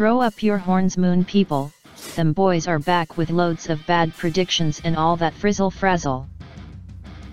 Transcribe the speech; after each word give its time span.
Throw 0.00 0.22
up 0.22 0.42
your 0.42 0.56
horns 0.56 0.96
moon 0.96 1.26
people, 1.26 1.70
them 2.16 2.32
boys 2.32 2.66
are 2.66 2.78
back 2.78 3.18
with 3.18 3.28
loads 3.28 3.68
of 3.68 3.84
bad 3.86 4.16
predictions 4.16 4.80
and 4.82 4.96
all 4.96 5.14
that 5.16 5.34
frizzle 5.34 5.70
frazzle. 5.70 6.26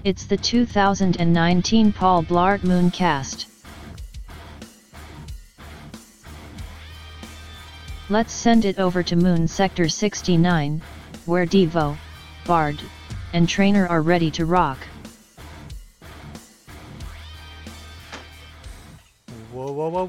It's 0.03 0.25
the 0.25 0.35
2019 0.35 1.93
Paul 1.93 2.23
Blart 2.23 2.59
Mooncast. 2.63 3.45
Let's 8.09 8.33
send 8.33 8.65
it 8.65 8.77
over 8.79 9.01
to 9.01 9.15
Moon 9.15 9.47
Sector 9.47 9.87
69, 9.87 10.81
where 11.25 11.45
Devo, 11.45 11.95
Bard, 12.45 12.81
and 13.31 13.47
Trainer 13.47 13.87
are 13.87 14.01
ready 14.01 14.29
to 14.31 14.45
rock. 14.45 14.79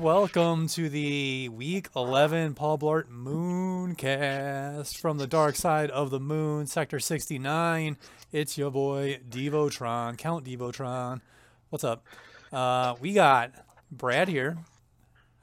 Welcome 0.09 0.67
to 0.67 0.89
the 0.89 1.51
week 1.51 1.91
11 1.95 2.55
Paul 2.55 2.79
Blart 2.79 3.11
Mooncast 3.11 4.97
from 4.97 5.19
the 5.19 5.27
dark 5.27 5.55
side 5.55 5.91
of 5.91 6.09
the 6.09 6.19
moon, 6.19 6.67
Sector 6.67 6.99
69. 6.99 7.99
It's 8.33 8.57
your 8.57 8.71
boy, 8.71 9.21
Devotron, 9.29 10.17
Count 10.17 10.47
Devotron. 10.47 11.21
What's 11.69 11.85
up? 11.85 12.07
Uh, 12.51 12.95
we 13.01 13.13
got 13.13 13.53
Brad 13.93 14.29
here. 14.29 14.57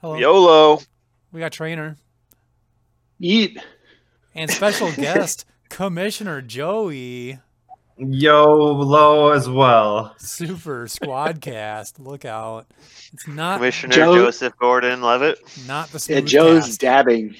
Hello. 0.01 0.15
YOLO. 0.15 0.79
We 1.31 1.41
got 1.41 1.51
Trainer. 1.51 1.97
Eat. 3.19 3.59
And 4.33 4.49
special 4.49 4.91
guest, 4.95 5.45
Commissioner 5.69 6.41
Joey. 6.41 7.37
YOLO 7.97 9.31
as 9.31 9.47
well. 9.49 10.13
Super 10.17 10.87
squad 10.87 11.39
cast. 11.41 11.99
Look 11.99 12.25
out. 12.25 12.67
It's 13.13 13.27
not 13.27 13.57
Commissioner 13.57 13.93
Joe- 13.95 14.15
Joseph 14.15 14.53
Gordon 14.57 15.01
Levitt. 15.01 15.39
not 15.65 15.89
the 15.89 15.97
Yeah, 16.09 16.17
smooth 16.19 16.25
Joe's 16.27 16.65
cast. 16.65 16.81
dabbing. 16.81 17.35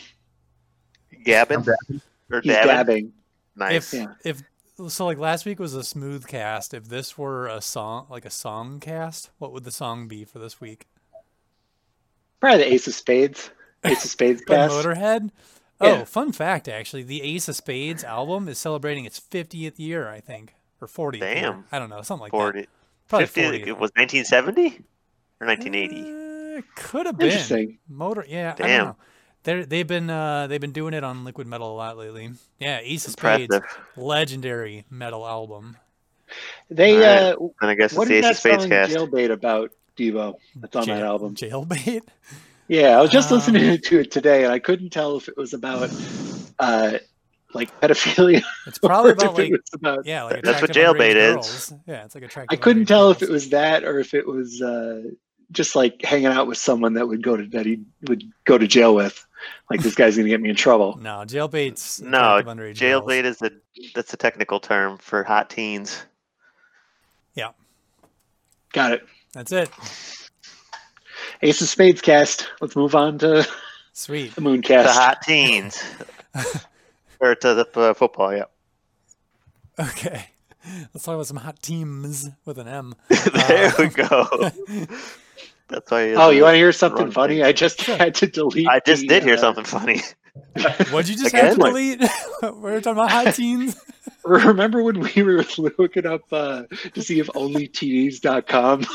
Gabbin? 1.25 1.67
I'm 1.89 2.01
Or 2.31 2.41
He's 2.41 2.53
Dabbin? 2.53 2.67
dabbing. 2.67 3.13
Nice. 3.55 3.93
If 3.93 3.99
Yeah. 4.01 4.13
if 4.23 4.43
so, 4.91 5.05
like 5.05 5.17
last 5.17 5.45
week 5.45 5.59
was 5.59 5.73
a 5.73 5.83
smooth 5.83 6.27
cast. 6.27 6.73
If 6.73 6.85
this 6.89 7.17
were 7.17 7.47
a 7.47 7.61
song, 7.61 8.07
like 8.09 8.25
a 8.25 8.29
song 8.29 8.79
cast, 8.79 9.29
what 9.37 9.51
would 9.53 9.63
the 9.63 9.71
song 9.71 10.07
be 10.07 10.23
for 10.25 10.39
this 10.39 10.59
week? 10.61 10.87
Probably 12.39 12.59
the 12.59 12.73
Ace 12.73 12.87
of 12.87 12.93
Spades. 12.93 13.51
Ace 13.83 14.03
of 14.05 14.11
Spades 14.11 14.41
By 14.47 14.55
cast. 14.55 14.73
Motorhead. 14.73 15.31
Yeah. 15.81 15.99
Oh, 16.01 16.05
fun 16.05 16.31
fact! 16.31 16.67
Actually, 16.69 17.03
the 17.03 17.21
Ace 17.21 17.47
of 17.49 17.55
Spades 17.55 18.03
album 18.03 18.47
is 18.47 18.57
celebrating 18.57 19.03
its 19.05 19.19
50th 19.19 19.77
year, 19.77 20.07
I 20.07 20.21
think, 20.21 20.53
or 20.81 20.87
40th. 20.87 21.19
year. 21.19 21.33
Damn. 21.35 21.65
I 21.71 21.79
don't 21.79 21.89
know, 21.89 22.01
something 22.01 22.23
like 22.23 22.31
40. 22.31 22.61
that. 22.61 22.69
Probably 23.09 23.25
50, 23.27 23.41
40. 23.43 23.57
it 23.69 23.77
was 23.77 23.91
1970 23.95 24.67
or 25.41 25.47
1980? 25.47 26.57
Uh, 26.57 26.61
could 26.75 27.05
have 27.05 27.17
been. 27.17 27.27
Interesting. 27.27 27.77
Motor. 27.89 28.25
Yeah. 28.27 28.53
I 28.57 28.61
Damn. 28.61 28.67
don't 28.67 28.87
know. 28.87 28.95
They're, 29.43 29.65
they've 29.65 29.85
been 29.85 30.09
uh, 30.09 30.47
they've 30.47 30.61
been 30.61 30.71
doing 30.71 30.93
it 30.95 31.03
on 31.03 31.23
Liquid 31.23 31.45
Metal 31.45 31.71
a 31.71 31.75
lot 31.75 31.97
lately. 31.97 32.31
Yeah, 32.57 32.79
Ace 32.81 33.05
of 33.05 33.11
Spades, 33.11 33.55
legendary 33.95 34.85
metal 34.89 35.27
album. 35.27 35.77
They 36.71 36.95
Alright. 36.95 37.35
uh 37.35 37.47
And 37.61 37.69
I 37.69 37.75
guess 37.75 37.93
what 37.93 38.09
it's 38.09 38.09
the 38.09 38.15
is 38.15 38.19
Ace 38.19 38.23
that 38.23 38.31
of 38.31 38.37
Spades 38.37 38.63
song 38.63 38.69
cast. 38.71 38.91
Jailbait 38.93 39.29
about 39.31 39.71
Devo? 39.95 40.33
That's 40.55 40.75
on 40.75 40.87
that 40.87 41.03
album. 41.03 41.35
Jailbait. 41.35 42.01
Yeah, 42.67 42.97
I 42.97 43.01
was 43.01 43.11
just 43.11 43.31
Um, 43.31 43.37
listening 43.37 43.77
to 43.83 43.99
it 43.99 44.11
today 44.11 44.43
and 44.43 44.51
I 44.53 44.59
couldn't 44.59 44.89
tell 44.89 45.17
if 45.17 45.27
it 45.27 45.37
was 45.37 45.53
about 45.53 45.89
uh 46.59 46.97
like 47.53 47.69
pedophilia 47.79 48.43
It's 48.67 48.79
probably 48.79 49.11
if 49.11 49.17
about 49.17 49.39
it 49.39 49.43
like 49.43 49.51
was 49.51 49.61
about 49.73 50.05
yeah, 50.05 50.23
like 50.23 50.41
That's 50.43 50.61
what 50.61 50.69
attractive 50.71 50.95
jailbait 50.97 51.15
is. 51.15 51.33
girls. 51.35 51.73
Yeah, 51.87 52.03
it's 52.05 52.15
like 52.15 52.23
attractive. 52.23 52.57
I 52.57 52.61
couldn't 52.61 52.83
underage 52.83 52.87
tell 52.87 53.11
if 53.11 53.21
it 53.21 53.29
was 53.29 53.49
that 53.49 53.83
or 53.83 53.99
if 53.99 54.13
it 54.13 54.25
was 54.27 54.61
uh 54.61 55.03
just 55.51 55.75
like 55.75 56.01
hanging 56.03 56.25
out 56.27 56.47
with 56.47 56.57
someone 56.57 56.93
that 56.95 57.07
would 57.07 57.21
go 57.21 57.37
to 57.37 57.45
that 57.47 57.65
he 57.67 57.81
would 58.07 58.23
go 58.45 58.57
to 58.57 58.67
jail 58.67 58.95
with. 58.95 59.25
Like 59.69 59.81
this 59.81 59.93
guy's 59.93 60.17
gonna 60.17 60.27
get 60.29 60.41
me 60.41 60.49
in 60.49 60.55
trouble. 60.55 60.97
No, 61.01 61.23
jailbait's 61.25 62.01
No, 62.01 62.37
attractive 62.37 62.57
underage 62.57 62.79
girls. 62.79 63.05
Jailbait 63.05 63.23
is 63.25 63.41
a 63.43 63.51
that's 63.93 64.11
a 64.13 64.17
technical 64.17 64.59
term 64.59 64.97
for 64.97 65.23
hot 65.23 65.49
teens. 65.51 66.03
Yeah, 67.35 67.51
got 68.73 68.93
it. 68.93 69.05
That's 69.33 69.51
it. 69.51 69.69
Ace 71.41 71.61
of 71.61 71.67
Spades 71.69 72.01
cast. 72.01 72.49
Let's 72.61 72.75
move 72.75 72.95
on 72.95 73.17
to 73.19 73.47
Sweet. 73.93 74.35
the 74.35 74.41
Moon 74.41 74.57
The 74.61 74.67
cast. 74.67 74.97
hot 74.97 75.21
teens. 75.21 75.81
or 77.19 77.35
to 77.35 77.53
the 77.53 77.67
uh, 77.79 77.93
football, 77.93 78.35
yeah. 78.35 78.43
Okay. 79.79 80.27
Let's 80.93 81.05
talk 81.05 81.15
about 81.15 81.27
some 81.27 81.37
hot 81.37 81.61
teams 81.61 82.29
with 82.45 82.57
an 82.57 82.67
M. 82.67 82.95
there 83.09 83.67
Uh, 83.69 83.73
we 83.79 83.87
go. 83.87 84.27
That's 85.67 85.89
why. 85.91 86.13
Oh, 86.13 86.29
you 86.29 86.43
want 86.43 86.53
to 86.53 86.57
hear 86.57 86.71
something 86.71 87.11
funny? 87.11 87.35
thing. 87.37 87.43
I 87.43 87.51
just 87.51 87.81
had 87.81 88.15
to 88.15 88.27
delete. 88.27 88.67
I 88.67 88.79
just 88.85 89.01
the, 89.01 89.07
did 89.07 89.23
hear 89.23 89.33
uh, 89.35 89.37
something 89.37 89.63
funny. 89.65 90.01
What'd 90.91 91.09
you 91.09 91.17
just 91.17 91.33
have 91.35 91.55
to 91.55 91.59
delete? 91.61 92.01
we 92.41 92.49
were 92.49 92.81
talking 92.81 92.93
about 92.93 93.09
hot 93.11 93.33
teens. 93.35 93.79
Remember 94.23 94.83
when 94.83 94.99
we 94.99 95.23
were 95.23 95.43
looking 95.77 96.05
up 96.05 96.21
uh, 96.31 96.63
to 96.93 97.01
see 97.01 97.19
if 97.19 97.27
onlytds.com 97.27 98.85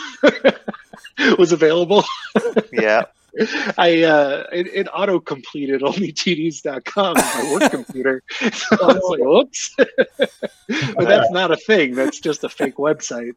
was 1.38 1.52
available? 1.52 2.04
Yeah. 2.72 3.04
I 3.78 4.02
uh, 4.02 4.44
it, 4.52 4.66
it 4.68 4.88
auto 4.92 5.20
completed 5.20 5.82
onlytds.com 5.82 7.16
on 7.16 7.44
my 7.44 7.52
work 7.52 7.70
computer. 7.70 8.22
So 8.52 8.76
I 8.82 8.86
was 8.86 9.02
like, 9.08 9.20
"Whoops!" 9.20 9.76
but 9.76 11.06
that's 11.06 11.30
not 11.30 11.52
a 11.52 11.56
thing. 11.56 11.94
That's 11.94 12.18
just 12.18 12.42
a 12.42 12.48
fake 12.48 12.76
website. 12.76 13.34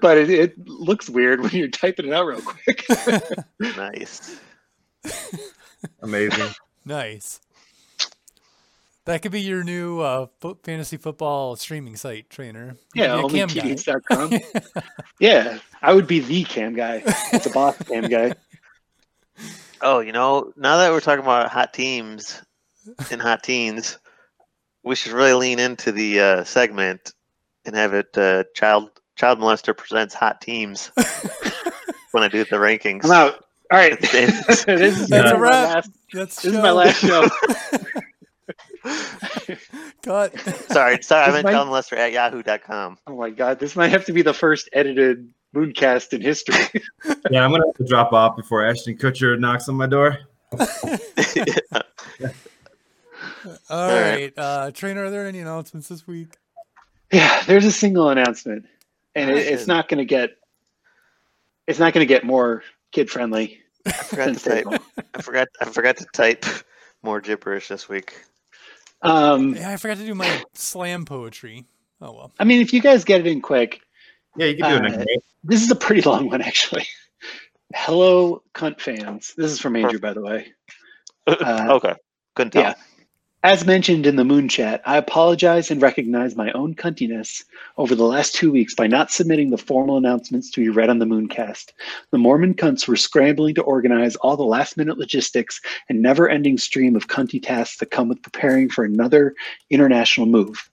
But 0.00 0.18
it, 0.18 0.30
it 0.30 0.68
looks 0.68 1.08
weird 1.08 1.40
when 1.40 1.52
you're 1.52 1.68
typing 1.68 2.06
it 2.06 2.12
out 2.12 2.26
real 2.26 2.42
quick. 2.42 2.84
Nice. 3.58 4.38
Amazing. 6.02 6.50
nice. 6.84 7.40
That 9.06 9.22
could 9.22 9.30
be 9.32 9.40
your 9.40 9.62
new 9.62 10.00
uh, 10.00 10.26
fo- 10.40 10.58
fantasy 10.64 10.96
football 10.96 11.54
streaming 11.56 11.96
site, 11.96 12.28
trainer. 12.28 12.76
Yeah, 12.94 13.20
could 13.22 13.32
be 13.32 13.40
a 13.40 13.46
cam 13.46 13.56
guy. 13.56 13.74
onlytds.com. 13.74 14.82
yeah, 15.20 15.58
I 15.80 15.92
would 15.94 16.06
be 16.08 16.18
the 16.20 16.42
cam 16.44 16.74
guy. 16.74 17.02
It's 17.32 17.46
a 17.46 17.50
boss 17.50 17.78
cam 17.84 18.08
guy. 18.08 18.34
Oh, 19.80 20.00
you 20.00 20.10
know, 20.12 20.52
now 20.56 20.78
that 20.78 20.90
we're 20.90 21.00
talking 21.00 21.22
about 21.22 21.50
hot 21.50 21.72
teams 21.72 22.42
and 23.12 23.20
hot 23.22 23.42
teens, 23.44 23.98
we 24.82 24.96
should 24.96 25.12
really 25.12 25.34
lean 25.34 25.58
into 25.60 25.92
the 25.92 26.20
uh, 26.20 26.44
segment 26.44 27.12
and 27.64 27.76
have 27.76 27.94
it 27.94 28.16
uh, 28.18 28.42
child 28.54 28.90
child 29.14 29.38
molester 29.38 29.76
presents 29.76 30.14
hot 30.14 30.40
teams 30.40 30.90
when 32.10 32.24
I 32.24 32.28
do 32.28 32.44
the 32.44 32.56
rankings. 32.56 33.04
I'm 33.04 33.12
out. 33.12 33.44
All 33.70 33.78
right. 33.78 33.92
It's- 33.92 34.10
this 34.46 34.62
it's- 34.66 34.98
is 35.02 35.08
That's 35.08 35.30
my 35.32 35.36
a 35.36 35.40
wrap. 35.40 35.52
last 35.74 35.90
That's 36.12 36.42
This 36.42 36.52
is 36.54 36.58
my 36.58 36.70
last 36.72 37.00
show. 37.00 37.28
Cut. 40.02 40.38
sorry, 40.70 41.02
sorry, 41.02 41.22
I 41.22 41.26
This 41.26 41.34
meant 41.34 41.44
might- 41.44 41.54
childmolester 41.54 41.96
at 41.96 42.12
yahoo.com. 42.12 42.98
Oh 43.06 43.16
my 43.16 43.30
god, 43.30 43.58
this 43.58 43.76
might 43.76 43.88
have 43.88 44.04
to 44.06 44.12
be 44.12 44.22
the 44.22 44.34
first 44.34 44.68
edited 44.72 45.28
Mooncast 45.54 46.12
in 46.12 46.20
history. 46.20 46.82
Yeah, 47.30 47.44
I'm 47.44 47.50
gonna 47.50 47.66
have 47.66 47.74
to 47.76 47.84
drop 47.84 48.12
off 48.12 48.36
before 48.36 48.64
Ashton 48.64 48.96
Kutcher 48.96 49.38
knocks 49.38 49.68
on 49.68 49.74
my 49.74 49.86
door. 49.86 50.18
All 50.58 50.66
right. 53.88 54.02
right. 54.14 54.32
Uh, 54.36 54.70
trainer, 54.72 55.04
are 55.04 55.10
there 55.10 55.26
any 55.26 55.40
announcements 55.40 55.88
this 55.88 56.06
week? 56.06 56.36
yeah, 57.12 57.42
there's 57.46 57.64
a 57.64 57.72
single 57.72 58.10
announcement, 58.10 58.66
and 59.14 59.30
it, 59.30 59.46
it's 59.46 59.66
not 59.66 59.88
going 59.88 59.98
to 59.98 60.04
get. 60.04 60.30
It's 61.66 61.78
not 61.80 61.92
going 61.92 62.06
to 62.06 62.12
get 62.12 62.24
more 62.24 62.62
kid 62.92 63.10
friendly. 63.10 63.60
I 63.86 63.92
forgot 63.92 64.34
to 64.34 64.40
type. 64.40 64.66
I 65.14 65.22
forgot. 65.22 65.48
I 65.60 65.64
forgot 65.66 65.96
to 65.98 66.06
type 66.12 66.44
more 67.02 67.20
gibberish 67.20 67.68
this 67.68 67.88
week. 67.88 68.20
Um, 69.02 69.54
Yeah, 69.54 69.70
I 69.70 69.76
forgot 69.76 69.98
to 69.98 70.06
do 70.06 70.14
my 70.14 70.42
slam 70.54 71.04
poetry. 71.04 71.64
Oh 72.00 72.12
well. 72.12 72.32
I 72.38 72.44
mean, 72.44 72.60
if 72.60 72.72
you 72.72 72.80
guys 72.80 73.04
get 73.04 73.20
it 73.20 73.26
in 73.26 73.40
quick, 73.40 73.80
Yeah, 74.36 74.46
you 74.46 74.56
can 74.56 74.70
do 74.70 74.76
it 74.76 74.92
Uh, 74.92 74.96
next 74.96 75.06
week. 75.06 75.20
this 75.44 75.62
is 75.62 75.70
a 75.70 75.76
pretty 75.76 76.02
long 76.02 76.28
one 76.28 76.42
actually. 76.42 76.86
Hello, 77.74 78.42
cunt 78.54 78.80
fans. 78.80 79.34
This 79.36 79.50
is 79.50 79.60
from 79.60 79.76
Andrew, 79.76 79.98
by 79.98 80.12
the 80.12 80.22
way. 80.22 80.52
Uh, 81.26 81.68
okay, 81.72 81.94
couldn't 82.34 82.52
tell. 82.52 82.62
yeah. 82.62 82.74
As 83.46 83.64
mentioned 83.64 84.06
in 84.08 84.16
the 84.16 84.24
Moon 84.24 84.48
Chat, 84.48 84.82
I 84.84 84.96
apologize 84.96 85.70
and 85.70 85.80
recognize 85.80 86.34
my 86.34 86.50
own 86.50 86.74
cuntiness 86.74 87.44
over 87.78 87.94
the 87.94 88.02
last 88.02 88.34
two 88.34 88.50
weeks 88.50 88.74
by 88.74 88.88
not 88.88 89.12
submitting 89.12 89.50
the 89.50 89.56
formal 89.56 89.96
announcements 89.96 90.50
to 90.50 90.60
be 90.60 90.68
read 90.68 90.90
on 90.90 90.98
the 90.98 91.04
Mooncast. 91.04 91.70
The 92.10 92.18
Mormon 92.18 92.54
cunts 92.54 92.88
were 92.88 92.96
scrambling 92.96 93.54
to 93.54 93.62
organize 93.62 94.16
all 94.16 94.36
the 94.36 94.42
last 94.42 94.76
minute 94.76 94.98
logistics 94.98 95.60
and 95.88 96.02
never 96.02 96.28
ending 96.28 96.58
stream 96.58 96.96
of 96.96 97.06
cunty 97.06 97.40
tasks 97.40 97.76
that 97.76 97.92
come 97.92 98.08
with 98.08 98.20
preparing 98.20 98.68
for 98.68 98.84
another 98.84 99.36
international 99.70 100.26
move. 100.26 100.68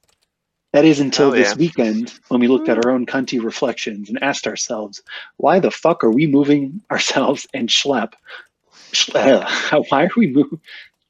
That 0.71 0.83
is 0.83 0.99
until 0.99 1.27
Oh, 1.27 1.31
this 1.31 1.49
yeah. 1.49 1.57
weekend 1.59 2.19
when 2.29 2.39
we 2.41 2.47
looked 2.47 2.69
at 2.69 2.83
our 2.83 2.91
own 2.91 3.05
cunty 3.05 3.39
reflections 3.39 4.09
and 4.09 4.17
asked 4.23 4.47
ourselves, 4.47 4.99
why 5.37 5.59
the 5.59 5.69
fuck 5.69 6.03
are 6.03 6.09
we 6.09 6.25
moving 6.25 6.81
ourselves 6.89 7.45
and 7.53 7.69
schlep? 7.69 8.13
Schle- 8.93 9.85
why 9.89 10.05
are 10.05 10.11
we 10.17 10.31
moving? 10.33 10.59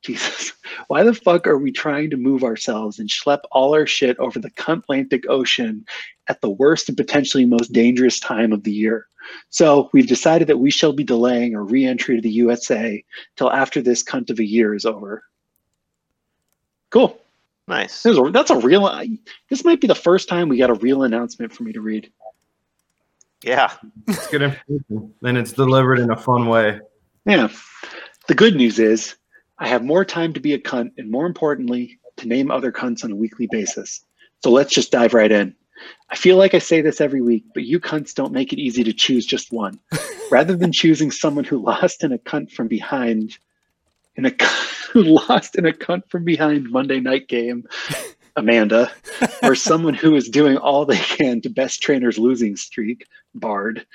Jesus. 0.03 0.53
Why 0.87 1.03
the 1.03 1.13
fuck 1.13 1.47
are 1.47 1.57
we 1.57 1.71
trying 1.71 2.09
to 2.11 2.17
move 2.17 2.43
ourselves 2.43 2.99
and 2.99 3.09
schlep 3.09 3.39
all 3.51 3.73
our 3.73 3.87
shit 3.87 4.17
over 4.19 4.39
the 4.39 4.51
Atlantic 4.67 5.23
Ocean 5.29 5.85
at 6.27 6.41
the 6.41 6.49
worst 6.49 6.89
and 6.89 6.97
potentially 6.97 7.45
most 7.45 7.71
dangerous 7.71 8.19
time 8.19 8.51
of 8.51 8.63
the 8.63 8.71
year? 8.71 9.07
So 9.49 9.89
we've 9.93 10.07
decided 10.07 10.47
that 10.49 10.59
we 10.59 10.69
shall 10.69 10.93
be 10.93 11.03
delaying 11.03 11.55
our 11.55 11.63
re-entry 11.63 12.15
to 12.17 12.21
the 12.21 12.29
USA 12.29 13.03
till 13.37 13.51
after 13.51 13.81
this 13.81 14.03
cunt 14.03 14.29
of 14.29 14.39
a 14.39 14.45
year 14.45 14.75
is 14.75 14.85
over. 14.85 15.23
Cool. 16.89 17.17
Nice. 17.67 18.03
This 18.03 18.17
a- 18.17 18.31
That's 18.31 18.51
a 18.51 18.57
real. 18.57 19.01
This 19.49 19.63
might 19.63 19.79
be 19.79 19.87
the 19.87 19.95
first 19.95 20.27
time 20.27 20.49
we 20.49 20.57
got 20.57 20.69
a 20.69 20.75
real 20.75 21.03
announcement 21.03 21.53
for 21.53 21.63
me 21.63 21.71
to 21.71 21.81
read. 21.81 22.11
Yeah. 23.41 23.71
It's 24.07 24.27
good 24.27 24.41
information. 24.41 25.13
And 25.23 25.37
it's 25.37 25.53
delivered 25.53 25.99
in 25.99 26.11
a 26.11 26.17
fun 26.17 26.47
way. 26.47 26.79
Yeah. 27.25 27.49
The 28.27 28.35
good 28.35 28.55
news 28.55 28.79
is 28.79 29.15
I 29.63 29.67
have 29.67 29.81
more 29.81 30.03
time 30.03 30.33
to 30.33 30.41
be 30.41 30.51
a 30.51 30.59
cunt 30.59 30.91
and 30.97 31.09
more 31.09 31.25
importantly, 31.25 31.97
to 32.17 32.27
name 32.27 32.51
other 32.51 32.69
cunts 32.69 33.05
on 33.05 33.13
a 33.13 33.15
weekly 33.15 33.47
basis. 33.49 34.01
So 34.43 34.51
let's 34.51 34.73
just 34.73 34.91
dive 34.91 35.13
right 35.13 35.31
in. 35.31 35.55
I 36.09 36.17
feel 36.17 36.35
like 36.35 36.53
I 36.53 36.59
say 36.59 36.81
this 36.81 36.99
every 36.99 37.21
week, 37.21 37.45
but 37.53 37.63
you 37.63 37.79
cunts 37.79 38.13
don't 38.13 38.33
make 38.33 38.51
it 38.51 38.59
easy 38.59 38.83
to 38.83 38.91
choose 38.91 39.25
just 39.25 39.53
one. 39.53 39.79
Rather 40.29 40.57
than 40.57 40.73
choosing 40.73 41.11
someone 41.11 41.45
who 41.45 41.63
lost 41.63 42.03
in 42.03 42.11
a 42.11 42.17
cunt 42.17 42.51
from 42.51 42.67
behind, 42.67 43.37
in 44.17 44.25
a 44.25 44.33
who 44.91 45.03
lost 45.03 45.55
in 45.55 45.65
a 45.65 45.71
cunt 45.71 46.09
from 46.09 46.25
behind 46.25 46.69
Monday 46.69 46.99
night 46.99 47.29
game, 47.29 47.63
Amanda, 48.35 48.91
or 49.43 49.55
someone 49.55 49.93
who 49.93 50.13
is 50.15 50.27
doing 50.27 50.57
all 50.57 50.85
they 50.85 50.97
can 50.97 51.39
to 51.39 51.49
best 51.49 51.81
trainer's 51.81 52.19
losing 52.19 52.57
streak, 52.57 53.05
Bard, 53.33 53.85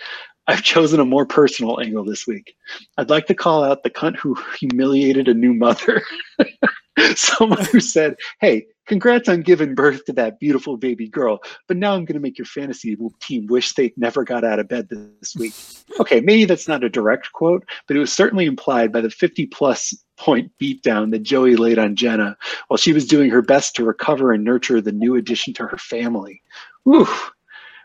I've 0.49 0.63
chosen 0.63 0.99
a 0.99 1.05
more 1.05 1.27
personal 1.27 1.79
angle 1.79 2.05
this 2.05 2.27
week. 2.27 2.55
I'd 2.97 3.11
like 3.11 3.27
to 3.27 3.35
call 3.35 3.63
out 3.63 3.83
the 3.83 3.91
cunt 3.91 4.17
who 4.17 4.35
humiliated 4.59 5.29
a 5.29 5.35
new 5.35 5.53
mother. 5.53 6.03
Someone 7.15 7.65
who 7.67 7.81
said, 7.81 8.17
Hey, 8.41 8.67
congrats 8.87 9.29
on 9.29 9.43
giving 9.43 9.75
birth 9.75 10.07
to 10.07 10.13
that 10.15 10.41
beautiful 10.41 10.79
baby 10.79 11.07
girl, 11.07 11.41
but 11.69 11.77
now 11.77 11.93
I'm 11.95 12.07
going 12.07 12.15
to 12.15 12.21
make 12.21 12.39
your 12.39 12.47
fantasy 12.47 12.97
team 13.21 13.47
wish 13.47 13.75
they 13.75 13.93
never 13.99 14.25
got 14.25 14.43
out 14.43 14.59
of 14.59 14.69
bed 14.69 14.89
this 14.89 15.37
week. 15.37 15.53
Okay, 16.01 16.21
maybe 16.21 16.47
that's 16.47 16.67
not 16.67 16.83
a 16.83 16.89
direct 16.89 17.31
quote, 17.33 17.65
but 17.87 17.97
it 17.97 18.01
was 18.01 18.13
certainly 18.13 18.47
implied 18.47 18.91
by 18.91 19.03
the 19.03 19.11
50 19.11 19.47
plus 19.47 19.95
point 20.17 20.51
beatdown 20.61 21.11
that 21.11 21.23
Joey 21.23 21.57
laid 21.57 21.79
on 21.79 21.95
Jenna 21.95 22.37
while 22.69 22.79
she 22.79 22.95
was 22.95 23.07
doing 23.07 23.31
her 23.31 23.43
best 23.43 23.77
to 23.77 23.85
recover 23.85 24.33
and 24.33 24.43
nurture 24.43 24.81
the 24.81 24.93
new 24.93 25.15
addition 25.15 25.53
to 25.55 25.67
her 25.67 25.79
family. 25.79 26.43
Whew. 26.85 27.07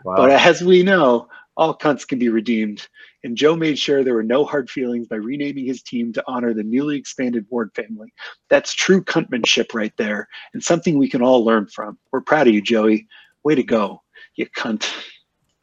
Wow. 0.06 0.16
But 0.16 0.32
as 0.32 0.62
we 0.62 0.84
know, 0.84 1.28
all 1.58 1.78
cunts 1.78 2.08
can 2.08 2.20
be 2.20 2.30
redeemed. 2.30 2.88
And 3.24 3.38
Joe 3.38 3.56
made 3.56 3.78
sure 3.80 4.04
there 4.04 4.16
were 4.16 4.24
no 4.24 4.44
hard 4.44 4.70
feelings 4.70 5.08
by 5.08 5.18
renaming 5.18 5.66
his 5.66 5.82
team 5.82 6.12
to 6.14 6.24
honor 6.28 6.54
the 6.54 6.64
newly 6.64 6.98
expanded 6.98 7.46
Ward 7.50 7.72
family. 7.76 8.14
That's 8.50 8.74
true 8.74 9.04
cuntmanship 9.04 9.74
right 9.74 9.96
there, 9.98 10.28
and 10.54 10.64
something 10.64 10.98
we 10.98 11.10
can 11.10 11.22
all 11.22 11.44
learn 11.46 11.68
from. 11.68 11.98
We're 12.12 12.22
proud 12.22 12.48
of 12.48 12.54
you, 12.54 12.62
Joey. 12.62 13.08
Way 13.44 13.56
to 13.56 13.64
go, 13.64 14.02
you 14.36 14.48
cunt. 14.48 14.92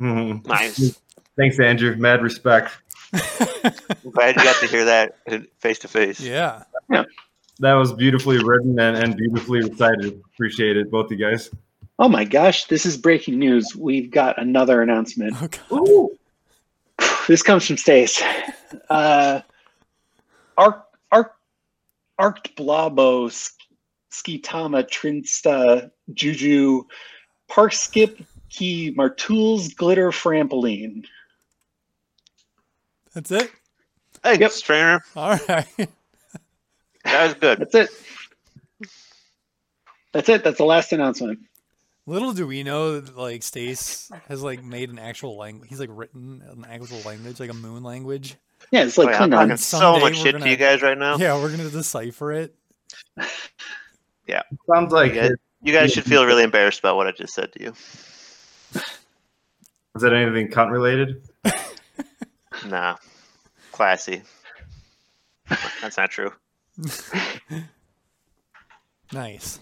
Mhm. 0.00 0.46
Nice. 0.46 1.00
Thanks, 1.36 1.58
Andrew. 1.60 1.96
Mad 1.96 2.22
respect. 2.22 2.72
I'm 3.12 4.10
glad 4.12 4.36
you 4.36 4.44
got 4.44 4.60
to 4.60 4.66
hear 4.66 4.84
that 4.84 5.14
face 5.58 5.78
to 5.80 5.88
face. 5.88 6.20
Yeah. 6.20 6.62
yeah. 6.90 7.04
That 7.58 7.74
was 7.74 7.92
beautifully 7.92 8.42
written 8.42 8.78
and, 8.78 8.96
and 8.96 9.16
beautifully 9.16 9.60
recited. 9.60 10.20
Appreciate 10.34 10.76
it, 10.76 10.90
both 10.90 11.10
you 11.10 11.16
guys. 11.16 11.50
Oh 12.00 12.08
my 12.08 12.24
gosh, 12.24 12.64
this 12.64 12.86
is 12.86 12.96
breaking 12.96 13.38
news. 13.38 13.76
We've 13.76 14.10
got 14.10 14.40
another 14.40 14.80
announcement. 14.80 15.36
Oh, 15.70 16.16
God. 16.98 17.06
This 17.28 17.42
comes 17.42 17.66
from 17.66 17.76
Stace. 17.76 18.20
Uh, 18.88 19.42
Arc, 20.56 20.86
Arc, 21.12 21.34
Arct 22.18 22.56
Blabo, 22.56 23.28
Skitama, 24.10 24.88
Trinsta, 24.88 25.90
Juju, 26.12 26.84
Park 27.48 27.72
Skip, 27.74 28.18
Key, 28.48 28.92
Martools, 28.96 29.76
Glitter, 29.76 30.10
Frampoline. 30.10 31.04
That's 33.14 33.30
it. 33.30 33.52
Thanks, 34.24 34.40
Yep. 34.40 34.52
trainer. 34.62 35.04
All 35.14 35.38
right. 35.48 35.66
That 37.04 37.24
was 37.26 37.34
good. 37.34 37.58
That's 37.60 37.74
it. 37.74 37.90
That's 40.12 40.28
it. 40.28 40.42
That's 40.42 40.58
the 40.58 40.64
last 40.64 40.92
announcement. 40.92 41.38
Little 42.06 42.32
do 42.32 42.46
we 42.46 42.62
know 42.62 43.00
that 43.00 43.16
like 43.16 43.42
Stace 43.42 44.10
has 44.28 44.42
like 44.42 44.64
made 44.64 44.90
an 44.90 44.98
actual 44.98 45.36
language. 45.36 45.68
He's 45.68 45.78
like 45.80 45.90
written 45.92 46.42
an 46.50 46.66
actual 46.68 47.00
language, 47.02 47.38
like 47.38 47.50
a 47.50 47.54
moon 47.54 47.82
language. 47.82 48.36
Yeah, 48.72 48.84
it's 48.84 48.98
like 48.98 49.08
Oh, 49.08 49.10
yeah, 49.12 49.18
I'm 49.22 49.30
Klingon. 49.50 49.58
so 49.58 49.98
much 50.00 50.16
shit 50.16 50.32
gonna- 50.32 50.44
to 50.44 50.50
you 50.50 50.56
guys 50.56 50.82
right 50.82 50.98
now. 50.98 51.16
Yeah, 51.16 51.34
we're 51.40 51.50
gonna 51.50 51.70
decipher 51.70 52.32
it. 52.32 52.54
Yeah, 54.26 54.42
sounds 54.72 54.92
like 54.92 55.14
Yeah. 55.14 55.30
You 55.60 55.72
guys 55.72 55.92
should 55.92 56.04
feel 56.04 56.24
really 56.24 56.44
embarrassed 56.44 56.78
about 56.78 56.94
what 56.96 57.08
I 57.08 57.10
just 57.12 57.34
said 57.34 57.52
to 57.52 57.62
you. 57.62 57.72
is 58.74 58.82
that 60.02 60.12
anything 60.12 60.48
cunt 60.48 60.70
related? 60.70 61.22
Nah. 62.66 62.96
Classy. 63.72 64.22
That's 65.80 65.96
not 65.96 66.10
true. 66.10 66.30
Nice. 69.12 69.58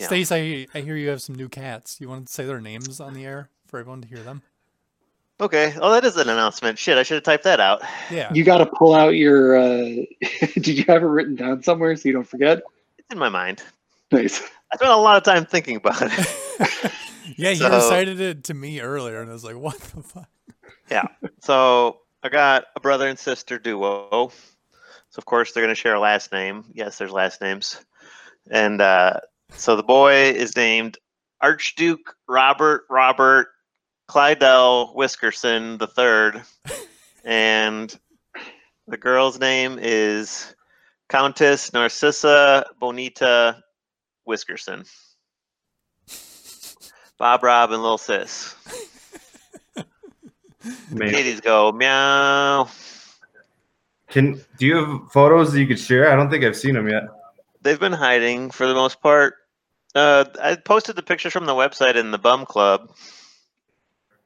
Yeah. 0.00 0.06
Stace, 0.06 0.32
I 0.32 0.66
I 0.74 0.80
hear 0.80 0.96
you 0.96 1.10
have 1.10 1.20
some 1.20 1.34
new 1.34 1.48
cats. 1.48 2.00
You 2.00 2.08
want 2.08 2.26
to 2.26 2.32
say 2.32 2.46
their 2.46 2.60
names 2.60 3.00
on 3.00 3.12
the 3.12 3.26
air 3.26 3.50
for 3.66 3.78
everyone 3.78 4.00
to 4.00 4.08
hear 4.08 4.20
them? 4.20 4.42
Okay. 5.40 5.74
Oh, 5.78 5.92
that 5.92 6.04
is 6.04 6.16
an 6.16 6.28
announcement. 6.30 6.78
Shit, 6.78 6.96
I 6.96 7.02
should 7.02 7.16
have 7.16 7.22
typed 7.22 7.44
that 7.44 7.60
out. 7.60 7.82
Yeah. 8.10 8.32
You 8.32 8.42
got 8.42 8.58
to 8.58 8.66
pull 8.66 8.94
out 8.94 9.10
your. 9.10 9.58
Uh, 9.58 10.04
did 10.54 10.68
you 10.68 10.84
have 10.88 11.02
it 11.02 11.06
written 11.06 11.34
down 11.34 11.62
somewhere 11.62 11.94
so 11.96 12.08
you 12.08 12.14
don't 12.14 12.28
forget? 12.28 12.62
It's 12.98 13.12
in 13.12 13.18
my 13.18 13.28
mind. 13.28 13.62
Nice. 14.10 14.42
I 14.72 14.76
spent 14.76 14.90
a 14.90 14.96
lot 14.96 15.16
of 15.16 15.22
time 15.22 15.44
thinking 15.44 15.76
about 15.76 16.00
it. 16.00 16.92
yeah, 17.36 17.50
you 17.50 17.66
recited 17.66 18.20
it 18.20 18.44
to 18.44 18.54
me 18.54 18.80
earlier, 18.80 19.20
and 19.20 19.28
I 19.28 19.32
was 19.32 19.44
like, 19.44 19.56
"What 19.56 19.78
the 19.78 20.02
fuck?" 20.02 20.28
Yeah. 20.90 21.06
So 21.42 22.00
I 22.22 22.30
got 22.30 22.64
a 22.74 22.80
brother 22.80 23.06
and 23.06 23.18
sister 23.18 23.60
duo. 23.60 24.32
So 25.10 25.18
of 25.18 25.24
course 25.24 25.52
they're 25.52 25.62
gonna 25.62 25.76
share 25.76 25.94
a 25.94 26.00
last 26.00 26.32
name. 26.32 26.64
Yes, 26.72 26.98
there's 26.98 27.12
last 27.12 27.40
names. 27.40 27.84
And 28.50 28.80
uh, 28.80 29.20
so 29.56 29.76
the 29.76 29.82
boy 29.82 30.12
is 30.30 30.56
named 30.56 30.98
Archduke 31.40 32.14
Robert 32.28 32.84
Robert 32.90 33.48
Clydell 34.08 34.94
Whiskerson 34.94 35.78
the 35.78 35.86
third, 35.86 36.42
and 37.24 37.96
the 38.86 38.96
girl's 38.96 39.38
name 39.38 39.78
is 39.80 40.54
Countess 41.08 41.72
Narcissa 41.72 42.66
Bonita 42.78 43.62
Whiskerson. 44.26 44.84
Bob 47.18 47.42
Rob 47.42 47.70
and 47.72 47.82
Lil 47.82 47.98
Sis. 47.98 48.54
Man, 50.90 51.10
Kitties 51.10 51.40
go 51.40 51.70
meow. 51.72 52.68
can 54.08 54.40
do 54.58 54.66
you 54.66 54.76
have 54.76 55.12
photos 55.12 55.52
that 55.52 55.60
you 55.60 55.66
could 55.66 55.78
share? 55.78 56.10
I 56.10 56.16
don't 56.16 56.30
think 56.30 56.44
I've 56.44 56.56
seen 56.56 56.74
them 56.74 56.88
yet. 56.88 57.04
They've 57.62 57.78
been 57.80 57.92
hiding 57.92 58.50
for 58.50 58.66
the 58.66 58.74
most 58.74 59.00
part. 59.02 59.34
Uh, 59.94 60.24
I 60.40 60.54
posted 60.56 60.96
the 60.96 61.02
pictures 61.02 61.32
from 61.32 61.46
the 61.46 61.52
website 61.54 61.96
in 61.96 62.10
the 62.10 62.18
Bum 62.18 62.46
Club. 62.46 62.90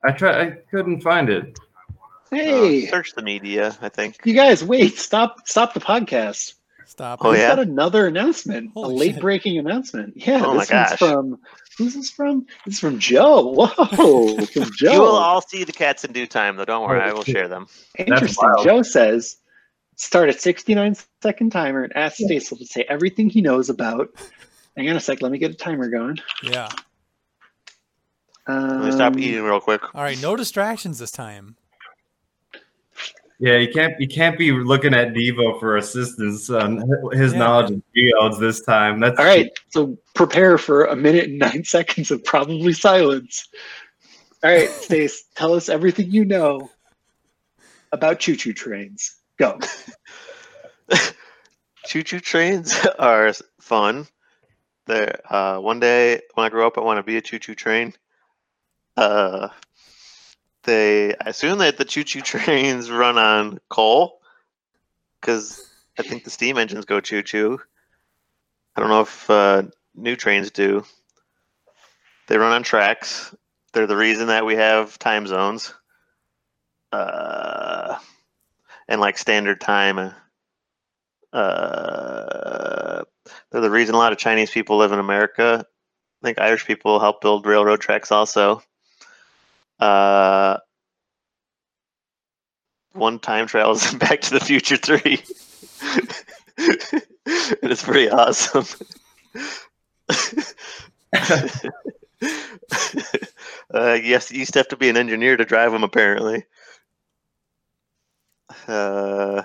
I 0.05 0.13
tried. 0.13 0.37
I 0.47 0.51
couldn't 0.71 1.01
find 1.03 1.29
it. 1.31 1.59
Uh, 1.59 2.37
Hey, 2.37 2.87
search 2.87 3.13
the 3.15 3.23
media. 3.23 3.77
I 3.81 3.89
think. 3.89 4.19
you 4.25 4.35
guys, 4.35 4.65
wait! 4.65 4.99
Stop! 4.99 5.47
Stop 5.47 5.73
the 5.73 5.79
podcast. 5.81 6.55
Stop. 6.85 7.21
Oh. 7.23 7.31
We've 7.31 7.39
yeah? 7.39 7.51
got 7.55 7.61
another 7.61 8.09
announcement. 8.09 8.73
Holy 8.75 8.95
a 8.95 8.99
late 8.99 9.13
shit. 9.13 9.21
breaking 9.21 9.59
announcement. 9.59 10.15
Yeah, 10.17 10.45
Oh 10.45 10.55
my 10.55 10.61
this 10.65 10.71
one's 10.71 10.91
gosh. 10.91 10.99
from. 10.99 11.39
Who's 11.79 11.95
this 11.95 12.11
from? 12.11 12.47
This 12.65 12.75
is 12.75 12.81
from 12.81 12.99
Joe. 12.99 13.53
Whoa, 13.77 14.37
from 14.47 14.71
Joe. 14.77 14.93
You 14.93 15.01
will 15.01 15.17
all 15.17 15.43
see 15.43 15.63
the 15.65 15.73
cats 15.73 16.05
in 16.05 16.13
due 16.13 16.27
time, 16.27 16.57
though. 16.57 16.65
Don't 16.65 16.87
worry, 16.89 17.01
I 17.01 17.13
will 17.13 17.25
share 17.25 17.47
them. 17.49 17.67
Interesting. 17.99 18.49
wild. 18.49 18.65
Joe 18.65 18.83
says, 18.83 19.37
start 19.97 20.29
a 20.29 20.33
69 20.33 20.97
second 21.23 21.51
timer 21.51 21.85
and 21.85 21.97
ask 21.97 22.17
Stacy 22.17 22.57
to 22.57 22.67
say 22.67 22.85
everything 22.89 23.31
he 23.31 23.43
knows 23.43 23.71
about. 23.71 24.09
Hang 24.77 24.91
on 24.91 24.97
a 24.97 25.01
sec. 25.01 25.23
Let 25.23 25.31
me 25.33 25.39
get 25.39 25.51
a 25.51 25.55
timer 25.55 25.89
going. 25.89 26.19
Yeah. 26.43 26.69
Let 28.49 28.85
me 28.85 28.91
stop 28.93 29.13
Um, 29.15 29.19
eating 29.19 29.43
real 29.43 29.61
quick. 29.61 29.83
All 29.95 30.03
right. 30.03 30.21
No 30.21 30.37
distractions 30.37 30.99
this 30.99 31.11
time. 31.11 31.57
Yeah, 33.41 33.57
you 33.57 33.73
can't. 33.73 33.95
You 33.99 34.07
can't 34.09 34.39
be 34.39 34.53
looking 34.53 34.95
at 34.95 35.09
Devo 35.13 35.59
for 35.59 35.77
assistance 35.77 36.51
on 36.51 36.83
his 37.13 37.33
Yeah. 37.33 37.39
knowledge 37.39 37.71
of 37.73 37.83
geodes 37.95 38.39
this 38.39 38.61
time. 38.63 39.01
That's 39.01 39.19
All 39.19 39.25
right. 39.25 39.51
So 39.71 39.97
prepare 40.15 40.57
for 40.59 40.85
a 40.85 40.97
minute 40.97 41.25
and 41.25 41.39
nine 41.39 41.65
seconds 41.65 42.11
of 42.11 42.23
probably 42.25 42.73
silence. 42.73 43.49
All 44.43 44.51
right, 44.51 44.69
Stace, 44.83 45.25
tell 45.35 45.55
us 45.55 45.69
everything 45.69 46.11
you 46.11 46.25
know 46.25 46.71
about 47.93 48.21
choo 48.21 48.37
choo 48.37 48.53
trains. 48.53 49.17
Go. 49.39 49.59
Choo 51.87 52.03
choo 52.03 52.21
trains 52.21 52.75
are 52.99 53.27
s- 53.29 53.43
fun. 53.61 54.07
There, 54.87 55.21
uh, 55.31 55.59
one 55.59 55.81
day 55.81 56.21
when 56.35 56.47
I 56.47 56.51
grow 56.51 56.67
up, 56.67 56.77
I 56.77 56.83
want 56.83 56.99
to 56.99 57.03
be 57.03 57.17
a 57.17 57.23
choo 57.23 57.39
choo 57.39 57.55
train. 57.55 57.95
Uh, 58.97 59.49
they 60.65 61.15
I 61.15 61.31
assume 61.31 61.59
that 61.59 61.79
the 61.79 61.85
choo 61.85 62.05
choo 62.05 62.21
trains 62.23 62.91
run 62.91 63.19
on 63.19 63.59
coal, 63.69 64.21
because 65.21 65.67
I 65.99 66.03
think 66.03 66.25
the 66.25 66.31
steam 66.31 66.59
engines 66.59 66.85
go 66.85 67.01
choo 67.01 67.23
choo. 67.23 67.61
I 68.77 68.81
don't 68.81 68.91
know 68.91 69.03
if 69.03 69.31
uh, 69.31 69.63
new 69.95 70.17
trains 70.17 70.51
do. 70.51 70.85
They 72.27 72.39
run 72.39 72.53
on 72.53 72.63
tracks. 72.63 73.35
They're 73.73 73.87
the 73.87 73.97
reason 73.97 74.29
that 74.29 74.47
we 74.47 74.57
have 74.57 74.99
time 74.99 75.27
zones. 75.27 75.75
Uh, 76.93 77.99
and 78.89 79.01
like 79.01 79.19
standard 79.19 79.61
time. 79.61 80.13
Uh, 81.33 82.44
they're 83.55 83.63
the 83.63 83.71
reason 83.71 83.95
a 83.95 83.99
lot 83.99 84.11
of 84.11 84.19
Chinese 84.19 84.51
people 84.51 84.79
live 84.79 84.91
in 84.91 84.99
America. 84.99 85.65
I 85.65 86.27
think 86.27 86.41
Irish 86.41 86.67
people 86.67 86.99
help 86.99 87.21
build 87.21 87.47
railroad 87.47 87.81
tracks 87.81 88.11
also. 88.11 88.65
Uh, 89.79 90.57
one 92.95 93.21
time 93.21 93.47
travels 93.47 93.93
in 93.93 93.99
Back 94.01 94.23
to 94.23 94.31
the 94.33 94.41
Future 94.41 94.77
3. 94.77 95.23
it's 97.63 97.85
pretty 97.85 98.11
awesome. 98.11 98.65
uh, 103.73 103.93
yes, 104.03 104.33
you 104.33 104.41
used 104.41 104.55
to 104.55 104.59
have 104.59 104.69
to 104.69 104.77
be 104.77 104.89
an 104.89 104.97
engineer 104.97 105.37
to 105.37 105.45
drive 105.45 105.71
them, 105.71 105.85
apparently. 105.85 106.43
Uh, 108.67 109.43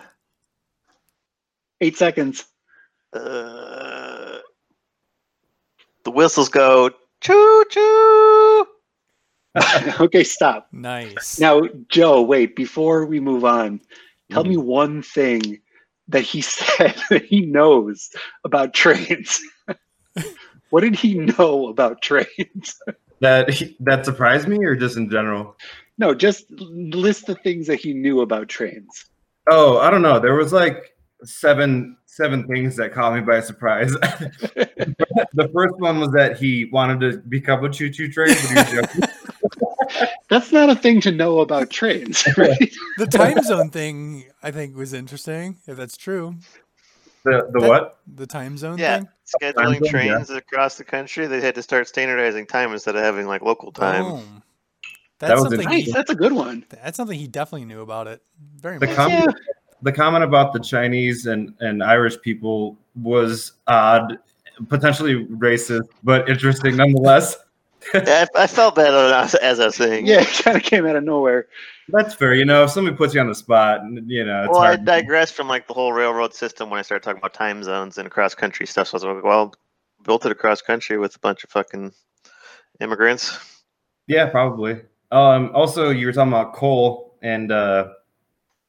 Eight 1.79 1.95
seconds. 1.95 2.45
uh, 3.13 3.98
the 6.03 6.11
whistles 6.11 6.49
go 6.49 6.89
choo 7.21 7.65
choo. 7.69 8.65
okay, 9.99 10.23
stop. 10.23 10.67
Nice. 10.71 11.39
Now, 11.39 11.61
Joe, 11.89 12.21
wait, 12.21 12.55
before 12.55 13.05
we 13.05 13.19
move 13.19 13.43
on, 13.43 13.81
tell 14.31 14.43
Mhm. 14.43 14.49
me 14.49 14.57
one 14.57 15.01
thing 15.01 15.59
that 16.07 16.21
he 16.21 16.41
said 16.55 16.95
that 17.09 17.25
he 17.25 17.45
knows 17.45 18.09
about 18.43 18.73
trains. 18.73 19.39
what 20.69 20.81
did 20.81 20.95
he 20.95 21.15
know 21.15 21.67
about 21.67 22.01
trains? 22.01 22.75
That 23.21 23.49
that 23.81 24.05
surprised 24.05 24.47
me, 24.47 24.63
or 24.63 24.75
just 24.75 24.97
in 24.97 25.09
general? 25.09 25.55
No, 25.97 26.13
just 26.15 26.49
list 26.51 27.25
the 27.25 27.35
things 27.35 27.67
that 27.67 27.75
he 27.81 27.93
knew 27.93 28.21
about 28.21 28.47
trains. 28.47 28.87
Oh, 29.49 29.79
I 29.79 29.89
don't 29.89 30.01
know. 30.01 30.19
There 30.19 30.35
was 30.35 30.53
like 30.53 30.91
seven 31.25 31.97
seven 32.19 32.45
things 32.47 32.75
that 32.75 32.93
caught 32.93 33.13
me 33.15 33.21
by 33.21 33.39
surprise. 33.39 33.91
the 35.33 35.49
first 35.53 35.75
one 35.79 35.99
was 35.99 36.11
that 36.11 36.37
he 36.37 36.65
wanted 36.65 36.99
to 36.99 37.17
become 37.29 37.63
a 37.63 37.69
choo 37.69 37.89
choo 37.89 38.11
train, 38.11 38.29
but 38.35 38.37
he 38.49 38.55
was 38.55 38.71
joking. 38.71 39.01
That's 40.29 40.51
not 40.51 40.69
a 40.69 40.75
thing 40.75 41.01
to 41.01 41.11
know 41.11 41.39
about 41.39 41.69
trains, 41.71 42.23
right? 42.37 42.71
The 42.97 43.07
time 43.07 43.41
zone 43.43 43.69
thing, 43.71 44.25
I 44.43 44.51
think, 44.51 44.75
was 44.77 44.93
interesting. 44.93 45.57
If 45.65 45.77
that's 45.77 45.97
true, 45.97 46.35
the 47.23 47.49
the 47.51 47.59
That- 47.61 47.67
what? 47.69 47.99
the 48.05 48.27
time 48.27 48.55
zone 48.57 48.77
Yeah, 48.77 48.97
thing. 48.99 49.09
scheduling 49.41 49.73
zone, 49.75 49.81
yeah. 49.85 49.89
trains 49.91 50.29
across 50.29 50.77
the 50.77 50.83
country, 50.83 51.25
they 51.25 51.41
had 51.41 51.55
to 51.55 51.63
start 51.63 51.87
standardizing 51.87 52.45
time 52.45 52.71
instead 52.71 52.95
of 52.95 53.03
having 53.03 53.25
like 53.25 53.41
local 53.41 53.71
time. 53.71 54.03
Boom. 54.03 54.43
That 55.19 55.29
That's 55.29 55.41
was 55.41 55.49
something. 55.51 55.67
nice. 55.67 55.85
He, 55.85 55.91
That's 55.91 56.11
a 56.11 56.15
good 56.15 56.31
one. 56.33 56.63
that's 56.69 56.95
something 56.95 57.17
he 57.17 57.27
definitely 57.27 57.65
knew 57.65 57.81
about 57.81 58.07
it. 58.07 58.21
Very 58.57 58.77
The 58.77 58.85
much. 58.87 58.95
com- 58.95 59.11
Yeah. 59.11 59.25
The 59.81 59.91
comment 59.91 60.23
about 60.23 60.53
the 60.53 60.59
Chinese 60.59 61.25
and, 61.25 61.53
and 61.59 61.83
Irish 61.83 62.19
people 62.21 62.77
was 62.95 63.53
odd, 63.67 64.19
potentially 64.67 65.25
racist, 65.27 65.87
but 66.03 66.29
interesting 66.29 66.75
nonetheless. 66.77 67.37
yeah, 67.93 68.25
I, 68.35 68.43
I 68.43 68.47
felt 68.47 68.75
bad 68.75 68.93
as, 68.93 69.35
as 69.35 69.59
I 69.59 69.67
was 69.67 69.75
saying. 69.75 70.05
Yeah, 70.05 70.21
it 70.21 70.43
kind 70.43 70.57
of 70.57 70.63
came 70.63 70.85
out 70.85 70.95
of 70.97 71.03
nowhere. 71.03 71.47
That's 71.87 72.13
fair. 72.13 72.33
You 72.33 72.45
know, 72.45 72.65
if 72.65 72.71
somebody 72.71 72.95
puts 72.95 73.13
you 73.13 73.21
on 73.21 73.27
the 73.27 73.35
spot, 73.35 73.81
you 74.05 74.25
know, 74.25 74.43
it's 74.43 74.51
Well, 74.51 74.61
I 74.61 74.67
hard. 74.67 74.85
digressed 74.85 75.33
from 75.33 75.47
like 75.47 75.67
the 75.67 75.73
whole 75.73 75.93
railroad 75.93 76.33
system 76.33 76.69
when 76.69 76.77
I 76.77 76.81
started 76.81 77.03
talking 77.03 77.19
about 77.19 77.33
time 77.33 77.63
zones 77.63 77.97
and 77.97 78.11
cross 78.11 78.35
country 78.35 78.67
stuff. 78.67 78.89
So 78.89 78.95
I 78.95 78.97
was 78.97 79.15
like, 79.15 79.23
well, 79.23 79.53
built 80.03 80.25
it 80.25 80.31
across 80.31 80.61
country 80.61 80.97
with 80.97 81.15
a 81.15 81.19
bunch 81.19 81.43
of 81.43 81.49
fucking 81.49 81.93
immigrants. 82.79 83.37
Yeah, 84.07 84.29
probably. 84.29 84.81
Um, 85.11 85.51
also, 85.53 85.89
you 85.89 86.05
were 86.05 86.13
talking 86.13 86.31
about 86.33 86.53
coal 86.53 87.17
and 87.21 87.51
uh, 87.51 87.89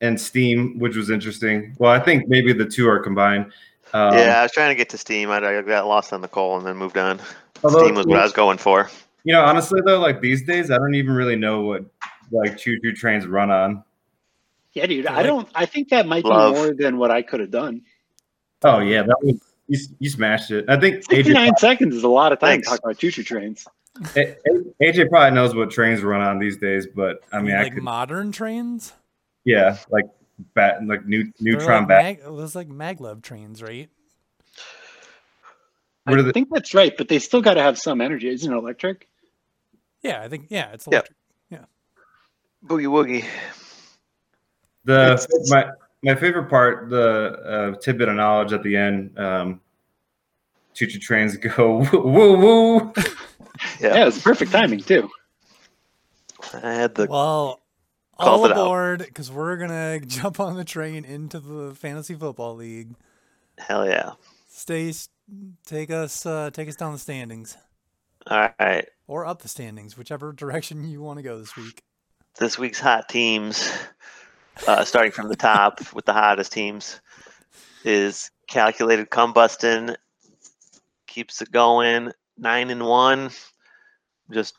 and 0.01 0.21
steam, 0.21 0.79
which 0.79 0.97
was 0.97 1.11
interesting. 1.11 1.75
Well, 1.79 1.91
I 1.93 1.99
think 2.01 2.29
maybe 2.29 2.53
the 2.53 2.65
two 2.67 2.89
are 2.89 2.99
combined. 2.99 3.47
Um, 3.93 4.15
yeah, 4.15 4.39
I 4.39 4.43
was 4.43 4.53
trying 4.53 4.71
to 4.71 4.75
get 4.75 4.89
to 4.91 4.99
steam. 4.99 5.31
I, 5.31 5.39
I 5.39 5.63
got 5.63 5.87
lost 5.87 6.13
on 6.13 6.21
the 6.21 6.29
coal 6.29 6.57
and 6.57 6.67
then 6.67 6.77
moved 6.77 6.97
on. 6.97 7.21
although- 7.65 7.81
steam 7.81 7.95
was 7.95 8.07
what 8.07 8.19
I 8.19 8.23
was 8.23 8.33
going 8.33 8.59
for. 8.59 8.89
You 9.25 9.35
know, 9.35 9.45
honestly 9.45 9.83
though, 9.85 10.01
like 10.01 10.23
these 10.23 10.47
days, 10.47 10.71
I 10.71 10.79
don't 10.79 10.95
even 10.95 11.13
really 11.15 11.37
know 11.37 11.61
what 11.61 11.85
like 12.33 12.57
choo 12.57 12.79
choo 12.83 12.93
trains 12.95 13.27
run 13.27 13.51
on. 13.51 13.85
Yeah, 14.73 14.87
dude. 14.87 15.07
I 15.09 15.23
don't. 15.23 15.47
I 15.55 15.67
think 15.67 15.91
that 15.91 16.07
might 16.07 16.25
Love. 16.25 16.55
be 16.55 16.59
more 16.61 16.75
than 16.75 16.97
what 16.97 17.11
I 17.11 17.21
could 17.21 17.41
have 17.41 17.51
done. 17.51 17.83
Oh 18.63 18.79
yeah, 18.79 19.03
that 19.03 19.17
was 19.23 19.39
you, 19.69 19.79
you 19.99 20.09
smashed 20.09 20.51
it. 20.53 20.65
I 20.69 20.81
think 20.81 20.97
AJ, 21.09 21.17
Sixty-nine 21.17 21.57
seconds 21.59 21.95
is 21.97 22.03
a 22.03 22.09
lot 22.09 22.33
of 22.33 22.39
time 22.39 22.63
Thanks. 22.63 22.69
to 22.69 22.71
talk 22.77 22.85
about 22.85 22.99
choo-choo 22.99 23.23
trains. 23.23 23.67
A- 24.17 24.37
A- 24.47 24.65
AJ 24.93 25.11
probably 25.11 25.33
knows 25.35 25.55
what 25.55 25.71
trains 25.71 26.01
run 26.03 26.23
on 26.23 26.39
these 26.39 26.57
days, 26.57 26.87
but 26.87 27.19
I 27.31 27.43
mean, 27.43 27.55
I 27.57 27.65
like 27.65 27.75
could, 27.75 27.83
modern 27.83 28.33
trains. 28.33 28.95
Yeah, 29.45 29.77
like 29.91 30.07
bat, 30.55 30.85
like 30.87 31.07
new, 31.07 31.33
neutron 31.41 31.81
like 31.83 31.89
bat. 31.89 32.03
mag, 32.05 32.19
it 32.25 32.33
was 32.33 32.55
like 32.55 32.69
maglev 32.69 33.23
trains, 33.23 33.63
right? 33.63 33.89
I 36.07 36.15
the- 36.23 36.33
think 36.33 36.49
that's 36.51 36.75
right, 36.75 36.97
but 36.97 37.09
they 37.09 37.19
still 37.19 37.43
got 37.43 37.55
to 37.55 37.63
have 37.63 37.79
some 37.79 38.01
energy. 38.01 38.29
Isn't 38.29 38.53
it 38.53 38.57
electric? 38.57 39.09
Yeah, 40.03 40.21
I 40.23 40.29
think 40.29 40.47
yeah, 40.49 40.73
it's 40.73 40.87
electric. 40.87 41.17
Yeah. 41.51 41.59
electric. 42.69 42.89
Boogie 42.89 43.23
woogie. 43.23 43.25
The 44.85 45.13
It's- 45.13 45.51
my 45.51 45.71
my 46.03 46.15
favorite 46.15 46.49
part, 46.49 46.89
the 46.89 47.75
uh, 47.77 47.79
tidbit 47.81 48.09
of 48.09 48.15
knowledge 48.17 48.53
at 48.55 48.63
the 48.63 48.77
end. 48.77 49.19
Um, 49.19 49.61
Choo 50.73 50.87
choo 50.87 50.99
trains 51.01 51.37
go 51.37 51.79
woo 51.93 52.01
woo. 52.03 52.37
woo. 52.39 52.93
Yeah. 53.79 53.95
Yeah, 53.95 54.07
it's 54.07 54.23
perfect 54.23 54.53
timing 54.53 54.81
too. 54.81 55.11
I 56.55 56.73
had 56.73 56.95
the 56.95 57.07
Well, 57.07 57.47
Called 57.47 57.61
all 58.21 58.45
aboard 58.45 59.01
because 59.01 59.31
we're 59.31 59.57
gonna 59.57 60.01
jump 60.07 60.41
on 60.41 60.57
the 60.57 60.65
train 60.65 61.05
into 61.05 61.41
the 61.41 61.75
fantasy 61.75 62.15
football 62.15 62.55
league. 62.55 62.95
hell 63.59 63.87
yeah. 63.87 64.13
Stay, 64.49 64.93
take 65.67 65.91
us, 65.91 66.27
uh, 66.27 66.51
take 66.53 66.69
us 66.69 66.77
down 66.77 66.93
the 66.93 66.99
standings 66.99 67.57
All 68.27 68.49
right. 68.59 68.87
or 69.07 69.25
up 69.25 69.43
the 69.43 69.49
standings, 69.49 69.97
whichever 69.97 70.33
direction 70.35 70.85
you 70.89 71.01
want 71.01 71.19
to 71.19 71.23
go 71.23 71.39
this 71.39 71.57
week. 71.57 71.83
This 72.39 72.59
week's 72.59 72.81
hot 72.81 73.09
teams, 73.09 73.73
uh, 74.69 74.85
starting 74.85 75.13
from 75.13 75.29
the 75.29 75.37
top 75.37 75.81
with 75.95 76.05
the 76.05 76.13
hottest 76.13 76.53
teams, 76.53 77.01
is 77.85 78.31
calculated 78.49 79.09
combustion. 79.11 79.97
Keeps 81.07 81.41
it 81.43 81.51
going. 81.51 82.13
Nine 82.39 82.71
and 82.71 82.85
one. 82.85 83.31
Just 84.31 84.55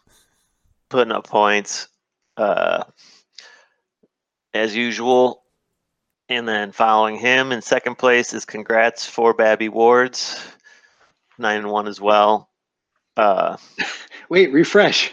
putting 0.89 1.11
up 1.13 1.27
points. 1.27 1.87
Uh, 2.37 2.83
as 4.53 4.75
usual. 4.75 5.43
And 6.29 6.47
then 6.47 6.71
following 6.71 7.17
him 7.17 7.51
in 7.51 7.61
second 7.61 7.97
place 7.97 8.33
is 8.33 8.45
congrats 8.45 9.05
for 9.05 9.33
Babby 9.33 9.69
Wards. 9.69 10.41
Nine 11.37 11.57
and 11.57 11.71
one 11.71 11.87
as 11.87 11.99
well. 11.99 12.49
Uh, 13.17 13.57
Wait, 14.29 14.53
refresh, 14.53 15.11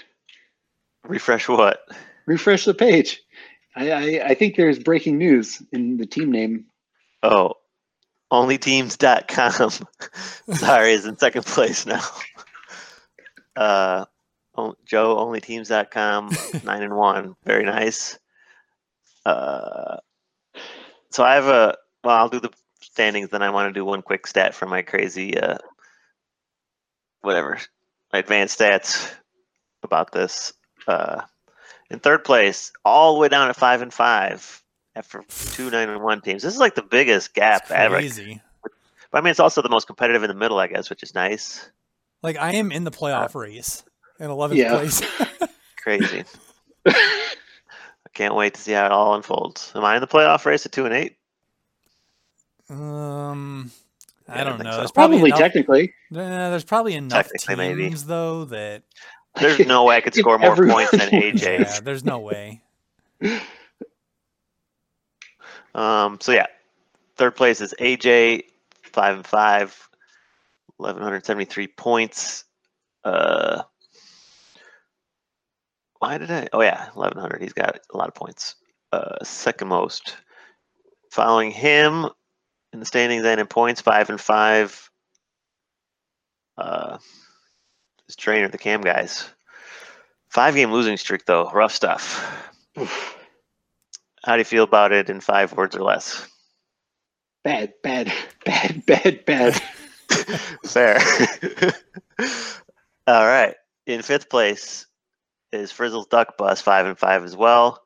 refresh 1.05 1.49
what? 1.49 1.81
refresh 2.29 2.67
the 2.67 2.75
page. 2.75 3.21
I, 3.75 3.91
I, 3.91 4.27
I 4.27 4.35
think 4.35 4.55
there's 4.55 4.79
breaking 4.79 5.19
news 5.19 5.61
in 5.73 5.97
the 5.97 6.07
team 6.07 6.31
name. 6.31 6.67
Oh, 7.23 7.55
onlyteams.com. 8.31 9.71
Sorry, 10.57 10.93
is 10.93 11.07
in 11.07 11.17
second 11.17 11.47
place 11.47 11.87
now. 11.87 12.03
Uh, 13.57 14.05
oh, 14.57 14.77
Joe, 14.85 15.17
onlyteams.com, 15.17 16.31
nine 16.65 16.83
and 16.83 16.97
one. 16.97 17.35
Very 17.45 17.65
nice. 17.65 18.19
Uh, 19.29 19.99
so 21.11 21.23
I 21.23 21.35
have 21.35 21.47
a, 21.47 21.77
well, 22.03 22.17
I'll 22.17 22.29
do 22.31 22.41
the 22.41 22.51
standings, 22.81 23.29
then 23.29 23.43
I 23.43 23.51
want 23.51 23.69
to 23.69 23.79
do 23.79 23.85
one 23.85 24.01
quick 24.03 24.27
stat 24.27 24.55
for 24.55 24.67
my 24.67 24.81
crazy, 24.83 25.39
uh, 25.39 25.59
whatever, 27.21 27.59
my 28.13 28.21
advanced 28.21 28.59
stats 28.59 29.13
about 29.83 30.13
this. 30.13 30.53
Uh, 30.87 31.23
in 31.91 31.99
third 31.99 32.25
place, 32.25 32.73
all 32.85 33.15
the 33.15 33.21
way 33.21 33.29
down 33.29 33.49
at 33.51 33.57
five 33.57 33.83
and 33.83 33.93
five 33.93 34.63
after 34.95 35.23
two 35.53 35.71
nine 35.71 35.89
and 35.91 36.03
one 36.03 36.21
teams. 36.23 36.43
This 36.43 36.55
is 36.55 36.61
like 36.61 36.75
the 36.75 36.83
biggest 36.83 37.35
gap 37.35 37.63
It's 37.65 37.73
ever. 37.73 37.97
crazy. 37.97 38.41
But 39.11 39.19
I 39.19 39.21
mean, 39.21 39.31
it's 39.31 39.41
also 39.41 39.61
the 39.63 39.69
most 39.69 39.87
competitive 39.87 40.23
in 40.23 40.29
the 40.29 40.35
middle, 40.35 40.59
I 40.59 40.67
guess, 40.69 40.89
which 40.91 41.03
is 41.03 41.15
nice. 41.15 41.71
Like 42.23 42.37
I 42.37 42.55
am 42.55 42.73
in 42.73 42.85
the 42.85 42.91
playoff 42.91 43.35
race 43.35 43.85
in 44.19 44.29
11th 44.29 44.57
Yeah. 44.57 44.75
place. 44.77 45.03
Crazy. 45.83 46.25
I 48.19 48.21
can't 48.21 48.35
wait 48.35 48.55
to 48.55 48.61
see 48.61 48.73
how 48.73 48.85
it 48.87 48.91
all 48.91 49.15
unfolds. 49.15 49.71
Am 49.77 49.85
I 49.85 49.95
in 49.95 50.01
the 50.01 50.09
playoff 50.09 50.45
race 50.45 50.67
at 50.67 50.73
two 50.73 50.87
and 50.87 50.95
eight? 50.95 51.17
um, 52.71 53.71
Yeah, 54.29 54.41
I 54.41 54.41
I 54.41 54.45
don't 54.45 54.59
think 54.59 54.65
know. 54.65 54.73
so. 54.73 54.79
There's 54.79 54.93
probably, 54.93 55.19
Probably 55.19 55.31
enough, 55.31 55.41
technically. 55.41 55.95
Nah, 56.11 56.51
there's 56.51 56.65
probably 56.65 56.95
enough 56.95 57.33
Technically, 57.33 57.55
maybe. 57.57 57.85
teams 57.85 58.05
though 58.07 58.45
that 58.47 58.83
There's 59.39 59.65
no 59.65 59.85
way 59.85 59.97
I 59.97 60.01
could 60.01 60.15
score 60.17 60.39
more 60.39 60.53
everyone 60.53 60.75
points 60.75 60.91
than. 60.97 61.11
AJ. 61.11 61.61
yeah, 61.61 61.81
there's 61.81 62.05
no 62.05 62.19
way. 62.19 62.63
Um, 65.75 66.19
so 66.21 66.33
yeah, 66.33 66.47
third 67.17 67.37
place 67.37 67.61
is 67.61 67.75
AJ, 67.79 68.45
five 68.83 69.17
and 69.17 69.27
five, 69.27 69.89
1173 70.79 71.69
points. 71.69 72.45
Uh, 73.05 73.63
why 75.99 76.19
did 76.19 76.31
I? 76.31 76.49
Oh 76.53 76.63
yeah, 76.63 76.87
1100. 76.95 77.43
He's 77.43 77.53
got 77.53 77.79
a 77.93 77.97
lot 77.97 78.09
of 78.09 78.15
points. 78.15 78.57
Uh, 78.93 79.23
second 79.23 79.69
most. 79.69 80.17
Following 81.11 81.51
him 81.51 82.07
in 82.73 82.81
the 82.81 82.87
standings 82.87 83.25
and 83.25 83.41
in 83.41 83.47
points, 83.47 83.81
five 83.81 84.11
and 84.11 84.21
five. 84.21 84.91
Uh, 86.57 86.99
his 88.07 88.17
trainer, 88.17 88.49
the 88.49 88.59
Cam 88.59 88.81
guys. 88.81 89.29
Five 90.29 90.55
game 90.55 90.73
losing 90.73 90.97
streak 90.97 91.25
though, 91.25 91.51
rough 91.51 91.73
stuff. 91.73 92.53
How 94.25 94.35
do 94.35 94.39
you 94.39 94.45
feel 94.45 94.65
about 94.65 94.93
it 94.93 95.09
in 95.09 95.21
five 95.21 95.53
words 95.55 95.75
or 95.75 95.83
less? 95.83 96.29
Bad, 97.45 97.73
bad, 97.83 98.13
bad, 98.45 98.85
bad, 98.87 99.25
bad. 99.25 99.63
Fair. 100.67 100.99
All 103.07 103.27
right. 103.27 103.55
In 103.87 104.03
fifth 104.03 104.29
place 104.29 104.88
is 105.53 105.73
Frizzle's 105.73 106.07
Duck 106.07 106.37
Bus, 106.37 106.61
five 106.61 106.87
and 106.87 106.99
five 106.99 107.25
as 107.25 107.37
well. 107.37 107.83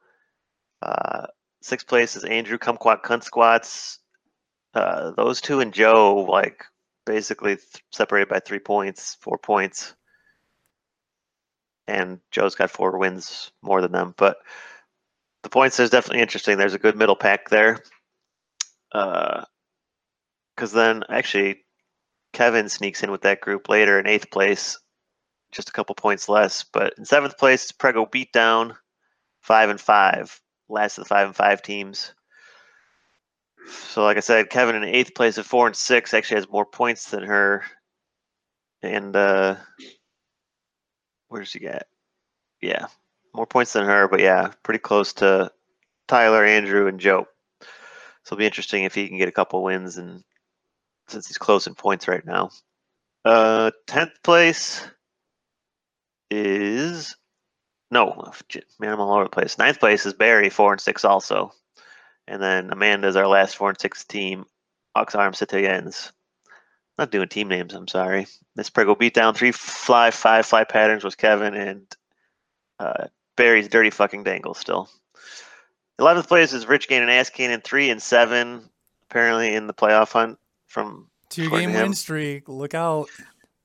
Uh, 0.81 1.27
sixth 1.63 1.87
place 1.87 2.17
is 2.17 2.25
Andrew 2.25 2.59
Kumquat 2.59 3.03
Cunt 3.03 3.23
Squats. 3.23 3.99
Uh, 4.75 5.13
those 5.17 5.41
two 5.41 5.61
and 5.61 5.73
Joe, 5.73 6.27
like 6.29 6.65
basically 7.05 7.57
th- 7.57 7.85
separated 7.91 8.29
by 8.29 8.41
three 8.41 8.59
points, 8.59 9.17
four 9.21 9.39
points. 9.39 9.95
And 11.87 12.21
Joe's 12.31 12.55
got 12.55 12.71
four 12.71 12.97
wins 12.99 13.51
more 13.61 13.83
than 13.83 13.93
them. 13.93 14.15
But 14.17 14.39
the 15.43 15.51
points 15.51 15.79
is 15.81 15.91
definitely 15.91 16.23
interesting. 16.23 16.57
There's 16.57 16.75
a 16.75 16.79
good 16.79 16.97
middle 16.97 17.17
pack 17.17 17.49
there. 17.49 17.83
Because 18.93 19.47
then 20.73 21.03
actually, 21.09 21.65
Kevin 22.33 22.69
sneaks 22.69 23.03
in 23.03 23.11
with 23.11 23.23
that 23.23 23.41
group 23.41 23.69
later 23.69 23.99
in 23.99 24.07
eighth 24.07 24.31
place, 24.31 24.79
just 25.53 25.69
a 25.69 25.73
couple 25.73 25.95
points 25.95 26.29
less. 26.29 26.65
But 26.65 26.95
in 26.99 27.05
seventh 27.05 27.39
place, 27.39 27.71
Prego 27.71 28.07
Beatdown, 28.07 28.75
five 29.43 29.71
and 29.71 29.81
five, 29.81 30.41
last 30.69 30.99
of 30.99 31.05
the 31.05 31.09
five 31.09 31.27
and 31.29 31.37
five 31.37 31.63
teams. 31.63 32.13
So, 33.69 34.03
like 34.03 34.17
I 34.17 34.21
said, 34.21 34.51
Kevin 34.51 34.75
in 34.75 34.85
eighth 34.85 35.15
place 35.15 35.39
at 35.39 35.45
four 35.45 35.67
and 35.69 35.77
six 35.77 36.13
actually 36.13 36.37
has 36.37 36.49
more 36.49 36.67
points 36.67 37.11
than 37.11 37.23
her. 37.23 37.63
And 38.83 39.15
uh, 39.15 39.57
where's 41.29 41.49
she 41.49 41.61
get? 41.61 41.87
Yeah, 42.61 42.87
more 43.35 43.47
points 43.47 43.73
than 43.75 43.85
her, 43.85 44.09
but 44.09 44.21
yeah, 44.21 44.51
pretty 44.65 44.81
close 44.81 45.13
to 45.15 45.53
Tyler, 46.09 46.45
Andrew, 46.45 46.89
and 46.89 46.99
Joe. 46.99 47.27
So 48.25 48.35
it'll 48.35 48.39
be 48.39 48.47
interesting 48.47 48.85
if 48.85 48.95
he 48.95 49.09
can 49.09 49.19
get 49.19 49.29
a 49.29 49.33
couple 49.33 49.63
wins, 49.63 49.99
and 49.99 50.25
since 51.09 51.29
he's 51.29 51.39
close 51.39 51.67
in 51.67 51.75
points 51.75 52.09
right 52.09 52.25
now. 52.25 52.51
Uh, 53.25 53.71
tenth 53.87 54.13
place 54.25 54.85
is 56.33 57.15
no, 57.91 58.33
man, 58.81 58.93
I'm 58.93 59.01
all 59.01 59.15
over 59.15 59.25
the 59.25 59.31
place. 59.31 59.59
Ninth 59.59 59.79
place 59.79 60.07
is 60.07 60.15
Barry, 60.15 60.49
four 60.49 60.73
and 60.73 60.81
six 60.81 61.05
also, 61.05 61.53
and 62.27 62.43
then 62.43 62.71
Amanda's 62.73 63.17
our 63.17 63.27
last 63.27 63.57
four 63.57 63.69
and 63.69 63.81
six 63.81 64.05
team. 64.05 64.47
Ox 64.95 65.15
Arm 65.15 65.33
Citoyens. 65.33 66.13
Not 66.99 67.11
doing 67.11 67.29
team 67.29 67.49
names. 67.49 67.73
I'm 67.75 67.89
sorry. 67.89 68.27
Miss 68.57 68.69
Prego 68.69 68.95
beat 68.95 69.15
down 69.15 69.35
three 69.35 69.53
fly 69.53 70.11
five 70.11 70.45
fly 70.45 70.65
patterns 70.65 71.05
was 71.05 71.15
Kevin 71.15 71.55
and 71.55 71.97
uh, 72.79 73.07
Barry's 73.37 73.69
dirty 73.69 73.91
fucking 73.91 74.25
dangle 74.25 74.55
still. 74.55 74.91
Eleventh 75.99 76.29
place 76.29 76.53
is 76.53 76.67
Rich 76.67 76.89
Gain 76.89 77.03
and 77.03 77.11
Ass 77.11 77.31
Cannon 77.31 77.63
three 77.63 77.89
and 77.89 78.03
seven. 78.03 78.69
Apparently 79.11 79.55
in 79.55 79.67
the 79.67 79.75
playoff 79.75 80.13
hunt 80.13 80.39
from 80.67 81.09
Two 81.29 81.49
game 81.49 81.73
win 81.73 81.95
streak. 81.95 82.49
Look 82.49 82.75
out. 82.75 83.09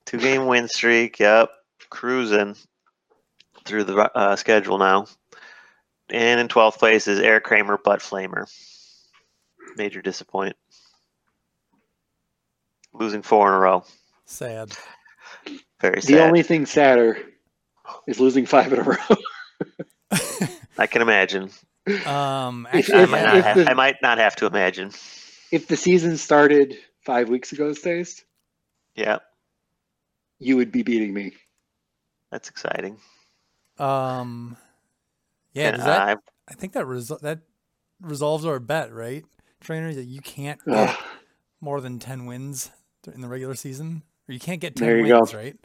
two 0.06 0.18
game 0.18 0.46
win 0.46 0.68
streak. 0.68 1.18
Yep, 1.18 1.50
cruising 1.90 2.56
through 3.64 3.84
the 3.84 3.96
uh, 4.16 4.36
schedule 4.36 4.78
now. 4.78 5.06
And 6.10 6.40
in 6.40 6.48
twelfth 6.48 6.78
place 6.78 7.06
is 7.08 7.18
Eric 7.20 7.44
Kramer, 7.44 7.76
Butt 7.78 8.00
Flamer. 8.00 8.46
Major 9.76 10.00
disappoint. 10.00 10.56
Losing 12.94 13.22
four 13.22 13.48
in 13.48 13.54
a 13.54 13.58
row. 13.58 13.84
Sad. 14.24 14.72
Very 15.80 16.00
sad. 16.02 16.14
the 16.14 16.22
only 16.22 16.42
thing 16.42 16.66
sadder 16.66 17.18
is 18.06 18.18
losing 18.18 18.46
five 18.46 18.72
in 18.72 18.78
a 18.80 18.82
row. 18.82 18.96
I 20.78 20.86
can 20.86 21.02
imagine. 21.02 21.50
Um, 22.06 22.66
If- 22.72 22.90
actually, 22.90 23.02
I 23.02 23.06
might, 23.06 23.22
not 23.22 23.44
have, 23.44 23.56
the- 23.56 23.70
I 23.70 23.74
might 23.74 23.96
not 24.02 24.18
have 24.18 24.36
to 24.36 24.46
imagine. 24.46 24.90
if 25.52 25.68
the 25.68 25.76
season 25.76 26.16
started 26.16 26.76
five 27.04 27.28
weeks 27.28 27.52
ago, 27.52 27.72
stays, 27.72 28.24
Yeah, 28.94 29.18
you 30.38 30.56
would 30.56 30.72
be 30.72 30.82
beating 30.82 31.12
me. 31.14 31.34
That's 32.30 32.48
exciting. 32.48 32.98
um, 33.78 34.56
yeah. 35.52 35.72
Does 35.72 35.84
that? 35.84 36.08
I, 36.08 36.16
I 36.48 36.54
think 36.54 36.72
that 36.74 36.84
resol- 36.84 37.20
that 37.20 37.40
resolves 38.00 38.44
our 38.44 38.58
bet, 38.60 38.92
right? 38.92 39.24
Trainer, 39.60 39.92
that 39.92 40.04
you 40.04 40.20
can't 40.20 40.60
get 40.64 40.96
more 41.60 41.80
than 41.80 41.98
ten 41.98 42.26
wins 42.26 42.70
in 43.12 43.20
the 43.20 43.28
regular 43.28 43.54
season, 43.54 44.02
or 44.28 44.32
you 44.34 44.38
can't 44.40 44.60
get 44.60 44.76
ten 44.76 44.86
There 44.86 44.98
you 44.98 45.08
go. 45.08 45.18
wins, 45.20 45.34
right? 45.34 45.56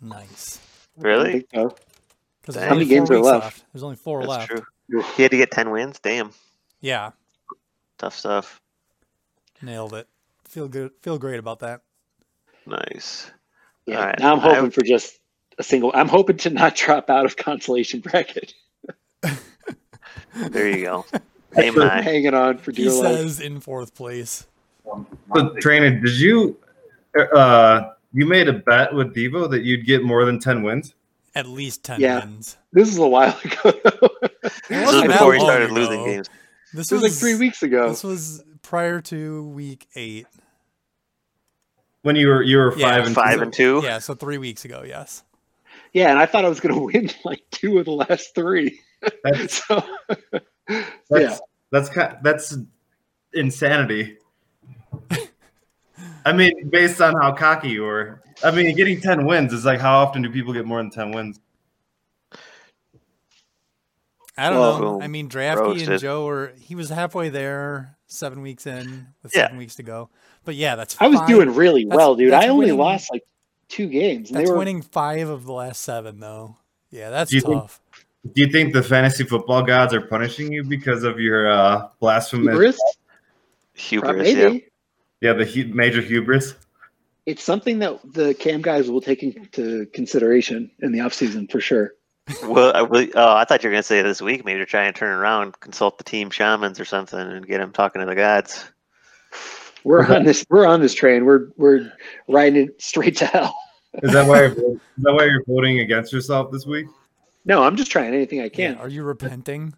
Nice. 0.00 0.58
Really? 0.96 1.40
think 1.40 1.48
so. 1.54 2.60
How 2.60 2.74
many 2.74 2.86
games 2.86 3.10
are 3.10 3.18
left? 3.20 3.64
There's 3.72 3.82
only 3.82 3.96
four 3.96 4.20
That's 4.20 4.30
left. 4.30 4.48
true. 4.88 5.02
He 5.16 5.22
had 5.22 5.30
to 5.30 5.36
get 5.36 5.50
ten 5.50 5.70
wins. 5.70 5.98
Damn, 6.02 6.32
Yeah, 6.80 7.10
tough 7.98 8.16
stuff. 8.16 8.60
nailed 9.62 9.94
it. 9.94 10.08
Feel 10.44 10.68
good. 10.68 10.90
Feel 11.02 11.18
great 11.18 11.38
about 11.38 11.60
that. 11.60 11.82
Nice. 12.66 13.30
Yeah. 13.86 13.98
All 14.00 14.06
right. 14.06 14.18
Now 14.18 14.32
I'm 14.34 14.38
hoping 14.40 14.66
I- 14.66 14.70
for 14.70 14.82
just 14.82 15.18
a 15.58 15.62
single. 15.62 15.90
I'm 15.94 16.08
hoping 16.08 16.36
to 16.38 16.50
not 16.50 16.74
drop 16.76 17.10
out 17.10 17.24
of 17.24 17.36
consolation 17.36 18.00
bracket. 18.00 18.54
There 20.50 20.68
you 20.68 20.82
go. 20.84 21.06
Aim 21.56 21.78
I'm 21.80 22.02
hanging 22.02 22.32
on 22.34 22.56
for 22.58 22.70
He 22.70 22.84
dear 22.84 22.90
life. 22.92 23.16
says 23.18 23.40
in 23.40 23.60
fourth 23.60 23.94
place. 23.94 24.46
So, 25.34 25.54
trainer, 25.60 25.90
did 26.00 26.18
you 26.18 26.56
uh 27.34 27.90
you 28.14 28.26
made 28.26 28.48
a 28.48 28.54
bet 28.54 28.94
with 28.94 29.14
Devo 29.14 29.50
that 29.50 29.62
you'd 29.62 29.84
get 29.86 30.02
more 30.02 30.24
than 30.24 30.38
ten 30.38 30.62
wins? 30.62 30.94
At 31.34 31.46
least 31.46 31.84
ten 31.84 32.00
Yeah. 32.00 32.24
wins. 32.24 32.56
This 32.72 32.88
is 32.88 32.98
a 32.98 33.06
while 33.06 33.38
ago. 33.44 33.78
This 34.68 34.86
wasn't 34.86 34.86
was 34.86 34.92
that 34.94 35.06
before 35.08 35.34
he 35.34 35.40
started 35.40 35.66
ago. 35.66 35.74
losing 35.74 36.04
games. 36.04 36.30
This 36.72 36.90
It 36.90 36.94
was 36.94 37.02
like 37.04 37.12
three 37.12 37.34
weeks 37.36 37.62
ago. 37.62 37.90
This 37.90 38.02
was 38.02 38.42
prior 38.62 39.00
to 39.02 39.44
week 39.50 39.86
eight. 39.94 40.26
When 42.02 42.16
you 42.16 42.28
were 42.28 42.42
you 42.42 42.56
were 42.58 42.76
Yeah, 42.76 42.90
five 42.96 43.06
and 43.06 43.14
Five 43.14 43.36
two? 43.36 43.42
and 43.42 43.52
two. 43.52 43.80
Yeah, 43.84 43.98
so 43.98 44.14
three 44.14 44.38
weeks 44.38 44.64
ago. 44.64 44.82
Yes. 44.86 45.22
Yeah, 45.92 46.10
and 46.10 46.18
I 46.18 46.26
thought 46.26 46.44
I 46.44 46.48
was 46.48 46.60
going 46.60 46.74
to 46.74 46.80
win 46.98 47.10
like 47.24 47.42
two 47.50 47.78
of 47.78 47.84
the 47.86 47.92
last 47.92 48.34
three. 48.34 48.80
That's 49.24 49.62
So, 49.68 49.82
that's 51.10 51.10
yeah, 51.10 51.38
that's 51.70 51.88
that's 52.22 52.56
insanity. 53.34 54.16
I 56.24 56.32
mean, 56.32 56.68
based 56.70 57.00
on 57.00 57.14
how 57.20 57.32
cocky 57.32 57.70
you 57.70 57.82
were. 57.82 58.22
I 58.44 58.52
mean, 58.52 58.74
getting 58.76 59.00
ten 59.00 59.26
wins 59.26 59.52
is 59.52 59.64
like 59.64 59.80
how 59.80 59.98
often 59.98 60.22
do 60.22 60.30
people 60.30 60.52
get 60.52 60.64
more 60.66 60.78
than 60.78 60.90
ten 60.90 61.10
wins? 61.12 61.40
I 64.38 64.48
don't 64.50 64.58
Well, 64.60 64.80
know. 64.80 65.02
I 65.02 65.08
mean, 65.08 65.28
Drafty 65.28 65.60
Roasted. 65.62 65.88
and 65.90 66.00
Joe 66.00 66.24
were. 66.24 66.52
He 66.58 66.74
was 66.74 66.88
halfway 66.88 67.28
there, 67.28 67.96
seven 68.06 68.40
weeks 68.40 68.66
in, 68.66 69.08
with 69.22 69.34
Yeah. 69.34 69.42
seven 69.46 69.58
weeks 69.58 69.74
to 69.76 69.82
go. 69.82 70.08
But 70.44 70.54
yeah, 70.54 70.74
that's. 70.76 70.96
I 71.00 71.08
was 71.08 71.18
five- 71.18 71.28
doing 71.28 71.54
really 71.54 71.84
that's- 71.84 71.96
well, 71.98 72.14
dude. 72.14 72.32
I 72.32 72.48
only 72.48 72.66
winning- 72.66 72.78
lost 72.78 73.10
like 73.12 73.24
two 73.72 73.88
games. 73.88 74.28
And 74.30 74.36
That's 74.38 74.46
they 74.48 74.52
were 74.52 74.58
winning 74.58 74.82
five 74.82 75.28
of 75.28 75.44
the 75.44 75.52
last 75.52 75.80
seven, 75.82 76.20
though. 76.20 76.56
Yeah, 76.90 77.10
that's 77.10 77.30
Do 77.30 77.36
you 77.36 77.40
think- 77.42 77.62
tough. 77.62 77.80
Do 78.24 78.40
you 78.40 78.52
think 78.52 78.72
the 78.72 78.84
fantasy 78.84 79.24
football 79.24 79.62
gods 79.64 79.92
are 79.92 80.00
punishing 80.00 80.52
you 80.52 80.62
because 80.62 81.02
of 81.02 81.18
your 81.18 81.50
uh, 81.50 81.88
blasphemous? 81.98 82.52
hubris. 82.52 82.80
Hubris. 83.74 84.28
Yeah. 84.36 84.44
Maybe 84.48 84.64
Yeah, 85.20 85.32
the 85.32 85.44
hu- 85.44 85.72
major 85.74 86.00
hubris. 86.00 86.54
it's 87.26 87.42
something 87.42 87.80
that 87.80 87.98
the 88.12 88.34
cam 88.34 88.62
guys 88.62 88.88
will 88.90 89.00
take 89.00 89.22
into 89.24 89.86
consideration 89.86 90.70
in 90.80 90.92
the 90.92 91.00
offseason 91.00 91.50
for 91.50 91.60
sure. 91.60 91.94
Well, 92.44 92.70
I, 92.76 92.80
really- 92.82 93.12
oh, 93.14 93.34
I 93.34 93.44
thought 93.44 93.64
you 93.64 93.70
were 93.70 93.74
gonna 93.74 93.82
say 93.82 94.02
this 94.02 94.22
week. 94.22 94.44
Maybe 94.44 94.60
to 94.60 94.66
try 94.66 94.84
and 94.84 94.94
turn 94.94 95.10
around, 95.18 95.58
consult 95.58 95.98
the 95.98 96.04
team 96.04 96.30
shamans 96.30 96.78
or 96.78 96.84
something, 96.84 97.18
and 97.18 97.44
get 97.44 97.58
them 97.58 97.72
talking 97.72 97.98
to 98.00 98.06
the 98.06 98.14
gods. 98.14 98.70
We're 99.84 100.06
on 100.06 100.24
this. 100.24 100.44
We're 100.48 100.66
on 100.66 100.80
this 100.80 100.94
train. 100.94 101.24
We're 101.24 101.48
we're 101.56 101.92
riding 102.28 102.68
it 102.68 102.80
straight 102.82 103.16
to 103.18 103.26
hell. 103.26 103.54
Is 104.02 104.12
that 104.12 104.26
why? 104.26 104.40
You're, 104.42 104.52
is 104.52 104.78
that 104.98 105.12
why 105.12 105.24
you're 105.24 105.44
voting 105.46 105.80
against 105.80 106.12
yourself 106.12 106.50
this 106.52 106.64
week? 106.66 106.86
No, 107.44 107.62
I'm 107.62 107.76
just 107.76 107.90
trying 107.90 108.14
anything 108.14 108.40
I 108.40 108.44
Yeah, 108.44 108.48
can. 108.50 108.76
Are 108.76 108.88
you 108.88 109.02
repenting? 109.02 109.74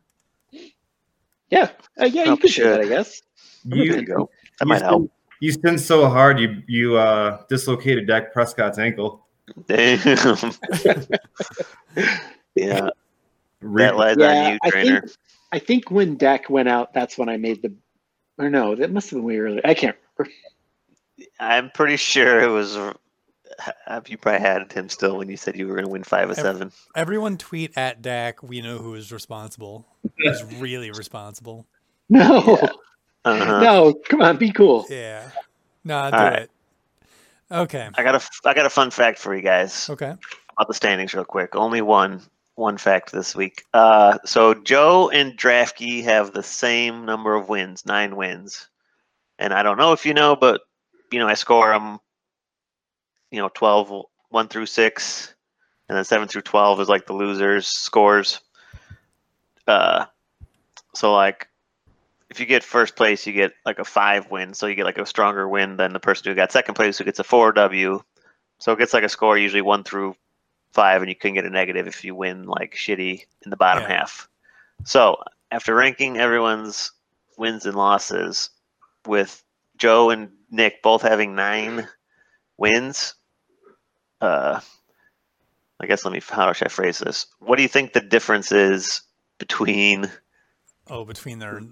Yeah, 1.50 1.70
uh, 2.00 2.04
yeah, 2.06 2.24
you 2.24 2.32
Oh, 2.32 2.36
could 2.36 2.50
say 2.50 2.62
shit. 2.62 2.64
that, 2.64 2.80
I 2.80 2.86
guess. 2.86 3.22
There 3.64 3.78
You 3.78 3.94
you 3.96 4.02
go. 4.06 4.30
That 4.60 4.66
you 4.66 4.68
might 4.68 4.82
help. 4.82 5.10
You 5.40 5.52
sinned 5.52 5.80
so 5.80 6.08
hard, 6.08 6.38
you 6.38 6.62
you 6.68 6.96
uh, 6.96 7.42
dislocated 7.48 8.06
Dak 8.06 8.32
Prescott's 8.32 8.78
ankle. 8.78 9.26
Damn. 9.66 9.98
yeah, 12.54 12.88
Re- 13.60 13.82
that 13.82 13.96
lies 13.96 14.16
Yeah, 14.18 14.26
on 14.46 14.52
you, 14.52 14.58
I 14.62 14.70
trainer. 14.70 15.00
think 15.00 15.12
I 15.52 15.58
think 15.58 15.90
when 15.90 16.16
Dak 16.16 16.48
went 16.50 16.68
out, 16.68 16.92
that's 16.94 17.16
when 17.18 17.28
I 17.28 17.36
made 17.36 17.62
the 17.62 17.72
Or 18.38 18.50
no, 18.50 18.74
that 18.74 18.90
must 18.92 19.10
have 19.10 19.18
been 19.18 19.24
way 19.24 19.38
earlier. 19.38 19.60
I 19.64 19.74
can't 19.74 19.96
remember. 20.18 20.34
I'm 21.38 21.70
pretty 21.70 21.96
sure 21.96 22.40
it 22.40 22.48
was. 22.48 22.76
uh, 22.76 22.92
You 24.06 24.18
probably 24.18 24.40
had 24.40 24.72
him 24.72 24.88
still 24.88 25.16
when 25.18 25.28
you 25.28 25.36
said 25.36 25.56
you 25.56 25.68
were 25.68 25.74
going 25.74 25.84
to 25.86 25.90
win 25.90 26.02
five 26.02 26.30
of 26.30 26.36
seven. 26.36 26.72
Everyone 26.96 27.36
tweet 27.38 27.76
at 27.76 28.02
Dak. 28.02 28.42
We 28.42 28.60
know 28.60 28.78
who 28.78 28.94
is 28.94 29.12
responsible. 29.12 29.86
Who's 30.18 30.42
really 30.60 30.90
responsible? 30.90 31.66
No, 32.08 32.68
Uh-huh. 33.24 33.60
no, 33.60 33.94
come 34.08 34.20
on, 34.22 34.36
be 34.36 34.50
cool. 34.50 34.86
Yeah. 34.90 35.30
Nah, 35.84 36.10
do 36.10 36.16
All 36.16 36.24
right. 36.24 36.38
it. 36.40 36.50
Okay. 37.50 37.88
I 37.94 38.02
got 38.02 38.14
a 38.16 38.48
I 38.48 38.54
got 38.54 38.66
a 38.66 38.70
fun 38.70 38.90
fact 38.90 39.18
for 39.18 39.34
you 39.34 39.42
guys 39.42 39.88
Okay. 39.88 40.10
about 40.10 40.68
the 40.68 40.74
standings, 40.74 41.14
real 41.14 41.24
quick. 41.24 41.54
Only 41.54 41.80
one 41.82 42.20
one 42.54 42.78
fact 42.78 43.12
this 43.12 43.34
week. 43.34 43.64
Uh, 43.74 44.18
so 44.24 44.54
Joe 44.54 45.10
and 45.10 45.36
Draftkey 45.36 46.04
have 46.04 46.32
the 46.32 46.42
same 46.42 47.04
number 47.04 47.34
of 47.34 47.48
wins, 47.48 47.84
nine 47.84 48.16
wins, 48.16 48.68
and 49.38 49.52
I 49.52 49.62
don't 49.62 49.78
know 49.78 49.92
if 49.92 50.06
you 50.06 50.14
know, 50.14 50.36
but 50.36 50.62
you 51.10 51.18
know 51.18 51.28
I 51.28 51.34
score 51.34 51.72
them. 51.72 51.98
You 53.30 53.40
know, 53.40 53.50
12, 53.52 54.04
1 54.30 54.48
through 54.48 54.66
six, 54.66 55.34
and 55.88 55.96
then 55.96 56.04
seven 56.04 56.28
through 56.28 56.42
twelve 56.42 56.80
is 56.80 56.88
like 56.88 57.06
the 57.06 57.12
losers' 57.12 57.66
scores. 57.66 58.40
Uh, 59.66 60.06
so 60.94 61.12
like 61.12 61.48
if 62.30 62.40
you 62.40 62.46
get 62.46 62.64
first 62.64 62.96
place, 62.96 63.26
you 63.26 63.32
get 63.32 63.52
like 63.66 63.78
a 63.78 63.84
five 63.84 64.30
win, 64.30 64.54
so 64.54 64.66
you 64.66 64.74
get 64.74 64.84
like 64.84 64.98
a 64.98 65.06
stronger 65.06 65.48
win 65.48 65.76
than 65.76 65.92
the 65.92 66.00
person 66.00 66.28
who 66.28 66.34
got 66.34 66.52
second 66.52 66.74
place, 66.74 66.98
who 66.98 67.04
gets 67.04 67.18
a 67.18 67.24
four 67.24 67.52
W. 67.52 68.00
So 68.58 68.72
it 68.72 68.78
gets 68.78 68.94
like 68.94 69.04
a 69.04 69.08
score 69.08 69.36
usually 69.36 69.62
one 69.62 69.84
through 69.84 70.14
five, 70.74 71.00
and 71.00 71.08
you 71.08 71.14
couldn't 71.14 71.36
get 71.36 71.46
a 71.46 71.50
negative 71.50 71.86
if 71.86 72.04
you 72.04 72.14
win 72.14 72.44
like 72.44 72.74
shitty 72.74 73.24
in 73.44 73.50
the 73.50 73.56
bottom 73.56 73.84
Yeah. 73.84 73.98
half. 73.98 74.28
So 74.84 75.22
after 75.50 75.74
ranking 75.74 76.18
everyone's 76.18 76.90
wins 77.38 77.64
and 77.64 77.76
losses, 77.76 78.50
with 79.06 79.42
Joe 79.76 80.10
and 80.10 80.30
Nick 80.50 80.82
both 80.82 81.02
having 81.02 81.34
nine 81.34 81.88
wins, 82.56 83.14
uh, 84.20 84.60
I 85.80 85.86
guess 85.86 86.04
let 86.04 86.12
me 86.12 86.20
how 86.28 86.52
should 86.52 86.68
I 86.68 86.70
phrase 86.70 86.98
this? 86.98 87.26
What 87.38 87.56
do 87.56 87.62
you 87.62 87.68
think 87.68 87.92
the 87.92 88.00
difference 88.00 88.52
is 88.52 89.02
between 89.38 90.10
Oh, 90.88 91.04
between 91.04 91.38
their 91.38 91.62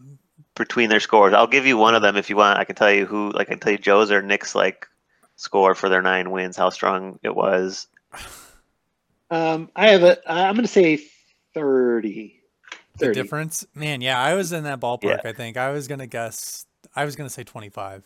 between 0.55 0.89
their 0.89 1.01
scores. 1.01 1.35
I'll 1.35 1.47
give 1.47 1.67
you 1.67 1.77
one 1.77 1.95
of 1.95 2.03
them 2.03 2.17
if 2.17 2.31
you 2.31 2.37
want. 2.37 2.59
I 2.59 2.65
can 2.65 2.77
tell 2.77 2.91
you 2.91 3.05
who, 3.07 3.31
like, 3.33 3.49
I 3.49 3.53
can 3.53 3.61
tell 3.61 3.73
you 3.73 3.79
Joe's 3.79 4.11
or 4.11 4.23
Nick's 4.23 4.55
like 4.55 4.87
score 5.37 5.75
for 5.75 5.89
their 5.89 6.03
nine 6.03 6.31
wins, 6.31 6.57
how 6.57 6.71
strong 6.71 7.19
it 7.23 7.35
was. 7.35 7.89
Um, 9.33 9.71
I 9.75 9.89
have 9.89 10.03
a. 10.03 10.19
I'm 10.31 10.55
going 10.55 10.67
to 10.67 10.69
say 10.69 11.03
thirty. 11.55 12.41
the 12.99 13.15
difference, 13.15 13.67
man. 13.75 14.03
Yeah, 14.03 14.21
I 14.21 14.35
was 14.35 14.53
in 14.53 14.65
that 14.65 14.79
ballpark. 14.79 15.25
I 15.25 15.33
think 15.33 15.57
I 15.57 15.71
was 15.71 15.89
gonna 15.89 16.07
guess. 16.07 16.67
I 16.95 17.07
was 17.07 17.17
gonna 17.17 17.31
say 17.31 17.43
twenty-five. 17.43 18.03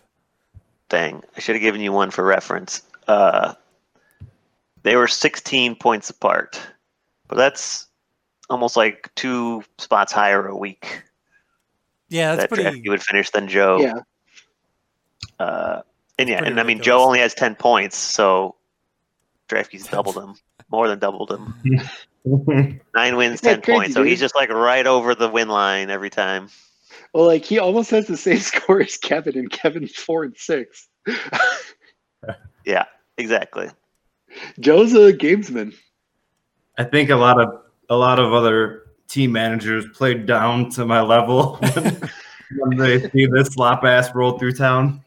Dang, 0.89 1.25
I 1.37 1.41
should 1.41 1.57
have 1.57 1.63
given 1.63 1.81
you 1.81 1.91
one 1.91 2.13
for 2.13 2.25
reference. 2.25 2.83
Uh, 3.09 3.55
they 4.85 4.95
were 4.95 5.09
16 5.09 5.75
points 5.75 6.11
apart, 6.11 6.61
but 7.27 7.35
that's 7.35 7.89
almost 8.49 8.77
like 8.77 9.13
two 9.17 9.65
spots 9.79 10.13
higher 10.13 10.47
a 10.47 10.57
week. 10.57 11.03
Yeah, 12.09 12.37
that's 12.37 12.45
that 12.45 12.55
pretty. 12.55 12.83
Draftkey 12.83 12.89
would 12.89 13.03
finish 13.03 13.31
than 13.31 13.49
Joe. 13.49 13.79
Yeah. 13.81 13.99
Uh, 15.41 15.83
and 16.21 16.29
yeah, 16.29 16.39
Pretty 16.39 16.53
and 16.53 16.61
I 16.61 16.63
mean. 16.63 16.81
Joe 16.81 17.01
only 17.01 17.19
has 17.19 17.35
10 17.35 17.57
points, 17.57 17.97
so 17.97 18.55
Draftkey's 19.49 19.87
doubled 19.91 20.17
him, 20.17 20.37
more 20.71 20.89
than 20.89 20.99
doubled 20.99 21.31
him. 21.31 21.55
Nine 22.95 23.17
wins, 23.17 23.41
Yeah, 23.43 23.53
ten 23.53 23.63
crazy, 23.63 23.79
points. 23.79 23.95
So 23.95 24.01
dude. 24.03 24.11
he's 24.11 24.21
just 24.21 24.35
like 24.35 24.51
right 24.51 24.87
over 24.87 25.15
the 25.15 25.29
win 25.29 25.49
line 25.49 25.91
every 25.91 26.11
time. 26.11 26.49
Well, 27.13 27.27
like 27.27 27.45
he 27.45 27.59
almost 27.59 27.91
has 27.91 28.07
the 28.07 28.17
same 28.17 28.39
score 28.41 28.81
as 28.83 28.97
Kevin, 28.97 29.39
and 29.39 29.51
Kevin's 29.51 29.95
four 29.95 30.25
and 30.25 30.37
six. 30.37 30.89
Yeah, 32.65 32.87
exactly. 33.17 33.71
Joe's 34.59 34.93
a 34.93 35.13
gamesman. 35.13 35.73
I 36.77 36.83
think 36.83 37.11
a 37.11 37.15
lot 37.15 37.41
of 37.41 37.63
a 37.89 37.97
lot 37.97 38.19
of 38.19 38.33
other 38.33 38.83
team 39.07 39.31
managers 39.31 39.87
played 39.95 40.27
down 40.27 40.71
to 40.71 40.85
my 40.85 41.01
level 41.01 41.57
when, 41.59 42.11
when 42.59 42.77
they 42.77 43.09
see 43.11 43.27
this 43.27 43.49
slop 43.51 43.85
ass 43.85 44.13
roll 44.17 44.37
through 44.37 44.55
town. 44.55 45.05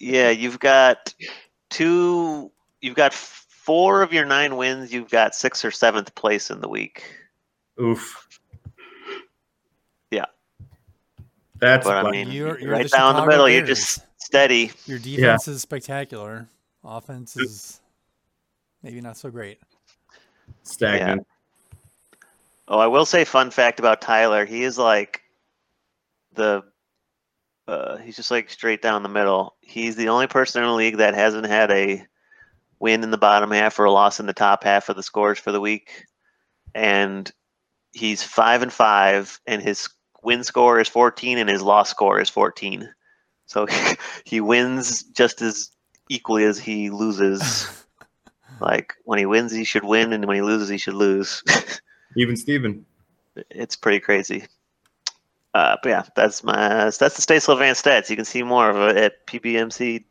Yeah, 0.00 0.30
you've 0.30 0.58
got 0.58 1.14
two. 1.70 2.50
You've 2.80 2.96
got 2.96 3.12
four 3.66 4.00
of 4.02 4.12
your 4.12 4.24
nine 4.24 4.56
wins. 4.56 4.92
You've 4.92 5.10
got 5.10 5.34
sixth 5.34 5.64
or 5.64 5.70
seventh 5.72 6.14
place 6.14 6.50
in 6.50 6.60
the 6.60 6.68
week. 6.68 7.04
Oof. 7.82 8.28
Yeah. 10.10 10.26
That's 11.58 11.84
But 11.84 12.06
I 12.06 12.10
mean, 12.10 12.30
You're- 12.30 12.62
you're 12.62 12.70
right 12.72 12.84
the 12.84 12.88
down 12.96 13.14
the 13.14 13.20
Chicago 13.22 13.26
middle. 13.26 13.48
You're 13.48 13.66
just 13.66 14.00
steady. 14.18 14.70
Your 14.86 14.98
defense 15.00 15.48
is 15.48 15.60
spectacular. 15.62 16.46
Offense 16.84 17.36
is 17.36 17.80
maybe 18.82 19.00
not 19.00 19.16
so 19.16 19.30
great. 19.30 19.58
stagnant. 20.62 21.26
Oh, 22.68 22.78
I 22.78 22.86
will 22.86 23.04
say, 23.06 23.24
fun 23.24 23.50
fact 23.50 23.78
about 23.80 24.00
Tyler. 24.00 24.44
He 24.44 24.62
is 24.64 24.78
like 24.78 25.22
the. 26.34 26.62
Uh, 27.68 27.96
he's 27.96 28.14
just 28.14 28.30
like 28.30 28.48
straight 28.48 28.80
down 28.80 29.02
the 29.02 29.08
middle. 29.08 29.56
He's 29.60 29.96
the 29.96 30.08
only 30.08 30.28
person 30.28 30.62
in 30.62 30.68
the 30.68 30.74
league 30.74 30.98
that 30.98 31.14
hasn't 31.14 31.46
had 31.46 31.70
a 31.72 32.06
win 32.78 33.02
in 33.02 33.10
the 33.10 33.18
bottom 33.18 33.50
half 33.50 33.78
or 33.78 33.84
a 33.84 33.92
loss 33.92 34.20
in 34.20 34.26
the 34.26 34.32
top 34.32 34.64
half 34.64 34.88
of 34.88 34.96
the 34.96 35.02
scores 35.02 35.38
for 35.38 35.52
the 35.52 35.60
week, 35.60 36.06
and 36.74 37.30
he's 37.92 38.22
five 38.22 38.62
and 38.62 38.72
five, 38.72 39.40
and 39.46 39.62
his 39.62 39.88
win 40.22 40.44
score 40.44 40.80
is 40.80 40.88
fourteen, 40.88 41.38
and 41.38 41.48
his 41.48 41.62
loss 41.62 41.90
score 41.90 42.20
is 42.20 42.30
fourteen. 42.30 42.88
So 43.46 43.66
he 44.24 44.40
wins 44.40 45.02
just 45.04 45.42
as 45.42 45.70
equally 46.08 46.44
as 46.44 46.58
he 46.58 46.90
loses. 46.90 47.68
like 48.60 48.94
when 49.04 49.18
he 49.18 49.26
wins, 49.26 49.52
he 49.52 49.64
should 49.64 49.84
win, 49.84 50.12
and 50.12 50.24
when 50.26 50.36
he 50.36 50.42
loses, 50.42 50.68
he 50.68 50.78
should 50.78 50.94
lose. 50.94 51.42
Even 52.16 52.36
Steven. 52.36 52.84
it's 53.50 53.76
pretty 53.76 54.00
crazy. 54.00 54.44
Uh, 55.54 55.76
but 55.82 55.88
yeah, 55.88 56.02
that's 56.14 56.44
my 56.44 56.84
that's 56.84 56.98
the 56.98 57.22
Stay 57.22 57.36
Advanced 57.36 57.84
stats. 57.84 58.10
You 58.10 58.16
can 58.16 58.26
see 58.26 58.42
more 58.42 58.68
of 58.68 58.76
it 58.76 58.96
at 58.98 59.26
PBMC, 59.26 60.04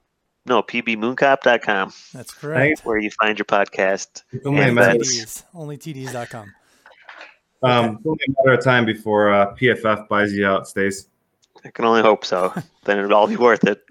no 0.45 0.61
PBMooncop.com, 0.61 1.93
That's 2.13 2.33
correct. 2.33 2.81
where 2.85 2.97
you 2.97 3.09
find 3.11 3.37
your 3.37 3.45
podcast. 3.45 4.23
It's 4.31 4.45
only, 4.45 4.61
a 4.61 4.65
And 4.65 4.75
matter, 4.75 4.91
that's- 4.99 5.43
TDs, 5.53 6.05
onlytds.com. 6.11 6.53
um, 7.63 7.95
it's 7.97 8.05
only 8.05 8.19
a 8.27 8.31
matter 8.43 8.57
of 8.57 8.63
time 8.63 8.85
before 8.85 9.33
uh, 9.33 9.55
PFF 9.55 10.07
buys 10.07 10.33
you 10.33 10.45
out, 10.45 10.67
Stace. 10.67 11.07
I 11.63 11.69
can 11.69 11.85
only 11.85 12.01
hope 12.01 12.23
so. 12.25 12.53
then 12.85 12.99
it'll 12.99 13.13
all 13.15 13.27
be 13.27 13.37
worth 13.37 13.63
it. 13.63 13.81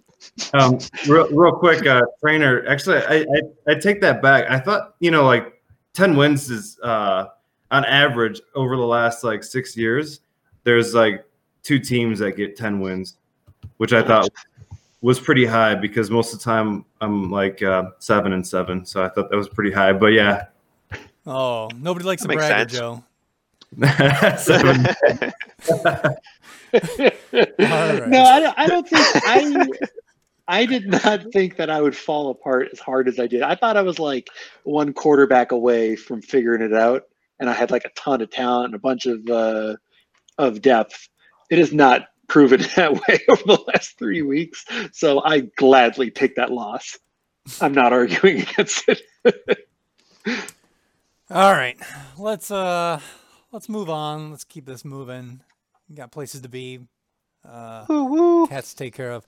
Um, 0.53 0.79
real, 1.09 1.29
real 1.31 1.53
quick, 1.53 1.85
uh, 1.87 2.03
trainer. 2.21 2.65
Actually, 2.69 2.99
I, 2.99 3.15
I 3.23 3.73
I 3.73 3.75
take 3.75 4.01
that 4.03 4.23
back. 4.23 4.49
I 4.49 4.59
thought 4.61 4.95
you 5.01 5.11
know 5.11 5.25
like 5.25 5.61
ten 5.93 6.17
wins 6.17 6.51
is 6.51 6.79
uh, 6.83 7.27
on 7.73 7.85
average 7.85 8.41
over 8.55 8.77
the 8.77 8.87
last 8.87 9.23
like 9.25 9.43
six 9.43 9.77
years. 9.77 10.21
There's 10.63 10.95
like 10.95 11.27
two 11.63 11.79
teams 11.79 12.21
that 12.21 12.37
get 12.37 12.57
ten 12.57 12.81
wins, 12.81 13.17
which 13.79 13.93
I 13.93 14.03
thought 14.03 14.31
was 15.05 15.21
pretty 15.21 15.45
high 15.45 15.75
because 15.75 16.11
most 16.11 16.33
of 16.33 16.39
the 16.39 16.45
time 16.45 16.83
I'm 17.03 17.31
like 17.31 17.63
uh, 17.63 17.91
seven 17.99 18.33
and 18.33 18.47
seven. 18.47 18.87
So 18.87 19.05
I 19.05 19.11
thought 19.11 19.29
that 19.31 19.37
was 19.37 19.51
pretty 19.51 19.71
high. 19.71 19.93
But 19.93 20.15
yeah, 20.15 20.47
Oh, 21.27 21.69
nobody 21.77 22.07
likes 22.07 22.23
That 22.23 22.29
to 22.29 22.35
makes 22.37 22.47
brag, 22.47 22.71
sense. 22.71 22.73
Joe. 22.73 23.05
seven. 24.39 24.87
right. 26.73 28.09
No, 28.09 28.23
I 28.23 28.41
don't, 28.41 28.59
I 28.59 28.67
don't 28.67 28.89
think 28.89 29.07
I. 29.27 29.67
I 30.47 30.67
did 30.67 30.87
not 30.87 31.33
think 31.33 31.57
that 31.57 31.71
I 31.71 31.81
would 31.81 31.97
fall 31.97 32.29
apart 32.31 32.69
as 32.73 32.79
hard 32.79 33.09
as 33.09 33.19
I 33.19 33.27
did. 33.27 33.41
I 33.43 33.55
thought 33.55 33.79
I 33.79 33.83
was 33.83 33.99
like 33.99 34.29
one 34.65 34.93
quarterback 34.93 35.53
away 35.53 35.97
from 35.97 36.21
figuring 36.21 36.61
it 36.63 36.75
out, 36.75 37.05
and 37.41 37.49
I 37.49 37.55
had 37.55 37.71
like 37.71 37.85
a 37.87 37.91
ton 37.91 38.21
of 38.23 38.31
talent 38.31 38.67
and 38.67 38.75
a 38.75 38.79
bunch 38.79 39.07
of 39.07 39.27
uh, 39.29 39.77
of 40.39 40.61
depth. 40.63 41.09
It 41.51 41.59
is 41.59 41.73
not 41.73 42.09
proven 42.29 42.61
that 42.77 42.93
way 42.93 43.19
over 43.29 43.43
the 43.45 43.65
last 43.69 43.99
three 43.99 44.23
weeks, 44.23 44.65
so 44.93 45.23
I 45.23 45.41
gladly 45.41 46.11
take 46.11 46.37
that 46.37 46.51
loss. 46.51 46.99
I'm 47.61 47.75
not 47.75 47.93
arguing 47.93 48.41
against 48.49 48.85
it. 48.89 49.03
All 51.31 51.53
right, 51.53 51.77
let's 52.19 52.51
uh, 52.51 53.01
let's 53.53 53.69
move 53.69 53.91
on. 53.91 54.31
Let's 54.31 54.45
keep 54.45 54.67
this 54.67 54.85
moving. 54.85 55.41
We 55.89 55.97
got 55.97 56.13
places 56.13 56.43
to 56.43 56.49
be. 56.49 56.81
Uh, 57.47 58.47
cats 58.47 58.71
to 58.71 58.77
take 58.77 58.95
care 58.95 59.13
of. 59.13 59.27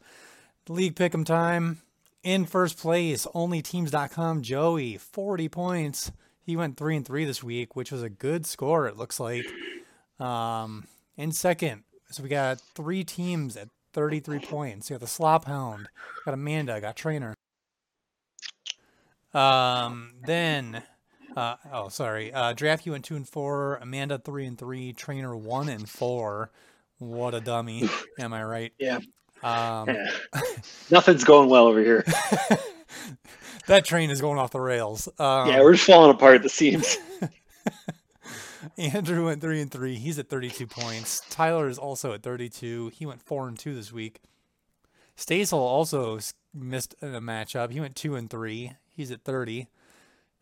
League 0.69 0.95
pick'em 0.95 1.25
time. 1.25 1.83
In 2.23 2.45
first 2.45 2.79
place, 2.79 3.27
onlyteams.com. 3.35 4.43
Joey, 4.43 4.97
40 4.97 5.49
points. 5.49 6.11
He 6.43 6.57
went 6.57 6.77
three 6.77 6.97
and 6.97 7.07
three 7.07 7.25
this 7.25 7.43
week, 7.43 7.77
which 7.77 7.93
was 7.93 8.03
a 8.03 8.09
good 8.09 8.47
score. 8.47 8.89
It 8.89 8.97
looks 8.97 9.21
like. 9.21 9.45
Um, 10.19 10.87
in 11.17 11.33
second, 11.33 11.85
so 12.17 12.23
we 12.23 12.31
got 12.31 12.59
three 12.75 13.05
teams 13.05 13.59
at 13.59 13.69
33 13.93 14.39
points. 14.39 14.89
You 14.89 14.95
got 14.95 15.01
the 15.01 15.07
Slop 15.07 15.45
Hound, 15.45 15.89
got 16.25 16.33
Amanda, 16.33 16.81
got 16.81 16.97
Trainer. 16.97 17.35
Um, 19.35 20.15
then 20.25 20.83
uh, 21.37 21.57
oh, 21.71 21.91
sorry. 21.91 22.33
Uh, 22.33 22.55
Draft 22.55 22.87
you 22.87 22.93
went 22.93 23.05
two 23.05 23.17
and 23.17 23.29
four. 23.29 23.77
Amanda 23.83 24.19
three 24.19 24.47
and 24.47 24.59
three. 24.59 24.95
Trainer 24.95 25.37
one 25.37 25.69
and 25.69 25.87
four. 25.87 26.51
What 26.99 27.35
a 27.35 27.41
dummy. 27.41 27.87
Am 28.19 28.33
I 28.33 28.43
right? 28.45 28.73
Yeah. 28.79 29.01
Um, 29.43 29.91
Yeah. 29.91 30.09
Nothing's 30.91 31.25
going 31.25 31.51
well 31.51 31.67
over 31.67 31.81
here. 31.81 32.03
that 33.67 33.85
train 33.85 34.09
is 34.09 34.23
going 34.23 34.39
off 34.39 34.53
the 34.53 34.61
rails. 34.61 35.07
Um, 35.19 35.49
yeah, 35.49 35.61
we're 35.61 35.75
just 35.75 35.85
falling 35.85 36.11
apart 36.11 36.37
at 36.37 36.43
the 36.43 36.49
seams. 36.49 36.97
Andrew 38.79 39.27
went 39.27 39.41
three 39.41 39.61
and 39.61 39.71
three. 39.71 39.97
He's 39.97 40.19
at 40.19 40.29
32 40.29 40.67
points. 40.67 41.21
Tyler 41.31 41.69
is 41.69 41.79
also 41.79 42.13
at 42.13 42.23
32. 42.23 42.93
He 42.95 43.07
went 43.07 43.23
four 43.23 43.49
and 43.49 43.59
two 43.59 43.75
this 43.75 43.93
week. 43.93 44.21
Stasel 45.17 45.55
also 45.59 46.19
missed 46.55 46.95
a 47.03 47.07
matchup. 47.21 47.71
He 47.73 47.81
went 47.81 47.97
two 47.97 48.15
and 48.17 48.29
three. 48.29 48.73
He's 48.91 49.11
at 49.11 49.23
30. 49.25 49.69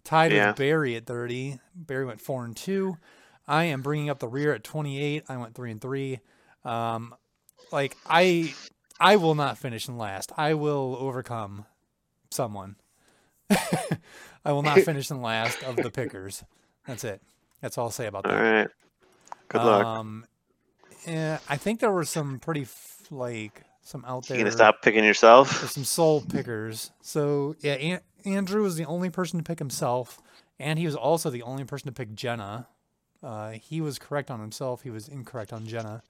Tied 0.05 0.33
Yeah. 0.33 0.48
with 0.48 0.57
Barry 0.57 0.96
at 0.96 1.07
30. 1.07 1.59
Barry 1.74 2.05
went 2.05 2.20
four 2.20 2.44
and 2.44 2.57
two. 2.57 2.98
I 3.46 3.64
am 3.64 3.83
bringing 3.83 4.11
up 4.11 4.18
the 4.18 4.29
rear 4.29 4.53
at 4.53 4.64
28. 4.64 5.24
I 5.29 5.37
went 5.37 5.55
three 5.55 5.70
and 5.70 5.81
three. 5.81 6.20
Um, 6.64 7.14
like 7.72 7.96
I, 8.07 8.55
I 9.00 9.16
will 9.16 9.35
not 9.35 9.59
finish 9.59 9.88
in 9.88 9.96
last. 9.98 10.33
I 10.37 10.55
will 10.55 10.96
overcome 10.98 11.66
someone. 12.31 12.77
I 13.50 14.53
will 14.53 14.62
not 14.62 14.81
finish 14.83 15.11
in 15.11 15.20
last 15.22 15.62
of 15.62 15.77
the 15.77 15.90
pickers. 15.90 16.42
That's 16.87 17.05
it. 17.05 17.22
That's 17.64 17.79
all 17.79 17.87
I'll 17.87 17.90
say 17.90 18.05
about 18.09 18.27
All 18.27 18.33
that. 18.33 18.42
right. 18.42 18.68
Good 19.48 19.62
luck. 19.62 19.87
Um, 19.87 20.27
yeah, 21.07 21.38
I 21.48 21.57
think 21.57 21.81
there 21.81 21.90
were 21.90 22.05
some 22.05 22.38
pretty 22.38 22.62
f- 22.62 23.07
like 23.11 23.62
some 23.81 24.05
out 24.07 24.29
You 24.29 24.35
there. 24.35 24.44
gonna 24.44 24.53
stop 24.53 24.83
picking 24.83 25.03
yourself? 25.03 25.61
There's 25.61 25.70
some 25.72 25.85
soul 25.85 26.20
pickers. 26.20 26.90
So 27.00 27.57
yeah, 27.61 27.72
An- 27.72 28.00
Andrew 28.27 28.62
was 28.62 28.77
the 28.77 28.85
only 28.85 29.09
person 29.09 29.38
to 29.38 29.42
pick 29.42 29.59
himself, 29.61 30.20
and 30.59 30.79
he 30.79 30.85
was 30.85 30.94
also 30.94 31.31
the 31.31 31.40
only 31.40 31.64
person 31.64 31.87
to 31.87 31.92
pick 31.92 32.14
Jenna. 32.14 32.68
Uh, 33.22 33.53
he 33.53 33.81
was 33.81 33.98
correct 33.98 34.31
on 34.31 34.40
himself. 34.40 34.83
He 34.83 34.90
was 34.90 35.09
incorrect 35.09 35.50
on 35.50 35.66
Jenna. 35.66 36.03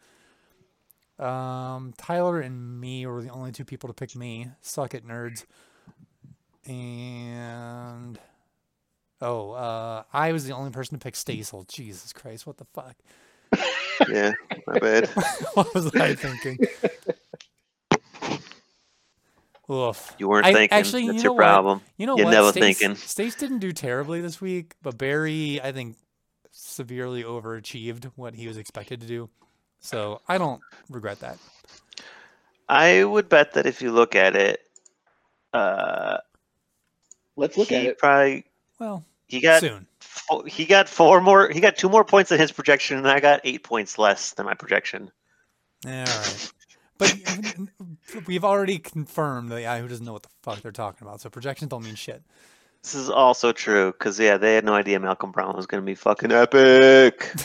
Um, 1.20 1.94
Tyler 1.96 2.40
and 2.40 2.80
me 2.80 3.06
were 3.06 3.22
the 3.22 3.28
only 3.30 3.52
two 3.52 3.64
people 3.64 3.86
to 3.88 3.94
pick 3.94 4.16
me. 4.16 4.48
Suck 4.60 4.92
it, 4.92 5.06
nerds. 5.06 5.44
And 6.66 8.18
oh, 9.24 9.50
uh, 9.52 10.02
I 10.12 10.32
was 10.32 10.46
the 10.46 10.54
only 10.54 10.70
person 10.70 10.98
to 10.98 11.02
pick 11.02 11.14
Stasel. 11.14 11.66
Jesus 11.68 12.12
Christ, 12.12 12.46
what 12.46 12.58
the 12.58 12.66
fuck? 12.74 12.94
Yeah, 14.08 14.32
my 14.66 14.78
bad. 14.78 15.08
what 15.54 15.72
was 15.74 15.94
I 15.96 16.14
thinking? 16.14 16.58
Oof. 19.70 20.14
You 20.18 20.28
weren't 20.28 20.46
I- 20.46 20.52
thinking. 20.52 20.76
actually, 20.78 21.06
That's 21.06 21.16
you 21.18 21.22
your 21.22 21.32
what? 21.32 21.38
problem. 21.38 21.80
You 21.96 22.06
know 22.06 22.16
You're 22.16 22.26
what? 22.26 22.32
never 22.32 22.50
Stace, 22.52 22.78
thinking. 22.78 22.96
Stace 22.96 23.34
didn't 23.34 23.60
do 23.60 23.72
terribly 23.72 24.20
this 24.20 24.40
week, 24.40 24.74
but 24.82 24.98
Barry, 24.98 25.60
I 25.62 25.72
think, 25.72 25.96
severely 26.50 27.22
overachieved 27.24 28.10
what 28.16 28.34
he 28.34 28.46
was 28.46 28.56
expected 28.58 29.00
to 29.00 29.06
do. 29.06 29.30
So 29.80 30.20
I 30.28 30.38
don't 30.38 30.60
regret 30.90 31.20
that. 31.20 31.38
I 32.68 33.04
would 33.04 33.28
bet 33.28 33.54
that 33.54 33.66
if 33.66 33.80
you 33.82 33.92
look 33.92 34.14
at 34.14 34.36
it, 34.36 34.60
uh, 35.52 36.18
Let's 37.36 37.56
look 37.56 37.68
he 37.68 37.76
at 37.76 37.84
it. 37.86 37.98
probably 37.98 38.44
Well, 38.78 39.04
he 39.26 39.40
got 39.40 39.60
soon. 39.60 39.86
fo- 40.00 40.44
he 40.44 40.64
got 40.64 40.88
four 40.88 41.20
more. 41.20 41.48
He 41.50 41.60
got 41.60 41.76
two 41.76 41.88
more 41.88 42.04
points 42.04 42.30
than 42.30 42.38
his 42.38 42.52
projection, 42.52 42.98
and 42.98 43.08
I 43.08 43.20
got 43.20 43.40
eight 43.44 43.62
points 43.62 43.98
less 43.98 44.32
than 44.32 44.46
my 44.46 44.54
projection. 44.54 45.10
Yeah, 45.84 46.04
all 46.08 46.16
right. 46.16 46.52
But 46.96 48.26
we've 48.26 48.44
already 48.44 48.78
confirmed 48.78 49.50
the 49.50 49.62
guy 49.62 49.80
who 49.80 49.88
doesn't 49.88 50.04
know 50.06 50.12
what 50.12 50.22
the 50.22 50.28
fuck 50.42 50.60
they're 50.60 50.70
talking 50.72 51.06
about. 51.06 51.20
So 51.20 51.28
projections 51.28 51.68
don't 51.70 51.82
mean 51.84 51.96
shit. 51.96 52.22
This 52.82 52.94
is 52.94 53.10
also 53.10 53.50
true 53.52 53.92
because 53.92 54.20
yeah, 54.20 54.36
they 54.36 54.54
had 54.54 54.64
no 54.64 54.74
idea 54.74 55.00
Malcolm 55.00 55.32
Brown 55.32 55.56
was 55.56 55.66
gonna 55.66 55.82
be 55.82 55.94
fucking 55.94 56.32
epic. 56.32 57.32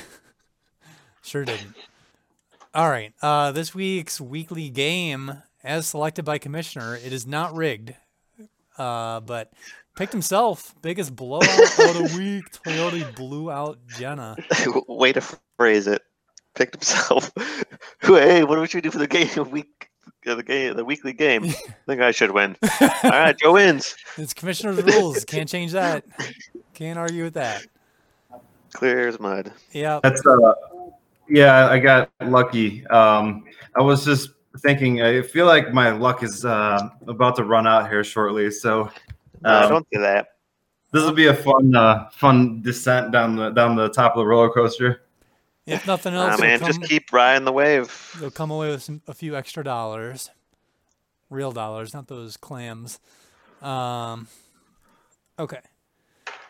Sure 1.21 1.45
didn't. 1.45 1.75
All 2.73 2.89
right. 2.89 3.13
Uh, 3.21 3.51
this 3.51 3.75
week's 3.75 4.19
weekly 4.19 4.69
game, 4.69 5.43
as 5.63 5.85
selected 5.87 6.23
by 6.25 6.37
Commissioner, 6.37 6.95
it 6.95 7.13
is 7.13 7.27
not 7.27 7.53
rigged. 7.55 7.93
Uh, 8.77 9.19
but 9.19 9.51
picked 9.99 10.13
himself. 10.13 10.73
Biggest 10.81 11.13
blowout 11.13 11.43
of 11.49 11.77
the 11.77 12.15
week. 12.17 12.49
Toyota 12.63 13.13
blew 13.15 13.51
out 13.51 13.77
Jenna. 13.97 14.38
Way 14.88 15.12
to 15.12 15.21
phrase 15.57 15.88
it. 15.88 16.01
Picked 16.55 16.75
himself. 16.75 17.31
hey, 18.01 18.45
what 18.45 18.67
should 18.69 18.77
we 18.77 18.81
do 18.81 18.91
for 18.91 18.97
the 18.97 19.07
game 19.07 19.51
week? 19.51 19.89
uh, 20.25 20.35
The 20.35 20.43
game, 20.43 20.77
the 20.77 20.85
weekly 20.85 21.12
game. 21.12 21.43
I 21.43 21.51
think 21.85 22.01
I 22.01 22.12
should 22.12 22.31
win. 22.31 22.55
All 22.81 22.89
right, 23.03 23.38
Joe 23.38 23.53
wins. 23.53 23.95
It's 24.17 24.33
Commissioner's 24.33 24.81
rules. 24.81 25.25
Can't 25.25 25.49
change 25.49 25.73
that. 25.73 26.05
Can't 26.73 26.97
argue 26.97 27.25
with 27.25 27.33
that. 27.33 27.65
Clear 28.71 29.09
as 29.09 29.19
mud. 29.19 29.51
Yeah. 29.73 29.99
That's 30.01 30.25
uh, 30.25 30.53
yeah, 31.27 31.67
I 31.67 31.77
got 31.77 32.09
lucky. 32.21 32.88
Um, 32.88 33.43
I 33.75 33.81
was 33.81 34.05
just 34.05 34.29
thinking. 34.59 35.01
I 35.01 35.21
feel 35.23 35.45
like 35.45 35.73
my 35.73 35.91
luck 35.91 36.23
is 36.23 36.45
uh, 36.45 36.89
about 37.07 37.35
to 37.35 37.43
run 37.43 37.67
out 37.67 37.89
here 37.89 38.03
shortly. 38.03 38.49
So 38.49 38.85
No, 38.85 38.91
um, 39.45 39.69
don't 39.69 39.88
do 39.91 39.99
that. 40.02 40.28
this 40.91 41.04
will 41.04 41.12
be 41.13 41.28
a 41.28 41.34
fun, 41.34 41.75
uh, 41.75 42.10
fun 42.12 42.62
descent 42.62 43.12
down 43.12 43.36
the 43.36 43.49
down 43.52 43.75
the 43.75 43.89
top 43.89 44.13
of 44.15 44.19
the 44.19 44.25
roller 44.25 44.49
coaster. 44.49 45.02
If 45.65 45.86
nothing 45.86 46.13
Nah, 46.13 46.32
else, 46.32 46.41
man, 46.41 46.60
they'll, 46.60 46.67
just 46.67 46.82
keep 46.84 47.13
riding 47.13 47.45
the 47.45 47.52
wave. 47.52 48.17
You'll 48.19 48.32
come 48.32 48.49
away 48.49 48.69
with 48.69 48.82
some, 48.82 49.02
a 49.08 49.13
few 49.13 49.36
extra 49.36 49.63
dollars. 49.63 50.32
Real 51.30 51.52
dollars, 51.52 51.93
not 51.93 52.08
those 52.08 52.38
clams. 52.38 52.99
Um, 53.62 54.28
okay. 55.38 55.60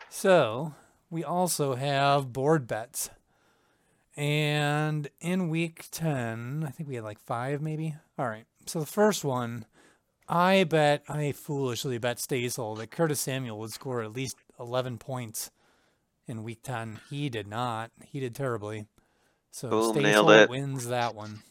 So 0.10 0.74
we 1.10 1.24
also 1.24 1.76
have 1.76 2.32
board 2.32 2.66
bets. 2.66 3.10
And 4.16 5.10
in 5.20 5.50
week 5.50 5.86
10, 5.92 6.64
I 6.68 6.72
think 6.72 6.88
we 6.88 6.96
had 6.96 7.04
like 7.04 7.20
five 7.20 7.62
maybe. 7.62 7.96
All 8.18 8.28
right. 8.28 8.46
So 8.66 8.80
the 8.80 8.86
first 8.86 9.26
one, 9.26 9.66
I 10.30 10.64
bet, 10.64 11.04
I 11.10 11.32
foolishly 11.32 11.98
bet 11.98 12.18
Stasel 12.18 12.78
that 12.78 12.92
Curtis 12.92 13.20
Samuel 13.20 13.58
would 13.60 13.72
score 13.72 14.04
at 14.04 14.14
least 14.14 14.38
11 14.60 15.00
points 15.00 15.50
in 16.28 16.44
week 16.44 16.62
10. 16.62 17.00
He 17.10 17.30
did 17.30 17.48
not. 17.48 17.90
He 18.06 18.20
did 18.20 18.36
terribly. 18.36 18.86
So 19.50 19.70
Boom, 19.70 19.96
Stasel 19.96 20.48
wins 20.50 20.88
that 20.88 21.16
one. 21.16 21.42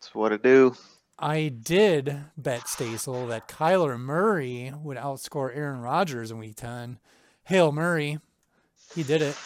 That's 0.00 0.12
what 0.12 0.32
I 0.32 0.38
do. 0.38 0.74
I 1.20 1.48
did 1.48 2.24
bet 2.36 2.62
Stasel 2.62 3.28
that 3.28 3.48
Kyler 3.48 3.98
Murray 3.98 4.72
would 4.82 4.96
outscore 4.96 5.56
Aaron 5.56 5.80
Rodgers 5.80 6.32
in 6.32 6.38
week 6.38 6.56
10. 6.56 6.98
Hail 7.44 7.70
Murray. 7.70 8.18
He 8.94 9.04
did 9.04 9.22
it. 9.22 9.36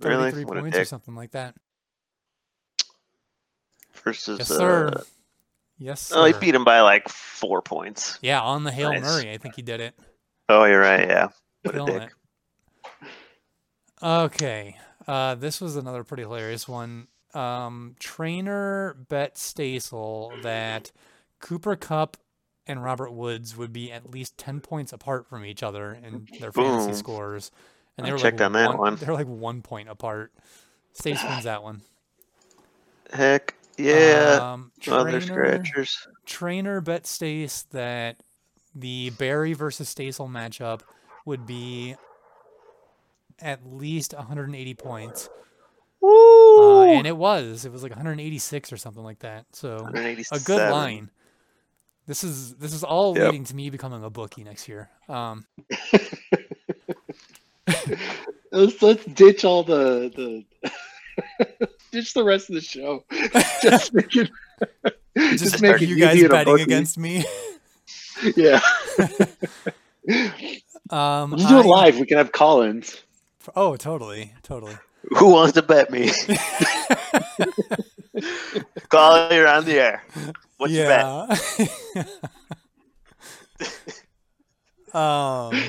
Really? 0.00 0.30
33 0.30 0.44
What 0.44 0.56
a 0.56 0.60
points 0.62 0.78
or 0.78 0.84
something 0.86 1.14
like 1.14 1.32
that. 1.32 1.54
Versus. 4.04 4.38
Yes, 4.38 4.50
uh, 4.50 4.56
sir. 4.56 5.02
Yes, 5.80 6.02
sir. 6.02 6.18
Oh, 6.18 6.24
he 6.26 6.34
beat 6.34 6.54
him 6.54 6.62
by 6.62 6.82
like 6.82 7.08
four 7.08 7.62
points. 7.62 8.18
Yeah, 8.20 8.42
on 8.42 8.64
the 8.64 8.70
Hail 8.70 8.92
Nice. 8.92 9.02
Murray, 9.02 9.32
I 9.32 9.38
think 9.38 9.56
he 9.56 9.62
did 9.62 9.80
it. 9.80 9.94
Oh, 10.50 10.64
you're 10.64 10.80
right. 10.80 11.08
Yeah. 11.08 11.28
What 11.62 11.74
a 11.74 11.84
dick. 11.86 12.10
it. 13.02 13.08
Okay. 14.02 14.76
Uh, 15.08 15.34
this 15.36 15.60
was 15.60 15.76
another 15.76 16.04
pretty 16.04 16.22
hilarious 16.22 16.68
one. 16.68 17.08
Um, 17.32 17.96
trainer 17.98 18.94
bet 19.08 19.36
Stasel 19.36 20.42
that 20.42 20.92
Cooper 21.38 21.76
Kupp 21.76 22.18
and 22.66 22.82
Robert 22.84 23.12
Woods 23.12 23.56
would 23.56 23.72
be 23.72 23.90
at 23.90 24.10
least 24.10 24.36
10 24.36 24.60
points 24.60 24.92
apart 24.92 25.26
from 25.26 25.44
each 25.46 25.62
other 25.62 25.92
in 25.92 26.26
their 26.40 26.52
fantasy 26.52 26.88
Boom. 26.88 26.94
scores. 26.94 27.50
And 27.96 28.06
I 28.06 28.10
they 28.10 28.12
were 28.12 28.18
checked 28.18 28.40
like 28.40 28.46
on 28.46 28.52
that 28.52 28.68
one, 28.68 28.78
one. 28.78 28.96
They're 28.96 29.14
like 29.14 29.26
one 29.26 29.62
point 29.62 29.88
apart. 29.88 30.32
Stace 30.92 31.22
wins 31.24 31.44
that 31.44 31.62
one. 31.62 31.80
Heck 33.12 33.54
yeah. 33.76 34.52
Um, 34.52 34.72
Other 34.88 35.20
trainer, 35.20 35.20
scratchers. 35.20 36.08
trainer 36.26 36.80
bet 36.80 37.06
Stace 37.06 37.62
that 37.72 38.16
the 38.74 39.10
Barry 39.10 39.52
versus 39.52 39.92
Stasel 39.92 40.28
matchup 40.30 40.80
would 41.24 41.46
be 41.46 41.94
at 43.40 43.66
least 43.66 44.14
180 44.14 44.74
points. 44.74 45.28
Uh, 46.02 46.82
and 46.84 47.06
it 47.06 47.16
was. 47.16 47.64
It 47.64 47.72
was 47.72 47.82
like 47.82 47.90
186 47.92 48.72
or 48.72 48.76
something 48.76 49.02
like 49.02 49.18
that. 49.20 49.46
So 49.52 49.88
a 49.94 50.38
good 50.40 50.70
line. 50.70 51.10
This 52.06 52.24
is 52.24 52.54
this 52.56 52.72
is 52.72 52.82
all 52.82 53.14
Yep. 53.16 53.26
leading 53.26 53.44
to 53.44 53.54
me 53.54 53.70
becoming 53.70 54.02
a 54.02 54.10
bookie 54.10 54.42
next 54.44 54.68
year. 54.68 54.88
Um, 55.08 55.46
Let's 58.52 58.82
let's 58.82 59.04
ditch 59.04 59.44
all 59.44 59.62
the 59.62 60.10
the 60.16 60.44
ditch 61.92 62.14
the 62.14 62.24
rest 62.24 62.48
of 62.50 62.54
the 62.56 62.60
show. 62.60 63.04
Just 63.62 63.92
make 63.94 64.14
it. 64.16 64.30
just 65.16 65.44
Just 65.44 65.62
make 65.62 65.82
it 65.82 65.88
you 65.88 65.96
you 65.96 66.04
guys 66.04 66.14
being 66.16 66.28
betting 66.28 66.52
bookie. 66.52 66.62
against 66.62 66.98
me. 66.98 67.24
Yeah, 68.36 68.60
Um, 70.90 71.30
let's 71.30 71.46
do 71.46 71.58
it 71.58 71.64
I- 71.64 71.68
live. 71.68 71.98
We 71.98 72.04
can 72.04 72.18
have 72.18 72.32
call-ins. 72.32 73.02
Oh, 73.56 73.76
totally, 73.76 74.34
totally. 74.42 74.74
Who 75.16 75.30
wants 75.30 75.54
to 75.54 75.62
bet 75.62 75.90
me? 75.90 76.10
Call 78.90 79.32
you're 79.32 79.48
on 79.48 79.64
the 79.64 79.80
air. 79.80 80.04
What's 80.58 80.74
your 80.74 80.86
bet? 80.86 82.06
yeah. 84.92 85.48
um, 85.48 85.62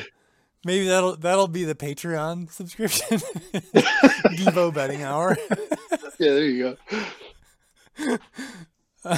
maybe 0.66 0.88
that'll 0.88 1.16
that'll 1.18 1.48
be 1.48 1.64
the 1.64 1.76
Patreon 1.76 2.52
subscription. 2.52 3.18
Devo 4.38 4.74
betting 4.74 5.04
hour. 5.04 5.38
Yeah, 6.20 6.34
there 6.34 6.46
you 6.46 6.78
go. 7.98 8.18
Um, 9.04 9.18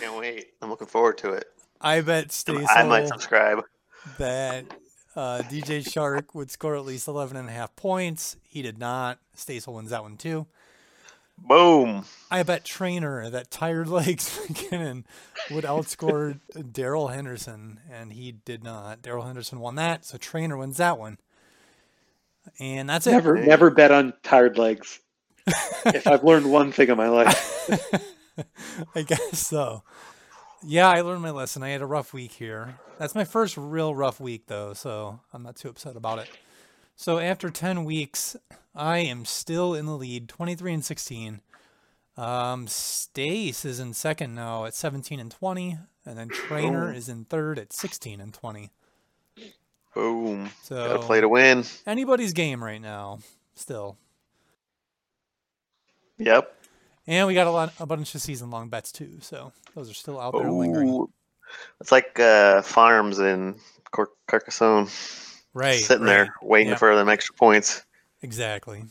Can't 0.00 0.18
wait. 0.18 0.52
I'm 0.62 0.70
looking 0.70 0.86
forward 0.86 1.18
to 1.18 1.32
it. 1.32 1.46
I 1.80 2.00
bet 2.00 2.30
Stacey. 2.32 2.64
I 2.68 2.84
might 2.84 3.08
subscribe. 3.08 3.64
that 4.18 4.64
uh, 5.16 5.42
DJ 5.50 5.82
Chark 5.82 6.34
would 6.34 6.50
score 6.50 6.76
at 6.76 6.84
least 6.84 7.08
11 7.08 7.36
and 7.36 7.48
a 7.48 7.52
half 7.52 7.74
points. 7.74 8.36
He 8.42 8.62
did 8.62 8.78
not. 8.78 9.18
Staysel 9.36 9.74
wins 9.74 9.90
that 9.90 10.02
one 10.02 10.16
too. 10.16 10.46
Boom. 11.38 12.04
I 12.30 12.42
bet 12.42 12.64
Trainer 12.64 13.30
that 13.30 13.50
Tired 13.50 13.88
Legs 13.88 14.38
McKinnon 14.46 15.04
would 15.50 15.64
outscore 15.64 16.40
Darrell 16.72 17.08
Henderson, 17.08 17.80
and 17.90 18.12
he 18.12 18.32
did 18.32 18.64
not. 18.64 19.02
Darrell 19.02 19.24
Henderson 19.24 19.60
won 19.60 19.74
that, 19.76 20.04
so 20.04 20.18
Trainer 20.18 20.56
wins 20.56 20.78
that 20.78 20.98
one. 20.98 21.18
And 22.58 22.88
that's 22.88 23.06
it. 23.06 23.12
Never, 23.12 23.36
never 23.36 23.70
bet 23.70 23.90
on 23.90 24.12
tired 24.22 24.56
legs. 24.56 25.00
if 25.46 26.06
I've 26.06 26.24
learned 26.24 26.50
one 26.50 26.72
thing 26.72 26.88
in 26.88 26.96
my 26.96 27.08
life, 27.08 27.70
I 28.94 29.02
guess 29.02 29.46
so. 29.46 29.82
Yeah, 30.62 30.88
I 30.88 31.02
learned 31.02 31.22
my 31.22 31.30
lesson. 31.30 31.62
I 31.62 31.68
had 31.68 31.82
a 31.82 31.86
rough 31.86 32.12
week 32.12 32.32
here. 32.32 32.78
That's 32.98 33.14
my 33.14 33.24
first 33.24 33.56
real 33.56 33.94
rough 33.94 34.18
week, 34.20 34.46
though, 34.46 34.72
so 34.72 35.20
I'm 35.32 35.42
not 35.42 35.56
too 35.56 35.68
upset 35.68 35.96
about 35.96 36.18
it. 36.18 36.28
So 36.96 37.18
after 37.18 37.50
10 37.50 37.84
weeks, 37.84 38.36
I 38.74 38.98
am 38.98 39.24
still 39.26 39.74
in 39.74 39.86
the 39.86 39.96
lead, 39.96 40.28
23 40.28 40.74
and 40.74 40.84
16. 40.84 41.40
Um, 42.16 42.66
Stace 42.66 43.66
is 43.66 43.78
in 43.78 43.92
second 43.92 44.34
now 44.34 44.64
at 44.64 44.74
17 44.74 45.20
and 45.20 45.30
20, 45.30 45.76
and 46.06 46.18
then 46.18 46.28
Trainer 46.28 46.90
is 46.92 47.08
in 47.10 47.24
third 47.26 47.58
at 47.58 47.72
16 47.74 48.20
and 48.20 48.32
20. 48.32 48.70
Boom. 49.94 50.50
So 50.62 50.76
Gotta 50.88 50.98
play 51.00 51.20
to 51.20 51.28
win. 51.28 51.64
anybody's 51.86 52.32
game 52.32 52.64
right 52.64 52.80
now, 52.80 53.18
still. 53.54 53.98
Yep. 56.18 56.54
And 57.06 57.26
we 57.26 57.34
got 57.34 57.46
a 57.46 57.50
lot, 57.50 57.72
a 57.78 57.86
bunch 57.86 58.14
of 58.14 58.20
season-long 58.22 58.68
bets 58.70 58.90
too, 58.90 59.18
so 59.20 59.52
those 59.74 59.90
are 59.90 59.94
still 59.94 60.18
out 60.18 60.32
there 60.32 60.50
lingering. 60.50 61.06
It's 61.80 61.92
like 61.92 62.18
uh, 62.18 62.62
farms 62.62 63.18
in 63.18 63.56
Car- 63.92 64.08
Carcassonne. 64.26 64.88
Right, 65.56 65.80
Sitting 65.80 66.04
right. 66.04 66.12
there 66.12 66.34
waiting 66.42 66.68
Yep. 66.70 66.78
for 66.78 66.94
them 66.94 67.08
extra 67.08 67.34
points. 67.34 67.82
Exactly. 68.20 68.84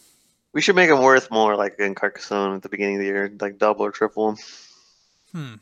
We 0.52 0.62
should 0.62 0.76
make 0.76 0.90
them 0.90 1.02
worth 1.04 1.30
more, 1.30 1.56
like 1.56 1.78
in 1.80 1.94
Carcassonne 1.94 2.56
at 2.56 2.64
the 2.64 2.70
beginning 2.70 2.96
of 2.96 3.00
the 3.02 3.06
year, 3.06 3.32
like 3.40 3.60
double 3.60 3.86
or 3.86 3.92
triple 3.92 4.32
them. 4.32 4.44
Hmm. 5.32 5.54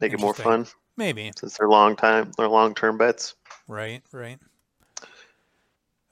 Make 0.00 0.14
it 0.14 0.20
more 0.20 0.32
fun 0.32 0.66
Maybe. 0.96 1.32
since 1.36 1.58
they're 1.58 1.68
long 1.68 1.96
time, 1.96 2.32
they're 2.38 2.48
long 2.48 2.74
term 2.74 2.96
bets. 2.96 3.34
Right, 3.66 4.02
right. 4.10 4.38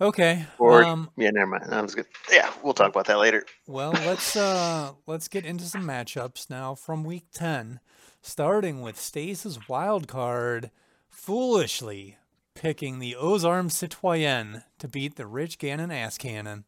Okay. 0.01 0.45
Or 0.59 0.85
Um, 0.85 1.11
yeah, 1.17 1.31
never 1.31 1.47
mind. 1.47 1.71
That 1.73 1.83
was 1.83 1.95
good. 1.95 2.05
Yeah, 2.31 2.53
we'll 2.63 2.75
talk 2.75 2.91
about 2.91 3.07
that 3.07 3.19
later. 3.19 3.47
well, 3.67 3.93
let's 3.93 4.37
uh 4.37 4.93
let's 5.07 5.29
get 5.29 5.47
into 5.47 5.65
some 5.65 5.85
matchups 5.85 6.51
now 6.51 6.75
from 6.75 7.05
week 7.05 7.25
10, 7.33 7.81
starting 8.21 8.83
with 8.83 9.01
Stace's 9.01 9.67
wild 9.69 10.09
card 10.09 10.71
foolishly 11.09 12.19
picking 12.57 12.99
the 12.99 13.15
Ozarm 13.15 13.69
Citoyen 13.69 14.65
to 14.79 14.89
beat 14.89 15.17
the 15.17 15.27
Rich 15.27 15.59
Gannon 15.59 15.91
ass 15.91 16.19
cannon. 16.19 16.65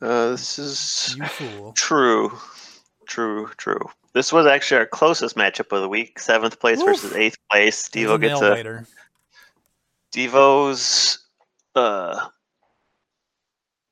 Uh, 0.00 0.30
this 0.30 0.58
is 0.58 1.16
true, 1.74 2.36
true, 3.06 3.50
true. 3.56 3.80
This 4.12 4.32
was 4.32 4.46
actually 4.46 4.78
our 4.78 4.86
closest 4.86 5.36
matchup 5.36 5.74
of 5.74 5.82
the 5.82 5.88
week: 5.88 6.18
seventh 6.18 6.60
place 6.60 6.80
Oof. 6.80 6.86
versus 6.86 7.14
eighth 7.14 7.38
place. 7.50 7.88
Devo 7.88 8.20
gets 8.20 8.40
a 8.40 8.50
biter. 8.50 8.86
Devo's. 10.12 11.18
Uh, 11.74 12.28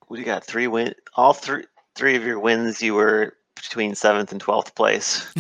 what 0.07 0.17
do 0.17 0.21
you 0.21 0.27
got? 0.27 0.45
Three 0.45 0.67
win. 0.67 0.95
All 1.17 1.33
three 1.33 1.65
three 1.95 2.17
of 2.17 2.25
your 2.25 2.39
wins, 2.39 2.83
you 2.83 2.95
were 2.95 3.37
between 3.55 3.95
seventh 3.95 4.33
and 4.33 4.41
twelfth 4.41 4.75
place. 4.75 5.33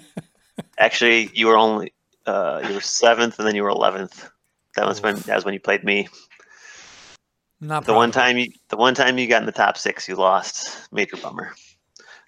Actually, 0.78 1.30
you 1.34 1.46
were 1.48 1.56
only 1.56 1.92
uh, 2.28 2.62
you 2.68 2.74
were 2.74 2.80
seventh, 2.80 3.38
and 3.38 3.46
then 3.48 3.54
you 3.54 3.62
were 3.62 3.68
eleventh. 3.70 4.28
That 4.76 4.86
was 4.86 5.02
when 5.02 5.16
that 5.16 5.34
was 5.34 5.44
when 5.44 5.54
you 5.54 5.60
played 5.60 5.82
me. 5.84 6.08
Not 7.60 7.84
The 7.86 7.94
one 7.94 8.12
time 8.12 8.38
you 8.38 8.52
the 8.68 8.76
one 8.76 8.94
time 8.94 9.18
you 9.18 9.26
got 9.26 9.42
in 9.42 9.46
the 9.46 9.52
top 9.52 9.76
six, 9.76 10.08
you 10.08 10.14
lost. 10.14 10.92
Major 10.92 11.16
bummer. 11.16 11.52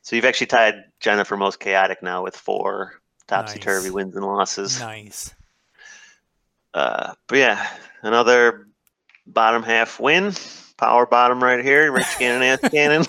So 0.02 0.16
you've 0.16 0.24
actually 0.24 0.48
tied 0.48 0.74
Jennifer 0.98 1.36
most 1.36 1.60
chaotic 1.60 2.02
now 2.02 2.24
with 2.24 2.34
four 2.36 2.94
topsy 3.28 3.58
turvy 3.60 3.86
Nice. 3.88 3.92
wins 3.94 4.16
and 4.16 4.24
losses. 4.24 4.80
Nice. 4.80 5.34
Uh, 6.74 7.12
but 7.28 7.38
yeah, 7.38 7.68
another 8.02 8.66
bottom 9.26 9.62
half 9.62 10.00
win. 10.00 10.32
Power 10.78 11.06
bottom 11.06 11.42
right 11.42 11.62
here. 11.64 11.92
Rich 11.92 12.06
Cannon 12.18 12.42
Ass 12.42 12.60
Cannon 12.70 13.04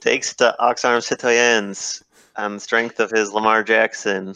takes 0.00 0.34
to 0.36 0.54
Oxarm 0.60 1.02
Citoyens 1.02 2.02
on 2.36 2.54
the 2.54 2.60
strength 2.60 2.98
of 2.98 3.10
his 3.10 3.32
Lamar 3.32 3.62
Jackson. 3.62 4.34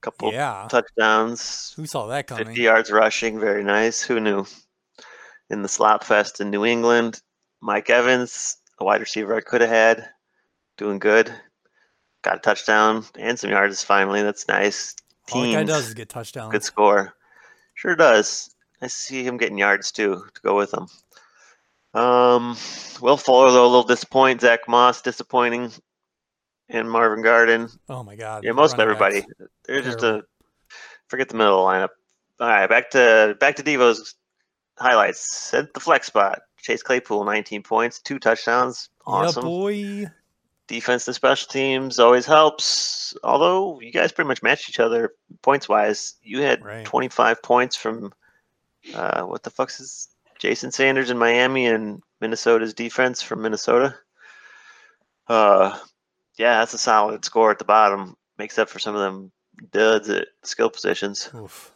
Couple 0.00 0.32
Yeah. 0.32 0.66
touchdowns, 0.70 1.72
Who 1.76 1.84
saw 1.86 2.06
that 2.06 2.26
coming? 2.28 2.44
50 2.46 2.54
coming? 2.54 2.64
yards 2.64 2.90
rushing. 2.90 3.40
Very 3.40 3.64
nice. 3.64 4.00
Who 4.02 4.20
knew? 4.20 4.46
In 5.50 5.62
the 5.62 5.68
slop 5.68 6.04
fest 6.04 6.40
in 6.40 6.50
New 6.50 6.64
England, 6.64 7.20
Mike 7.60 7.90
Evans, 7.90 8.58
a 8.78 8.84
wide 8.84 9.00
receiver 9.00 9.34
I 9.34 9.40
could 9.40 9.60
have 9.60 9.70
had, 9.70 10.08
doing 10.76 10.98
good. 11.00 11.32
Got 12.22 12.36
a 12.36 12.40
touchdown 12.40 13.04
and 13.18 13.38
some 13.38 13.50
yards 13.50 13.82
finally. 13.82 14.22
That's 14.22 14.46
nice. 14.46 14.94
All 15.32 15.42
the 15.42 15.52
guy 15.52 15.64
does 15.64 15.88
is 15.88 15.94
get 15.94 16.08
touchdowns. 16.08 16.52
Good 16.52 16.64
score. 16.64 17.14
Sure 17.74 17.96
does. 17.96 18.54
I 18.80 18.86
see 18.86 19.24
him 19.24 19.36
getting 19.36 19.58
yards 19.58 19.90
too 19.90 20.24
to 20.34 20.40
go 20.42 20.54
with 20.56 20.72
him. 20.72 20.86
Um, 21.94 22.56
Will 23.00 23.16
Fuller 23.16 23.50
though 23.50 23.64
a 23.64 23.66
little 23.66 23.82
disappointing. 23.82 24.38
Zach 24.40 24.60
Moss 24.68 25.00
disappointing, 25.02 25.72
and 26.68 26.90
Marvin 26.90 27.22
Garden. 27.22 27.68
Oh 27.88 28.02
my 28.02 28.16
god. 28.16 28.44
Yeah, 28.44 28.52
most 28.52 28.74
of 28.74 28.80
everybody. 28.80 29.20
backs. 29.22 29.32
They're 29.64 29.82
just 29.82 30.02
a 30.02 30.22
forget 31.08 31.28
the 31.28 31.36
middle 31.36 31.66
of 31.68 31.72
the 31.72 31.78
lineup. 31.86 31.90
All 32.40 32.48
right, 32.48 32.68
back 32.68 32.90
to 32.90 33.36
back 33.40 33.56
to 33.56 33.62
Devo's 33.62 34.14
highlights. 34.78 35.20
Set 35.20 35.72
the 35.74 35.80
flex 35.80 36.06
spot. 36.06 36.40
Chase 36.60 36.82
Claypool, 36.82 37.24
19 37.24 37.62
points, 37.62 38.00
two 38.00 38.18
touchdowns. 38.18 38.90
Awesome. 39.06 39.44
Yeah, 39.44 39.48
boy. 39.48 40.06
Defense 40.66 41.06
and 41.08 41.14
special 41.14 41.48
teams 41.48 41.98
always 41.98 42.26
helps. 42.26 43.16
Although 43.24 43.80
you 43.80 43.90
guys 43.90 44.12
pretty 44.12 44.28
much 44.28 44.42
matched 44.42 44.68
each 44.68 44.80
other 44.80 45.14
points 45.40 45.68
wise. 45.68 46.14
You 46.22 46.42
had 46.42 46.62
Right. 46.62 46.84
25 46.84 47.42
points 47.42 47.74
from 47.76 48.12
uh, 48.94 49.22
what 49.22 49.42
the 49.42 49.50
fuck's 49.50 49.80
is 49.80 50.08
Jason 50.38 50.70
Sanders 50.70 51.08
in 51.10 51.16
Miami 51.16 51.66
and 51.66 52.02
Minnesota's 52.20 52.74
defense 52.74 53.22
from 53.22 53.40
Minnesota. 53.40 53.94
Uh, 55.26 55.78
yeah, 56.38 56.58
that's 56.58 56.74
a 56.74 56.78
solid 56.78 57.24
score 57.24 57.50
at 57.50 57.58
the 57.58 57.64
bottom. 57.64 58.16
Makes 58.38 58.58
up 58.58 58.68
for 58.68 58.78
some 58.78 58.94
of 58.94 59.00
them 59.00 59.32
duds 59.72 60.08
at 60.08 60.28
skill 60.44 60.70
positions. 60.70 61.28
Oof. 61.34 61.72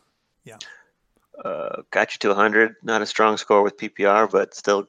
Uh, 1.44 1.82
got 1.90 2.14
you 2.14 2.18
to 2.20 2.28
100. 2.28 2.76
Not 2.82 3.02
a 3.02 3.06
strong 3.06 3.36
score 3.36 3.62
with 3.62 3.76
PPR, 3.76 4.30
but 4.30 4.54
still 4.54 4.86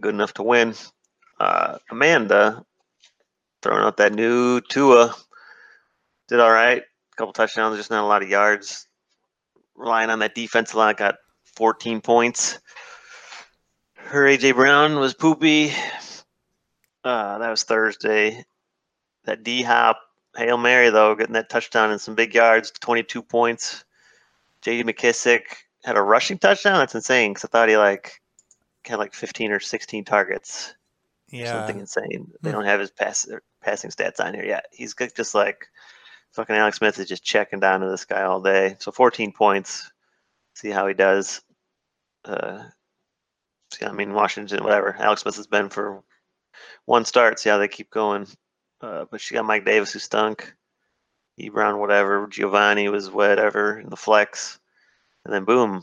good 0.00 0.14
enough 0.14 0.34
to 0.34 0.42
win. 0.42 0.74
Uh, 1.40 1.78
Amanda 1.90 2.64
throwing 3.62 3.82
out 3.82 3.96
that 3.96 4.14
new 4.14 4.60
Tua 4.60 5.14
did 6.28 6.40
all 6.40 6.50
right. 6.50 6.82
A 6.82 7.16
couple 7.16 7.32
touchdowns, 7.32 7.76
just 7.76 7.90
not 7.90 8.04
a 8.04 8.06
lot 8.06 8.22
of 8.22 8.28
yards. 8.28 8.86
Relying 9.74 10.10
on 10.10 10.20
that 10.20 10.34
defense 10.34 10.72
a 10.72 10.78
lot, 10.78 10.96
got 10.96 11.16
14 11.56 12.00
points. 12.00 12.58
Her 13.96 14.22
AJ 14.22 14.54
Brown 14.54 14.96
was 14.96 15.14
poopy. 15.14 15.72
Uh, 17.02 17.38
that 17.38 17.50
was 17.50 17.64
Thursday. 17.64 18.44
That 19.26 19.42
D 19.42 19.62
Hop 19.62 20.00
Hail 20.36 20.56
Mary 20.56 20.90
though, 20.90 21.14
getting 21.14 21.34
that 21.34 21.50
touchdown 21.50 21.90
and 21.90 22.00
some 22.00 22.14
big 22.14 22.34
yards, 22.34 22.70
22 22.72 23.22
points. 23.22 23.84
J.D. 24.62 24.84
McKissic 24.90 25.42
had 25.84 25.96
a 25.96 26.02
rushing 26.02 26.38
touchdown. 26.38 26.78
That's 26.78 26.94
insane 26.94 27.32
because 27.32 27.44
I 27.44 27.48
thought 27.48 27.68
he 27.68 27.76
like 27.76 28.20
had 28.84 28.98
like 28.98 29.14
15 29.14 29.52
or 29.52 29.60
16 29.60 30.04
targets 30.04 30.74
Yeah. 31.28 31.50
something 31.52 31.78
insane. 31.78 32.32
They 32.42 32.50
Hmm. 32.50 32.56
don't 32.56 32.64
have 32.64 32.80
his 32.80 32.90
pass 32.90 33.28
passing 33.62 33.90
stats 33.90 34.24
on 34.24 34.34
here 34.34 34.44
yet. 34.44 34.66
He's 34.72 34.94
just 34.94 35.34
like 35.34 35.66
fucking 36.32 36.54
Alex 36.56 36.78
Smith 36.78 36.98
is 36.98 37.08
just 37.08 37.24
checking 37.24 37.60
down 37.60 37.80
to 37.80 37.88
this 37.88 38.04
guy 38.04 38.22
all 38.22 38.40
day. 38.40 38.76
So 38.78 38.92
14 38.92 39.32
points. 39.32 39.90
See 40.54 40.70
how 40.70 40.86
he 40.86 40.94
does. 40.94 41.42
Uh, 42.24 42.64
see, 43.72 43.84
I 43.86 43.92
mean, 43.92 44.12
Washington, 44.14 44.64
whatever. 44.64 44.96
Alex 44.98 45.22
Smith 45.22 45.36
has 45.36 45.46
been 45.46 45.68
for 45.68 46.02
one 46.86 47.04
start. 47.04 47.38
See 47.38 47.50
how 47.50 47.58
they 47.58 47.68
keep 47.68 47.90
going. 47.90 48.26
Uh, 48.86 49.04
but 49.10 49.20
she 49.20 49.34
got 49.34 49.44
Mike 49.44 49.64
Davis 49.64 49.92
who 49.92 49.98
stunk. 49.98 50.54
E. 51.36 51.48
Brown, 51.48 51.80
whatever. 51.80 52.28
Giovanni 52.28 52.88
was 52.88 53.10
whatever 53.10 53.80
in 53.80 53.90
the 53.90 53.96
flex. 53.96 54.60
And 55.24 55.34
then 55.34 55.44
boom, 55.44 55.82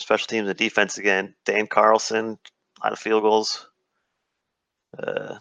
special 0.00 0.26
teams 0.26 0.48
and 0.48 0.58
defense 0.58 0.98
again. 0.98 1.34
Dan 1.46 1.66
Carlson, 1.66 2.38
a 2.80 2.86
lot 2.86 2.92
of 2.92 2.98
field 2.98 3.22
goals. 3.22 3.66
Uh, 4.98 5.38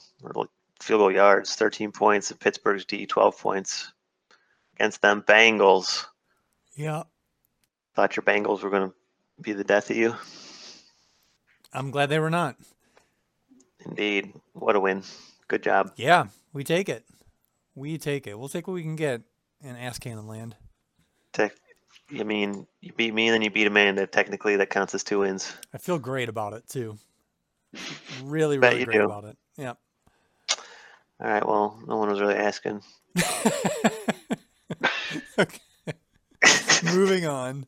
field 0.82 1.00
goal 1.00 1.12
yards, 1.12 1.56
13 1.56 1.92
points. 1.92 2.32
And 2.32 2.40
Pittsburgh's 2.40 2.86
D, 2.86 3.06
12 3.06 3.38
points. 3.38 3.92
Against 4.78 5.02
them 5.02 5.22
Bengals. 5.22 6.06
Yeah. 6.76 7.04
Thought 7.94 8.16
your 8.16 8.24
Bengals 8.24 8.64
were 8.64 8.70
going 8.70 8.90
to 8.90 8.96
be 9.42 9.52
the 9.52 9.64
death 9.66 9.90
of 9.90 9.98
you. 9.98 10.16
I'm 11.74 11.92
glad 11.92 12.08
they 12.08 12.20
were 12.20 12.30
not. 12.30 12.56
Indeed. 13.86 14.34
What 14.54 14.78
a 14.78 14.80
win. 14.80 15.04
Good 15.48 15.62
job. 15.62 15.92
Yeah, 15.98 16.28
we 16.56 16.64
take 16.64 16.90
it. 16.90 17.06
We 17.76 18.00
take 18.00 18.26
it. 18.26 18.40
We'll 18.40 18.50
take 18.50 18.66
what 18.66 18.74
we 18.74 18.82
can 18.82 18.96
get 18.96 19.22
in 19.62 19.76
Ass 19.76 20.00
Cannon 20.00 20.26
Land. 20.26 20.56
Tech, 21.34 21.52
I 22.18 22.24
mean, 22.24 22.66
you 22.82 22.94
beat 22.94 23.14
me 23.14 23.28
and 23.28 23.34
then 23.36 23.42
you 23.42 23.52
beat 23.52 23.68
Amanda. 23.68 24.08
Technically, 24.08 24.56
that 24.56 24.70
counts 24.70 24.96
as 24.96 25.04
two 25.04 25.20
wins. 25.20 25.54
I 25.74 25.78
feel 25.78 26.00
great 26.00 26.30
about 26.30 26.54
it 26.54 26.68
too. 26.68 26.98
Really, 28.24 28.58
Bet 28.58 28.72
really 28.72 28.86
great 28.86 28.98
do. 29.00 29.04
about 29.04 29.26
it. 29.26 29.38
Yeah. 29.58 29.74
All 31.20 31.28
right. 31.30 31.46
Well, 31.46 31.78
no 31.86 31.98
one 31.98 32.10
was 32.10 32.22
really 32.22 32.36
asking. 32.36 32.82
okay. 35.38 35.60
Moving 36.86 37.26
on. 37.26 37.66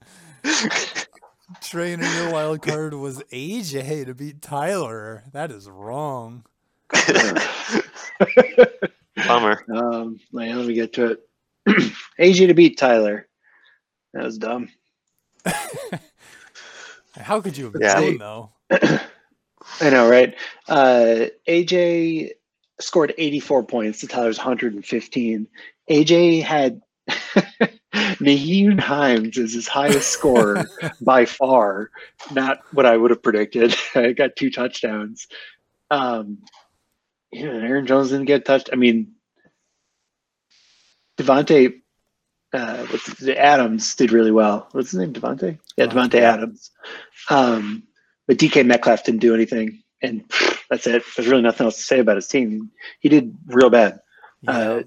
Trainer, 1.62 2.06
your 2.06 2.32
wild 2.32 2.62
card 2.62 2.94
was 2.94 3.22
AJ 3.34 4.06
to 4.06 4.16
beat 4.16 4.42
Tyler. 4.42 5.26
That 5.34 5.52
is 5.52 5.70
wrong. 5.70 6.46
Bummer. 9.28 9.64
Um, 9.74 10.20
wait, 10.32 10.54
let 10.54 10.66
me 10.66 10.74
get 10.74 10.94
to 10.94 11.12
it. 11.12 11.20
AJ 12.20 12.48
to 12.48 12.54
beat 12.54 12.78
Tyler. 12.78 13.28
That 14.14 14.24
was 14.24 14.38
dumb. 14.38 14.70
How 17.20 17.42
could 17.42 17.58
you 17.58 17.72
have 17.72 17.82
Yeah. 17.82 18.00
known 18.00 18.18
though? 18.18 18.52
I 19.82 19.90
know, 19.90 20.10
right? 20.10 20.36
Uh, 20.68 21.26
AJ 21.48 22.32
scored 22.80 23.14
84 23.18 23.64
points 23.64 24.00
to 24.02 24.08
Tyler's 24.08 24.38
115. 24.38 25.48
AJ 25.90 26.44
had 26.44 26.82
Nyheim 27.94 28.80
Hines 28.80 29.38
is 29.38 29.54
his 29.54 29.68
highest 29.68 30.10
scorer 30.10 30.70
by 31.02 31.26
far. 31.26 31.90
Not 32.32 32.60
what 32.72 32.86
I 32.86 32.98
would 32.98 33.12
have 33.12 33.24
predicted. 33.24 33.76
I 33.96 34.12
got 34.14 34.36
two 34.36 34.52
touchdowns. 34.52 35.28
Um, 35.90 36.40
yeah, 37.32 37.48
Aaron 37.48 37.86
Jones 37.86 38.10
didn't 38.10 38.26
get 38.26 38.46
touched. 38.46 38.70
I 38.72 38.76
mean, 38.76 39.14
Davante, 41.18 41.82
uh, 42.54 42.86
what's 42.86 43.22
it, 43.22 43.38
Adams 43.38 43.96
did 43.96 44.12
really 44.12 44.32
well. 44.32 44.68
What's 44.72 44.92
his 44.92 45.00
name? 45.00 45.14
Davante? 45.14 45.58
Yeah, 45.78 45.88
Davante. 45.88 46.12
Davante 46.12 46.20
Adams. 46.22 46.72
Um, 47.30 47.84
but 48.28 48.38
DK 48.38 48.66
Metcalf 48.66 49.04
didn't 49.04 49.22
do 49.22 49.34
anything, 49.34 49.84
and 50.02 50.24
that's 50.70 50.88
it. 50.88 51.04
There's 51.16 51.28
really 51.28 51.42
nothing 51.42 51.66
else 51.66 51.78
to 51.78 51.84
say 51.84 52.00
about 52.00 52.18
his 52.18 52.28
team. 52.28 52.72
He 53.00 53.10
did 53.10 53.36
real 53.48 53.70
bad. 53.70 54.00
Yeah. 54.42 54.52
Uh, 54.52 54.84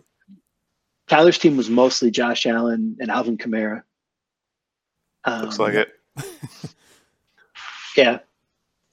Tyler's 1.08 1.38
team 1.38 1.56
was 1.56 1.68
mostly 1.68 2.10
Josh 2.10 2.46
Allen 2.46 2.96
and 3.00 3.10
Alvin 3.10 3.36
Kamara. 3.36 3.82
Um, 5.24 5.42
Looks 5.42 5.58
like 5.58 5.74
it. 5.74 5.92
Yeah, 7.96 8.20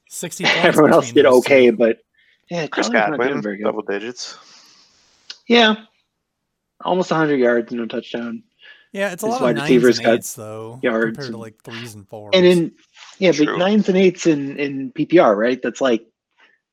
60 0.08 0.44
everyone 0.46 0.92
else 0.92 1.12
did 1.12 1.24
those 1.24 1.32
two. 1.32 1.38
okay, 1.38 1.70
but 1.70 1.98
yeah, 2.50 2.66
Chris 2.66 2.88
Tyler's 2.88 3.10
not 3.10 3.16
doing 3.18 3.28
Godwin, 3.28 3.42
very 3.42 3.62
double 3.62 3.82
digits. 3.82 4.36
Yeah, 5.48 5.84
almost 6.84 7.10
100 7.10 7.36
yards, 7.36 7.72
and 7.72 7.80
no 7.80 7.86
touchdown. 7.86 8.42
Yeah, 8.92 9.12
it's 9.12 9.22
a 9.22 9.26
His 9.26 9.34
lot 9.34 9.42
wide 9.42 9.50
of 9.50 9.56
nines 9.56 9.70
receivers 9.70 9.98
and 9.98 10.06
got 10.06 10.14
eights 10.14 10.34
though, 10.34 10.80
yards 10.82 11.16
compared 11.16 11.32
to 11.32 11.36
like 11.38 11.62
threes 11.62 11.94
and 11.94 12.08
fours. 12.08 12.34
And 12.34 12.46
in 12.46 12.72
yeah, 13.18 13.32
but 13.32 13.44
True. 13.44 13.58
nines 13.58 13.88
and 13.88 13.98
eights 13.98 14.26
in 14.26 14.58
in 14.58 14.92
PPR, 14.92 15.36
right? 15.36 15.60
That's 15.62 15.80
like 15.80 16.06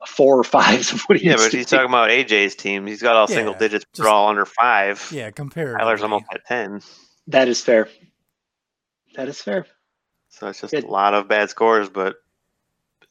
four 0.08 0.40
or 0.40 0.44
fives 0.44 0.94
of 0.94 1.02
what 1.02 1.20
he 1.20 1.26
Yeah, 1.28 1.34
used 1.34 1.46
but 1.46 1.54
he's 1.54 1.66
talking 1.66 1.90
about 1.90 2.10
AJ's 2.10 2.56
team. 2.56 2.86
He's 2.86 3.02
got 3.02 3.16
all 3.16 3.28
single 3.28 3.54
Yeah, 3.54 3.60
digits, 3.60 3.86
but 3.98 4.08
all 4.08 4.30
under 4.30 4.46
five. 4.46 5.06
yeah, 5.12 5.32
compare. 5.32 5.78
Tyler's 5.78 6.04
almost 6.04 6.26
at 6.34 6.46
ten. 6.46 6.82
That 7.28 7.48
is 7.48 7.62
fair. 7.62 7.90
That 9.16 9.28
is 9.28 9.42
fair. 9.42 9.66
So 10.30 10.48
it's 10.48 10.62
just 10.62 10.74
Good. 10.74 10.84
a 10.84 10.88
lot 10.88 11.14
of 11.14 11.28
bad 11.28 11.50
scores, 11.50 11.90
but 11.90 12.16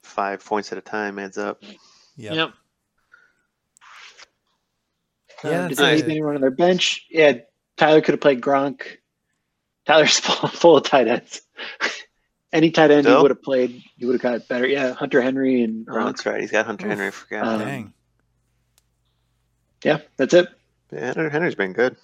five 0.02 0.44
points 0.44 0.70
at 0.72 0.78
a 0.78 0.82
time 0.82 1.18
adds 1.18 1.38
up. 1.38 1.62
Yeah. 2.16 2.50
Yeah, 5.44 5.62
Um, 5.64 5.68
did 5.68 5.78
they 5.78 5.96
leave 5.96 6.04
anyone 6.08 6.34
on 6.36 6.40
their 6.40 6.50
bench? 6.50 7.06
Yeah, 7.10 7.38
Tyler 7.76 8.00
could 8.00 8.12
have 8.14 8.20
played 8.20 8.40
Gronk. 8.40 8.82
Tyler's 9.84 10.18
full, 10.20 10.48
full 10.48 10.76
of 10.78 10.84
tight 10.84 11.08
ends. 11.08 11.42
Any 12.52 12.70
tight 12.70 12.90
end 12.92 13.06
he 13.06 13.12
would 13.12 13.30
have 13.32 13.42
played, 13.42 13.82
he 13.96 14.06
would 14.06 14.12
have 14.14 14.22
got 14.22 14.48
better. 14.48 14.66
Yeah, 14.66 14.92
Hunter 14.92 15.20
Henry 15.20 15.62
and 15.62 15.86
Oh, 15.90 16.04
that's 16.06 16.24
right. 16.24 16.40
He's 16.40 16.52
got 16.52 16.66
Hunter 16.66 16.86
Oof. 16.86 16.90
Henry. 16.90 17.06
I 17.08 17.10
forgot. 17.10 17.46
Um, 17.46 17.58
Dang. 17.60 17.92
yeah, 19.84 19.98
that's 20.16 20.32
it. 20.34 20.46
yeah, 20.92 21.06
Hunter 21.06 21.30
Henry's 21.30 21.56
been 21.56 21.72
good. 21.72 21.96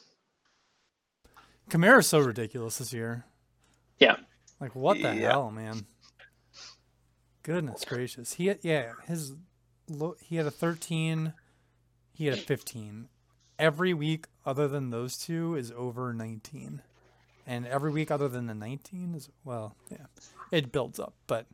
Kamara's 1.71 2.09
so 2.09 2.19
ridiculous 2.19 2.79
this 2.79 2.93
year. 2.93 3.25
Yeah. 4.01 4.17
Like 4.61 4.75
what 4.75 4.95
the 5.01 5.15
Yeah. 5.15 5.31
hell, 5.31 5.53
man? 5.53 5.87
Goodness 7.45 7.85
gracious. 7.85 8.35
He 8.35 8.53
yeah, 8.63 8.93
his 9.07 9.31
lo- 9.31 9.37
he 10.21 10.37
had 10.37 10.47
a 10.47 10.51
13, 10.51 11.33
he 12.13 12.27
had 12.27 12.39
a 12.39 12.41
15. 12.41 13.09
Every 13.59 13.93
week 13.95 14.27
other 14.47 14.69
than 14.69 14.91
those 14.91 15.17
two 15.17 15.55
is 15.55 15.73
over 15.77 16.13
19. 16.13 16.83
And 17.47 17.67
every 17.67 17.91
week 17.91 18.11
other 18.11 18.29
than 18.29 18.47
the 18.47 18.55
19 18.55 19.15
is 19.15 19.29
well, 19.45 19.75
yeah. 19.91 20.07
It 20.53 20.73
builds 20.73 20.99
up, 21.01 21.15
but 21.27 21.47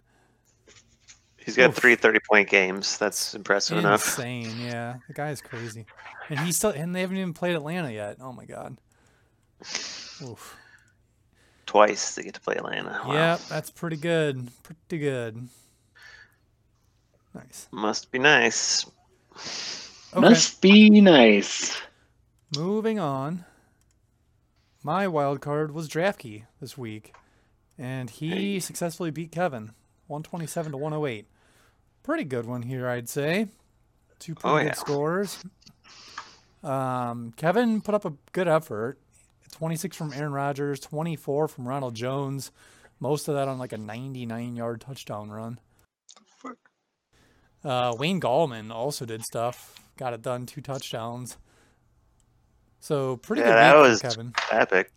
He's 1.47 1.57
got 1.57 1.70
Oof. 1.70 1.76
three 1.76 1.95
30 1.95 2.18
point 2.28 2.49
games. 2.49 2.99
That's 2.99 3.32
impressive 3.34 3.78
enough. 3.78 4.05
insane, 4.05 4.59
yeah. 4.59 4.97
The 5.07 5.14
guy 5.14 5.30
is 5.30 5.41
crazy. 5.41 5.87
And 6.28 6.41
he's 6.41 6.57
still 6.57 6.70
and 6.70 6.95
they 6.95 7.03
haven't 7.03 7.18
even 7.18 7.34
played 7.34 7.55
Atlanta 7.55 7.91
yet. 7.93 8.16
Oh 8.20 8.32
my 8.32 8.45
god. 8.45 8.76
Oof. 10.22 10.57
Twice 11.66 12.16
they 12.16 12.24
get 12.24 12.34
to 12.34 12.41
play 12.41 12.57
Atlanta. 12.57 13.01
Wow. 13.07 13.12
Yep, 13.12 13.41
that's 13.49 13.70
pretty 13.70 13.97
good. 13.97 14.49
Pretty 14.64 14.99
good. 14.99 15.49
Nice. 17.37 17.68
Must 17.70 18.11
be 18.11 18.18
nice. 18.18 18.87
Okay, 20.14 20.20
Must 20.20 20.61
be 20.62 20.89
nice. 21.01 21.76
moving 22.57 22.99
on. 22.99 23.45
My 24.82 25.07
wild 25.09 25.41
card 25.41 25.72
was 25.72 25.89
Draftkey 25.89 26.45
this 26.61 26.78
week, 26.78 27.12
and 27.76 28.09
he 28.09 28.59
successfully 28.61 29.11
beat 29.11 29.32
Kevin, 29.32 29.72
127 30.07 30.72
to 30.72 30.78
108. 30.78 31.26
Pretty 32.03 32.24
good 32.24 32.47
one 32.47 32.62
here, 32.62 32.89
I'd 32.89 33.09
say. 33.09 33.49
Two 34.18 34.34
pretty 34.34 34.49
Oh, 34.55 34.59
good 34.59 34.66
yeah. 34.66 34.72
scores. 34.74 35.45
Um, 36.62 37.32
Kevin 37.37 37.80
put 37.80 37.95
up 37.95 38.05
a 38.05 38.12
good 38.32 38.49
effort. 38.49 38.99
26 39.53 39.97
from 39.97 40.12
Aaron 40.12 40.32
Rodgers, 40.32 40.80
24 40.80 41.49
from 41.49 41.66
Ronald 41.68 41.95
Jones. 41.95 42.51
Most 43.01 43.28
of 43.28 43.34
that 43.34 43.49
on 43.49 43.59
like 43.59 43.72
a 43.72 43.78
99 43.78 44.57
yard 44.57 44.80
touchdown 44.80 45.30
run. 45.30 45.59
Uh, 47.67 47.95
Wayne 47.99 48.21
Gallman 48.21 48.71
also 48.71 49.05
did 49.05 49.25
stuff. 49.25 49.75
Got 49.97 50.12
it 50.12 50.23
done, 50.23 50.47
two 50.47 50.61
touchdowns. 50.61 51.37
So 52.81 53.17
pretty 53.17 53.41
Yeah, 53.43 53.49
good 53.49 53.57
that 53.57 53.77
was 53.77 54.03
Kevin. 54.03 54.35
epic. 54.53 54.93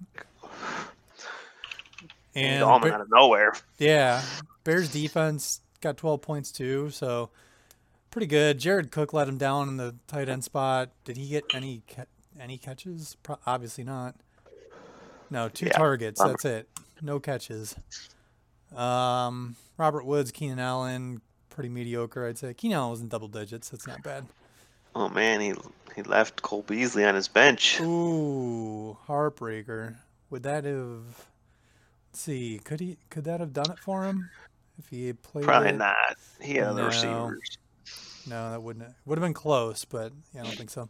And 2.35 2.63
Gallman 2.63 2.91
out 2.91 3.01
of 3.01 3.09
nowhere. 3.09 3.53
yeah, 3.79 4.21
Bears 4.63 4.89
defense 4.91 5.61
got 5.81 5.97
12 5.97 6.21
points 6.21 6.51
too, 6.51 6.89
so 6.91 7.29
pretty 8.11 8.27
good. 8.27 8.59
Jared 8.59 8.91
Cook 8.91 9.13
let 9.13 9.27
him 9.27 9.37
down 9.37 9.67
in 9.67 9.77
the 9.77 9.95
tight 10.07 10.29
end 10.29 10.43
spot. 10.43 10.91
Did 11.05 11.17
he 11.17 11.27
get 11.29 11.43
any 11.53 11.81
ca- 11.89 12.05
any 12.39 12.57
catches? 12.57 13.17
Pro- 13.23 13.39
obviously 13.47 13.83
not. 13.83 14.15
No, 15.31 15.49
two 15.49 15.65
Yeah, 15.67 15.73
targets. 15.73 16.21
That's 16.21 16.45
it. 16.45 16.69
No 17.01 17.19
catches. 17.19 17.75
Um, 18.75 19.55
Robert 19.77 20.05
Woods, 20.05 20.31
Keenan 20.31 20.59
Allen, 20.59 21.21
pretty 21.59 21.67
mediocre, 21.67 22.25
I'd 22.25 22.37
say. 22.37 22.53
Keenan 22.53 22.77
Allen 22.77 22.91
was 22.91 23.01
in 23.01 23.09
double 23.09 23.27
digits. 23.27 23.67
That's 23.67 23.85
not 23.85 24.01
bad. 24.01 24.25
Oh 24.95 25.09
man, 25.09 25.41
he 25.41 25.53
he 25.93 26.03
left 26.03 26.41
Cole 26.41 26.61
Beasley 26.61 27.03
on 27.03 27.15
his 27.15 27.27
bench. 27.27 27.81
Ooh, 27.81 28.97
heartbreaker. 29.09 29.97
Would 30.29 30.43
that 30.43 30.63
have? 30.63 31.03
Let's 32.11 32.21
see. 32.21 32.61
Could 32.63 32.79
he? 32.79 32.95
Could 33.09 33.25
that 33.25 33.41
have 33.41 33.51
done 33.51 33.69
it 33.71 33.77
for 33.77 34.05
him 34.05 34.29
if 34.77 34.87
he 34.87 35.07
had 35.07 35.21
played? 35.21 35.43
Probably 35.43 35.67
it? 35.71 35.77
not. 35.77 36.15
He 36.39 36.53
had 36.53 36.67
other 36.67 36.83
No. 36.83 36.87
receivers. 36.87 37.57
No, 38.25 38.51
that 38.51 38.63
wouldn't. 38.63 38.95
Would 39.05 39.17
have 39.17 39.25
been 39.25 39.33
close, 39.33 39.83
but 39.83 40.13
yeah, 40.33 40.39
I 40.39 40.43
don't 40.45 40.55
think 40.55 40.69
so. 40.69 40.87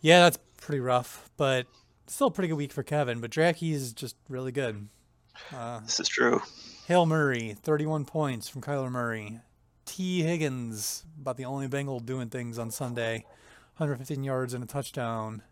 Yeah, 0.00 0.20
that's 0.20 0.38
pretty 0.58 0.78
rough, 0.78 1.28
but 1.36 1.66
still 2.06 2.28
a 2.28 2.30
pretty 2.30 2.46
good 2.46 2.54
week 2.54 2.72
for 2.72 2.84
Kevin. 2.84 3.20
But 3.20 3.32
Dracky 3.32 3.72
is 3.72 3.92
just 3.92 4.14
really 4.28 4.52
good. 4.52 4.86
Uh, 5.52 5.80
This 5.80 5.98
is 5.98 6.06
true. 6.06 6.40
Hale 6.88 7.06
Murray, 7.06 7.54
31 7.62 8.04
points 8.06 8.48
from 8.48 8.60
Kyler 8.60 8.90
Murray. 8.90 9.38
T. 9.86 10.22
Higgins, 10.22 11.04
about 11.20 11.36
the 11.36 11.44
only 11.44 11.68
Bengal 11.68 12.00
doing 12.00 12.28
things 12.28 12.58
on 12.58 12.72
Sunday, 12.72 13.24
115 13.76 14.24
yards 14.24 14.52
and 14.52 14.64
a 14.64 14.66
touchdown. 14.66 15.42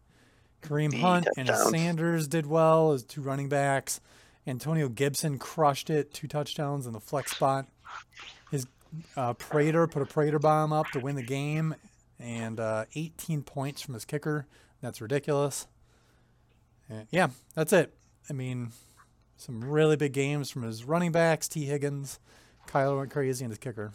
Kareem 0.60 0.90
The 0.90 0.98
Hunt 0.98 1.28
and. 1.36 1.48
Sanders 1.48 2.26
did 2.26 2.46
well 2.46 2.92
as 2.92 3.04
two 3.04 3.22
running 3.22 3.48
backs. 3.48 4.00
Antonio 4.44 4.88
Gibson 4.88 5.38
crushed 5.38 5.88
it, 5.88 6.12
two 6.12 6.26
touchdowns 6.26 6.86
in 6.86 6.92
the 6.92 7.00
flex 7.00 7.30
spot. 7.30 7.66
His 8.50 8.66
uh, 9.16 9.34
Prater 9.34 9.86
put 9.86 10.02
a 10.02 10.06
Prater 10.06 10.40
bomb 10.40 10.72
up 10.72 10.88
to 10.88 10.98
win 10.98 11.14
the 11.14 11.22
game, 11.22 11.76
and 12.18 12.58
uh, 12.58 12.86
18 12.96 13.42
points 13.42 13.80
from 13.80 13.94
his 13.94 14.04
kicker. 14.04 14.46
That's 14.82 15.00
ridiculous. 15.00 15.68
And 16.88 17.06
yeah, 17.12 17.28
that's 17.54 17.72
it. 17.72 17.94
I 18.28 18.32
mean, 18.32 18.72
some 19.40 19.64
really 19.64 19.96
big 19.96 20.12
games 20.12 20.50
from 20.50 20.64
his 20.64 20.84
running 20.84 21.12
backs, 21.12 21.48
T. 21.48 21.64
Higgins. 21.64 22.18
Kyler 22.68 22.98
went 22.98 23.10
crazy 23.10 23.42
and 23.42 23.50
his 23.50 23.58
kicker. 23.58 23.92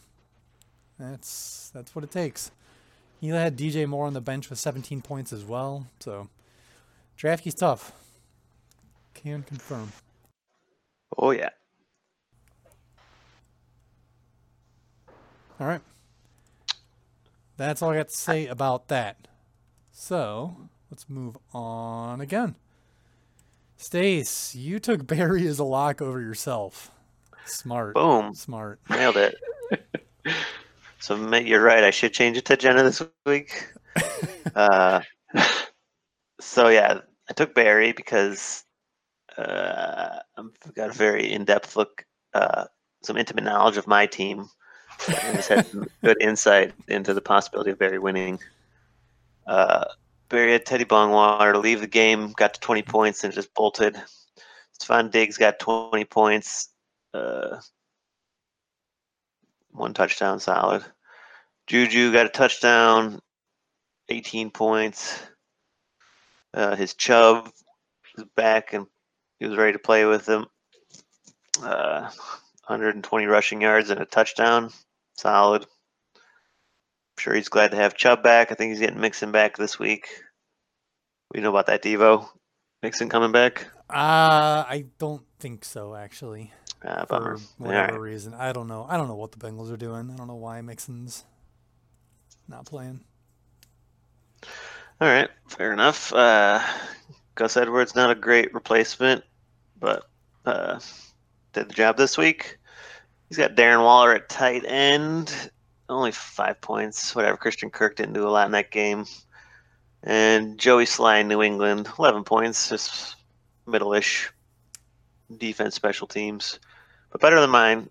That's 0.98 1.70
that's 1.74 1.94
what 1.94 2.04
it 2.04 2.10
takes. 2.10 2.52
He 3.22 3.30
had 3.30 3.56
DJ 3.56 3.88
Moore 3.88 4.08
on 4.08 4.14
the 4.14 4.22
bench 4.22 4.50
with 4.50 4.58
17 4.58 5.02
points 5.02 5.32
as 5.32 5.46
well. 5.46 5.88
So 6.00 6.30
DraftKings 7.18 7.58
tough. 7.58 7.92
Can 9.14 9.44
confirm. 9.44 9.92
Oh 11.18 11.30
yeah. 11.30 11.50
All 15.60 15.68
right. 15.68 15.82
That's 17.56 17.82
all 17.82 17.92
I 17.92 17.98
got 17.98 18.10
to 18.10 18.18
say 18.18 18.48
about 18.48 18.88
that. 18.88 19.28
So 19.92 20.58
let's 20.90 21.08
move 21.08 21.38
on 21.54 22.20
again. 22.20 22.56
Stace, 23.78 24.56
you 24.56 24.80
took 24.80 25.06
Barry 25.06 25.48
as 25.48 25.60
a 25.60 25.64
lock 25.64 26.02
over 26.02 26.22
yourself. 26.22 26.92
Smart. 27.46 27.94
Boom. 27.94 28.34
Smart. 28.34 28.80
Nailed 28.90 29.18
it. 29.18 29.36
so 31.00 31.16
mate, 31.18 31.46
you're 31.46 31.62
right. 31.64 31.84
I 31.84 31.92
should 31.92 32.14
change 32.14 32.38
it 32.38 32.46
to 32.46 32.58
Jenna 32.58 32.84
this 32.84 33.02
week. 33.26 33.72
Uh, 34.56 35.02
so 36.40 36.70
yeah, 36.70 37.00
I 37.30 37.34
took 37.34 37.54
Barry 37.54 37.92
because 37.92 38.64
uh, 39.38 40.20
I've 40.38 40.74
got 40.76 40.92
a 40.92 40.94
very 40.94 41.32
in-depth 41.32 41.76
look, 41.76 42.06
uh, 42.34 42.66
some 43.04 43.18
intimate 43.18 43.44
knowledge 43.44 43.76
of 43.78 43.88
my 43.88 44.06
team. 44.06 44.48
I 45.08 45.34
just 45.34 45.50
had 45.50 45.68
some 45.68 45.88
good 46.04 46.18
insight 46.22 46.74
into 46.88 47.14
the 47.14 47.22
possibility 47.22 47.72
of 47.72 47.80
Barry 47.80 48.00
winning. 48.00 48.40
Barry 50.30 50.54
had 50.54 50.66
Teddy 50.66 50.86
Bongwater 50.86 51.54
to 51.54 51.60
leave 51.60 51.82
the 51.82 51.88
game, 51.88 52.32
got 52.32 52.56
to 52.56 52.60
20 52.60 52.82
points 52.84 53.24
and 53.24 53.34
just 53.34 53.54
bolted. 53.54 53.96
Stefon 54.80 55.12
Diggs 55.12 55.38
got 55.38 55.60
20 55.60 56.06
points, 56.06 56.70
uh, 57.14 57.60
one 59.72 59.94
touchdown, 59.94 60.40
solid. 60.40 60.84
Juju 61.68 62.12
got 62.12 62.26
a 62.26 62.30
touchdown, 62.30 63.20
18 64.10 64.52
points. 64.52 65.20
Uh, 66.54 66.76
his 66.76 66.94
Chubb 66.94 67.52
is 68.18 68.24
back 68.36 68.74
and 68.74 68.88
he 69.40 69.46
was 69.46 69.58
ready 69.58 69.74
to 69.74 69.80
play 69.80 70.06
with 70.06 70.28
him. 70.28 70.46
Uh, 71.62 72.10
120 72.68 73.26
rushing 73.26 73.62
yards 73.62 73.90
and 73.90 74.00
a 74.00 74.06
touchdown, 74.06 74.72
solid. 75.16 75.66
Sure 77.18 77.34
he's 77.34 77.50
glad 77.50 77.72
to 77.72 77.78
have 77.78 77.96
Chubb 77.96 78.24
back. 78.24 78.52
I 78.52 78.56
think 78.56 78.72
he's 78.72 78.80
getting 78.80 79.00
Mixon 79.00 79.32
back 79.32 79.58
this 79.58 79.80
week. 79.80 80.08
We 81.34 81.42
know 81.42 81.50
about 81.50 81.68
that, 81.68 81.82
Devo. 81.82 82.28
Mixon 82.84 83.10
coming 83.10 83.32
back. 83.32 83.68
Uh, 83.90 84.64
I 84.68 84.86
don't 85.00 85.24
think 85.40 85.64
so, 85.66 85.96
actually. 85.96 86.54
Ah, 86.84 87.06
For 87.08 87.38
whatever 87.58 87.94
Alright. 87.94 88.00
reason. 88.00 88.34
I 88.34 88.52
don't 88.52 88.68
know. 88.68 88.86
I 88.88 88.98
don't 88.98 89.08
know 89.08 89.16
what 89.16 89.32
the 89.32 89.38
Bengals 89.40 89.72
are 89.72 89.78
doing. 89.78 90.12
I 90.12 90.16
don't 90.16 90.28
know 90.28 90.36
why 90.36 90.62
Mixon's 90.62 91.24
not 92.48 92.66
playing. 92.66 93.00
All 95.02 95.08
right, 95.10 95.30
fair 95.50 95.74
enough. 95.74 96.14
Uh, 96.14 96.62
Gus 97.36 97.58
Edwards 97.58 97.96
not 97.96 98.12
a 98.12 98.16
great 98.16 98.54
replacement, 98.54 99.24
but 99.80 100.04
uh, 100.46 100.80
did 101.54 101.70
the 101.70 101.74
job 101.74 101.98
this 101.98 102.18
week. 102.18 102.58
He's 103.30 103.38
got 103.38 103.56
Darren 103.56 103.84
Waller 103.84 104.14
at 104.16 104.30
tight 104.30 104.64
end, 104.66 105.34
only 105.90 106.12
five 106.12 106.60
points. 106.62 107.16
Whatever. 107.16 107.38
Christian 107.38 107.70
Kirk 107.70 107.96
didn't 107.96 108.14
do 108.14 108.28
a 108.28 108.30
lot 108.30 108.46
in 108.46 108.52
that 108.54 108.72
game, 108.72 109.06
and 110.04 110.58
Joey 110.58 110.86
Slye 110.86 111.22
in 111.22 111.28
New 111.28 111.42
England, 111.42 111.90
eleven 112.00 112.24
points, 112.24 112.70
just 112.70 113.16
middle-ish 113.68 114.32
defense, 115.38 115.76
special 115.76 116.08
teams, 116.08 116.60
but 117.12 117.22
better 117.22 117.40
than 117.40 117.50
mine. 117.50 117.90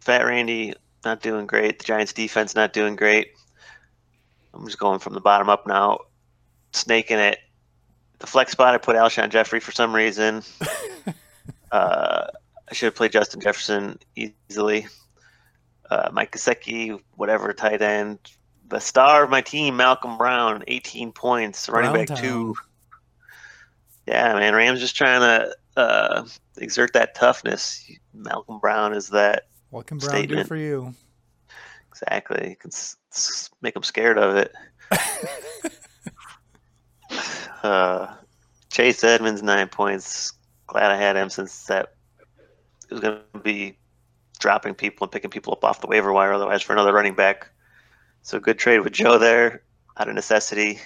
Fat 0.00 0.22
Randy 0.22 0.74
not 1.04 1.22
doing 1.22 1.46
great. 1.46 1.78
The 1.78 1.84
Giants 1.84 2.12
defense 2.12 2.54
not 2.54 2.72
doing 2.72 2.96
great. 2.96 3.32
I'm 4.54 4.66
just 4.66 4.78
going 4.78 4.98
from 4.98 5.14
the 5.14 5.20
bottom 5.20 5.48
up 5.48 5.66
now 5.66 6.00
snaking 6.72 7.18
it. 7.18 7.38
The 8.18 8.26
flex 8.26 8.52
spot, 8.52 8.74
I 8.74 8.78
put 8.78 8.96
Alshon 8.96 9.30
Jeffery 9.30 9.60
for 9.60 9.72
some 9.72 9.94
reason. 9.94 10.42
uh, 11.72 12.26
I 12.70 12.74
should 12.74 12.86
have 12.86 12.94
played 12.94 13.12
Justin 13.12 13.40
Jefferson 13.40 13.98
easily. 14.16 14.86
Uh, 15.90 16.08
Mike 16.12 16.32
Gesicki, 16.32 16.98
whatever 17.16 17.52
tight 17.52 17.82
end. 17.82 18.18
The 18.68 18.78
star 18.80 19.24
of 19.24 19.30
my 19.30 19.42
team, 19.42 19.76
Malcolm 19.76 20.16
Brown, 20.16 20.64
18 20.66 21.12
points, 21.12 21.68
running 21.68 21.92
back 21.92 22.06
Browntown. 22.06 22.24
two. 22.30 22.54
Yeah, 24.06 24.34
man, 24.34 24.54
Rams 24.54 24.80
just 24.80 24.96
trying 24.96 25.20
to 25.20 25.54
uh, 25.80 26.24
exert 26.56 26.92
that 26.94 27.14
toughness. 27.14 27.88
Malcolm 28.14 28.58
Brown 28.58 28.94
is 28.94 29.08
that 29.10 29.44
What 29.70 29.86
can 29.86 29.98
Brown 29.98 30.10
do 30.12 30.18
Statement. 30.18 30.48
for 30.48 30.56
you? 30.56 30.94
exactly. 31.90 32.48
You 32.50 32.56
can 32.56 32.70
s- 32.72 32.96
s- 33.12 33.50
make 33.60 33.74
them 33.74 33.82
scared 33.82 34.18
of 34.18 34.36
it. 34.36 34.52
Uh, 37.62 38.12
Chase 38.72 39.04
Edmonds 39.04 39.42
nine 39.42 39.68
points. 39.68 40.32
Glad 40.66 40.90
I 40.90 40.96
had 40.96 41.14
him 41.16 41.30
since 41.30 41.64
that 41.66 41.92
it 42.90 42.94
was 42.94 43.00
going 43.00 43.18
to 43.34 43.38
be 43.40 43.78
dropping 44.42 44.74
people 44.74 45.04
and 45.04 45.12
picking 45.12 45.30
people 45.30 45.52
up 45.52 45.64
off 45.64 45.80
the 45.80 45.86
waiver 45.86 46.12
wire 46.12 46.34
otherwise 46.34 46.62
for 46.62 46.72
another 46.72 46.92
running 46.92 47.14
back. 47.14 47.48
So 48.22 48.38
good 48.38 48.58
trade 48.58 48.80
with 48.80 48.92
Joe 48.92 49.18
there 49.18 49.62
out 49.96 50.08
of 50.08 50.14
necessity. 50.14 50.80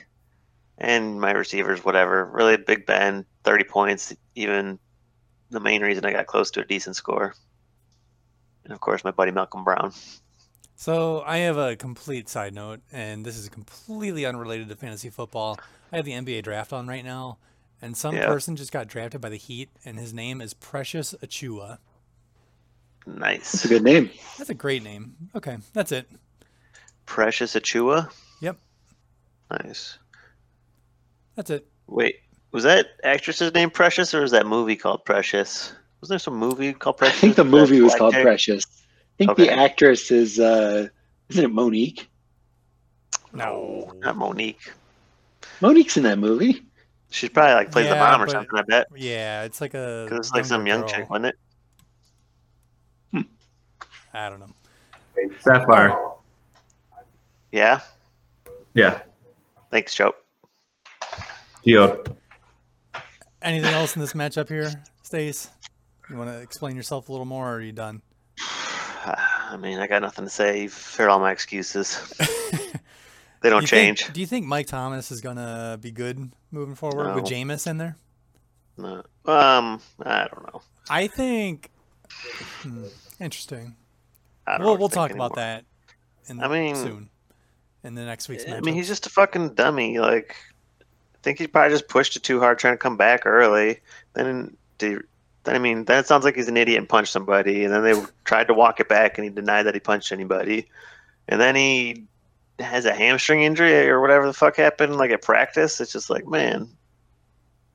And 0.78 1.20
my 1.20 1.32
receivers, 1.32 1.84
whatever. 1.84 2.26
Really, 2.26 2.58
Big 2.58 2.84
Ben, 2.86 3.24
30 3.44 3.64
points. 3.64 4.14
Even 4.34 4.78
the 5.50 5.60
main 5.60 5.82
reason 5.82 6.04
I 6.04 6.12
got 6.12 6.26
close 6.26 6.50
to 6.52 6.60
a 6.60 6.64
decent 6.64 6.96
score. 6.96 7.34
And 8.64 8.72
of 8.72 8.80
course, 8.80 9.02
my 9.02 9.10
buddy 9.10 9.30
Malcolm 9.32 9.64
Brown. 9.64 9.92
So 10.74 11.22
I 11.26 11.38
have 11.38 11.56
a 11.56 11.76
complete 11.76 12.28
side 12.28 12.52
note, 12.52 12.80
and 12.92 13.24
this 13.24 13.38
is 13.38 13.48
completely 13.48 14.26
unrelated 14.26 14.68
to 14.68 14.76
fantasy 14.76 15.08
football. 15.08 15.58
I 15.90 15.96
have 15.96 16.04
the 16.04 16.12
NBA 16.12 16.42
draft 16.42 16.74
on 16.74 16.86
right 16.86 17.04
now, 17.04 17.38
and 17.80 17.96
some 17.96 18.14
Yeah. 18.14 18.26
person 18.26 18.56
just 18.56 18.72
got 18.72 18.86
drafted 18.86 19.22
by 19.22 19.30
the 19.30 19.38
Heat, 19.38 19.70
and 19.86 19.98
his 19.98 20.12
name 20.12 20.42
is 20.42 20.52
Precious 20.52 21.14
Achiuwa. 21.22 21.78
Nice. 23.06 23.52
That's 23.52 23.64
a 23.64 23.68
good 23.68 23.82
name. 23.84 24.10
That's 24.38 24.50
a 24.50 24.54
great 24.54 24.82
name. 24.82 25.14
Okay, 25.34 25.56
that's 25.72 25.92
it. 25.92 26.08
Precious 27.06 27.54
Achiuwa. 27.54 28.10
Yep. 28.40 28.58
Nice. 29.50 29.98
That's 31.36 31.50
it. 31.50 31.66
Wait, 31.86 32.16
was 32.50 32.64
that 32.64 32.86
actress's 33.04 33.54
name 33.54 33.70
Precious, 33.70 34.12
or 34.12 34.22
was 34.22 34.32
that 34.32 34.46
movie 34.46 34.74
called 34.76 35.04
Precious? 35.04 35.72
Was 36.00 36.08
there 36.10 36.18
some 36.18 36.34
movie 36.34 36.72
called 36.72 36.96
Precious? 36.98 37.16
I 37.18 37.20
think 37.20 37.36
the 37.36 37.44
movie 37.44 37.80
was 37.80 37.94
called 37.94 38.14
chick? 38.14 38.22
Precious. 38.22 38.64
I 38.66 39.16
think 39.18 39.30
Okay. 39.32 39.44
the 39.46 39.52
actress 39.52 40.10
is 40.10 40.40
uh 40.40 40.88
isn't 41.28 41.44
it 41.44 41.52
Mo'Nique? 41.52 42.06
No. 43.32 43.92
Not 43.98 44.16
Mo'Nique. 44.16 44.70
Mo'Nique's 45.60 45.96
in 45.96 46.02
that 46.04 46.18
movie. 46.18 46.62
She's 47.10 47.30
probably 47.30 47.54
like 47.54 47.70
plays 47.72 47.88
the 47.88 47.94
mom 47.96 48.22
or 48.22 48.26
but- 48.26 48.32
something. 48.32 48.58
I 48.58 48.62
bet. 48.62 48.86
Yeah, 48.96 49.44
it's 49.44 49.60
like 49.60 49.74
a. 49.74 50.06
'Cause 50.08 50.18
it's 50.18 50.30
like 50.32 50.44
some 50.44 50.66
younger 50.66 50.86
young 50.88 50.94
chick, 51.00 51.10
wasn't 51.10 51.26
it? 51.26 51.36
I 54.16 54.28
don't 54.30 54.40
know. 54.40 55.30
Sapphire. 55.40 55.96
Yeah. 57.52 57.80
Yeah. 58.74 59.00
Thanks, 59.70 59.94
Joe. 59.94 60.14
Geode. 61.66 62.16
Anything 63.42 63.72
else 63.74 63.94
in 63.94 64.00
this 64.00 64.12
matchup 64.14 64.48
here, 64.48 64.70
Stace? 65.02 65.50
You 66.10 66.16
want 66.16 66.30
to 66.30 66.40
explain 66.40 66.76
yourself 66.76 67.08
a 67.08 67.12
little 67.12 67.26
more, 67.26 67.50
or 67.50 67.56
are 67.56 67.60
you 67.60 67.72
done? 67.72 68.02
I 69.04 69.56
mean, 69.58 69.78
I 69.78 69.86
got 69.86 70.02
nothing 70.02 70.24
to 70.24 70.30
say. 70.30 70.62
You've 70.62 70.94
heard 70.96 71.08
all 71.08 71.20
my 71.20 71.32
excuses. 71.32 72.12
They 73.42 73.50
don't 73.50 73.60
Do 73.60 73.66
change. 73.66 74.02
Think, 74.04 74.14
do 74.14 74.20
you 74.20 74.26
think 74.26 74.46
Mike 74.46 74.66
Thomas 74.66 75.12
is 75.12 75.20
gonna 75.20 75.78
be 75.80 75.92
good 75.92 76.32
moving 76.50 76.74
forward 76.74 77.14
with 77.14 77.24
No. 77.24 77.30
Jameis 77.30 77.66
in 77.68 77.76
there? 77.76 77.96
No. 78.78 79.04
Um, 79.26 79.80
I 80.02 80.26
don't 80.26 80.42
know. 80.52 80.62
I 80.90 81.06
think. 81.06 81.70
Hmm, 82.62 82.86
interesting. 83.20 83.76
I 84.46 84.58
We'll 84.58 84.76
we'll 84.76 84.88
talk 84.88 85.10
anymore. 85.10 85.26
about 85.26 85.36
that. 85.36 85.64
In 86.28 86.40
I 86.40 86.48
mean- 86.48 86.76
soon. 86.76 87.10
In 87.84 87.94
the 87.94 88.04
next 88.04 88.28
week's 88.28 88.44
I 88.44 88.48
matchup. 88.48 88.64
mean, 88.64 88.74
he's 88.74 88.88
just 88.88 89.06
a 89.06 89.10
fucking 89.10 89.54
dummy. 89.54 90.00
Like, 90.00 90.34
I 90.80 91.18
think 91.22 91.38
he 91.38 91.46
probably 91.46 91.70
just 91.70 91.86
pushed 91.86 92.16
it 92.16 92.24
too 92.24 92.40
hard 92.40 92.58
trying 92.58 92.74
to 92.74 92.78
come 92.78 92.96
back 92.96 93.24
early. 93.24 93.78
Then, 94.14 94.56
then 94.78 95.04
I 95.46 95.58
mean, 95.58 95.84
then 95.84 96.00
it 96.00 96.06
sounds 96.08 96.24
like 96.24 96.34
he's 96.34 96.48
an 96.48 96.56
idiot 96.56 96.78
and 96.78 96.88
punched 96.88 97.12
somebody. 97.12 97.62
And 97.62 97.72
then 97.72 97.84
they 97.84 97.94
tried 98.24 98.48
to 98.48 98.54
walk 98.54 98.80
it 98.80 98.88
back, 98.88 99.16
and 99.18 99.24
he 99.24 99.30
denied 99.30 99.64
that 99.64 99.74
he 99.74 99.78
punched 99.80 100.10
anybody. 100.10 100.68
And 101.28 101.40
then 101.40 101.54
he 101.54 102.06
has 102.58 102.86
a 102.86 102.94
hamstring 102.94 103.42
injury 103.42 103.88
or 103.88 104.00
whatever 104.00 104.26
the 104.26 104.32
fuck 104.32 104.56
happened, 104.56 104.96
like 104.96 105.12
at 105.12 105.22
practice. 105.22 105.80
It's 105.80 105.92
just 105.92 106.10
like, 106.10 106.26
man, 106.26 106.68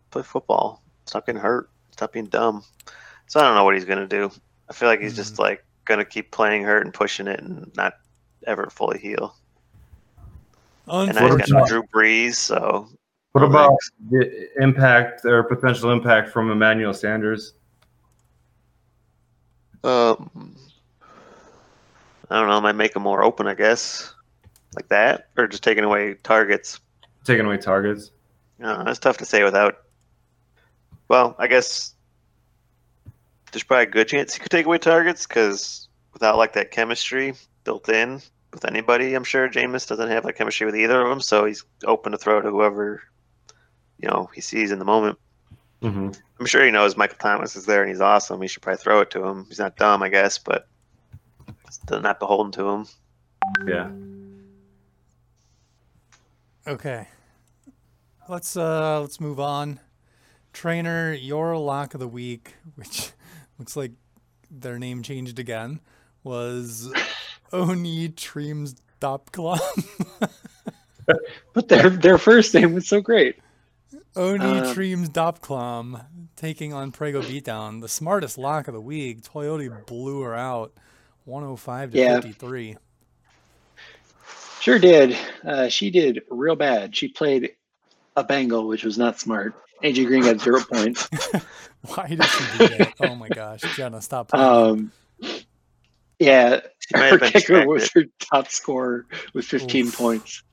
play 0.09 0.23
football. 0.23 0.81
Stop 1.05 1.25
getting 1.25 1.41
hurt. 1.41 1.69
Stop 1.91 2.13
being 2.13 2.25
dumb. 2.25 2.63
So 3.27 3.39
I 3.39 3.43
don't 3.43 3.55
know 3.55 3.63
what 3.63 3.75
he's 3.75 3.85
gonna 3.85 4.07
do. 4.07 4.29
I 4.69 4.73
feel 4.73 4.89
like 4.89 4.99
he's 4.99 5.15
just 5.15 5.37
hmm. 5.37 5.43
like 5.43 5.63
gonna 5.91 6.05
keep 6.05 6.31
playing 6.31 6.63
hurt 6.63 6.85
and 6.85 6.93
pushing 6.93 7.27
it 7.27 7.39
and 7.39 7.71
not 7.75 7.93
ever 8.47 8.69
fully 8.69 8.97
heal. 8.97 9.35
And 10.87 11.13
now 11.15 11.35
he's 11.37 11.51
got 11.51 11.67
Drew 11.67 11.83
Brees, 11.83 12.35
so 12.35 12.87
What 13.33 13.43
about 13.43 13.77
the 14.09 14.49
impact 14.57 15.25
or 15.25 15.43
potential 15.43 15.91
impact 15.91 16.29
from 16.29 16.51
Emmanuel 16.51 16.93
Sanders? 16.93 17.53
um, 19.83 20.55
I 22.29 22.39
don't 22.39 22.47
know. 22.47 22.57
I 22.57 22.59
might 22.59 22.75
make 22.75 22.95
him 22.95 23.01
more 23.03 23.23
open, 23.23 23.47
I 23.47 23.53
guess, 23.53 24.13
like 24.75 24.87
that, 24.89 25.29
or 25.37 25.47
just 25.47 25.63
taking 25.63 25.83
away 25.83 26.15
targets. 26.23 26.79
Taking 27.23 27.45
away 27.45 27.57
targets. 27.57 28.11
Uh, 28.63 28.83
that's 28.83 28.99
tough 28.99 29.17
to 29.17 29.25
say 29.25 29.43
without 29.43 29.77
Well, 31.07 31.35
I 31.39 31.47
guess 31.47 31.95
there's 33.51 33.63
probably 33.63 33.83
a 33.83 33.89
good 33.89 34.07
chance 34.07 34.33
he 34.33 34.39
could 34.39 34.51
take 34.51 34.65
away 34.65 34.77
targets 34.77 35.27
because 35.27 35.87
without 36.13 36.37
like 36.37 36.53
that 36.53 36.71
chemistry 36.71 37.33
built 37.63 37.89
in 37.89 38.21
with 38.51 38.65
anybody, 38.65 39.13
I'm 39.13 39.23
sure 39.23 39.49
Jameis 39.49 39.87
doesn't 39.87 40.09
have 40.09 40.23
that 40.23 40.33
chemistry 40.33 40.65
with 40.65 40.75
either 40.75 41.01
of 41.01 41.09
them, 41.09 41.21
so 41.21 41.45
he's 41.45 41.63
open 41.85 42.11
to 42.11 42.17
throw 42.17 42.41
to 42.41 42.49
whoever 42.49 43.01
you 43.99 44.09
know 44.09 44.29
he 44.33 44.41
sees 44.41 44.71
in 44.71 44.79
the 44.79 44.85
moment. 44.85 45.17
Mm-hmm. 45.81 46.11
I'm 46.39 46.45
sure 46.45 46.63
he 46.63 46.71
knows 46.71 46.95
Michael 46.95 47.17
Thomas 47.19 47.55
is 47.55 47.65
there 47.65 47.81
and 47.81 47.89
he's 47.89 48.01
awesome. 48.01 48.41
He 48.41 48.47
should 48.47 48.61
probably 48.61 48.81
throw 48.81 49.01
it 49.01 49.11
to 49.11 49.25
him. 49.25 49.45
He's 49.47 49.59
not 49.59 49.77
dumb, 49.77 50.03
I 50.03 50.09
guess, 50.09 50.37
but 50.37 50.67
still 51.69 52.01
not 52.01 52.19
beholden 52.19 52.51
to 52.53 52.69
him. 52.69 52.87
Yeah. 53.65 53.89
Okay. 56.67 57.07
Let's 58.29 58.55
uh 58.55 59.01
let's 59.01 59.19
move 59.19 59.39
on. 59.39 59.79
Trainer, 60.53 61.13
your 61.13 61.57
lock 61.57 61.93
of 61.93 61.99
the 61.99 62.07
week, 62.07 62.55
which 62.75 63.11
looks 63.61 63.75
like 63.75 63.91
their 64.49 64.79
name 64.79 65.03
changed 65.03 65.37
again, 65.37 65.79
was 66.23 66.91
Oni 67.53 68.09
Treems 68.09 68.75
Dopklom. 68.99 69.59
But 71.53 71.67
their 71.67 71.89
their 71.89 72.17
first 72.17 72.53
name 72.53 72.73
was 72.73 72.87
so 72.87 73.01
great. 73.01 73.35
Oni 74.15 74.59
Uh, 74.59 74.73
Treems 74.73 75.09
Dopklom 75.09 76.05
taking 76.37 76.73
on 76.73 76.91
Prego 76.93 77.21
Beatdown. 77.21 77.81
The 77.81 77.89
smartest 77.89 78.37
lock 78.37 78.67
of 78.69 78.73
the 78.73 78.79
week. 78.79 79.21
Toyota 79.21 79.85
blew 79.85 80.21
her 80.21 80.33
out 80.33 80.71
105 81.25 81.91
to 81.91 81.97
Yeah. 81.97 82.21
53. 82.21 82.77
Sure 84.61 84.79
did. 84.79 85.17
Uh, 85.45 85.67
she 85.67 85.89
did 85.89 86.21
real 86.29 86.55
bad. 86.55 86.95
She 86.95 87.09
played 87.09 87.51
a 88.15 88.23
bangle, 88.23 88.67
which 88.67 88.85
was 88.85 88.97
not 88.97 89.19
smart. 89.19 89.53
AJ 89.83 90.05
Green 90.07 90.23
got 90.23 90.39
zero 90.39 90.61
points. 90.63 91.07
Why 91.95 92.07
did 92.07 92.23
she 92.23 92.57
do 92.57 92.67
that? 92.77 92.93
Oh 93.01 93.15
my 93.15 93.29
gosh. 93.29 93.61
Jenna, 93.75 94.01
stop 94.01 94.29
playing. 94.29 94.45
Um, 94.45 94.91
yeah, 96.19 96.59
She 96.79 96.97
her 96.97 97.17
have 97.17 97.19
been 97.19 97.67
was 97.67 97.83
distracted. 97.83 97.93
her 97.95 98.03
top 98.19 98.47
scorer 98.49 99.05
with 99.33 99.45
15 99.45 99.87
Oof. 99.87 99.97
points. 99.97 100.43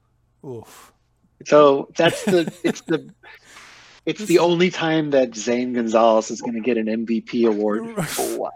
Oof. 0.47 0.93
So 1.45 1.89
that's 1.97 2.25
the 2.25 2.53
it's 2.65 2.81
the 2.83 3.11
it's 4.07 4.25
the 4.25 4.39
only 4.49 4.71
time 4.71 5.11
that 5.11 5.35
Zane 5.37 5.75
Gonzalez 5.75 6.31
is 6.31 6.41
going 6.41 6.55
to 6.55 6.61
get 6.61 6.79
an 6.79 6.87
MVP 6.87 7.47
award. 7.47 7.85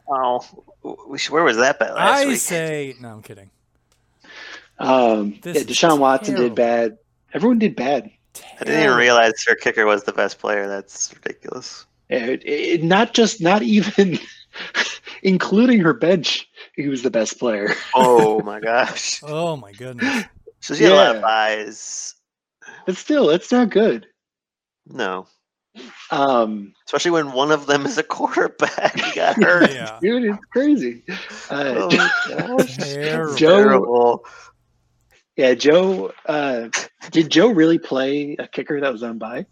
Wow. 0.06 0.40
Where 0.82 1.44
was 1.44 1.58
that 1.58 1.78
bet 1.78 1.94
last 1.94 2.22
I 2.24 2.26
week? 2.26 2.38
say, 2.38 2.94
no, 3.00 3.08
I'm 3.10 3.22
kidding. 3.22 3.50
Um, 4.78 5.34
yeah, 5.44 5.52
Deshaun 5.52 5.98
Watson 5.98 6.34
terrible. 6.34 6.54
did 6.54 6.56
bad. 6.56 6.98
Everyone 7.34 7.58
did 7.58 7.76
bad. 7.76 8.10
I 8.60 8.64
didn't 8.64 8.82
even 8.84 8.96
realize 8.96 9.32
her 9.46 9.54
kicker 9.54 9.84
was 9.86 10.04
the 10.04 10.12
best 10.12 10.38
player. 10.38 10.66
That's 10.68 11.12
ridiculous. 11.14 11.86
It, 12.08 12.42
it, 12.46 12.82
not 12.82 13.14
just 13.14 13.40
not 13.40 13.62
even 13.62 14.18
including 15.22 15.80
her 15.80 15.92
bench. 15.94 16.48
He 16.76 16.88
was 16.88 17.02
the 17.02 17.10
best 17.10 17.38
player. 17.38 17.74
Oh 17.94 18.40
my 18.44 18.60
gosh. 18.60 19.20
Oh 19.22 19.56
my 19.56 19.72
goodness. 19.72 20.24
So 20.60 20.74
she 20.74 20.84
had 20.84 20.92
a 20.92 20.96
lot 20.96 21.16
of 21.16 21.22
buys. 21.22 22.14
But 22.86 22.96
still, 22.96 23.30
it's 23.30 23.50
not 23.52 23.70
good. 23.70 24.06
No. 24.86 25.26
Um, 26.10 26.74
Especially 26.86 27.12
when 27.12 27.32
one 27.32 27.50
of 27.50 27.66
them 27.66 27.86
is 27.86 27.96
a 27.98 28.02
quarterback. 28.02 28.98
He 29.00 29.14
got 29.14 29.42
hurt. 29.42 29.72
Yeah. 29.72 29.98
dude, 30.02 30.24
it's 30.24 30.44
crazy. 30.52 31.02
Uh, 31.50 31.74
Oh 31.76 31.88
my 31.90 32.10
gosh. 32.58 32.76
Terrible. 32.76 33.36
Joe- 33.36 33.56
Terrible. 33.62 34.24
yeah, 35.36 35.54
Joe. 35.54 36.12
Uh, 36.26 36.68
did 37.10 37.30
Joe 37.30 37.48
really 37.50 37.78
play 37.78 38.36
a 38.38 38.46
kicker 38.46 38.80
that 38.80 38.92
was 38.92 39.02
on 39.02 39.18
by? 39.18 39.46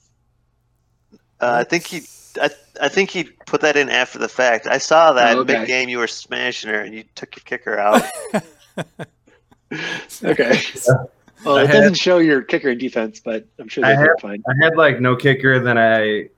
Uh, 1.40 1.56
I 1.60 1.64
think 1.64 1.86
he 1.86 2.02
I, 2.40 2.50
I 2.80 2.88
think 2.88 3.10
he 3.10 3.24
put 3.24 3.60
that 3.62 3.76
in 3.76 3.88
after 3.88 4.18
the 4.18 4.28
fact. 4.28 4.66
I 4.66 4.78
saw 4.78 5.12
that 5.14 5.36
Oh, 5.36 5.40
okay. 5.40 5.58
mid 5.58 5.66
game 5.66 5.88
you 5.88 5.98
were 5.98 6.06
smashing 6.06 6.70
her 6.70 6.80
and 6.80 6.94
you 6.94 7.04
took 7.14 7.34
your 7.36 7.42
kicker 7.44 7.78
out. 7.78 8.02
Okay. 10.24 10.60
Well, 11.42 11.56
I 11.56 11.62
it 11.62 11.68
had- 11.68 11.72
doesn't 11.78 11.94
show 11.94 12.18
your 12.18 12.42
kicker 12.42 12.68
and 12.68 12.78
defense, 12.78 13.18
but 13.18 13.46
I'm 13.58 13.66
sure 13.66 13.82
I 13.82 13.92
they 13.92 13.96
had- 13.96 14.08
fine. 14.20 14.42
I 14.46 14.52
had 14.62 14.76
like 14.76 15.00
no 15.00 15.16
kicker, 15.16 15.58
then 15.58 15.78
I 15.78 16.28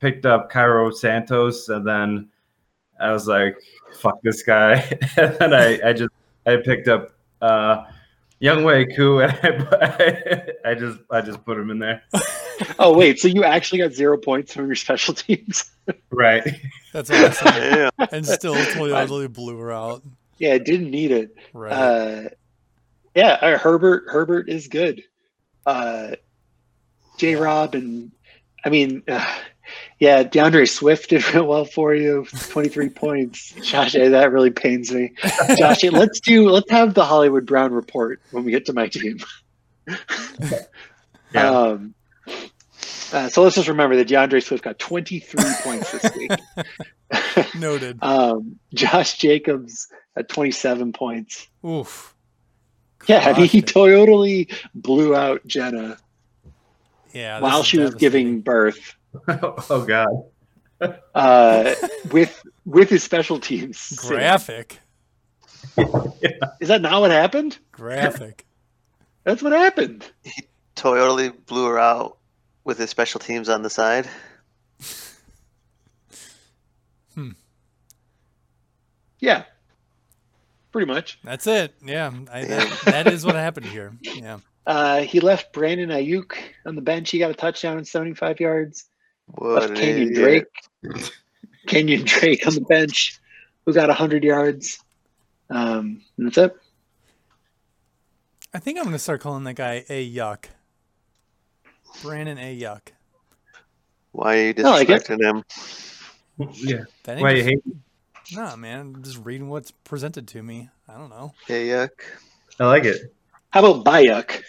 picked 0.00 0.24
up 0.24 0.48
Cairo 0.48 0.90
Santos, 0.90 1.68
and 1.68 1.86
then 1.86 2.30
I 2.98 3.12
was 3.12 3.28
like, 3.28 3.58
"Fuck 4.00 4.22
this 4.22 4.42
guy," 4.42 4.88
and 5.18 5.36
then 5.38 5.52
I, 5.52 5.78
I 5.86 5.92
just 5.92 6.08
I 6.46 6.56
picked 6.56 6.88
up 6.88 7.10
uh, 7.42 7.84
Younghoe 8.42 8.96
Koo, 8.96 9.20
and 9.20 9.32
I, 9.70 10.46
I 10.70 10.74
just 10.74 10.98
I 11.10 11.20
just 11.20 11.44
put 11.44 11.58
him 11.58 11.70
in 11.70 11.78
there. 11.78 12.02
Oh 12.78 12.96
wait, 12.96 13.18
so 13.18 13.26
you 13.26 13.42
actually 13.42 13.78
got 13.78 13.92
zero 13.92 14.16
points 14.16 14.52
from 14.54 14.66
your 14.66 14.76
special 14.76 15.14
teams? 15.14 15.72
Right. 16.10 16.60
That's 16.92 17.10
awesome. 17.10 17.54
yeah. 17.56 17.90
and 18.12 18.24
still 18.24 18.54
totally 18.54 19.26
blew 19.26 19.58
her 19.58 19.72
out. 19.72 20.02
yeah, 20.38 20.58
didn't 20.58 20.90
need 20.90 21.10
it. 21.10 21.34
Right. 21.54 21.72
Uh, 21.72 22.28
yeah, 23.16 23.38
uh, 23.40 23.58
Herbert. 23.58 24.04
Herbert 24.06 24.48
is 24.48 24.68
good. 24.68 25.02
Uh, 25.66 26.12
J. 27.16 27.34
Rob 27.34 27.74
and 27.74 28.12
I 28.64 28.68
mean, 28.68 29.02
uh, 29.08 29.38
yeah, 30.02 30.24
DeAndre 30.24 30.68
Swift 30.68 31.10
did 31.10 31.24
real 31.34 31.46
well 31.46 31.64
for 31.64 31.94
you. 31.94 32.26
Twenty 32.50 32.68
three 32.68 32.88
points. 33.04 33.52
Josh, 33.62 33.94
eh, 33.94 34.08
that 34.08 34.32
really 34.32 34.50
pains 34.50 34.92
me. 34.92 35.12
Josh, 35.56 35.84
eh, 35.84 35.90
let's 35.92 36.18
do. 36.18 36.50
Let's 36.50 36.68
have 36.72 36.94
the 36.94 37.04
Hollywood 37.04 37.46
Brown 37.46 37.72
report 37.72 38.20
when 38.32 38.42
we 38.42 38.50
get 38.50 38.66
to 38.66 38.72
my 38.72 38.88
team. 38.88 39.18
Yeah. 41.34 41.48
Um, 41.48 41.94
uh, 43.10 43.30
so 43.30 43.42
let's 43.42 43.54
just 43.56 43.68
remember 43.68 43.96
that 43.96 44.06
DeAndre 44.06 44.42
Swift 44.42 44.62
got 44.62 44.78
23 44.78 45.42
points 45.62 45.92
this 45.92 46.14
week. 46.14 46.30
Noted. 47.58 47.98
um, 48.02 48.58
Josh 48.74 49.16
Jacobs 49.16 49.88
at 50.14 50.28
27 50.28 50.92
points. 50.92 51.48
Oof. 51.64 52.14
Yeah, 53.06 53.20
I 53.20 53.32
mean, 53.38 53.48
he 53.48 53.62
totally 53.62 54.48
blew 54.74 55.16
out 55.16 55.40
Jenna 55.46 55.96
Yeah. 57.14 57.40
while 57.40 57.62
she 57.62 57.78
was 57.78 57.94
giving 57.94 58.42
birth 58.42 58.94
oh 59.28 59.84
God. 59.86 60.24
uh, 61.14 61.74
with 62.12 62.42
with 62.64 62.90
his 62.90 63.02
special 63.02 63.38
teams. 63.38 63.88
devastating. 63.90 64.18
graphic. 64.18 64.78
Is 66.60 66.68
that 66.68 66.82
not 66.82 67.00
what 67.00 67.10
happened? 67.10 67.58
Graphic. 67.70 68.46
That's 69.24 69.42
what 69.42 69.52
happened. 69.52 70.10
He 70.24 70.44
Totally 70.74 71.28
blew 71.28 71.66
her 71.66 71.78
out 71.78 72.18
with 72.64 72.78
his 72.78 72.90
special 72.90 73.20
teams 73.20 73.48
on 73.48 73.62
the 73.62 73.70
side. 73.70 74.08
hmm. 77.14 77.30
Yeah, 79.20 79.44
pretty 80.72 80.90
much. 80.90 81.20
That's 81.22 81.46
it. 81.46 81.74
Yeah. 81.84 82.10
I, 82.32 82.44
that, 82.44 82.80
that 82.86 83.06
is 83.06 83.24
what 83.24 83.34
happened 83.36 83.66
here. 83.66 83.92
Yeah. 84.00 84.38
Uh, 84.66 85.00
he 85.00 85.20
left 85.20 85.52
Brandon 85.52 85.90
Aiyuk 85.90 86.34
on 86.66 86.74
the 86.74 86.82
bench. 86.82 87.10
He 87.10 87.18
got 87.18 87.30
a 87.30 87.34
touchdown 87.34 87.76
and 87.76 87.86
75 87.86 88.40
yards. 88.40 88.86
What 89.26 89.62
left 89.62 89.74
Kenyan. 89.74 90.14
Drake. 90.14 90.44
Kenyan 91.66 92.04
Drake 92.06 92.46
on 92.46 92.54
the 92.54 92.60
bench, 92.62 93.18
who 93.64 93.72
got 93.72 93.88
100 93.88 94.24
yards. 94.24 94.80
Um, 95.50 96.02
and 96.18 96.26
that's 96.26 96.38
it. 96.38 96.56
I 98.54 98.58
think 98.58 98.78
I'm 98.78 98.84
going 98.84 98.94
to 98.94 98.98
start 98.98 99.20
calling 99.20 99.44
that 99.44 99.54
guy 99.54 99.84
A 99.88 100.10
Yuck. 100.10 100.46
Brandon 102.02 102.38
A 102.38 102.58
Yuck. 102.58 102.80
Why 104.12 104.36
are 104.36 104.40
you 104.48 104.54
I 104.58 104.62
like 104.62 104.88
disrespecting 104.88 105.20
him? 105.22 105.44
That 106.38 106.56
Yeah. 106.58 106.84
ain't 107.08 107.20
Why 107.22 107.30
you 107.30 107.36
just- 107.36 107.48
hate? 107.48 107.76
Nah, 108.34 108.56
man. 108.56 108.80
I'm 108.80 109.02
just 109.02 109.18
reading 109.18 109.48
what's 109.48 109.70
presented 109.70 110.28
to 110.28 110.42
me. 110.42 110.70
I 110.88 110.94
don't 110.94 111.10
know. 111.10 111.34
Hey, 111.46 111.68
yuck. 111.68 111.90
I 112.60 112.66
like 112.66 112.84
it. 112.84 113.14
How 113.50 113.64
about 113.64 113.84
Bayuk? 113.84 114.42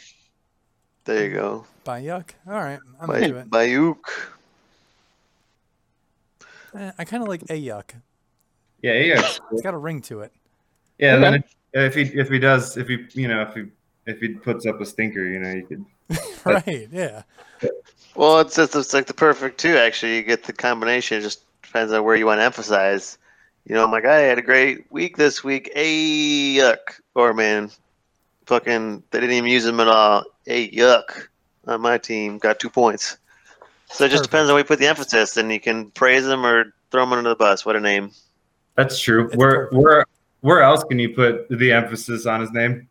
There 1.06 1.26
you 1.28 1.34
go. 1.34 1.66
By 1.84 2.02
Yuck. 2.04 2.30
All 2.48 2.54
right. 2.54 2.80
I'm 3.02 3.08
By, 3.08 3.20
into 3.20 3.38
it. 3.38 3.50
Bayuk. 3.50 3.98
Eh, 6.76 6.92
I 6.98 7.06
kind 7.06 7.24
of 7.24 7.30
like 7.30 7.44
A 7.44 7.62
Yuck. 7.62 7.92
Yeah. 8.82 8.94
Yeah. 8.94 9.22
It's 9.52 9.62
got 9.62 9.74
a 9.74 9.78
ring 9.78 10.02
to 10.04 10.22
it. 10.22 10.32
Yeah. 10.98 11.16
Okay. 11.16 11.22
Then 11.22 11.34
if, 11.36 11.56
if 11.74 11.96
he 11.96 12.20
if 12.20 12.30
he 12.30 12.40
does 12.40 12.78
if 12.78 12.88
he 12.88 13.06
you 13.14 13.28
know 13.28 13.42
if 13.42 13.54
he 13.56 13.66
if 14.06 14.20
he 14.20 14.30
puts 14.30 14.66
up 14.66 14.82
a 14.82 14.86
stinker, 14.86 15.24
you 15.24 15.40
know 15.40 15.52
you 15.52 15.66
could. 15.66 15.86
right. 16.46 16.88
Yeah. 16.92 17.24
Well, 18.16 18.40
it's, 18.40 18.58
it's 18.58 18.76
it's 18.76 18.94
like 18.94 19.08
the 19.08 19.14
perfect 19.14 19.60
two. 19.60 19.78
Actually, 19.78 20.18
you 20.18 20.24
get 20.24 20.44
the 20.44 20.54
combination. 20.54 21.18
It 21.18 21.22
just 21.22 21.44
depends 21.62 21.92
on 21.92 22.04
where 22.04 22.16
you 22.16 22.26
want 22.26 22.40
to 22.40 22.44
emphasize. 22.44 23.18
You 23.66 23.76
know, 23.76 23.84
I'm 23.84 23.92
like, 23.92 24.06
I 24.06 24.18
had 24.18 24.38
a 24.38 24.42
great 24.42 24.92
week 24.92 25.18
this 25.18 25.44
week. 25.44 25.72
A 25.74 26.56
yuck, 26.58 27.00
or 27.16 27.34
man, 27.34 27.72
fucking, 28.46 29.04
they 29.10 29.20
didn't 29.20 29.36
even 29.36 29.50
use 29.50 29.66
him 29.66 29.80
at 29.80 29.88
all. 29.88 30.26
A 30.48 30.70
yuck 30.70 31.28
on 31.66 31.82
my 31.82 31.98
team 31.98 32.38
got 32.38 32.60
two 32.60 32.70
points. 32.70 33.18
So 33.90 34.06
it 34.06 34.10
just 34.10 34.22
Perfect. 34.24 34.32
depends 34.32 34.50
on 34.50 34.54
where 34.56 34.62
you 34.62 34.66
put 34.68 34.80
the 34.80 34.88
emphasis, 34.88 35.38
and 35.38 35.52
you 35.52 35.60
can 35.60 35.92
praise 35.92 36.26
him 36.26 36.46
or 36.46 36.74
throw 36.92 37.04
him 37.04 37.14
under 37.14 37.30
the 37.30 37.36
bus. 37.36 37.66
What 37.66 37.76
a 37.76 37.80
name! 37.80 38.12
That's 38.76 39.00
true. 39.00 39.26
It's 39.28 39.36
Where 39.36 39.68
perfect. 39.68 39.74
where 39.84 40.06
where 40.42 40.62
else 40.62 40.84
can 40.84 41.00
you 41.00 41.10
put 41.14 41.48
the 41.50 41.72
emphasis 41.72 42.26
on 42.26 42.42
his 42.42 42.52
name? 42.52 42.88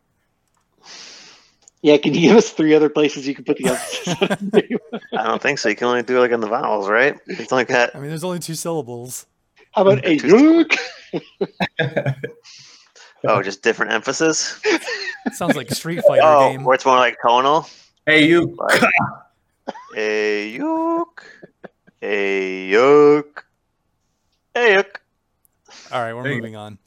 Yeah, 1.83 1.97
can 1.97 2.15
you 2.15 2.21
give 2.21 2.37
us 2.37 2.51
three 2.51 2.75
other 2.75 2.89
places 2.89 3.27
you 3.27 3.35
can 3.35 3.45
put 3.45 3.59
the 3.59 3.67
emphasis 3.71 4.15
on 4.23 4.29
his 4.39 4.53
name? 4.53 4.79
I 5.19 5.25
don't 5.25 5.43
think 5.43 5.59
so. 5.59 5.69
You 5.69 5.75
can 5.75 5.89
only 5.89 6.03
do 6.05 6.17
it 6.19 6.21
like 6.21 6.33
on 6.33 6.41
the 6.41 6.47
vowels, 6.47 6.89
right? 6.89 7.17
It's 7.27 7.51
like 7.51 7.67
that. 7.69 7.95
I 7.97 7.99
mean, 7.99 8.09
there's 8.09 8.23
only 8.25 8.39
two 8.39 8.55
syllables. 8.55 9.27
How 9.73 9.83
about 9.83 10.05
a 10.07 10.17
Duke? 10.17 10.75
Oh, 13.25 13.41
just 13.41 13.63
different 13.63 13.93
emphasis. 13.93 14.61
Sounds 15.33 15.55
like 15.55 15.71
a 15.71 15.75
Street 15.77 16.03
Fighter 16.09 16.23
Oh, 16.25 16.51
game. 16.51 16.65
where 16.65 16.75
it's 16.75 16.85
more 16.85 16.97
like 16.97 17.17
tonal. 17.25 17.69
Hey, 18.05 18.27
you. 18.27 18.57
Like, 18.59 18.83
a 19.97 20.49
yoke, 20.51 21.25
a 22.03 22.69
yoke, 22.69 23.47
a 24.55 24.75
yoke. 24.75 25.01
All 25.93 26.01
right, 26.03 26.15
we're 26.15 26.23
There 26.25 26.35
moving 26.35 26.57
on. 26.57 26.79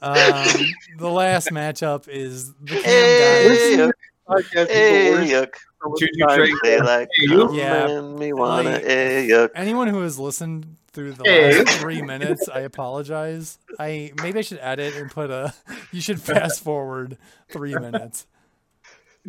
Um, 0.00 0.16
the 0.98 1.08
last 1.08 1.48
matchup 1.50 2.08
is 2.08 2.52
the 2.54 2.66
Cam 2.66 2.82
Hey, 2.82 3.48
guys. 3.48 3.78
yoke, 3.78 3.94
Podcast 4.28 4.68
hey, 4.68 5.30
yoke. 5.30 5.56
Choo 5.98 6.06
choo 6.16 6.26
train. 6.36 6.56
They 6.62 6.80
like 6.80 7.08
Hey, 7.16 7.26
yoke. 7.34 7.48
come 7.50 7.56
Yeah, 7.58 8.00
me 8.00 8.32
wanna 8.32 8.70
like- 8.70 8.84
a 8.84 9.26
yoke. 9.26 9.52
Anyone 9.54 9.88
who 9.88 10.00
has 10.02 10.18
listened 10.18 10.76
through 10.92 11.12
the 11.14 11.24
Hey. 11.24 11.64
last 11.64 11.78
three 11.80 12.02
minutes, 12.02 12.48
I 12.48 12.60
apologize. 12.60 13.58
I 13.78 14.12
maybe 14.22 14.38
I 14.38 14.42
should 14.42 14.58
edit 14.60 14.94
and 14.94 15.10
put 15.10 15.30
a. 15.30 15.54
You 15.90 16.00
should 16.00 16.20
fast 16.20 16.62
forward 16.62 17.16
three 17.50 17.74
minutes. 17.74 18.26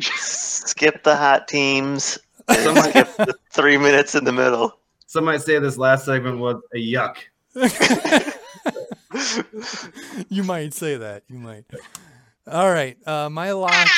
Skip 0.00 1.02
the 1.02 1.16
hot 1.16 1.48
teams. 1.48 2.18
And 2.48 2.78
skip 2.78 3.16
the 3.16 3.34
three 3.52 3.76
minutes 3.76 4.14
in 4.14 4.24
the 4.24 4.32
middle. 4.32 4.78
Some 5.06 5.24
might 5.24 5.42
say 5.42 5.58
this 5.58 5.78
last 5.78 6.04
segment 6.04 6.38
was 6.38 6.60
a 6.74 6.78
yuck. 6.78 7.16
you 10.28 10.42
might 10.42 10.74
say 10.74 10.96
that. 10.96 11.22
You 11.28 11.38
might. 11.38 11.64
All 12.50 12.70
right. 12.70 12.96
Uh, 13.06 13.28
my 13.30 13.52
lock. 13.52 13.88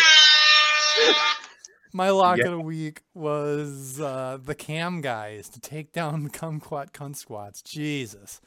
My 1.93 2.11
lock 2.11 2.39
Yeah. 2.39 2.47
of 2.47 2.51
the 2.53 2.61
week 2.61 3.03
was 3.15 4.01
uh, 4.01 4.39
the 4.43 4.55
Cam 4.55 5.01
guys 5.01 5.49
to 5.51 5.61
take 5.61 5.93
down 5.93 6.25
the 6.25 6.31
Kumquat 6.31 6.93
Cunt 6.93 7.17
Squats. 7.17 7.63
Jesus, 7.63 8.41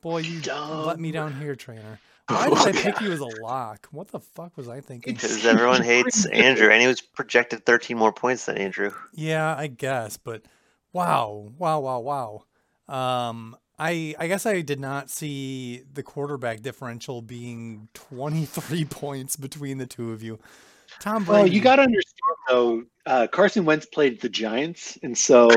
boy, 0.00 0.18
you 0.18 0.40
let 0.50 0.98
me 0.98 1.12
down 1.12 1.40
here, 1.40 1.54
trainer. 1.54 2.00
Why 2.28 2.48
did 2.48 2.58
I 2.58 2.72
think 2.82 3.00
you 3.00 3.10
was 3.10 3.20
a 3.20 3.42
lock? 3.42 3.88
What 3.90 4.08
the 4.08 4.20
fuck 4.20 4.56
was 4.56 4.68
I 4.68 4.80
thinking? 4.80 5.14
Because 5.14 5.44
everyone 5.44 5.82
hates 5.94 6.26
Andrew, 6.26 6.70
and 6.70 6.80
he 6.80 6.86
was 6.86 7.00
projected 7.00 7.64
13 7.64 7.96
more 7.96 8.12
points 8.12 8.46
than 8.46 8.58
Andrew. 8.58 8.92
Yeah, 9.14 9.54
I 9.56 9.66
guess, 9.66 10.16
but 10.16 10.42
wow, 10.92 11.50
wow, 11.58 11.80
wow, 11.80 12.00
wow. 12.00 12.44
Um, 12.94 13.56
I 13.78 14.14
I 14.18 14.26
guess 14.28 14.44
I 14.44 14.60
did 14.60 14.80
not 14.80 15.08
see 15.10 15.82
the 15.92 16.02
quarterback 16.02 16.60
differential 16.60 17.22
being 17.22 17.88
23 17.94 18.84
points 18.90 19.36
between 19.36 19.78
the 19.78 19.86
two 19.86 20.12
of 20.12 20.22
you. 20.22 20.38
Tom 21.00 21.24
Brady. 21.24 21.42
Well, 21.42 21.46
you 21.46 21.60
got 21.60 21.76
to 21.76 21.82
understand 21.82 22.36
though. 22.48 22.84
Uh, 23.08 23.26
Carson 23.26 23.64
Wentz 23.64 23.86
played 23.86 24.20
the 24.20 24.28
Giants, 24.28 24.98
and 25.02 25.16
so 25.16 25.48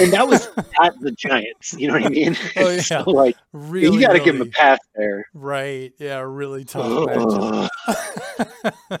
and 0.00 0.12
that 0.12 0.28
was 0.28 0.46
at 0.80 0.94
the 1.00 1.10
Giants. 1.10 1.74
You 1.74 1.88
know 1.88 1.94
what 1.94 2.06
I 2.06 2.08
mean? 2.08 2.36
Oh, 2.56 2.68
yeah. 2.70 2.80
So, 2.82 3.02
like 3.10 3.36
really 3.52 3.96
you 3.96 4.00
got 4.06 4.12
to 4.12 4.20
give 4.20 4.36
him 4.36 4.42
a 4.42 4.46
pass 4.46 4.78
there. 4.94 5.26
right. 5.34 5.92
Yeah, 5.98 6.20
really 6.20 6.64
tough. 6.64 7.68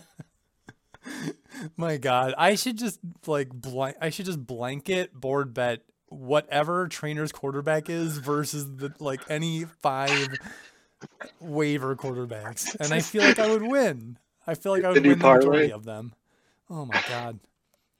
My 1.76 1.96
God, 1.98 2.34
I 2.36 2.56
should 2.56 2.78
just 2.78 2.98
like 3.28 3.50
blank. 3.50 3.96
I 4.00 4.10
should 4.10 4.26
just 4.26 4.44
blanket 4.44 5.14
board 5.14 5.54
bet 5.54 5.82
whatever 6.08 6.88
trainer's 6.88 7.30
quarterback 7.30 7.88
is 7.88 8.18
versus 8.18 8.74
the 8.74 8.92
like 8.98 9.20
any 9.28 9.66
five 9.82 10.36
waiver 11.38 11.94
quarterbacks, 11.94 12.74
and 12.80 12.92
I 12.92 12.98
feel 12.98 13.22
like 13.22 13.38
I 13.38 13.46
would 13.46 13.62
win. 13.62 14.18
I 14.48 14.54
feel 14.54 14.72
like 14.72 14.82
I 14.82 14.88
would 14.88 14.96
win 14.96 15.10
the 15.10 15.16
majority 15.16 15.46
parlay? 15.46 15.70
of 15.70 15.84
them. 15.84 16.12
Oh 16.68 16.86
my 16.86 17.00
God, 17.08 17.38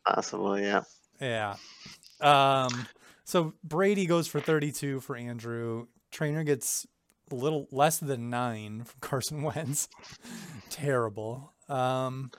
Possible, 0.06 0.58
yeah. 0.58 0.82
yeah. 1.20 1.56
Um, 2.20 2.86
so 3.24 3.54
Brady 3.62 4.06
goes 4.06 4.26
for 4.26 4.40
thirty-two 4.40 5.00
for 5.00 5.16
Andrew. 5.16 5.86
Trainer 6.10 6.44
gets 6.44 6.86
a 7.30 7.34
little 7.34 7.66
less 7.70 7.98
than 7.98 8.30
nine 8.30 8.84
from 8.84 8.96
Carson 9.00 9.42
Wentz. 9.42 9.88
Terrible. 10.70 11.52
Um, 11.68 12.30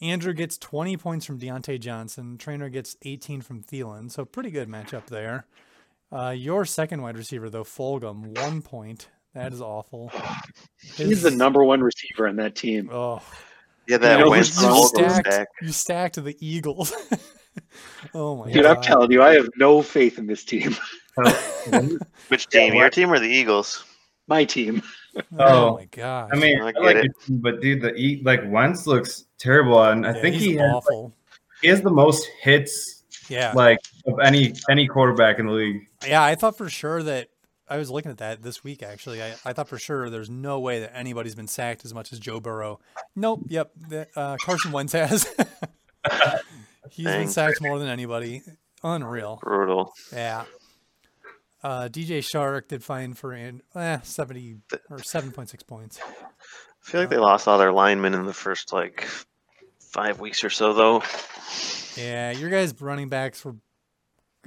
Andrew 0.00 0.32
gets 0.32 0.58
20 0.58 0.96
points 0.96 1.24
from 1.24 1.38
Diontae 1.38 1.78
Johnson. 1.78 2.36
Trainer 2.36 2.68
gets 2.68 2.96
18 3.02 3.40
from 3.40 3.62
Thielen. 3.62 4.10
So 4.10 4.24
pretty 4.24 4.50
good 4.50 4.68
matchup 4.68 5.06
there. 5.06 5.46
Uh, 6.10 6.30
your 6.30 6.64
second 6.64 7.02
wide 7.02 7.16
receiver, 7.16 7.48
though, 7.48 7.64
Fulgham, 7.64 8.36
one 8.38 8.62
point. 8.62 9.08
That 9.34 9.52
is 9.52 9.62
awful. 9.62 10.12
He's 10.96 11.22
the 11.22 11.30
number 11.30 11.64
one 11.64 11.80
receiver 11.80 12.28
on 12.28 12.36
that 12.36 12.54
team. 12.54 12.90
Oh, 12.92 13.22
Yeah, 13.88 13.98
that 13.98 14.20
know, 14.20 14.30
Wentz 14.30 14.60
you 14.62 14.84
stacked- 14.86 15.24
back. 15.24 15.48
you 15.60 15.72
stacked 15.72 16.22
the 16.22 16.36
Eagles. 16.40 16.92
oh 18.14 18.36
my 18.36 18.44
god. 18.46 18.52
Dude, 18.52 18.62
god. 18.64 18.76
I'm 18.76 18.82
telling 18.82 19.12
you, 19.12 19.22
I 19.22 19.34
have 19.34 19.48
no 19.56 19.82
faith 19.82 20.18
in 20.18 20.26
this 20.26 20.44
team. 20.44 20.74
Oh, 21.18 21.98
Which 22.28 22.48
team? 22.48 22.72
Your 22.72 22.88
team 22.88 23.12
or 23.12 23.18
the 23.18 23.26
Eagles? 23.28 23.84
My 24.28 24.46
team. 24.46 24.80
Oh 25.36 25.72
Oh. 25.72 25.76
my 25.76 25.84
god. 25.90 26.30
I 26.32 26.36
mean, 26.38 26.58
I 26.62 26.68
I, 26.74 26.80
like 26.80 26.96
it. 26.96 27.04
it, 27.04 27.42
but 27.42 27.60
dude, 27.60 27.82
the 27.82 27.94
e 27.94 28.22
like 28.24 28.40
Wentz 28.46 28.86
looks 28.86 29.26
terrible, 29.36 29.82
and 29.82 30.06
I 30.06 30.14
Yeah, 30.14 30.20
think 30.22 30.36
he's 30.36 30.44
he 30.44 30.54
has, 30.54 30.72
awful. 30.72 31.14
he 31.60 31.68
has 31.68 31.82
the 31.82 31.90
most 31.90 32.26
hits 32.40 33.04
yeah. 33.28 33.52
like 33.54 33.78
of 34.06 34.20
any 34.24 34.54
any 34.70 34.86
quarterback 34.86 35.38
in 35.38 35.44
the 35.48 35.52
league. 35.52 35.82
Yeah, 36.06 36.22
I 36.24 36.34
thought 36.34 36.56
for 36.56 36.70
sure 36.70 37.02
that 37.02 37.28
I 37.72 37.78
was 37.78 37.90
looking 37.90 38.10
at 38.10 38.18
that 38.18 38.42
this 38.42 38.62
week 38.62 38.82
actually. 38.82 39.22
I, 39.22 39.34
I 39.46 39.52
thought 39.54 39.66
for 39.66 39.78
sure 39.78 40.10
there's 40.10 40.28
no 40.28 40.60
way 40.60 40.80
that 40.80 40.94
anybody's 40.94 41.34
been 41.34 41.48
sacked 41.48 41.86
as 41.86 41.94
much 41.94 42.12
as 42.12 42.18
Joe 42.18 42.38
Burrow. 42.38 42.80
Nope. 43.16 43.40
Yep. 43.48 43.72
Uh, 44.14 44.36
Carson 44.44 44.72
Wentz 44.72 44.92
has. 44.92 45.26
He's 46.90 47.06
been 47.06 47.28
sacked 47.28 47.62
more 47.62 47.78
than 47.78 47.88
anybody. 47.88 48.42
Unreal. 48.84 49.38
Brutal. 49.42 49.94
Yeah. 50.12 50.44
Uh, 51.62 51.88
DJ 51.88 52.18
Chark 52.18 52.68
did 52.68 52.84
fine 52.84 53.14
for 53.14 53.32
eh, 53.32 54.00
70 54.02 54.56
or 54.90 54.98
7.6 54.98 55.66
points. 55.66 55.98
I 56.02 56.90
feel 56.90 57.00
like 57.00 57.08
they 57.08 57.16
lost 57.16 57.48
all 57.48 57.56
their 57.56 57.72
linemen 57.72 58.12
in 58.12 58.26
the 58.26 58.34
first 58.34 58.72
like 58.72 59.08
five 59.78 60.20
weeks 60.20 60.44
or 60.44 60.50
so, 60.50 60.74
though. 60.74 61.02
Yeah, 61.96 62.32
your 62.32 62.50
guys' 62.50 62.74
running 62.80 63.08
backs 63.08 63.44
were. 63.44 63.56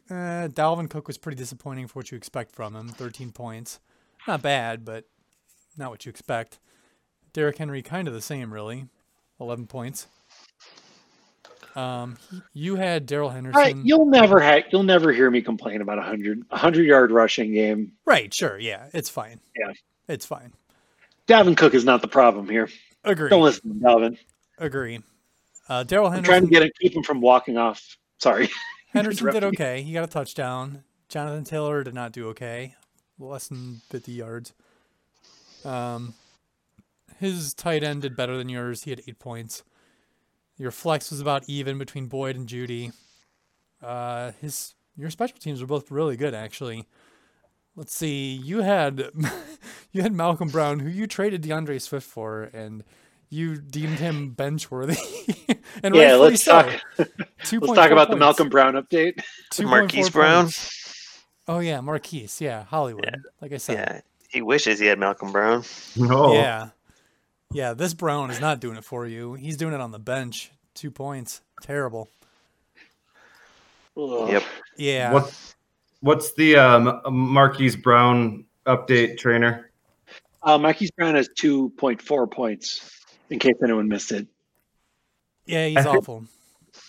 Uh, 0.10 0.48
Dalvin 0.48 0.90
Cook 0.90 1.08
was 1.08 1.18
pretty 1.18 1.38
disappointing 1.38 1.88
for 1.88 2.00
what 2.00 2.12
you 2.12 2.18
expect 2.18 2.52
from 2.54 2.76
him. 2.76 2.90
13 2.90 3.32
points. 3.32 3.80
Not 4.28 4.42
bad, 4.42 4.86
but 4.86 5.06
not 5.78 5.90
what 5.90 6.06
you 6.06 6.10
expect. 6.10 6.60
Derrick 7.34 7.58
Henry, 7.58 7.82
kind 7.82 8.08
of 8.08 8.14
the 8.14 8.22
same, 8.22 8.54
really. 8.54 8.86
11 9.40 9.68
points. 9.68 10.08
Um, 11.76 12.18
you 12.54 12.78
had 12.78 13.06
Darrell 13.06 13.30
Henderson. 13.30 13.60
Right, 13.60 13.76
you'll 13.84 14.06
never 14.06 14.40
ha- 14.40 14.64
you'll 14.72 14.84
never 14.84 15.12
hear 15.12 15.30
me 15.30 15.42
complain 15.42 15.82
about 15.82 15.98
a 15.98 16.02
hundred 16.02 16.42
a 16.50 16.58
hundred 16.58 16.84
yard 16.84 17.12
rushing 17.12 17.54
game. 17.54 17.92
Right, 18.06 18.34
sure, 18.34 18.58
yeah, 18.58 18.88
it's 18.94 19.10
fine. 19.10 19.42
Yeah. 19.60 19.74
It's 20.08 20.26
fine. 20.26 20.54
Dalvin 21.28 21.58
Cook 21.58 21.74
is 21.74 21.84
not 21.84 22.02
the 22.02 22.08
problem 22.08 22.48
here. 22.48 22.70
Agree. 23.04 23.30
Don't 23.30 23.42
listen 23.42 23.78
to 23.78 23.86
Dalvin. 23.86 24.18
Agree. 24.58 25.02
Uh, 25.68 25.84
Darrell 25.84 26.08
I'm 26.08 26.24
trying 26.24 26.44
to 26.44 26.48
get 26.48 26.72
keep 26.80 26.96
him 26.96 27.04
from 27.04 27.20
walking 27.20 27.58
off. 27.58 27.98
Sorry. 28.20 28.50
Henderson 28.96 29.32
did 29.32 29.44
okay. 29.44 29.82
He 29.82 29.94
got 29.94 30.04
a 30.04 30.08
touchdown. 30.08 30.84
Jonathan 31.10 31.44
Taylor 31.44 31.84
did 31.84 31.94
not 31.94 32.12
do 32.12 32.28
okay. 32.30 32.76
Less 33.20 33.48
than 33.48 33.82
50 33.90 34.12
yards. 34.12 34.54
Um, 35.64 36.14
his 37.20 37.54
tight 37.54 37.84
end 37.84 38.02
did 38.02 38.16
better 38.16 38.38
than 38.38 38.50
yours. 38.50 38.84
He 38.84 38.92
had 38.92 39.02
eight 39.08 39.20
points. 39.20 39.64
Your 40.58 40.72
flex 40.72 41.12
was 41.12 41.20
about 41.20 41.44
even 41.48 41.78
between 41.78 42.08
Boyd 42.08 42.36
and 42.36 42.48
Jeudy. 42.48 42.94
Uh, 43.82 44.32
his 44.42 44.74
your 44.98 45.10
special 45.10 45.38
teams 45.38 45.62
were 45.62 45.68
both 45.68 45.92
really 45.92 46.16
good 46.16 46.34
actually. 46.34 46.88
Let's 47.76 47.94
see. 47.94 48.34
You 48.34 48.62
had 48.62 49.10
you 49.92 50.02
had 50.02 50.14
Malcolm 50.14 50.50
Brown, 50.50 50.80
who 50.80 50.90
you 50.90 51.08
traded 51.08 51.42
DeAndre 51.44 51.82
Swift 51.82 52.08
for, 52.08 52.44
and 52.44 52.84
you 53.36 53.58
deemed 53.58 54.00
him 54.00 54.32
bench 54.38 54.72
worthy. 54.72 54.96
and 55.84 55.94
Yeah, 55.96 56.14
rightfully 56.18 56.30
let's 56.32 56.44
so. 56.44 56.52
talk. 56.62 56.68
2.4 57.44 57.62
Let's 57.62 57.74
talk 57.74 57.92
about 57.92 58.10
the. 58.10 58.16
Malcolm 58.16 58.50
Brown 58.50 58.74
update. 58.74 59.22
2.4 59.54 59.66
Marquise 59.70 60.10
Brown. 60.10 60.50
Oh 61.48 61.60
yeah, 61.60 61.82
Marquise. 61.82 62.42
Yeah, 62.42 62.64
Hollywood. 62.64 63.06
Yeah. 63.06 63.20
Like 63.42 63.52
I 63.54 63.58
said. 63.58 63.78
Yeah, 63.78 64.02
he 64.30 64.42
wishes 64.42 64.80
he 64.80 64.88
had 64.88 64.98
Malcolm 65.00 65.32
Brown. 65.32 65.64
No, 65.96 66.34
Yeah. 66.34 66.70
Yeah, 67.52 67.74
this 67.74 67.94
Brown 67.94 68.32
is 68.32 68.42
not 68.42 68.60
doing 68.60 68.76
it 68.76 68.84
for 68.84 69.06
you. 69.06 69.36
He's 69.36 69.56
doing 69.56 69.74
it 69.74 69.80
on 69.80 69.92
the 69.92 70.00
bench. 70.00 70.52
Two 70.74 70.90
points. 70.92 71.42
Terrible. 71.62 72.10
Ugh. 73.98 74.30
Yep. 74.30 74.44
Yeah. 74.78 75.14
What 75.14 75.54
what's 76.02 76.34
the 76.34 76.56
um, 76.58 77.02
Marquise 77.10 77.76
Brown 77.76 78.46
update 78.66 79.18
trainer? 79.18 79.70
Uh, 80.44 80.58
Marquise 80.58 80.92
Brown 80.92 81.16
has 81.16 81.30
two 81.36 81.70
point 81.78 82.02
four 82.02 82.28
points. 82.28 83.05
In 83.30 83.40
case 83.40 83.56
anyone 83.64 83.88
missed 83.88 84.12
it. 84.12 84.28
Yeah, 85.46 85.68
he's 85.68 85.78
I 85.78 85.84
think- 85.84 85.98
awful. 85.98 86.26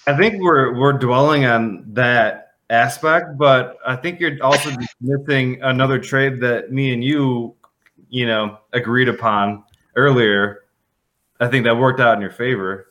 I 0.09 0.17
think 0.17 0.41
we're 0.43 0.75
we're 0.79 0.93
dwelling 0.95 1.45
on 1.47 1.85
that 1.95 2.55
aspect, 2.71 3.37
but 3.39 3.77
I 3.87 3.95
think 3.97 4.19
you're 4.21 4.37
also 4.43 4.71
just 4.71 4.95
missing 5.01 5.61
another 5.63 5.99
trade 5.99 6.41
that 6.41 6.73
me 6.73 6.93
and 6.93 7.03
you, 7.03 7.55
you 8.09 8.27
know, 8.27 8.59
agreed 8.73 9.09
upon 9.09 9.65
earlier. 9.95 10.65
I 11.41 11.49
think 11.49 11.65
that 11.65 11.77
worked 11.77 12.01
out 12.01 12.15
in 12.15 12.21
your 12.21 12.31
favor. 12.31 12.89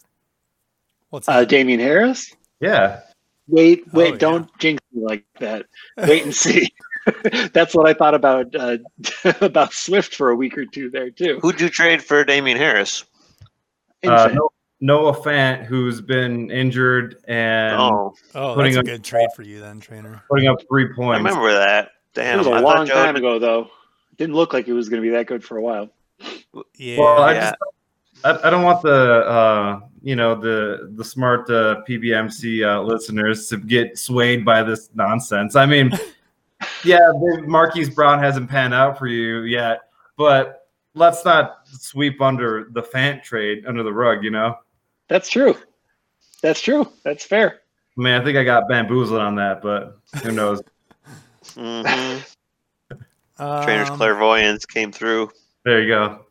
What's 1.09 1.27
Uh, 1.27 1.41
that? 1.41 1.49
Damien 1.49 1.79
Harris. 1.79 2.33
Yeah. 2.61 3.01
Wait, 3.47 3.83
Oh, 3.87 3.89
wait! 3.93 4.11
yeah. 4.13 4.17
Don't 4.17 4.57
jinx 4.59 4.81
me 4.93 5.03
like 5.03 5.25
that. 5.39 5.65
Wait 5.97 6.23
and 6.23 6.33
see. 6.35 6.73
That's 7.53 7.75
what 7.75 7.87
I 7.87 7.93
thought 7.93 8.13
about 8.15 8.53
uh, 8.55 8.77
about 9.41 9.73
Swift 9.73 10.15
for 10.15 10.29
a 10.29 10.35
week 10.35 10.57
or 10.57 10.65
two 10.65 10.89
there 10.89 11.09
too. 11.11 11.39
Who'd 11.41 11.59
you 11.61 11.69
trade 11.69 12.03
for 12.03 12.23
Damien 12.23 12.57
Harris? 12.57 13.03
Uh, 14.10 14.36
Noah 14.82 15.14
Fant, 15.16 15.64
who's 15.66 16.01
been 16.01 16.51
injured 16.51 17.18
and 17.28 17.76
oh, 17.80 18.14
oh, 18.36 18.53
putting 18.56 18.74
that's 18.74 18.88
a 18.88 18.91
up- 18.91 18.97
good 18.97 19.03
trade 19.03 19.30
for 19.36 19.41
you 19.43 19.60
then, 19.60 19.80
trainer. 19.80 20.22
putting 20.30 20.47
up 20.47 20.58
three 20.70 20.88
points. 20.93 21.20
I 21.20 21.22
points. 21.24 21.36
remember 21.38 21.53
that. 21.53 21.91
Damn, 22.14 22.36
it 22.36 22.38
was 22.39 22.47
a 22.47 22.51
I 22.51 22.60
long 22.60 22.86
Joe 22.86 22.93
time 22.93 23.16
did- 23.16 23.24
ago, 23.24 23.39
though. 23.39 23.70
Didn't 24.18 24.36
look 24.36 24.53
like 24.53 24.68
it 24.68 24.74
was 24.74 24.88
going 24.88 25.01
to 25.01 25.06
be 25.10 25.14
that 25.16 25.28
good 25.28 25.43
for 25.43 25.58
a 25.58 25.62
while. 25.62 25.89
Yeah. 26.76 26.99
Well, 26.99 27.22
I 27.22 27.34
Yeah. 27.34 27.39
just 27.41 27.56
I, 28.24 28.47
I 28.47 28.49
don't 28.49 28.64
want 28.64 28.82
the 28.82 28.91
uh, 29.26 29.80
you 30.01 30.16
know 30.16 30.36
the 30.36 30.91
the 30.95 31.03
smart 31.03 31.49
uh, 31.49 31.82
PBMC 31.88 32.66
uh, 32.66 32.82
listeners 32.82 33.47
to 33.49 33.58
get 33.58 33.97
swayed 33.97 34.45
by 34.45 34.64
this 34.64 34.89
nonsense. 34.95 35.56
I 35.58 35.66
mean, 35.66 35.91
yeah, 36.86 36.99
the 36.99 37.43
Marquise 37.45 37.89
Brown 37.89 38.20
hasn't 38.20 38.49
panned 38.49 38.74
out 38.74 38.97
for 38.97 39.08
you 39.08 39.41
yet, 39.41 39.82
but 40.16 40.64
let's 40.95 41.23
not 41.23 41.59
sweep 41.67 42.21
under 42.21 42.69
the 42.71 42.81
Fant 42.81 43.21
trade 43.23 43.65
under 43.67 43.83
the 43.83 43.93
rug. 43.93 44.23
You 44.23 44.31
know, 44.31 44.55
That's 45.07 45.29
true. 45.29 45.55
That's 46.41 46.61
true. 46.61 46.91
That's 47.03 47.23
fair. 47.23 47.61
I 47.97 48.01
mean, 48.01 48.13
I 48.13 48.23
think 48.23 48.37
I 48.37 48.43
got 48.43 48.67
bamboozled 48.67 49.19
on 49.21 49.35
that, 49.35 49.61
but 49.61 49.99
who 50.23 50.31
knows? 50.31 50.61
Mhm. 51.55 52.25
Trainer's 53.37 53.89
Um, 53.89 53.97
clairvoyance 53.97 54.65
came 54.65 54.91
through. 54.91 55.29
There 55.63 55.81
you 55.81 55.87
go. 55.87 56.25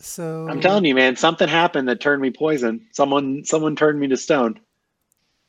So 0.00 0.46
I'm 0.48 0.60
telling 0.60 0.84
you, 0.84 0.94
man, 0.94 1.16
something 1.16 1.48
happened 1.48 1.88
that 1.88 2.00
turned 2.00 2.20
me 2.20 2.30
poison. 2.30 2.86
Someone, 2.92 3.44
someone 3.44 3.76
turned 3.76 3.98
me 4.00 4.08
to 4.08 4.16
stone. 4.16 4.58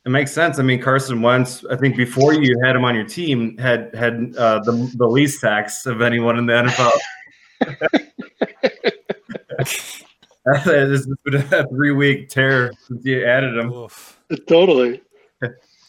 It 0.05 0.09
makes 0.09 0.32
sense. 0.32 0.59
I 0.59 0.63
mean, 0.63 0.82
Carson 0.82 1.22
Wentz. 1.22 1.65
I 1.70 1.76
think 1.76 1.97
before 1.97 2.34
you 2.34 2.57
had 2.63 2.76
him 2.76 2.86
on 2.86 2.95
your 2.95 3.03
team, 3.03 3.57
had 3.57 3.93
had 3.93 4.34
uh, 4.38 4.59
the 4.59 4.91
the 4.95 5.05
least 5.07 5.41
sacks 5.41 5.86
of 5.86 6.01
anyone 6.01 6.38
in 6.38 6.45
the 6.45 6.53
NFL. 6.53 7.99
this 9.60 10.66
has 10.66 11.07
been 11.26 11.36
a 11.36 11.68
three 11.68 11.91
week 11.91 12.30
tear 12.30 12.72
since 12.88 13.05
you 13.05 13.26
added 13.26 13.57
him. 13.57 13.72
Oof. 13.72 14.20
Totally. 14.47 15.01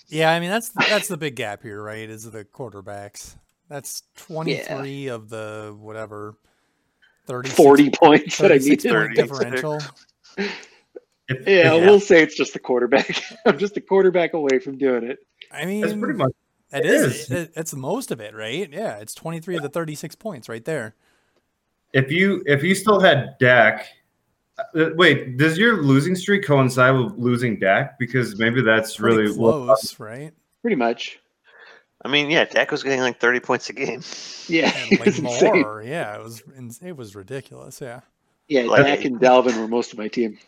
Yeah, 0.09 0.33
I 0.33 0.41
mean 0.41 0.51
that's 0.51 0.71
that's 0.71 1.09
the 1.09 1.17
big 1.17 1.37
gap 1.37 1.63
here, 1.63 1.83
right? 1.83 2.09
Is 2.09 2.29
the 2.31 2.45
quarterbacks. 2.45 3.37
That's 3.69 4.03
23 4.17 5.07
of 5.09 5.29
the 5.29 5.77
whatever 5.79 6.35
30 7.27 7.49
Forty 7.51 7.91
points 7.91 8.39
that 8.39 8.51
I 8.51 8.59
36 8.59 8.85
needed. 8.85 8.97
point 8.97 9.17
30. 9.17 9.29
differential. 9.29 9.81
If- 10.37 11.47
Yeah, 11.47 11.75
if- 11.75 11.85
we'll 11.85 12.01
say 12.01 12.23
it's 12.23 12.35
just 12.37 12.53
the 12.55 12.59
quarterback. 12.59 13.23
I'm 13.47 13.57
just 13.59 13.77
a 13.77 13.81
quarterback 13.81 14.35
away 14.35 14.59
from 14.59 14.79
doing 14.79 15.05
it. 15.05 15.19
I 15.53 15.65
mean, 15.65 15.83
that's 15.83 15.95
pretty 15.95 16.19
much. 16.19 16.33
it 16.73 16.85
it 16.85 16.87
is. 16.87 17.05
is. 17.05 17.31
It, 17.31 17.53
it's 17.55 17.73
most 17.75 18.11
of 18.11 18.21
it, 18.21 18.35
right? 18.35 18.69
Yeah, 18.73 18.97
it's 18.99 19.15
23 19.15 19.57
of 19.57 19.63
the 19.63 19.69
36 19.69 20.17
points 20.17 20.49
right 20.49 20.65
there. 20.65 20.97
If 21.93 22.11
you 22.11 22.43
if 22.47 22.63
you 22.63 22.75
still 22.75 23.01
had 23.01 23.37
Dak, 23.39 23.87
uh, 24.59 24.91
wait, 24.95 25.37
does 25.37 25.59
your 25.59 25.83
losing 25.83 26.15
streak 26.15 26.45
coincide 26.45 26.95
with 26.95 27.15
losing 27.19 27.59
Dak? 27.59 27.99
Because 27.99 28.39
maybe 28.39 28.63
that's 28.63 28.97
Pretty 28.97 29.17
really 29.17 29.37
what- 29.39 29.53
close, 29.67 29.99
right? 30.01 30.33
Pretty 30.63 30.77
much. 30.77 31.19
I 32.03 32.09
mean, 32.09 32.31
yeah, 32.31 32.45
Dak 32.47 32.71
was 32.71 32.83
getting 32.83 33.01
like 33.01 33.21
30 33.21 33.41
points 33.41 33.69
a 33.69 33.73
game. 33.75 34.03
Yeah, 34.49 34.73
And 34.75 34.99
like 34.99 35.07
was 35.07 35.19
insane. 35.21 35.61
more, 35.63 35.81
yeah, 35.83 36.17
it 36.17 36.23
was 36.25 36.43
ins- 36.57 36.81
it 36.83 36.97
was 36.97 37.15
ridiculous. 37.15 37.81
Yeah, 37.81 38.01
Yeah, 38.49 38.63
Like- 38.63 38.85
Dak 38.85 39.05
and 39.05 39.21
Dalvin 39.21 39.57
were 39.61 39.69
most 39.69 39.93
of 39.93 39.99
my 39.99 40.09
team. 40.09 40.39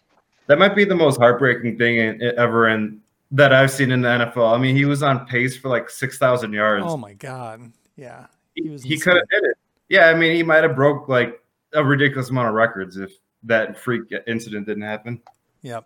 that 0.48 0.58
might 0.58 0.74
be 0.74 0.84
the 0.84 0.96
most 0.96 1.18
heartbreaking 1.18 1.78
thing 1.78 1.98
in, 1.98 2.20
ever 2.36 2.68
in 2.68 3.00
that 3.30 3.52
I've 3.52 3.70
seen 3.70 3.90
in 3.92 4.00
the 4.02 4.08
NFL. 4.08 4.54
I 4.54 4.58
mean, 4.58 4.74
he 4.76 4.84
was 4.86 5.02
on 5.04 5.24
pace 5.26 5.56
for 5.56 5.68
like 5.68 5.88
six 5.88 6.18
thousand 6.18 6.52
yards. 6.52 6.84
Oh 6.88 6.96
my 6.96 7.12
god. 7.14 7.70
Yeah. 7.96 8.26
he, 8.54 8.64
he 8.64 8.68
was 8.70 8.82
he 8.82 8.98
could 8.98 9.14
have 9.16 9.24
hit 9.30 9.44
it. 9.44 9.56
Yeah, 9.92 10.06
I 10.06 10.14
mean, 10.14 10.34
he 10.34 10.42
might 10.42 10.62
have 10.62 10.74
broke 10.74 11.06
like 11.10 11.38
a 11.74 11.84
ridiculous 11.84 12.30
amount 12.30 12.48
of 12.48 12.54
records 12.54 12.96
if 12.96 13.12
that 13.42 13.78
freak 13.78 14.04
incident 14.26 14.66
didn't 14.66 14.84
happen. 14.84 15.20
Yep. 15.60 15.84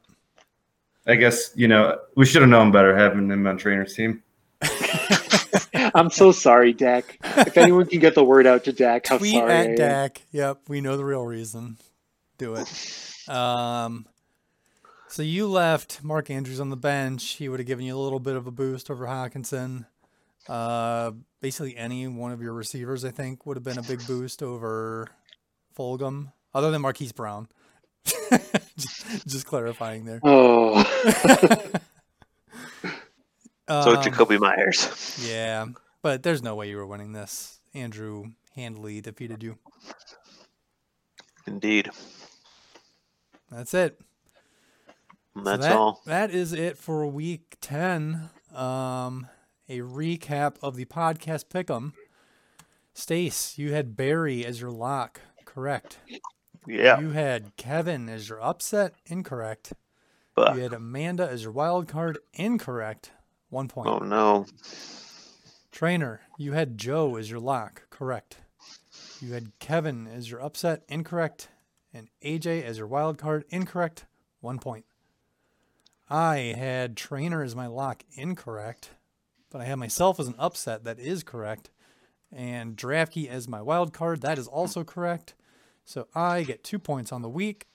I 1.09 1.17
guess 1.17 1.51
you 1.57 1.67
know 1.67 1.99
we 2.15 2.25
should 2.25 2.43
have 2.43 2.49
known 2.49 2.71
better 2.71 2.97
having 2.97 3.29
him 3.29 3.45
on 3.49 3.59
trainer's 3.59 3.95
team. 3.95 4.23
I'm 5.97 6.09
so 6.11 6.31
sorry, 6.31 6.73
Dak. 6.73 7.19
If 7.25 7.57
anyone 7.57 7.87
can 7.87 7.99
get 7.99 8.15
the 8.15 8.23
word 8.23 8.47
out 8.47 8.63
to 8.67 8.73
Dak, 8.73 9.09
how 9.09 9.19
Tweet 9.19 9.35
sorry 9.35 9.53
I 9.53 9.57
at 9.57 9.71
am. 9.71 9.75
Dak. 9.75 10.23
Yep, 10.31 10.61
we 10.69 10.81
know 10.81 10.97
the 10.97 11.05
real 11.05 11.27
reason. 11.27 11.77
Do 12.39 12.55
it. 12.55 13.29
Um, 13.29 14.07
so 15.09 15.23
you 15.23 15.49
left 15.49 16.05
Mark 16.05 16.31
Andrews 16.31 16.61
on 16.61 16.71
the 16.71 16.77
bench. 16.77 17.31
He 17.31 17.49
would 17.49 17.59
have 17.59 17.67
given 17.67 17.85
you 17.85 17.97
a 17.97 17.99
little 17.99 18.21
bit 18.21 18.37
of 18.37 18.47
a 18.47 18.53
boost 18.53 18.89
over 18.89 19.07
Hockenson. 19.07 19.87
Uh, 20.49 21.13
basically 21.41 21.77
any 21.77 22.07
one 22.07 22.33
of 22.33 22.41
your 22.41 22.53
receivers, 22.53 23.05
I 23.05 23.11
think, 23.11 23.47
would 23.47 23.57
have 23.57 23.65
been 23.65 23.79
a 23.79 23.83
big 23.83 24.07
boost 24.07 24.43
over 24.43 25.09
Fulgham, 25.77 26.33
other 26.55 26.71
than 26.71 26.83
Marquise 26.83 27.13
Brown. 27.13 27.49
just, 28.77 29.27
just 29.27 29.47
clarifying 29.47 30.05
there. 30.05 30.21
Oh, 30.23 30.83
So 33.69 33.97
Um, 33.97 33.97
Jakobi 33.97 34.39
Meyers. 34.39 35.27
Yeah, 35.29 35.67
but 36.01 36.23
there's 36.23 36.43
no 36.43 36.55
way 36.55 36.69
you 36.69 36.77
were 36.77 36.87
winning 36.87 37.13
this. 37.13 37.59
Andrew 37.75 38.27
handily 38.55 39.01
defeated 39.01 39.43
you. 39.43 39.59
Indeed. 41.47 41.91
That's 43.51 43.75
it. 43.75 44.01
And 45.35 45.45
So 45.45 45.51
That's 45.51 45.67
that, 45.67 45.77
all. 45.77 46.01
That 46.07 46.31
is 46.31 46.53
it 46.53 46.79
for 46.79 47.07
week 47.07 47.57
10. 47.61 48.31
Um, 48.55 49.27
a 49.69 49.79
recap 49.81 50.57
of 50.63 50.77
the 50.77 50.85
podcast 50.85 51.47
pick'em. 51.47 51.93
Stace, 52.95 53.59
you 53.59 53.73
had 53.73 53.97
Barry 53.97 54.45
as 54.45 54.61
your 54.61 54.71
lock, 54.71 55.21
correct? 55.45 55.99
Yeah. 56.67 56.99
You 57.01 57.11
had 57.11 57.57
Kevin 57.57 58.09
as 58.09 58.29
your 58.29 58.41
upset, 58.43 58.95
incorrect. 59.07 59.73
But, 60.35 60.57
You 60.57 60.63
had 60.63 60.73
Amanda 60.73 61.29
as 61.29 61.43
your 61.45 61.53
wild 61.53 61.89
card, 61.89 62.19
incorrect. 62.35 63.13
One 63.49 63.69
point. 63.69 63.89
oh 63.89 63.99
no. 63.99 64.47
Trainer, 65.71 66.23
you 66.39 66.53
had 66.53 66.79
Joe 66.79 67.17
as 67.17 67.31
your 67.31 67.41
lock, 67.41 67.83
correct. 67.91 68.39
You 69.21 69.33
had 69.35 69.53
Kevin 69.59 70.07
as 70.07 70.31
your 70.31 70.41
upset, 70.43 70.83
incorrect. 70.89 71.49
And 71.93 72.09
AJ 72.23 72.65
as 72.65 72.79
your 72.79 72.87
wild 72.87 73.19
card, 73.19 73.45
incorrect. 73.51 74.05
One 74.41 74.59
point. 74.59 74.85
I 76.11 76.55
had 76.57 76.97
Trainer 76.97 77.43
as 77.43 77.57
my 77.57 77.67
lock, 77.67 78.05
incorrect. 78.13 78.91
But 79.51 79.61
I 79.61 79.65
have 79.65 79.79
myself 79.79 80.19
as 80.19 80.29
an 80.29 80.35
upset, 80.39 80.85
that 80.85 80.99
is 80.99 81.23
correct. 81.23 81.71
And 82.33 82.77
Draftkey 82.77 83.29
as 83.29 83.49
my 83.49 83.63
wild 83.63 83.93
card, 83.93 84.23
that 84.23 84.39
is 84.39 84.49
also 84.49 84.85
correct. 84.85 85.35
So 85.85 86.09
I 86.15 86.43
get 86.43 86.65
two 86.65 86.79
points 86.79 87.13
on 87.13 87.23
the 87.23 87.29
week, 87.29 87.67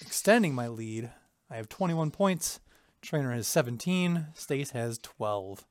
extending 0.00 0.54
my 0.54 0.68
lead. 0.68 1.10
I 1.50 1.56
have 1.56 1.68
21 1.68 2.10
points. 2.10 2.60
Trainer 3.02 3.32
has 3.32 3.46
17. 3.46 4.28
Stace 4.34 4.70
has 4.70 4.98
12. 4.98 5.66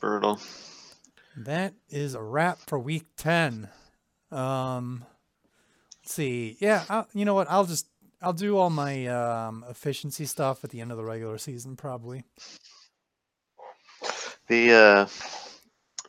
Brutal. 0.00 0.40
That 1.36 1.74
is 1.88 2.14
a 2.14 2.22
wrap 2.22 2.58
for 2.66 2.78
week 2.78 3.06
10. 3.16 3.68
Um, 4.30 5.04
let's 6.02 6.14
see. 6.14 6.56
Yeah, 6.60 6.84
i 6.88 7.04
you 7.12 7.24
know 7.24 7.34
what? 7.34 7.50
I'll 7.50 7.64
just 7.64 7.86
I'll 8.22 8.32
do 8.32 8.56
all 8.56 8.70
my 8.70 9.06
um, 9.06 9.64
efficiency 9.68 10.26
stuff 10.26 10.62
at 10.64 10.70
the 10.70 10.80
end 10.80 10.90
of 10.90 10.98
the 10.98 11.04
regular 11.04 11.38
season, 11.38 11.76
probably. 11.76 12.24
The 14.50 14.72
uh 14.72 15.06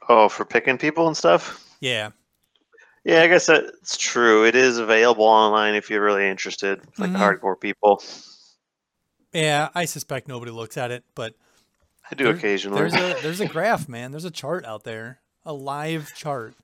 oh, 0.10 0.28
for 0.28 0.46
picking 0.46 0.78
people 0.78 1.08
and 1.08 1.16
stuff. 1.16 1.76
Yeah, 1.80 2.10
Yeah, 3.04 3.22
I 3.22 3.28
guess 3.28 3.46
that's 3.46 3.98
true. 3.98 4.46
It 4.46 4.56
is 4.56 4.78
available 4.80 5.26
online 5.26 5.76
if 5.76 5.90
you're 5.90 6.04
really 6.04 6.28
interested, 6.28 6.82
like 6.98 7.12
Mhm. 7.12 7.18
hardcore 7.40 7.60
people. 7.60 8.04
yeah. 9.32 9.70
I 9.76 9.86
suspect 9.86 10.28
nobody 10.28 10.52
looks 10.52 10.76
at 10.78 10.92
it, 10.92 11.04
but 11.16 11.36
I 12.10 12.16
do 12.16 12.26
there- 12.26 12.34
occasionally. 12.36 12.80
there's 12.80 12.94
a 12.96 13.20
there's 13.22 13.40
a 13.42 13.48
graph, 13.48 13.88
man. 13.88 14.12
There's 14.12 14.26
a 14.26 14.32
chart 14.32 14.66
out 14.66 14.84
there, 14.84 15.22
a 15.46 15.54
live 15.54 16.12
chart 16.16 16.56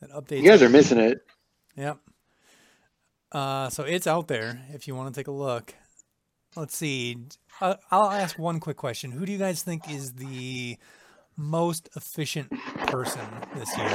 that 0.00 0.10
updates. 0.10 0.42
you 0.42 0.48
guys 0.48 0.62
are 0.62 0.68
missing 0.70 0.98
it. 0.98 1.18
Yep. 1.76 1.98
Uh, 3.32 3.68
so 3.68 3.82
it's 3.84 4.06
out 4.06 4.28
there 4.28 4.62
if 4.72 4.88
you 4.88 4.94
want 4.94 5.14
to 5.14 5.18
take 5.20 5.26
a 5.28 5.30
look. 5.32 5.74
Let's 6.56 6.74
see. 6.76 7.18
Uh, 7.60 7.74
I'll 7.90 8.10
ask 8.10 8.38
one 8.38 8.58
quick 8.60 8.76
question. 8.78 9.10
Who 9.12 9.26
do 9.26 9.32
you 9.32 9.38
guys 9.38 9.62
think 9.62 9.90
is 9.90 10.14
the 10.14 10.78
most 11.38 11.88
efficient 11.96 12.50
person 12.88 13.24
this 13.54 13.74
year? 13.78 13.88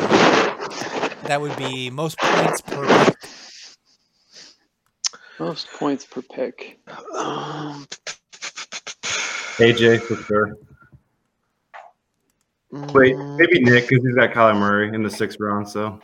That 1.27 1.39
would 1.39 1.55
be 1.55 1.89
most 1.89 2.17
points 2.17 2.61
per 2.61 3.05
pick. 3.05 3.17
Most 5.39 5.67
points 5.73 6.05
per 6.05 6.21
pick. 6.21 6.79
Um, 7.15 7.85
AJ 9.57 10.01
for 10.01 10.15
sure. 10.15 10.57
Wait, 12.71 13.15
maybe 13.15 13.59
Nick 13.59 13.87
because 13.87 14.03
he's 14.03 14.15
got 14.15 14.31
Kyler 14.31 14.57
Murray 14.57 14.95
in 14.95 15.03
the 15.03 15.09
sixth 15.09 15.39
round. 15.39 15.69
So 15.69 16.01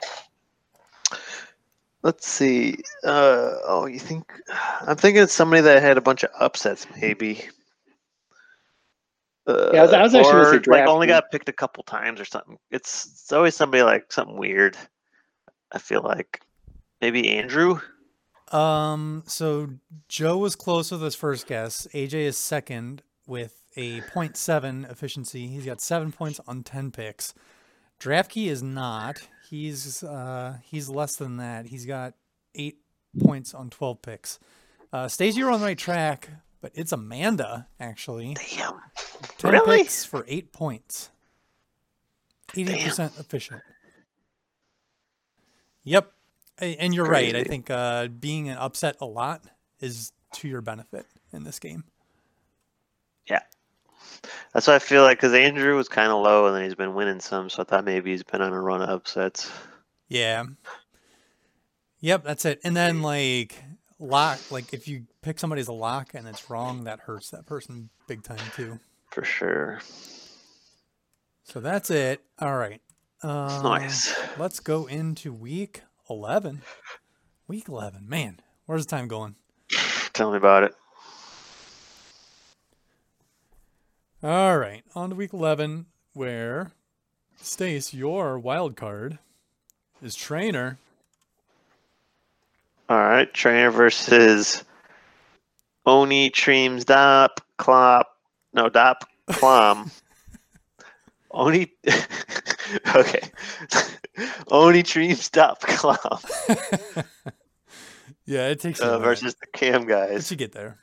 Let's 2.01 2.27
see. 2.27 2.77
Uh, 3.03 3.55
oh, 3.65 3.85
you 3.85 3.99
think? 3.99 4.31
I'm 4.81 4.95
thinking 4.95 5.23
it's 5.23 5.33
somebody 5.33 5.61
that 5.63 5.81
had 5.81 5.97
a 5.97 6.01
bunch 6.01 6.23
of 6.23 6.29
upsets, 6.39 6.87
maybe. 7.01 7.41
Uh, 9.49 9.71
Yeah, 9.73 9.79
I 9.79 9.83
was- 9.83 9.93
I 9.93 10.01
was 10.03 10.15
actually 10.15 10.31
gonna 10.33 10.47
or, 10.57 10.63
say 10.63 10.71
like 10.71 10.87
only 10.87 11.07
got 11.07 11.31
picked 11.31 11.49
a 11.49 11.53
couple 11.53 11.83
times 11.83 12.19
or 12.21 12.25
something. 12.25 12.57
It's 12.71 13.05
it's 13.07 13.31
always 13.33 13.55
somebody 13.55 13.83
like 13.83 14.11
something 14.11 14.37
weird. 14.37 14.77
I 15.71 15.77
feel 15.79 16.01
like 16.01 16.41
maybe 17.01 17.29
Andrew. 17.29 17.79
Um, 18.51 19.23
so 19.27 19.69
Joe 20.07 20.37
was 20.37 20.55
close 20.55 20.91
with 20.91 21.01
his 21.01 21.15
first 21.15 21.45
guess. 21.47 21.87
AJ 21.93 22.13
is 22.25 22.37
second 22.37 23.03
with 23.27 23.63
a 23.77 24.01
0.7 24.01 24.89
efficiency. 24.89 25.45
He's 25.47 25.65
got 25.65 25.81
seven 25.81 26.11
points 26.11 26.39
on 26.47 26.63
10 26.63 26.89
picks. 26.91 27.35
Draftkey 27.99 28.47
is 28.47 28.63
not. 28.63 29.27
He's 29.49 30.03
uh 30.03 30.57
he's 30.63 30.89
less 30.89 31.15
than 31.17 31.37
that. 31.37 31.67
He's 31.67 31.85
got 31.85 32.13
eight 32.55 32.79
points 33.19 33.53
on 33.53 33.69
12 33.69 34.01
picks. 34.01 34.39
Uh, 34.91 35.07
Stacey, 35.07 35.37
you're 35.39 35.51
on 35.51 35.59
the 35.59 35.65
right 35.67 35.77
track, 35.77 36.29
but 36.61 36.71
it's 36.75 36.91
Amanda 36.91 37.67
actually. 37.79 38.35
Damn. 38.55 38.79
10 39.37 39.51
Really? 39.51 39.77
picks 39.79 40.05
for 40.05 40.25
eight 40.27 40.51
points. 40.51 41.09
80% 42.53 43.19
efficient. 43.19 43.61
Yep. 45.83 46.11
And 46.57 46.93
you're 46.93 47.05
right. 47.05 47.35
I 47.35 47.43
think 47.43 47.69
uh, 47.69 48.07
being 48.07 48.49
an 48.49 48.57
upset 48.57 48.97
a 48.99 49.05
lot 49.05 49.43
is 49.79 50.11
to 50.33 50.47
your 50.47 50.61
benefit 50.61 51.05
in 51.31 51.43
this 51.43 51.59
game. 51.59 51.85
Yeah, 53.27 53.41
that's 54.53 54.67
what 54.67 54.73
I 54.75 54.79
feel 54.79 55.03
like 55.03 55.17
because 55.17 55.33
Andrew 55.33 55.75
was 55.75 55.87
kind 55.87 56.11
of 56.11 56.21
low 56.21 56.47
and 56.47 56.55
then 56.55 56.63
he's 56.63 56.75
been 56.75 56.95
winning 56.95 57.19
some, 57.19 57.49
so 57.49 57.61
I 57.61 57.65
thought 57.65 57.85
maybe 57.85 58.11
he's 58.11 58.23
been 58.23 58.41
on 58.41 58.51
a 58.53 58.59
run 58.59 58.81
of 58.81 58.89
upsets. 58.89 59.49
Yeah. 60.07 60.45
Yep, 62.01 62.23
that's 62.23 62.45
it. 62.45 62.59
And 62.63 62.75
then 62.75 63.01
like 63.01 63.63
lock, 63.99 64.39
like 64.51 64.73
if 64.73 64.87
you 64.87 65.03
pick 65.21 65.39
somebody 65.39 65.61
as 65.61 65.67
a 65.67 65.73
lock 65.73 66.13
and 66.13 66.27
it's 66.27 66.49
wrong, 66.49 66.83
that 66.85 67.01
hurts 67.01 67.29
that 67.31 67.45
person 67.45 67.89
big 68.07 68.23
time 68.23 68.39
too. 68.55 68.79
For 69.11 69.23
sure. 69.23 69.79
So 71.43 71.59
that's 71.59 71.89
it. 71.89 72.21
All 72.39 72.57
right. 72.57 72.81
Uh, 73.21 73.61
Nice. 73.63 74.15
Let's 74.37 74.59
go 74.59 74.85
into 74.85 75.33
week 75.33 75.81
11. 76.09 76.61
Week 77.47 77.67
11. 77.67 78.07
Man, 78.07 78.39
where's 78.65 78.85
the 78.85 78.95
time 78.95 79.07
going? 79.07 79.35
Tell 80.13 80.31
me 80.31 80.37
about 80.37 80.63
it. 80.63 80.75
All 84.21 84.57
right, 84.57 84.83
on 84.95 85.11
to 85.11 85.15
week 85.15 85.31
11, 85.31 85.85
where 86.13 86.73
Stace, 87.41 87.93
your 87.93 88.37
wild 88.37 88.75
card 88.75 89.17
is 90.01 90.13
trainer. 90.13 90.77
All 92.89 92.97
right, 92.97 93.33
trainer 93.33 93.71
versus 93.71 94.65
Oni 95.89 96.29
Treems 96.29 96.85
Dop 96.85 97.41
Clop. 97.57 98.07
No, 98.53 98.69
Dop 98.69 99.05
Clom. 99.31 99.91
Oni. 101.31 101.71
okay. 102.95 103.21
Oni 104.51 104.83
Treems 104.83 105.31
Dop 105.31 105.61
Clom 105.61 106.23
yeah, 108.25 108.49
it 108.49 108.59
takes 108.59 108.79
a 108.79 108.93
uh, 108.93 108.99
versus 108.99 109.35
the 109.35 109.47
Cam 109.47 109.87
guys. 109.87 110.29
you 110.29 110.37
get 110.37 110.51
there. 110.51 110.77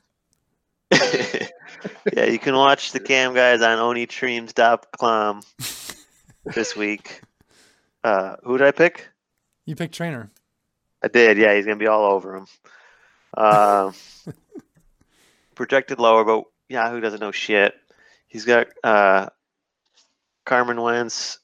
yeah, 0.92 2.24
you 2.24 2.40
can 2.40 2.56
watch 2.56 2.90
the 2.90 3.00
Cam 3.00 3.32
guys 3.32 3.62
on 3.62 3.78
Oni 3.78 4.08
Treems 4.08 4.54
Dop 4.54 4.90
Clom 4.90 5.44
this 6.44 6.74
week. 6.74 7.20
Uh, 8.02 8.36
who 8.42 8.58
did 8.58 8.66
I 8.66 8.72
pick? 8.72 9.08
You 9.66 9.76
picked 9.76 9.94
trainer. 9.94 10.30
I 11.02 11.08
did. 11.08 11.38
Yeah, 11.38 11.54
he's 11.54 11.64
gonna 11.64 11.76
be 11.76 11.86
all 11.86 12.12
over 12.12 12.36
him. 12.36 12.46
Um, 13.36 13.94
projected 15.56 15.98
lower, 15.98 16.24
but 16.24 16.44
Yahoo 16.68 17.00
doesn't 17.00 17.20
know 17.20 17.32
shit. 17.32 17.74
He's 18.28 18.44
got 18.44 18.68
uh, 18.84 19.26
Carson 20.44 20.80
Wentz 20.80 21.40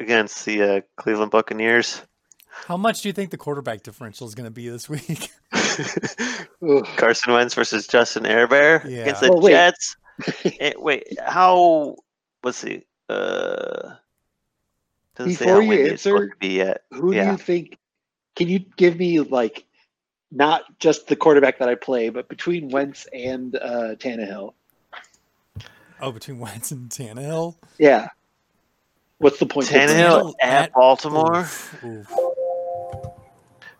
against 0.00 0.46
the 0.46 0.62
uh, 0.62 0.80
Cleveland 0.96 1.30
Buccaneers. 1.30 2.00
How 2.66 2.76
much 2.76 3.02
do 3.02 3.08
you 3.08 3.12
think 3.12 3.30
the 3.30 3.36
quarterback 3.36 3.82
differential 3.82 4.26
is 4.26 4.34
going 4.34 4.44
to 4.46 4.50
be 4.50 4.68
this 4.68 4.88
week? 4.88 5.30
Carson 6.96 7.32
Wentz 7.32 7.54
versus 7.54 7.86
Justin 7.86 8.24
Herbert 8.24 8.84
Yeah. 8.86 9.02
against 9.02 9.20
the 9.22 9.30
Well, 9.32 9.42
wait. 9.42 9.50
Jets. 9.52 9.96
Eh, 10.60 10.72
wait, 10.76 11.04
how? 11.24 11.94
Let's 12.42 12.58
see. 12.58 12.84
Uh, 13.08 13.94
doesn't 15.14 15.34
say 15.34 15.44
Before 15.44 15.54
how 15.54 15.60
you 15.60 15.72
it's 15.72 16.02
supposed 16.02 16.22
answer, 16.22 16.30
to 16.30 16.36
be 16.40 16.48
yet. 16.56 16.82
Who 16.90 17.12
do 17.12 17.16
Yeah. 17.16 17.30
you 17.32 17.36
think? 17.38 17.78
Can 18.34 18.48
you 18.48 18.58
give 18.76 18.96
me 18.98 19.20
like 19.20 19.64
not 20.30 20.62
just 20.78 21.06
the 21.08 21.16
quarterback 21.16 21.58
that 21.58 21.68
I 21.68 21.74
play, 21.74 22.08
but 22.10 22.28
between 22.28 22.68
Wentz 22.68 23.06
and 23.12 23.56
uh, 23.56 23.94
Tannehill? 23.96 24.52
Oh, 26.00 26.12
between 26.12 26.38
Wentz 26.38 26.70
and 26.70 26.90
Tannehill. 26.90 27.56
Yeah. 27.78 28.08
What's 29.18 29.38
the 29.38 29.46
point? 29.46 29.66
Tannehill 29.68 30.34
at, 30.40 30.64
at- 30.64 30.72
Baltimore. 30.72 31.40
Oof, 31.40 31.84
oof. 31.84 32.12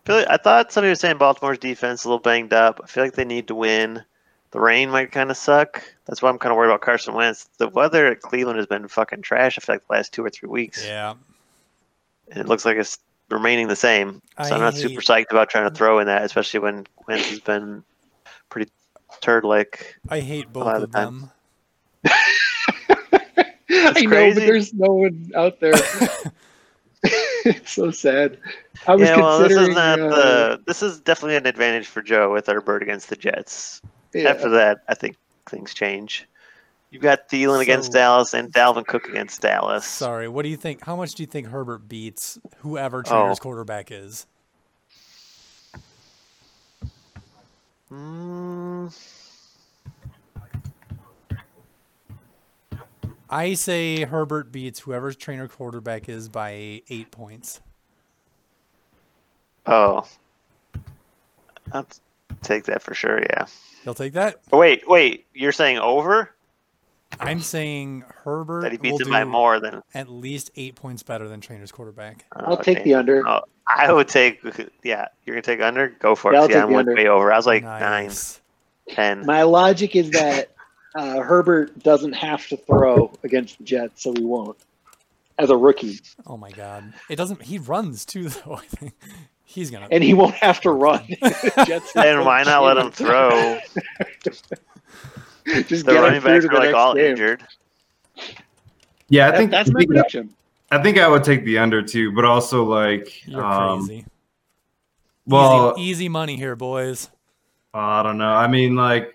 I, 0.08 0.12
like- 0.12 0.26
I 0.28 0.36
thought 0.38 0.72
somebody 0.72 0.90
was 0.90 1.00
saying 1.00 1.18
Baltimore's 1.18 1.58
defense 1.58 2.04
a 2.04 2.08
little 2.08 2.18
banged 2.18 2.52
up. 2.52 2.80
I 2.82 2.86
feel 2.86 3.04
like 3.04 3.12
they 3.14 3.24
need 3.24 3.48
to 3.48 3.54
win. 3.54 4.02
The 4.50 4.60
rain 4.60 4.88
might 4.90 5.12
kind 5.12 5.30
of 5.30 5.36
suck. 5.36 5.84
That's 6.06 6.22
why 6.22 6.30
I'm 6.30 6.38
kind 6.38 6.50
of 6.50 6.56
worried 6.56 6.70
about 6.70 6.80
Carson 6.80 7.12
Wentz. 7.14 7.44
The 7.58 7.68
weather 7.68 8.06
at 8.06 8.20
Cleveland 8.22 8.56
has 8.56 8.66
been 8.66 8.88
fucking 8.88 9.20
trash. 9.20 9.58
I 9.58 9.60
feel 9.60 9.74
like 9.74 9.86
the 9.86 9.92
last 9.92 10.14
two 10.14 10.24
or 10.24 10.30
three 10.30 10.48
weeks, 10.48 10.84
Yeah. 10.86 11.14
and 12.30 12.40
it 12.40 12.48
looks 12.48 12.64
like 12.64 12.78
it's 12.78 12.96
remaining 13.30 13.68
the 13.68 13.76
same. 13.76 14.22
So 14.44 14.44
I 14.44 14.50
I'm 14.50 14.60
not 14.60 14.74
super 14.74 15.00
psyched 15.00 15.30
about 15.30 15.50
trying 15.50 15.68
to 15.68 15.74
throw 15.74 15.98
in 15.98 16.06
that, 16.06 16.22
especially 16.24 16.60
when 16.60 16.86
Wentz 17.06 17.28
has 17.30 17.40
been 17.40 17.82
pretty 18.48 18.70
turd-like. 19.20 19.96
I 20.08 20.20
hate 20.20 20.52
both 20.52 20.64
lot 20.64 20.76
of 20.76 20.82
of 20.84 20.92
the 20.92 20.98
them. 20.98 21.30
I 23.70 24.00
know, 24.02 24.34
but 24.34 24.40
there's 24.40 24.72
no 24.72 24.92
one 24.92 25.30
out 25.36 25.60
there. 25.60 25.72
it's 27.44 27.70
so 27.72 27.90
sad. 27.90 28.38
I 28.86 28.94
was 28.94 29.08
Yeah, 29.08 29.16
well, 29.16 29.40
this 29.40 29.56
is 29.56 29.68
not 29.68 30.00
uh, 30.00 30.08
the. 30.08 30.62
This 30.66 30.82
is 30.82 31.00
definitely 31.00 31.36
an 31.36 31.46
advantage 31.46 31.86
for 31.86 32.02
Joe 32.02 32.32
with 32.32 32.46
Herbert 32.46 32.82
against 32.82 33.10
the 33.10 33.16
Jets. 33.16 33.82
yeah. 34.14 34.30
After 34.30 34.48
that, 34.50 34.78
I 34.88 34.94
think 34.94 35.16
things 35.46 35.74
change. 35.74 36.26
You've 36.90 37.02
got 37.02 37.28
Thielen 37.28 37.60
against 37.60 37.92
Dallas 37.92 38.32
and 38.32 38.52
Dalvin 38.52 38.86
Cook 38.86 39.08
against 39.08 39.42
Dallas. 39.42 39.84
Sorry. 39.84 40.26
What 40.26 40.42
do 40.42 40.48
you 40.48 40.56
think? 40.56 40.82
How 40.84 40.96
much 40.96 41.14
do 41.14 41.22
you 41.22 41.26
think 41.26 41.48
Herbert 41.48 41.86
beats 41.88 42.38
whoever 42.58 43.00
Oh. 43.00 43.02
trainer's 43.02 43.38
quarterback 43.38 43.90
is? 43.90 44.26
Mm, 47.92 48.94
I 53.30 53.54
say 53.54 54.04
Herbert 54.04 54.52
beats 54.52 54.80
whoever's 54.80 55.16
trainer 55.16 55.48
quarterback 55.48 56.08
is 56.08 56.28
by 56.28 56.82
eight 56.88 57.10
points. 57.10 57.60
oh, 59.66 60.06
I'll 61.72 61.86
take 62.42 62.64
that 62.64 62.82
for 62.82 62.94
sure. 62.94 63.20
Yeah. 63.20 63.44
You'll 63.84 63.94
take 63.94 64.14
that? 64.14 64.40
Oh, 64.52 64.58
wait, 64.58 64.88
wait. 64.88 65.26
You're 65.34 65.52
saying 65.52 65.78
over 65.78 66.34
I'm 67.20 67.40
saying 67.40 68.04
Herbert 68.24 68.62
that 68.62 68.72
he 68.72 68.78
beats 68.78 69.00
will 69.00 69.06
him 69.06 69.12
by 69.12 69.24
more 69.24 69.60
than. 69.60 69.82
at 69.94 70.08
least 70.08 70.50
eight 70.56 70.74
points 70.74 71.02
better 71.02 71.28
than 71.28 71.40
trainer's 71.40 71.72
quarterback. 71.72 72.24
oh, 72.36 72.44
I'll 72.44 72.56
take 72.56 72.84
the 72.84 72.94
under. 72.94 73.26
Oh, 73.26 73.42
I 73.66 73.92
would 73.92 74.08
take. 74.08 74.40
Yeah, 74.82 75.06
you're 75.24 75.34
gonna 75.34 75.42
take 75.42 75.60
under. 75.60 75.88
Go 75.88 76.14
for 76.14 76.32
Yeah, 76.32 76.38
it. 76.38 76.42
I'll 76.42 76.48
Yeah, 76.50 76.54
take 76.56 76.62
I'm 76.64 76.70
the 76.70 76.76
with 76.76 76.88
under. 76.88 76.94
way 76.94 77.08
over. 77.08 77.32
I 77.32 77.36
was 77.36 77.46
like 77.46 77.62
nine, 77.64 77.80
Nice. 77.80 78.40
ten. 78.90 79.24
My 79.26 79.42
logic 79.42 79.96
is 79.96 80.10
that 80.12 80.50
uh, 80.94 81.20
Herbert 81.20 81.78
doesn't 81.82 82.14
have 82.14 82.46
to 82.48 82.56
throw 82.56 83.12
against 83.24 83.58
the 83.58 83.64
Jets, 83.64 84.02
so 84.02 84.12
he 84.12 84.24
won't. 84.24 84.56
As 85.38 85.50
a 85.50 85.56
rookie, 85.56 86.00
Oh 86.26 86.36
my 86.36 86.50
god. 86.50 86.82
It 87.08 87.16
doesn't 87.16 87.42
he 87.42 87.58
runs 87.58 88.04
too 88.04 88.28
though, 88.28 88.54
I 88.54 88.64
think. 88.66 88.94
He's 89.44 89.70
gonna 89.70 89.88
and 89.90 90.02
he 90.04 90.12
won't 90.14 90.34
have 90.34 90.60
to 90.62 90.70
run. 90.70 91.06
Jets 91.64 91.92
Then 91.92 92.24
why 92.24 92.42
not 92.42 92.64
let 92.64 92.76
him 92.76 92.90
throw? 92.90 93.58
Just 95.66 95.86
The 95.86 95.92
get 95.92 95.96
him 95.96 96.02
running 96.02 96.20
through 96.20 96.30
backs 96.30 96.44
are 96.46 96.58
like 96.58 96.74
all 96.74 96.94
game. 96.94 97.10
injured. 97.12 97.42
Yeah, 99.08 99.28
I 99.28 99.36
think 99.36 99.50
that's 99.50 99.70
my 99.70 99.80
think, 99.80 99.90
prediction. 99.90 100.34
I 100.70 100.82
think 100.82 100.98
I 100.98 101.08
would 101.08 101.24
take 101.24 101.44
the 101.44 101.58
under 101.58 101.82
too, 101.82 102.12
but 102.12 102.24
also 102.24 102.64
like, 102.64 103.26
You're 103.26 103.44
um, 103.44 103.86
crazy. 103.86 104.04
well, 105.26 105.74
easy, 105.78 105.90
easy 105.90 106.08
money 106.08 106.36
here, 106.36 106.56
boys. 106.56 107.08
I 107.72 108.02
don't 108.02 108.18
know. 108.18 108.30
I 108.30 108.48
mean, 108.48 108.76
like, 108.76 109.14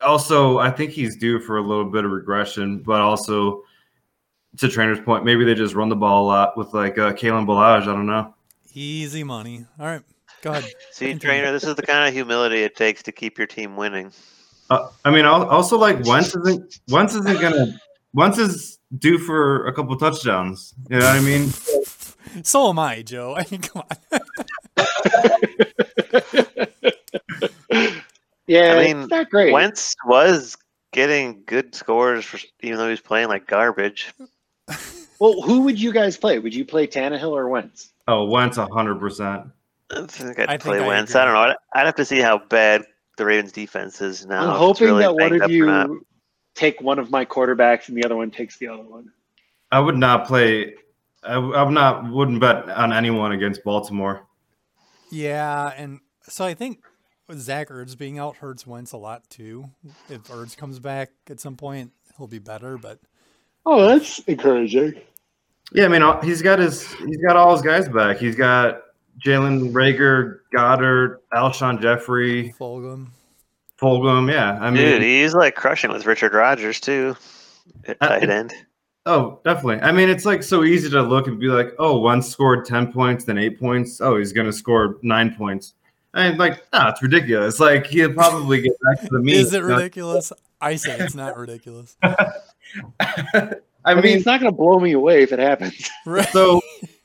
also, 0.00 0.58
I 0.58 0.70
think 0.70 0.90
he's 0.90 1.16
due 1.16 1.38
for 1.38 1.58
a 1.58 1.62
little 1.62 1.84
bit 1.84 2.04
of 2.04 2.10
regression, 2.10 2.78
but 2.78 3.00
also, 3.00 3.62
to 4.58 4.68
trainer's 4.68 5.00
point, 5.00 5.24
maybe 5.24 5.44
they 5.44 5.54
just 5.54 5.74
run 5.74 5.88
the 5.88 5.96
ball 5.96 6.24
a 6.24 6.26
lot 6.26 6.56
with 6.56 6.72
like 6.74 6.98
uh, 6.98 7.12
Kalen 7.12 7.46
Ballage. 7.46 7.82
I 7.82 7.86
don't 7.86 8.06
know. 8.06 8.34
Easy 8.74 9.22
money. 9.24 9.64
All 9.78 9.86
right. 9.86 10.02
Go 10.42 10.50
ahead. 10.50 10.70
See, 10.92 11.14
trainer, 11.14 11.52
this 11.52 11.64
is 11.64 11.74
the 11.76 11.82
kind 11.82 12.06
of 12.06 12.14
humility 12.14 12.62
it 12.62 12.76
takes 12.76 13.02
to 13.04 13.12
keep 13.12 13.38
your 13.38 13.46
team 13.46 13.76
winning. 13.76 14.12
Uh, 14.70 14.88
I 15.04 15.10
mean, 15.10 15.24
also 15.24 15.78
like 15.78 16.04
Wentz 16.04 16.34
isn't 16.34 16.80
Wentz 16.88 17.14
isn't 17.14 17.40
gonna 17.40 17.78
Wentz 18.14 18.38
is 18.38 18.78
due 18.98 19.18
for 19.18 19.66
a 19.66 19.72
couple 19.72 19.96
touchdowns. 19.96 20.74
You 20.90 20.98
know 20.98 21.06
what 21.06 21.16
I 21.16 21.20
mean? 21.20 21.50
So 22.42 22.68
am 22.68 22.78
I, 22.78 23.02
Joe. 23.02 23.36
I 23.36 23.46
mean, 23.50 23.60
come 23.62 23.82
on. 23.82 23.96
Yeah, 28.46 28.74
I 28.74 28.84
mean, 28.84 28.98
it's 29.00 29.10
not 29.10 29.30
great. 29.30 29.52
Wentz 29.52 29.94
was 30.06 30.56
getting 30.92 31.42
good 31.46 31.74
scores, 31.74 32.24
for, 32.24 32.38
even 32.60 32.78
though 32.78 32.88
he's 32.88 33.00
playing 33.00 33.28
like 33.28 33.46
garbage. 33.46 34.12
Well, 35.18 35.40
who 35.40 35.62
would 35.62 35.80
you 35.80 35.94
guys 35.94 36.18
play? 36.18 36.38
Would 36.38 36.54
you 36.54 36.62
play 36.66 36.86
Tannehill 36.86 37.30
or 37.30 37.48
Wentz? 37.48 37.90
Oh, 38.06 38.26
Wentz 38.26 38.58
hundred 38.58 38.96
percent. 39.00 39.46
I 39.90 40.04
think 40.04 40.38
I'd 40.38 40.48
I 40.50 40.52
think 40.58 40.62
play 40.62 40.78
I 40.80 40.86
Wentz. 40.86 41.12
agree. 41.12 41.20
I 41.22 41.24
don't 41.24 41.32
know. 41.32 41.40
I'd, 41.40 41.56
I'd 41.74 41.86
have 41.86 41.94
to 41.94 42.04
see 42.04 42.20
how 42.20 42.36
bad 42.36 42.84
the 43.16 43.24
Ravens' 43.24 43.52
defense 43.52 44.00
is 44.00 44.26
now. 44.26 44.52
I'm 44.52 44.58
hoping 44.58 44.88
really 44.88 45.02
that 45.02 45.14
one 45.14 45.32
of 45.34 45.42
up 45.42 45.50
or 45.50 45.66
not. 45.66 45.88
you 45.88 46.06
take 46.54 46.80
one 46.80 46.98
of 46.98 47.10
my 47.10 47.24
quarterbacks 47.24 47.88
and 47.88 47.96
the 47.96 48.04
other 48.04 48.16
one 48.16 48.30
takes 48.30 48.56
the 48.58 48.68
other 48.68 48.82
one. 48.82 49.10
I 49.70 49.80
would 49.80 49.96
not 49.96 50.26
play. 50.26 50.74
I, 51.22 51.34
I 51.34 51.62
would 51.62 51.72
not 51.74 52.10
wouldn't 52.10 52.40
bet 52.40 52.68
on 52.68 52.92
anyone 52.92 53.32
against 53.32 53.64
Baltimore. 53.64 54.26
Yeah, 55.10 55.72
and 55.76 56.00
so 56.22 56.44
I 56.44 56.54
think 56.54 56.82
with 57.28 57.40
Zach 57.40 57.68
Ertz 57.68 57.96
being 57.96 58.18
out 58.18 58.36
hurts 58.36 58.66
Wentz 58.66 58.92
a 58.92 58.96
lot 58.96 59.28
too. 59.30 59.70
If 60.08 60.24
Ertz 60.24 60.56
comes 60.56 60.78
back 60.78 61.10
at 61.28 61.40
some 61.40 61.56
point, 61.56 61.92
he'll 62.16 62.26
be 62.28 62.38
better. 62.38 62.78
But 62.78 63.00
Oh, 63.64 63.86
that's 63.88 64.20
encouraging. 64.20 65.00
Yeah, 65.72 65.86
I 65.86 65.88
mean 65.88 66.02
he's 66.22 66.42
got 66.42 66.60
his 66.60 66.92
he's 66.94 67.18
got 67.26 67.36
all 67.36 67.52
his 67.52 67.62
guys 67.62 67.88
back. 67.88 68.18
He's 68.18 68.36
got 68.36 68.82
Jalen 69.24 69.72
Reagor, 69.72 70.40
Goedert, 70.54 71.18
Alshon 71.32 71.80
Jeffery, 71.80 72.54
Fulgham, 72.58 73.08
Fulgham. 73.80 74.30
Yeah, 74.30 74.58
I 74.60 74.70
mean, 74.70 74.82
Dude, 74.84 75.02
he's 75.02 75.34
like 75.34 75.54
crushing 75.54 75.90
with 75.90 76.06
Richard 76.06 76.32
Rodgers 76.34 76.80
too 76.80 77.16
at 77.86 77.96
Uh, 78.00 78.08
tight 78.08 78.30
end. 78.30 78.52
oh, 79.06 79.40
definitely. 79.44 79.80
I 79.82 79.92
mean, 79.92 80.08
it's 80.08 80.24
like 80.24 80.42
so 80.42 80.64
easy 80.64 80.90
to 80.90 81.02
look 81.02 81.26
and 81.28 81.38
be 81.40 81.46
like, 81.48 81.74
oh, 81.78 81.98
one 81.98 82.22
scored 82.22 82.64
ten 82.64 82.92
points, 82.92 83.24
then 83.24 83.38
eight 83.38 83.58
points. 83.58 84.00
Oh, 84.00 84.16
he's 84.18 84.32
gonna 84.32 84.52
score 84.52 84.98
nine 85.02 85.34
points. 85.34 85.74
And 86.14 86.38
like, 86.38 86.62
no, 86.72 86.88
it's 86.88 87.02
ridiculous. 87.02 87.60
Like 87.60 87.86
he'll 87.86 88.12
probably 88.14 88.62
get 88.62 88.72
back 88.82 89.00
to 89.02 89.08
the 89.10 89.18
mean. 89.22 89.34
is 89.36 89.52
it 89.52 89.62
ridiculous? 89.62 90.32
I 90.60 90.76
say 90.76 90.98
it's 90.98 91.14
not 91.14 91.36
ridiculous. 91.36 91.96
I 92.02 93.54
I 93.84 93.94
mean, 93.94 94.02
mean, 94.04 94.16
it's 94.16 94.26
not 94.26 94.40
going 94.40 94.50
to 94.50 94.56
blow 94.56 94.78
me 94.80 94.92
away 94.92 95.22
if 95.22 95.30
it 95.32 95.38
happens. 95.38 95.90
Right. 96.06 96.26
so 96.30 96.60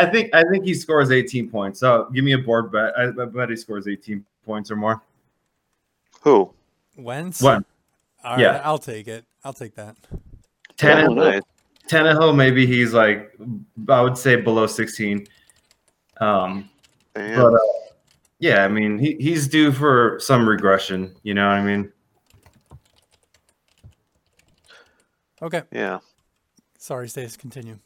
I 0.00 0.06
think 0.10 0.34
I 0.34 0.42
think 0.50 0.64
he 0.64 0.74
scores 0.74 1.10
18 1.10 1.50
points. 1.50 1.80
So 1.80 2.08
give 2.14 2.24
me 2.24 2.32
a 2.32 2.38
board 2.38 2.72
bet. 2.72 2.92
I, 2.98 3.08
I 3.08 3.24
bet 3.26 3.50
he 3.50 3.56
scores 3.56 3.86
18 3.86 4.24
points 4.44 4.70
or 4.70 4.76
more. 4.76 5.02
Who? 6.22 6.52
Wentz. 6.96 7.42
When? 7.42 7.64
All 8.24 8.32
right, 8.32 8.40
Yeah. 8.40 8.60
I'll 8.64 8.78
take 8.78 9.08
it. 9.08 9.24
I'll 9.44 9.52
take 9.52 9.74
that. 9.76 9.96
Tannehill, 10.76 11.16
Nice. 11.16 11.42
Tannehill, 11.88 12.34
maybe 12.34 12.66
he's 12.66 12.92
like 12.94 13.34
I 13.88 14.00
would 14.00 14.16
say 14.16 14.36
below 14.36 14.66
16. 14.66 15.26
Um, 16.20 16.68
Damn. 17.14 17.40
but 17.40 17.54
uh, 17.54 17.58
yeah, 18.38 18.64
I 18.64 18.68
mean 18.68 18.98
he, 18.98 19.16
he's 19.20 19.48
due 19.48 19.72
for 19.72 20.18
some 20.20 20.48
regression. 20.48 21.14
You 21.22 21.34
know 21.34 21.46
what 21.48 21.56
I 21.58 21.62
mean? 21.64 21.92
Okay. 25.42 25.62
yeah. 25.72 25.98
Sorry, 26.78 27.08
Stace. 27.08 27.36
Continue. 27.36 27.78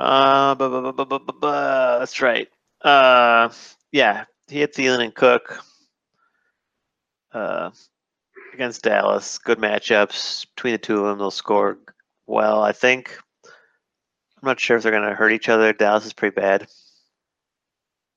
Uh, 0.00 0.54
bu- 0.54 0.70
bu- 0.70 0.92
bu- 0.92 1.04
bu- 1.04 1.18
bu- 1.18 1.32
bu- 1.40 1.50
that's 1.50 2.22
right. 2.22 2.48
Uh, 2.80 3.50
yeah, 3.92 4.24
he 4.48 4.60
had 4.60 4.72
Thielen 4.72 5.04
and 5.04 5.14
Cook. 5.14 5.62
Uh, 7.32 7.70
against 8.54 8.82
Dallas, 8.82 9.36
good 9.36 9.58
matchups 9.58 10.46
between 10.56 10.72
the 10.72 10.78
two 10.78 11.00
of 11.00 11.04
them. 11.04 11.18
They'll 11.18 11.30
score 11.30 11.78
well, 12.26 12.62
I 12.62 12.72
think. 12.72 13.14
I'm 13.44 14.46
not 14.46 14.58
sure 14.58 14.78
if 14.78 14.82
they're 14.82 14.90
going 14.90 15.06
to 15.08 15.14
hurt 15.14 15.32
each 15.32 15.50
other. 15.50 15.74
Dallas 15.74 16.06
is 16.06 16.14
pretty 16.14 16.34
bad. 16.34 16.66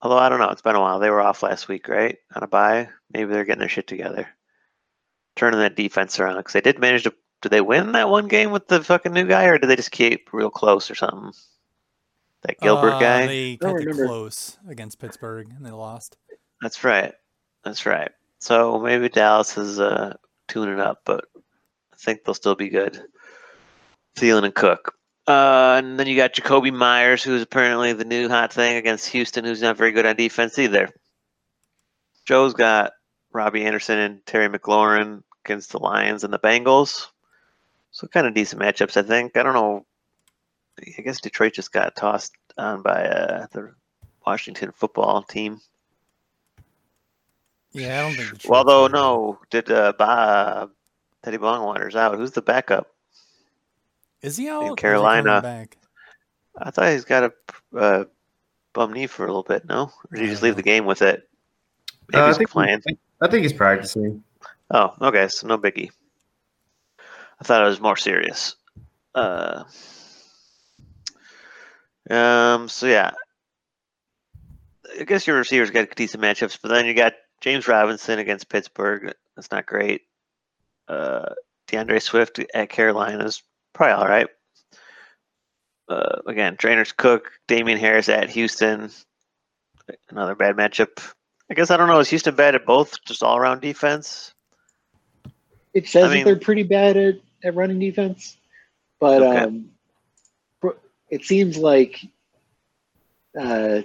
Although 0.01 0.17
I 0.17 0.29
don't 0.29 0.39
know, 0.39 0.49
it's 0.51 0.61
been 0.61 0.75
a 0.75 0.81
while. 0.81 0.99
They 0.99 1.09
were 1.09 1.21
off 1.21 1.43
last 1.43 1.67
week, 1.67 1.89
right? 1.89 2.17
On 2.33 2.43
a 2.43 2.47
bye. 2.47 2.89
Maybe 3.13 3.33
they're 3.33 3.43
getting 3.43 3.59
their 3.59 3.67
shit 3.67 3.87
together, 3.87 4.29
turning 5.35 5.59
that 5.59 5.75
defense 5.75 6.17
around 6.17 6.37
because 6.37 6.53
they 6.53 6.61
did 6.61 6.79
manage 6.79 7.03
to. 7.03 7.13
Did 7.41 7.49
they 7.51 7.61
win 7.61 7.91
that 7.91 8.09
one 8.09 8.29
game 8.29 8.51
with 8.51 8.69
the 8.69 8.81
fucking 8.81 9.11
new 9.11 9.27
guy, 9.27 9.45
or 9.47 9.57
did 9.57 9.69
they 9.69 9.75
just 9.75 9.91
keep 9.91 10.29
real 10.31 10.49
close 10.49 10.89
or 10.89 10.95
something? 10.95 11.33
That 12.45 12.59
Gilbert 12.59 12.93
Uh, 12.93 12.99
guy. 12.99 13.27
They 13.27 13.55
don't 13.55 13.77
kept 13.77 13.97
it 13.97 14.05
close 14.05 14.57
against 14.67 14.99
Pittsburgh, 14.99 15.47
and 15.55 15.65
they 15.65 15.71
lost. 15.71 16.17
That's 16.61 16.83
right. 16.83 17.13
That's 17.63 17.85
right. 17.85 18.11
So 18.39 18.79
maybe 18.79 19.07
Dallas 19.09 19.57
is 19.57 19.79
uh, 19.79 20.15
tuning 20.47 20.79
up, 20.79 21.01
but 21.05 21.25
I 21.35 21.95
think 21.97 22.23
they'll 22.23 22.33
still 22.33 22.55
be 22.55 22.69
good. 22.69 23.01
Thielen 24.15 24.43
and 24.43 24.53
Cook. 24.53 24.95
Uh, 25.25 25.75
and 25.81 25.97
then 25.97 26.07
you 26.07 26.17
got 26.17 26.33
Jakobi 26.33 26.73
Meyers, 26.73 27.23
who's 27.23 27.41
apparently 27.41 27.93
the 27.93 28.03
new 28.03 28.27
hot 28.27 28.51
thing 28.51 28.75
against 28.75 29.07
Houston, 29.09 29.45
who's 29.45 29.61
not 29.61 29.77
very 29.77 29.93
good 29.93 30.05
on 30.05 30.17
defense 30.17 30.59
either. 30.59 30.89
Joe's 32.25 32.53
got 32.53 32.91
Robbie 33.31 33.63
Anderson 33.65 33.99
and 33.99 34.25
Terry 34.25 34.49
McLaurin 34.49 35.23
against 35.45 35.71
the 35.71 35.79
Lions 35.79 36.25
and 36.25 36.33
the 36.33 36.39
Bengals. 36.39 37.07
So 37.91 38.07
kind 38.07 38.27
of 38.27 38.33
decent 38.33 38.61
matchups, 38.61 38.97
I 38.97 39.03
think. 39.03 39.37
I 39.37 39.43
don't 39.43 39.53
know. 39.53 39.85
I 40.79 41.01
guess 41.01 41.21
Detroit 41.21 41.53
just 41.53 41.71
got 41.71 41.95
tossed 41.95 42.33
on 42.57 42.81
by 42.81 43.05
uh, 43.05 43.47
the 43.51 43.73
Washington 44.25 44.71
football 44.71 45.21
team. 45.23 45.61
Yeah, 47.71 47.99
I 47.99 48.01
don't 48.03 48.15
think. 48.15 48.29
Detroit's 48.33 48.45
Well, 48.47 48.63
though, 48.63 48.87
no, 48.87 49.39
did 49.49 49.69
uh, 49.71 49.93
Bob, 49.97 50.71
Teddy 51.23 51.37
Longwater's 51.37 51.95
out? 51.95 52.15
Who's 52.17 52.31
the 52.31 52.41
backup? 52.41 52.87
Is 54.21 54.37
he 54.37 54.47
out? 54.49 54.53
or 54.53 54.57
is 54.57 54.63
he 54.63 54.67
coming 54.67 54.75
Carolina. 54.77 55.41
Back? 55.41 55.77
I 56.57 56.71
thought 56.71 56.91
he's 56.91 57.05
got 57.05 57.23
a 57.23 57.77
uh, 57.77 58.05
bum 58.73 58.93
knee 58.93 59.07
for 59.07 59.23
a 59.23 59.27
little 59.27 59.43
bit. 59.43 59.65
No, 59.65 59.83
or 60.11 60.15
did 60.17 60.21
he 60.25 60.29
just 60.29 60.43
I 60.43 60.47
leave 60.47 60.55
the 60.55 60.61
game 60.63 60.85
with 60.85 61.01
it? 61.01 61.27
Maybe 62.11 62.21
Uh, 62.21 62.25
I 62.25 62.27
he's 62.27 62.37
think 62.37 62.49
playing. 62.49 62.81
I 63.21 63.27
think 63.27 63.43
he's 63.43 63.53
practicing. 63.53 64.23
Oh, 64.71 64.93
okay, 65.01 65.27
so 65.27 65.47
no 65.47 65.57
biggie. 65.57 65.89
I 66.99 67.43
thought 67.43 67.63
it 67.63 67.67
was 67.67 67.81
more 67.81 67.97
serious. 67.97 68.55
Uh, 69.15 69.63
um. 72.09 72.69
So 72.69 72.87
yeah, 72.87 73.11
I 74.99 75.03
guess 75.03 75.25
your 75.27 75.37
receivers 75.37 75.71
got 75.71 75.95
decent 75.95 76.23
matchups, 76.23 76.59
but 76.61 76.69
then 76.69 76.85
you 76.85 76.93
got 76.93 77.13
James 77.41 77.67
Robinson 77.67 78.19
against 78.19 78.49
Pittsburgh. 78.49 79.13
That's 79.35 79.51
not 79.51 79.65
great. 79.65 80.01
Uh, 80.87 81.33
D'Andre 81.67 81.99
Swift 81.99 82.39
at 82.53 82.69
Carolina 82.69 83.23
is 83.23 83.41
probably 83.73 83.93
all 83.93 84.07
right. 84.07 84.27
Uh, 85.89 86.21
again, 86.27 86.55
trainers 86.57 86.91
Cook, 86.91 87.31
Damien 87.47 87.77
Harris 87.77 88.09
at 88.09 88.29
Houston. 88.29 88.89
Another 90.09 90.35
bad 90.35 90.55
matchup. 90.55 90.89
I 91.49 91.55
guess 91.55 91.71
I 91.71 91.77
don't 91.77 91.87
know. 91.89 91.99
Is 91.99 92.09
Houston 92.09 92.35
bad 92.35 92.55
at 92.55 92.65
both? 92.65 92.93
Just 93.05 93.21
all 93.21 93.37
around 93.37 93.61
defense? 93.61 94.33
It 95.73 95.87
says 95.87 96.05
I 96.05 96.13
mean- 96.13 96.23
that 96.23 96.25
they're 96.25 96.39
pretty 96.39 96.63
bad 96.63 96.95
at, 96.97 97.15
at 97.43 97.55
running 97.55 97.79
defense, 97.79 98.37
but 98.99 99.21
Okay. 99.21 99.37
um, 99.39 99.69
it 101.13 101.23
seems 101.23 101.57
like 101.57 102.03
uh, 103.39 103.81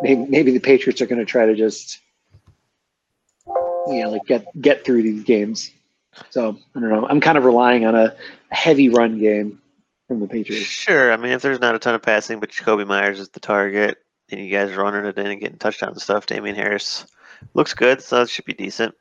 maybe, 0.00 0.26
maybe 0.26 0.52
the 0.52 0.60
Patriots 0.60 1.00
are 1.00 1.06
going 1.06 1.18
to 1.18 1.24
try 1.24 1.46
to 1.46 1.56
just 1.56 1.98
you 3.88 4.02
know 4.02 4.10
like 4.10 4.24
get 4.26 4.46
get 4.60 4.84
through 4.84 5.02
these 5.02 5.24
games. 5.24 5.72
So 6.30 6.56
I 6.74 6.80
don't 6.80 6.88
know. 6.88 7.06
I'm 7.06 7.20
kind 7.20 7.36
of 7.36 7.44
relying 7.44 7.84
on 7.84 7.96
a 7.96 8.14
heavy 8.50 8.88
run 8.88 9.18
game 9.18 9.60
from 10.06 10.20
the 10.20 10.28
Patriots. 10.28 10.66
Sure. 10.66 11.12
I 11.12 11.16
mean, 11.16 11.32
if 11.32 11.42
there's 11.42 11.60
not 11.60 11.74
a 11.74 11.78
ton 11.80 11.96
of 11.96 12.02
passing, 12.02 12.38
but 12.38 12.50
Jakobi 12.50 12.86
Meyers 12.86 13.18
is 13.18 13.28
the 13.28 13.40
target, 13.40 13.98
and 14.30 14.40
you 14.40 14.50
guys 14.50 14.70
are 14.70 14.82
running 14.82 15.04
it 15.04 15.18
in 15.18 15.26
and 15.26 15.40
getting 15.40 15.58
touchdowns 15.58 15.94
and 15.94 16.02
stuff, 16.02 16.26
Damien 16.26 16.56
Harris 16.56 17.06
looks 17.54 17.74
good, 17.74 18.02
so 18.02 18.22
it 18.22 18.30
should 18.30 18.44
be 18.44 18.54
decent. 18.54 18.94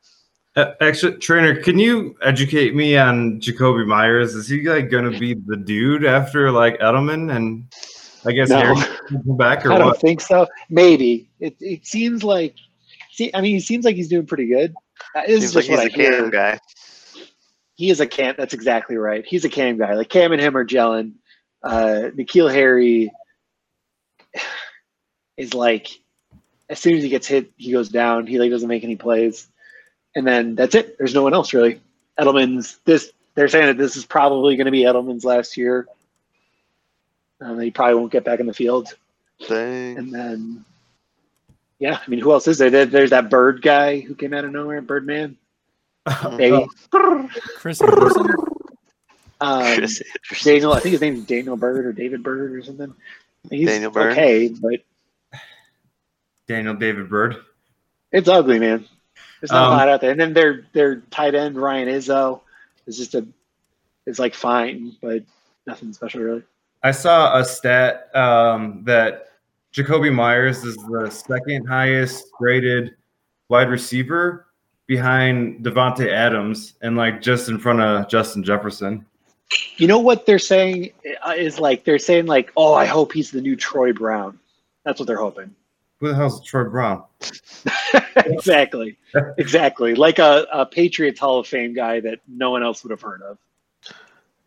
Uh, 0.58 0.74
actually, 0.82 1.16
trainer, 1.20 1.62
can 1.62 1.78
you 1.78 2.18
educate 2.24 2.74
me 2.76 2.98
on 2.98 3.40
Jakobi 3.40 3.86
Meyers? 3.86 4.34
Is 4.36 4.48
he 4.48 4.68
like 4.68 4.90
going 4.90 5.10
to 5.10 5.18
be 5.20 5.36
the 5.36 5.56
dude 5.56 6.04
after 6.04 6.52
like 6.52 6.80
Edelman 6.80 7.34
and 7.36 7.72
I 8.26 8.32
guess 8.32 8.50
No. 8.50 8.58
Harris 8.58 8.88
will 9.12 9.24
come 9.24 9.38
back 9.38 9.66
or 9.66 9.72
I 9.72 9.78
don't 9.78 9.88
what? 9.90 10.02
think 10.02 10.20
so. 10.20 10.48
Maybe 10.70 11.30
it. 11.40 11.56
It 11.60 11.86
seems 11.86 12.24
like. 12.24 12.56
See, 13.12 13.30
I 13.34 13.42
mean, 13.42 13.54
he 13.54 13.60
seems 13.60 13.86
like 13.86 13.96
he's 13.96 14.10
doing 14.10 14.26
pretty 14.26 14.48
good. 14.48 14.74
Uh, 15.16 15.22
this 15.28 15.44
is 15.44 15.52
Seems 15.52 15.56
like 15.56 15.66
just 15.66 15.78
what 15.78 15.92
he's 15.92 16.00
I 16.00 16.04
a 16.04 16.10
hear. 16.10 16.22
cam 16.22 16.30
guy. 16.32 16.60
he 17.76 17.90
is 17.92 18.00
a 18.00 18.08
cam. 18.08 18.34
That's 18.38 18.54
exactly 18.56 18.98
right. 18.98 19.24
He's 19.26 19.46
a 19.46 19.50
cam 19.50 19.78
guy. 19.78 19.94
Like 19.94 20.10
Cam 20.10 20.32
and 20.32 20.42
him 20.42 20.58
are 20.58 20.66
gelling. 20.66 21.14
Uh, 21.64 22.10
N'Keal 22.18 22.52
Harry 22.52 23.12
is 25.38 25.54
like, 25.54 25.88
as 26.70 26.80
soon 26.80 26.96
as 26.96 27.04
he 27.04 27.10
gets 27.10 27.28
hit, 27.28 27.52
he 27.58 27.72
goes 27.72 27.90
down. 27.90 28.28
He 28.28 28.40
like 28.40 28.52
doesn't 28.52 28.68
make 28.68 28.84
any 28.84 28.96
plays, 28.96 29.48
and 30.18 30.26
then 30.26 30.56
that's 30.56 30.73
it. 30.73 30.98
There's 30.98 31.14
no 31.14 31.22
one 31.22 31.35
else 31.35 31.53
really. 31.53 31.80
Edelman's 32.19 32.80
this. 32.85 33.11
They're 33.35 33.48
saying 33.48 33.68
that 33.68 33.77
this 33.77 33.95
is 33.95 34.03
probably 34.03 34.56
going 34.56 34.65
to 34.65 34.72
be 34.72 34.81
Edelman's 34.81 35.23
last 35.23 35.56
year. 35.56 35.88
Um, 37.39 37.60
he 37.60 37.69
probably 37.69 37.94
won't 37.94 38.11
get 38.11 38.26
back 38.26 38.39
in 38.39 38.48
the 38.48 38.53
field, 38.53 38.94
Dang. 39.48 39.98
and 39.98 40.11
then. 40.11 40.65
Yeah, 41.77 41.99
I 42.03 42.10
mean, 42.10 42.19
who 42.19 42.31
else 42.31 42.48
is 42.48 42.57
there? 42.57 42.72
there 42.72 42.88
there's 42.88 43.11
that 43.11 43.30
bird 43.30 43.61
guy 43.61 43.99
who 43.99 44.15
came 44.15 44.34
out 44.34 44.44
of 44.44 44.52
nowhere, 44.52 44.81
Birdman. 44.81 45.38
Maybe. 46.31 46.65
Chris 47.57 47.80
Andersen. 47.80 48.27
Um, 49.39 49.76
Chris 49.76 50.02
Andersen. 50.02 50.06
Daniel, 50.44 50.73
I 50.73 50.80
think 50.80 50.94
his 50.94 51.02
name's 51.02 51.26
Daniel 51.26 51.56
Bird 51.56 51.85
or 51.85 51.94
David 51.94 52.23
Bird 52.23 52.56
or 52.56 52.64
something. 52.64 52.91
He's 53.52 53.68
Daniel 53.68 53.91
Bird? 53.91 54.14
okay, 54.14 54.48
but 54.48 54.80
Daniel 56.48 56.73
David 56.73 57.07
Bird. 57.07 57.35
it's 58.11 58.27
ugly, 58.27 58.57
man. 58.57 58.88
There's 59.41 59.51
not 59.51 59.68
Um, 59.68 59.73
a 59.73 59.77
lot 59.77 59.89
out 59.89 60.01
there. 60.01 60.11
And 60.11 60.19
then 60.19 60.34
their 60.34 60.65
their 60.73 60.97
tight 61.11 61.35
end 61.35 61.61
Ryan 61.61 61.88
Izzo 61.88 62.41
is 62.85 62.97
just 62.97 63.15
a 63.15 63.26
is 64.05 64.19
like 64.19 64.34
fine, 64.34 64.95
but 65.01 65.23
nothing 65.65 65.93
special 65.93 66.22
really. 66.22 66.43
I 66.84 66.91
saw 66.91 67.38
a 67.38 67.43
stat 67.43 68.15
um, 68.15 68.84
that 68.85 69.30
Jakobi 69.73 70.14
Meyers 70.14 70.64
is 70.64 70.76
the 70.76 71.09
second 71.09 71.65
highest 71.65 72.31
graded 72.31 72.95
wide 73.49 73.69
receiver 73.69 74.47
behind 74.88 75.64
Davante 75.65 76.09
Adams 76.11 76.76
and 76.81 76.95
like 76.95 77.22
just 77.22 77.49
in 77.49 77.59
front 77.59 77.81
of 77.81 78.07
Justin 78.07 78.43
Jefferson. 78.43 79.05
You 79.77 79.88
know 79.88 79.99
what 79.99 80.26
they're 80.26 80.39
saying 80.39 80.91
uh, 81.26 81.34
is 81.35 81.59
like 81.59 81.84
they're 81.84 81.99
saying 81.99 82.26
like, 82.26 82.51
oh, 82.57 82.73
I 82.73 82.85
hope 82.85 83.14
he's 83.14 83.31
the 83.31 83.41
new 83.41 83.55
Troy 83.55 83.93
Brown. 83.93 84.39
That's 84.84 84.99
what 84.99 85.07
they're 85.07 85.18
hoping. 85.19 85.53
Who 85.99 86.09
the 86.09 86.15
hell's 86.15 86.43
Troy 86.45 86.65
Brown? 86.65 87.03
exactly, 88.26 88.98
exactly. 89.38 89.95
Like 89.95 90.19
a, 90.19 90.45
a 90.52 90.65
Patriots 90.65 91.19
Hall 91.19 91.39
of 91.39 91.48
Fame 91.48 91.73
guy 91.73 91.99
that 92.02 92.19
no 92.27 92.52
one 92.52 92.64
else 92.64 92.84
would 92.84 92.91
have 92.91 93.02
heard 93.02 93.22
of. 93.22 93.38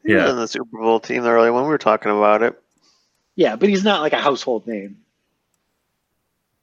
He 0.05 0.15
was 0.15 0.23
Yeah. 0.25 0.31
in 0.31 0.37
the 0.37 0.49
Super 0.49 0.79
Bowl 0.79 0.99
team—the 1.01 1.29
earlier 1.29 1.53
when 1.53 1.63
we 1.65 1.69
were 1.69 1.79
talking 1.79 2.11
about 2.11 2.43
it. 2.43 2.61
Yeah, 3.37 3.57
but 3.57 3.69
he's 3.69 3.85
not 3.85 4.01
like 4.01 4.13
a 4.13 4.21
household 4.21 4.67
name. 4.67 4.97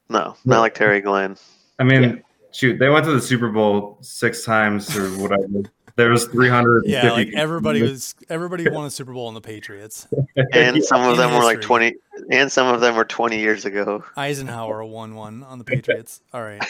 No, 0.08 0.36
not 0.44 0.60
like 0.60 0.74
Terry 0.74 1.00
Glenn. 1.00 1.36
I 1.78 1.84
mean, 1.84 2.02
Yeah. 2.02 2.14
shoot, 2.52 2.78
they 2.78 2.88
went 2.88 3.04
to 3.04 3.12
the 3.12 3.20
Super 3.20 3.48
Bowl 3.50 3.98
six 4.00 4.44
times 4.44 4.96
or 4.96 5.08
whatever. 5.20 5.70
There 5.98 6.10
was 6.10 6.26
350. 6.26 6.88
Yeah, 6.88 7.10
like 7.10 7.34
everybody 7.34 7.82
was 7.82 8.14
everybody 8.28 8.70
won 8.70 8.86
a 8.86 8.90
Super 8.90 9.12
Bowl 9.12 9.26
on 9.26 9.34
the 9.34 9.40
Patriots. 9.40 10.06
And 10.52 10.82
some 10.84 11.02
of 11.02 11.14
In 11.14 11.18
them 11.18 11.34
were 11.34 11.42
like 11.42 11.60
twenty, 11.60 11.96
and 12.30 12.50
some 12.50 12.72
of 12.72 12.80
them 12.80 12.94
were 12.94 13.04
twenty 13.04 13.40
years 13.40 13.64
ago. 13.64 14.04
Eisenhower 14.16 14.84
won 14.84 15.16
one 15.16 15.42
on 15.42 15.58
the 15.58 15.64
Patriots. 15.64 16.22
All 16.32 16.40
right. 16.40 16.62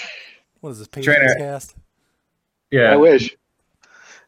What 0.60 0.70
is 0.70 0.78
this 0.78 0.88
Trainer. 0.88 1.12
Patriots 1.12 1.34
cast? 1.36 1.76
Yeah. 2.70 2.90
I 2.90 2.96
wish. 2.96 3.36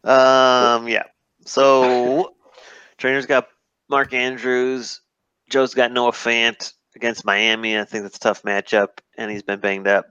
Um, 0.05 0.87
yeah. 0.87 1.05
So, 1.47 2.35
trainer's 2.99 3.25
got 3.25 3.49
Mark 3.89 4.13
Andrews. 4.13 5.01
Joe's 5.49 5.73
got 5.73 5.93
Noah 5.93 6.13
Fant 6.13 6.75
against 6.95 7.25
Miami. 7.25 7.79
I 7.79 7.85
think 7.85 8.03
that's 8.03 8.19
a 8.19 8.21
tough 8.21 8.43
matchup, 8.43 8.99
and 9.17 9.31
he's 9.31 9.43
been 9.43 9.61
banged 9.61 9.89
up. 9.89 10.05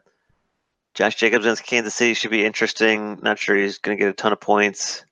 Josh 0.94 1.16
Jacobs 1.16 1.46
against 1.46 1.66
Kansas 1.66 1.96
City 1.96 2.14
should 2.14 2.32
be 2.32 2.46
interesting. 2.46 3.20
Not 3.22 3.40
sure 3.40 3.56
he's 3.56 3.78
going 3.78 3.98
to 3.98 4.04
get 4.04 4.10
a 4.10 4.14
ton 4.14 4.34
of 4.34 4.40
points. 4.40 5.04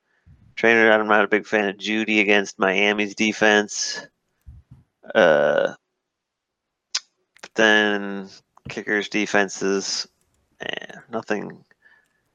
Trainer, 0.56 0.92
I'm 0.92 1.08
not 1.08 1.24
a 1.24 1.28
big 1.28 1.46
fan 1.46 1.70
of 1.70 1.78
Jeudy 1.78 2.20
against 2.20 2.60
Miami's 2.60 3.16
defense. 3.16 4.06
Uh, 5.14 5.74
then 7.56 8.30
kickers 8.68 9.10
defenses, 9.10 10.08
eh, 10.60 10.96
nothing. 11.10 11.64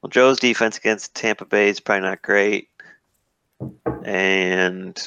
Well, 0.00 0.10
Joe's 0.10 0.40
defense 0.40 0.78
against 0.78 1.14
Tampa 1.14 1.44
Bay 1.44 1.68
is 1.68 1.80
probably 1.80 2.08
not 2.08 2.22
great, 2.22 2.68
and 4.04 4.98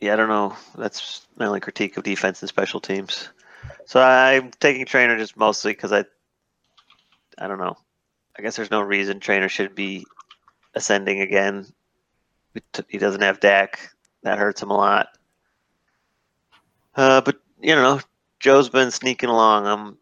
yeah, 0.00 0.12
I 0.12 0.16
don't 0.16 0.28
know. 0.28 0.54
That's 0.76 1.26
my 1.36 1.46
only 1.46 1.60
critique 1.60 1.96
of 1.96 2.04
defense 2.04 2.42
and 2.42 2.48
special 2.48 2.80
teams. 2.80 3.28
So 3.86 4.00
I'm 4.00 4.50
taking 4.60 4.84
trainer 4.84 5.16
just 5.16 5.36
mostly 5.36 5.72
because 5.72 5.92
I, 5.92 6.04
I 7.38 7.48
don't 7.48 7.58
know. 7.58 7.76
I 8.38 8.42
guess 8.42 8.56
there's 8.56 8.70
no 8.70 8.80
reason 8.80 9.20
trainer 9.20 9.48
should 9.48 9.74
be 9.74 10.06
ascending 10.74 11.20
again. 11.20 11.66
He 12.88 12.98
doesn't 12.98 13.20
have 13.20 13.40
Dak. 13.40 13.90
That 14.22 14.38
hurts 14.38 14.62
him 14.62 14.70
a 14.70 14.76
lot. 14.76 15.08
Uh, 16.96 17.20
but 17.20 17.36
you 17.60 17.74
know, 17.74 18.00
Joe's 18.40 18.68
been 18.68 18.90
sneaking 18.90 19.28
along. 19.28 19.66
I'm, 19.66 19.98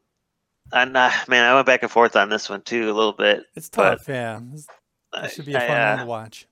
I'm 0.72 0.92
not, 0.92 1.28
man. 1.28 1.44
I 1.44 1.54
went 1.54 1.66
back 1.66 1.82
and 1.82 1.90
forth 1.90 2.16
on 2.16 2.28
this 2.28 2.48
one 2.48 2.62
too 2.62 2.90
a 2.90 2.94
little 2.94 3.12
bit. 3.12 3.44
It's 3.54 3.68
But- 3.68 3.98
tough, 3.98 4.08
yeah. 4.08 4.40
This, 4.52 4.66
should 5.34 5.44
be 5.44 5.52
a 5.54 5.60
fun 5.60 5.70
uh, 5.70 5.90
one 5.90 5.98
to 5.98 6.06
watch. 6.06 6.46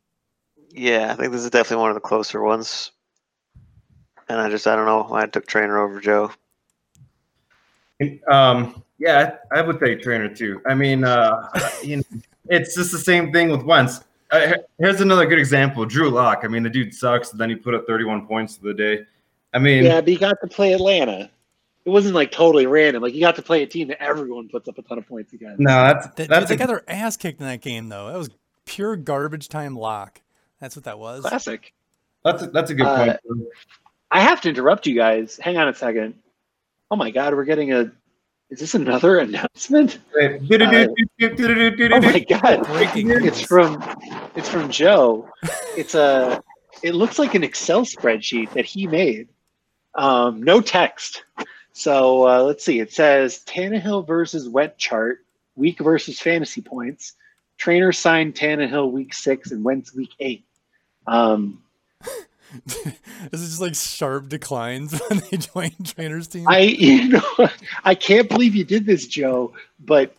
Yeah, 0.70 1.10
I 1.10 1.14
think 1.14 1.32
this 1.32 1.42
is 1.42 1.50
definitely 1.50 1.80
one 1.80 1.90
of 1.90 1.94
the 1.94 2.00
closer 2.00 2.42
ones. 2.42 2.92
And 4.28 4.38
I 4.38 4.48
just 4.50 4.66
I 4.66 4.76
don't 4.76 4.86
know 4.86 5.02
why 5.02 5.22
I 5.22 5.26
took 5.26 5.46
trainer 5.46 5.78
over 5.78 5.98
Joe. 6.00 6.30
Um, 8.30 8.82
yeah, 9.00 9.36
I 9.50 9.58
I 9.58 9.62
would 9.62 9.80
take 9.80 10.02
trainer 10.02 10.32
too. 10.32 10.62
I 10.66 10.74
mean, 10.74 11.02
uh, 11.02 11.48
you 11.82 11.96
know, 11.96 12.02
it's 12.48 12.76
just 12.76 12.92
the 12.92 12.98
same 12.98 13.32
thing 13.32 13.50
with 13.50 13.62
Wentz. 13.62 14.00
Uh, 14.30 14.52
here's 14.78 15.00
another 15.00 15.26
good 15.26 15.38
example: 15.40 15.84
Drew 15.84 16.08
Lock. 16.10 16.40
I 16.44 16.48
mean, 16.48 16.62
the 16.62 16.70
dude 16.70 16.94
sucks. 16.94 17.30
Then 17.30 17.50
he 17.50 17.56
put 17.56 17.74
up 17.74 17.86
31 17.88 18.26
points 18.28 18.56
for 18.56 18.66
the 18.68 18.74
day. 18.74 19.00
I 19.52 19.58
mean, 19.58 19.82
Yeah, 19.84 20.00
but 20.00 20.10
you 20.12 20.18
got 20.18 20.36
to 20.42 20.46
play 20.46 20.72
Atlanta. 20.72 21.28
It 21.84 21.90
wasn't 21.90 22.14
like 22.14 22.30
totally 22.30 22.66
random. 22.66 23.02
Like 23.02 23.14
you 23.14 23.20
got 23.20 23.34
to 23.36 23.42
play 23.42 23.62
a 23.62 23.66
team 23.66 23.88
that 23.88 24.00
everyone 24.00 24.48
puts 24.48 24.68
up 24.68 24.78
a 24.78 24.82
ton 24.82 24.98
of 24.98 25.08
points 25.08 25.32
against. 25.32 25.58
no, 25.58 25.70
that's 25.82 26.06
They, 26.14 26.26
that's 26.26 26.48
they 26.48 26.54
a, 26.54 26.58
got 26.58 26.68
their 26.68 26.84
ass 26.88 27.16
kicked 27.16 27.40
in 27.40 27.46
that 27.46 27.62
game, 27.62 27.88
though. 27.88 28.06
That 28.12 28.18
was 28.18 28.30
pure 28.66 28.94
garbage 28.96 29.48
time 29.48 29.74
lock. 29.74 30.20
That's 30.60 30.76
what 30.76 30.84
that 30.84 30.98
was. 30.98 31.22
Classic. 31.24 31.72
that's 32.24 32.42
a, 32.42 32.46
that's 32.48 32.70
a 32.70 32.74
good 32.74 32.86
Uh, 32.86 33.16
point. 33.26 33.46
I 34.12 34.20
have 34.20 34.40
to 34.42 34.50
interrupt 34.50 34.86
you 34.86 34.94
guys. 34.94 35.38
Hang 35.42 35.56
on 35.56 35.68
a 35.68 35.74
second. 35.74 36.14
Oh 36.90 36.96
my 36.96 37.10
god, 37.10 37.34
we're 37.34 37.44
getting 37.44 37.72
a. 37.72 37.90
Is 38.50 38.58
this 38.58 38.74
another 38.74 39.18
announcement? 39.18 39.98
Wait, 40.12 40.42
Oh 41.92 42.00
my 42.00 42.18
god! 42.18 42.66
It's 43.24 43.40
from 43.40 43.82
it's 44.34 44.48
from 44.48 44.70
Joe. 44.70 45.28
It's 45.76 45.94
a. 45.94 46.42
It 46.82 46.96
looks 46.96 47.16
like 47.20 47.36
an 47.36 47.44
Excel 47.44 47.82
spreadsheet 47.82 48.52
that 48.54 48.64
he 48.64 48.88
made. 48.88 49.28
Um, 49.94 50.42
no 50.42 50.60
text. 50.60 51.22
So 51.72 52.28
uh, 52.28 52.42
let's 52.42 52.64
see. 52.64 52.80
It 52.80 52.92
says 52.92 53.42
Tannehill 53.46 54.04
versus 54.04 54.48
Went 54.48 54.76
chart, 54.78 55.24
week 55.54 55.78
versus 55.78 56.18
fantasy 56.18 56.60
points. 56.60 57.14
Trainer 57.56 57.92
signed 57.92 58.34
Tannehill 58.34 58.90
week 58.90 59.14
six 59.14 59.52
and 59.52 59.62
Wentz 59.62 59.94
week 59.94 60.10
eight. 60.18 60.44
Um, 61.06 61.62
this 62.66 63.40
is 63.40 63.48
just 63.50 63.60
like 63.60 63.74
sharp 63.74 64.28
declines 64.28 64.98
when 65.08 65.22
they 65.30 65.36
join 65.36 65.70
trainers 65.84 66.28
team. 66.28 66.46
I 66.48 66.60
you 66.60 67.08
know 67.08 67.48
I 67.84 67.94
can't 67.94 68.28
believe 68.28 68.54
you 68.54 68.64
did 68.64 68.86
this, 68.86 69.06
Joe. 69.06 69.52
But 69.78 70.14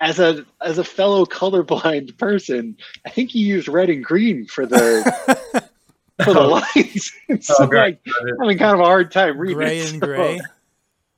as 0.00 0.18
a 0.18 0.44
as 0.60 0.78
a 0.78 0.84
fellow 0.84 1.24
colorblind 1.26 2.16
person, 2.18 2.76
I 3.06 3.10
think 3.10 3.34
you 3.34 3.44
used 3.46 3.68
red 3.68 3.90
and 3.90 4.04
green 4.04 4.46
for 4.46 4.66
the 4.66 5.68
for 6.24 6.32
the 6.34 6.40
lines. 6.40 7.12
so 7.44 7.54
Oh, 7.60 7.66
great. 7.66 7.98
like, 8.06 8.14
I'm 8.28 8.36
having 8.40 8.58
kind 8.58 8.74
of 8.74 8.80
a 8.80 8.84
hard 8.84 9.10
time 9.10 9.38
reading. 9.38 9.56
gray 9.56 9.78
it, 9.80 9.92
and 9.92 10.00
so 10.00 10.06
gray. 10.06 10.40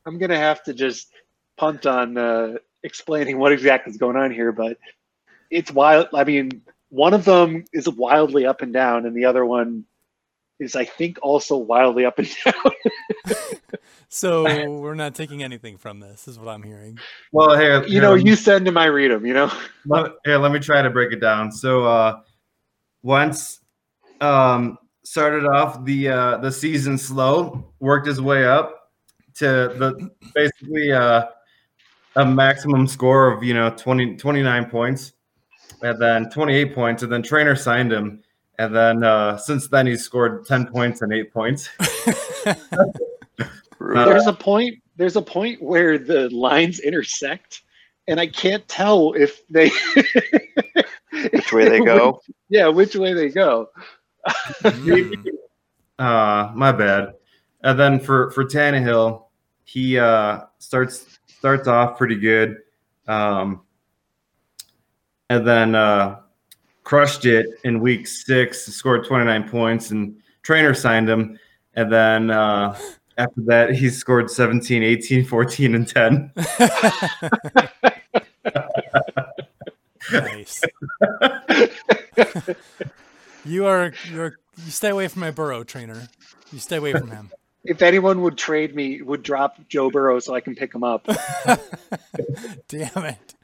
I'm 0.06 0.18
gonna 0.18 0.39
have 0.39 0.62
to 0.64 0.74
just 0.74 1.10
punt 1.56 1.86
on 1.86 2.16
uh, 2.18 2.55
explaining 2.82 3.39
what 3.39 3.52
exactly 3.52 3.90
is 3.90 3.97
going 3.97 4.16
on 4.16 4.30
here, 4.32 4.52
but 4.52 4.78
it's 5.51 5.70
wild. 5.70 6.09
I 6.14 6.24
mean, 6.24 6.62
one 6.89 7.14
of 7.14 7.24
them 7.24 7.64
is 7.72 7.89
wildly 7.89 8.47
up 8.47 8.62
and 8.62 8.72
down, 8.72 9.06
and 9.06 9.16
the 9.16 9.24
other 9.26 9.44
one 9.44 9.84
is, 10.62 10.76
I 10.76 10.84
think, 10.84 11.18
also 11.22 11.56
wildly 11.56 12.05
up 12.05 12.18
and 12.18 12.28
down. 12.44 12.55
So 14.12 14.44
we're 14.68 14.94
not 14.94 15.14
taking 15.14 15.43
anything 15.43 15.78
from 15.78 15.98
this, 15.98 16.28
is 16.28 16.39
what 16.39 16.48
I'm 16.48 16.62
hearing. 16.62 16.98
Well, 17.32 17.59
here, 17.59 17.82
you 17.84 17.98
know, 17.98 18.14
here, 18.14 18.26
you 18.26 18.36
send 18.36 18.66
them, 18.66 18.76
I 18.76 18.84
read 18.84 19.10
them. 19.10 19.24
You 19.24 19.32
know. 19.32 19.52
let, 19.86 20.12
here, 20.26 20.36
let 20.36 20.52
me 20.52 20.59
try 20.59 20.82
to 20.82 20.90
break 20.90 21.12
it 21.12 21.20
down. 21.20 21.51
So, 21.51 21.84
uh, 21.86 22.20
Wentz 23.02 23.60
um, 24.20 24.76
started 25.02 25.47
off 25.47 25.82
the 25.86 26.09
uh, 26.09 26.36
the 26.36 26.52
season 26.52 26.98
slow, 26.98 27.72
worked 27.80 28.06
his 28.06 28.20
way 28.20 28.44
up 28.44 28.90
to 29.36 29.47
the 29.47 30.10
basically 30.34 30.93
uh, 30.93 31.24
a 32.16 32.26
maximum 32.26 32.86
score 32.86 33.32
of 33.32 33.43
you 33.43 33.55
know 33.55 33.70
20, 33.70 34.16
29 34.16 34.66
points, 34.70 35.14
and 35.82 35.98
then 36.01 36.28
28 36.28 36.74
points, 36.74 37.02
and 37.02 37.10
then 37.10 37.22
trainer 37.22 37.56
signed 37.56 37.90
him, 37.90 38.22
and 38.59 38.74
then 38.74 39.05
uh, 39.05 39.37
since 39.37 39.69
then 39.69 39.87
he's 39.87 40.03
scored 40.05 40.47
10 40.47 40.66
points 40.66 41.03
and 41.03 41.12
eight 41.12 41.33
points. 41.33 41.69
Uh, 43.97 44.05
there's 44.05 44.29
a 44.29 44.33
point. 44.33 44.81
There's 44.95 45.16
a 45.16 45.23
point 45.23 45.61
where 45.61 45.99
the 45.99 46.31
lines 46.31 46.79
intersect, 46.79 47.62
and 48.07 48.20
I 48.20 48.29
can't 48.29 48.66
tell 48.69 49.12
if 49.15 49.45
they 49.49 49.73
Which 51.12 51.53
way 51.53 51.69
they 51.69 51.81
go? 51.81 52.20
yeah, 52.49 52.69
which 52.69 52.97
way 52.97 53.12
they 53.12 53.29
go. 53.29 53.69
Uh, 55.99 56.51
my 56.55 56.73
bad. 56.73 57.15
And 57.62 57.79
then 57.79 58.01
for 58.01 58.31
for 58.31 58.45
Tannehill, 58.45 59.24
he 59.65 59.99
uh, 59.99 60.41
starts 60.59 61.19
starts 61.27 61.69
off 61.69 61.99
pretty 61.99 62.16
good, 62.16 62.59
um, 63.07 63.62
and 65.29 65.47
then 65.47 65.74
uh, 65.74 66.20
crushed 66.85 67.27
it 67.27 67.47
in 67.65 67.81
week 67.81 68.07
six. 68.07 68.65
Scored 68.67 69.05
twenty 69.07 69.25
nine 69.25 69.49
points, 69.49 69.91
and 69.91 70.15
trainer 70.43 70.75
signed 70.75 71.09
him. 71.09 71.39
And 71.75 71.93
then 71.93 72.31
uh, 72.31 72.79
after 73.19 73.41
that, 73.43 73.75
he 73.75 73.91
scored 73.91 74.31
17, 74.31 74.83
18, 74.83 75.25
14, 75.25 75.75
and 75.75 75.89
10. 75.89 76.33
nice. 80.13 80.63
you 83.45 83.67
are 83.67 83.93
you're 84.11 84.39
you 84.65 84.71
stay 84.71 84.91
away 84.91 85.09
from 85.09 85.21
my 85.21 85.31
burrow 85.31 85.65
trainer. 85.65 86.09
You 86.53 86.59
stay 86.59 86.77
away 86.77 86.93
from 86.93 87.11
him. 87.11 87.31
If 87.64 87.82
anyone 87.82 88.22
would 88.22 88.36
trade 88.36 88.74
me, 88.74 89.02
would 89.02 89.22
drop 89.22 89.56
Joe 89.68 89.90
Burrow 89.90 90.18
so 90.18 90.34
I 90.34 90.40
can 90.40 90.55
pick 90.55 90.74
him 90.74 90.82
up. 90.82 91.06
Damn 92.68 93.05
it. 93.05 93.34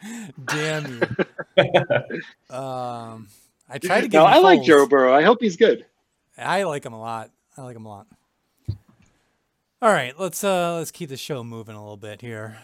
Damn 0.45 0.87
you. 0.93 2.55
um, 2.57 3.29
I 3.69 3.79
tried 3.79 4.03
to 4.03 4.09
get. 4.09 4.19
No, 4.19 4.25
I 4.25 4.39
like 4.39 4.63
Joe 4.63 4.87
Burrow. 4.87 5.15
I 5.15 5.23
hope 5.23 5.39
he's 5.41 5.57
good. 5.57 5.87
I 6.37 6.65
like 6.65 6.85
him 6.85 6.93
a 6.93 7.01
lot. 7.01 7.31
I 7.57 7.63
like 7.63 7.77
him 7.77 7.87
a 7.87 7.89
lot. 7.89 8.07
All 9.81 9.93
right, 9.93 10.19
let's 10.19 10.43
uh 10.43 10.77
let's 10.77 10.91
keep 10.91 11.09
the 11.09 11.17
show 11.17 11.45
moving 11.45 11.77
a 11.77 11.81
little 11.81 11.97
bit 11.97 12.21
here. 12.21 12.59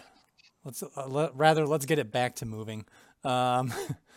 Let's 0.65 0.83
uh, 0.83 1.07
let, 1.07 1.35
rather 1.37 1.67
let's 1.67 1.87
get 1.87 2.01
it 2.01 2.11
back 2.11 2.37
to 2.37 2.47
moving. 2.47 2.87
Um, 3.23 3.73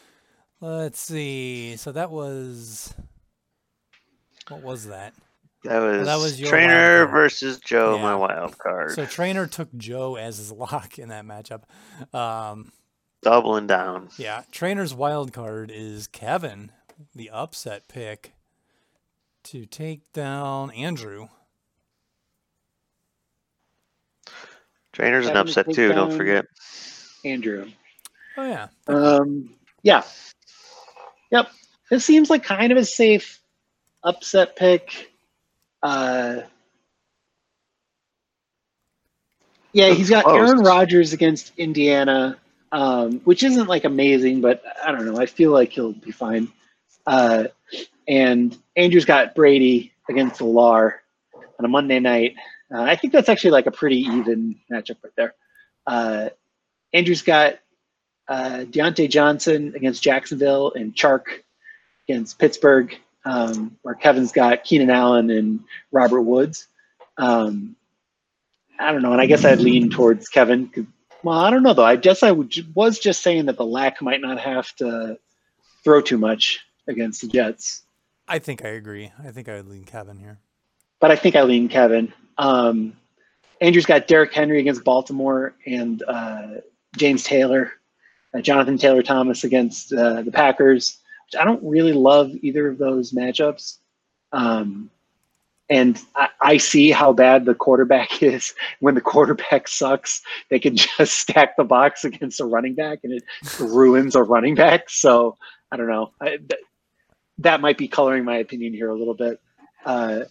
let's 0.61 0.99
see. 0.99 1.75
So 1.75 1.91
that 1.91 2.09
was 2.09 2.95
what 4.47 4.63
was 4.63 4.87
that? 4.87 5.13
That 5.63 5.79
was, 5.79 6.05
that 6.05 6.15
was 6.17 6.39
your 6.39 6.49
trainer 6.49 7.07
versus 7.07 7.59
Joe, 7.59 7.95
Yeah. 7.95 8.01
my 8.01 8.15
wild 8.15 8.57
card. 8.57 8.91
So 8.91 9.05
trainer 9.05 9.47
took 9.47 9.73
Joe 9.75 10.15
as 10.15 10.37
his 10.37 10.51
lock 10.53 10.97
in 10.99 11.09
that 11.09 11.25
matchup. 11.25 11.63
Um, 12.17 12.71
Doubling 13.23 13.67
down. 13.67 14.09
yeah, 14.17 14.43
trainer's 14.51 14.93
wild 14.93 15.33
card 15.33 15.71
is 15.73 16.07
Kevin, 16.07 16.71
the 17.15 17.29
upset 17.31 17.87
pick 17.87 18.33
to 19.45 19.65
take 19.65 20.11
down 20.13 20.71
Andrew. 20.71 21.27
Trainer's 24.93 25.27
an 25.27 25.33
Kevin 25.33 25.45
to 25.45 25.49
upset 25.51 25.65
take 25.67 25.75
too. 25.75 25.93
Don't 25.93 26.15
forget. 26.15 26.45
Andrew. 27.25 27.69
Oh 28.37 28.47
yeah, 28.47 28.67
Um, 28.87 29.55
yeah. 29.83 30.03
Yep. 31.31 31.49
This 31.89 32.05
seems 32.05 32.29
like 32.29 32.43
kind 32.43 32.71
of 32.71 32.77
a 32.77 32.85
safe 32.85 33.39
upset 34.03 34.55
pick. 34.55 35.11
Uh, 35.87 36.41
yeah, 39.71 39.93
he's 39.93 40.09
got. 40.09 40.27
Aaron 40.27 40.59
Rodgers 40.59 41.13
against 41.13 41.53
Indiana, 41.57 42.37
um, 42.73 43.21
which 43.23 43.41
isn't 43.41 43.67
like 43.67 43.85
amazing, 43.85 44.41
but 44.41 44.61
I 44.83 44.91
don't 44.91 45.05
know. 45.05 45.17
I 45.17 45.27
feel 45.27 45.51
like 45.51 45.71
he'll 45.71 45.93
be 45.93 46.11
fine. 46.11 46.51
Uh, 47.05 47.45
and 48.05 48.57
Andrew's 48.75 49.05
got 49.05 49.33
Brady 49.33 49.93
against 50.09 50.41
Lar 50.41 51.01
on 51.57 51.63
a 51.63 51.69
Monday 51.69 51.99
night. 52.01 52.35
Uh, 52.69 52.81
I 52.81 52.97
think 52.97 53.13
that's 53.13 53.29
actually 53.29 53.51
like 53.51 53.67
a 53.67 53.71
pretty 53.71 54.01
even 54.01 54.57
matchup 54.69 54.97
right 55.01 55.13
there. 55.15 55.35
Uh, 55.85 56.29
Andrew's 56.91 57.21
got 57.21 57.59
uh, 58.27 58.65
Diontae 58.69 59.09
Johnson 59.09 59.71
against 59.73 60.03
Jacksonville 60.03 60.73
and 60.73 60.93
Chark 60.93 61.27
against 62.09 62.39
Pittsburgh, 62.39 62.93
um, 63.25 63.77
where 63.81 63.95
Kevin's 63.95 64.31
got 64.31 64.63
Keenan 64.63 64.89
Allen 64.89 65.29
and 65.29 65.59
Robert 65.91 66.21
Woods. 66.21 66.67
Um, 67.17 67.75
I 68.79 68.91
don't 68.91 69.01
know, 69.01 69.11
and 69.11 69.21
I 69.21 69.25
guess 69.25 69.43
I'd 69.43 69.59
lean 69.59 69.89
towards 69.89 70.29
Kevin. 70.29 70.71
Well, 71.23 71.39
I 71.39 71.49
don't 71.49 71.63
know 71.63 71.73
though. 71.73 71.83
I 71.83 71.95
guess 71.95 72.23
I 72.23 72.31
would, 72.31 72.53
was 72.75 72.99
just 72.99 73.21
saying 73.23 73.45
that 73.47 73.57
the 73.57 73.65
lack 73.65 74.01
might 74.01 74.21
not 74.21 74.39
have 74.39 74.73
to 74.75 75.17
throw 75.83 76.01
too 76.01 76.17
much 76.17 76.59
against 76.87 77.21
the 77.21 77.27
Jets, 77.27 77.83
I 78.27 78.39
think 78.39 78.63
I 78.65 78.69
agree. 78.69 79.11
I 79.23 79.31
think 79.31 79.47
I 79.49 79.55
would 79.55 79.67
lean 79.67 79.83
Kevin 79.83 80.17
here. 80.17 80.39
but 80.99 81.11
I 81.11 81.15
think 81.15 81.35
I 81.35 81.43
lean 81.43 81.69
Kevin. 81.69 82.11
Um, 82.37 82.93
Andrew's 83.61 83.85
got 83.85 84.07
Derrick 84.07 84.33
Henry 84.33 84.59
against 84.59 84.83
Baltimore 84.83 85.55
and 85.65 86.03
uh, 86.07 86.47
James 86.97 87.23
Taylor, 87.23 87.71
uh, 88.33 88.41
Jonathan 88.41 88.77
Taylor 88.77 89.01
Thomas 89.01 89.43
against 89.43 89.93
uh, 89.93 90.21
the 90.21 90.31
Packers. 90.31 90.97
I 91.39 91.43
don't 91.43 91.63
really 91.63 91.93
love 91.93 92.31
either 92.41 92.67
of 92.67 92.77
those 92.77 93.11
matchups. 93.11 93.77
Um, 94.31 94.89
and 95.69 95.99
I, 96.15 96.29
I 96.41 96.57
see 96.57 96.91
how 96.91 97.13
bad 97.13 97.45
the 97.45 97.55
quarterback 97.55 98.21
is. 98.23 98.53
When 98.79 98.95
the 98.95 99.01
quarterback 99.01 99.67
sucks, 99.67 100.21
they 100.49 100.59
can 100.59 100.75
just 100.97 101.19
stack 101.19 101.57
the 101.57 101.63
box 101.63 102.05
against 102.05 102.39
a 102.39 102.45
running 102.45 102.75
back 102.75 102.99
and 103.03 103.13
it 103.13 103.23
ruins 103.59 104.15
a 104.15 104.23
running 104.23 104.55
back. 104.55 104.89
So 104.89 105.37
I 105.71 105.77
don't 105.77 105.87
know. 105.87 106.11
I, 106.21 106.37
th- 106.37 106.61
that 107.39 107.61
might 107.61 107.77
be 107.77 107.87
coloring 107.87 108.25
my 108.25 108.37
opinion 108.37 108.73
here 108.73 108.89
a 108.89 108.97
little 108.97 109.13
bit. 109.13 109.39
Uh, 109.85 110.21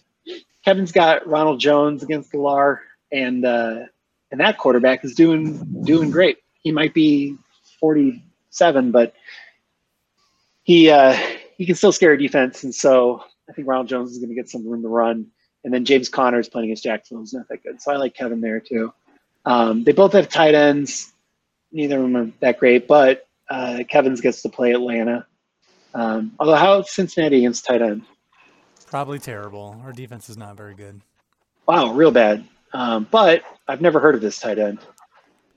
Kevin's 0.65 0.91
got 0.91 1.25
Ronald 1.27 1.59
Jones 1.59 2.03
against 2.03 2.33
LAR, 2.33 2.81
and 3.11 3.45
uh, 3.45 3.83
and 4.31 4.41
that 4.41 4.57
quarterback 4.57 5.05
is 5.05 5.15
doing 5.15 5.83
doing 5.83 6.11
great. 6.11 6.39
He 6.61 6.71
might 6.71 6.93
be 6.93 7.37
47, 7.79 8.91
but 8.91 9.13
he 10.67 10.91
uh, 10.91 11.17
he 11.57 11.65
can 11.65 11.75
still 11.75 11.93
scare 11.93 12.11
a 12.11 12.19
defense, 12.19 12.63
and 12.63 12.75
so 12.75 13.23
I 13.49 13.53
think 13.53 13.69
Ronald 13.69 13.87
Jones 13.87 14.11
is 14.11 14.17
going 14.19 14.29
to 14.29 14.35
get 14.35 14.49
some 14.49 14.67
room 14.67 14.81
to 14.83 14.89
run. 14.89 15.27
And 15.63 15.73
then 15.73 15.85
James 15.85 16.09
Conner 16.09 16.39
is 16.39 16.49
playing 16.49 16.65
against 16.65 16.83
Jacksonville, 16.83 17.21
who's 17.21 17.33
not 17.33 17.47
that 17.49 17.63
good. 17.63 17.81
So 17.81 17.91
I 17.91 17.95
like 17.95 18.13
Kevin 18.13 18.41
there 18.41 18.59
too. 18.59 18.93
Um, 19.45 19.85
they 19.85 19.93
both 19.93 20.11
have 20.11 20.29
tight 20.29 20.55
ends. 20.55 21.13
Neither 21.71 21.95
of 21.95 22.03
them 22.03 22.17
are 22.17 22.31
that 22.41 22.59
great, 22.59 22.85
but 22.85 23.27
uh, 23.49 23.83
Kevin's 23.87 24.21
gets 24.21 24.41
to 24.41 24.49
play 24.49 24.73
Atlanta. 24.73 25.25
Um, 25.93 26.33
although 26.39 26.55
how 26.55 26.81
Cincinnati 26.81 27.37
against 27.37 27.65
tight 27.65 27.81
end? 27.81 28.03
Probably 28.87 29.19
terrible. 29.19 29.81
Our 29.83 29.93
defense 29.93 30.29
is 30.29 30.37
not 30.37 30.57
very 30.57 30.75
good. 30.75 31.01
Wow, 31.65 31.93
real 31.93 32.11
bad. 32.11 32.45
Um, 32.73 33.07
but 33.09 33.43
I've 33.69 33.81
never 33.81 33.99
heard 34.01 34.15
of 34.15 34.21
this 34.21 34.37
tight 34.39 34.59
end. 34.59 34.79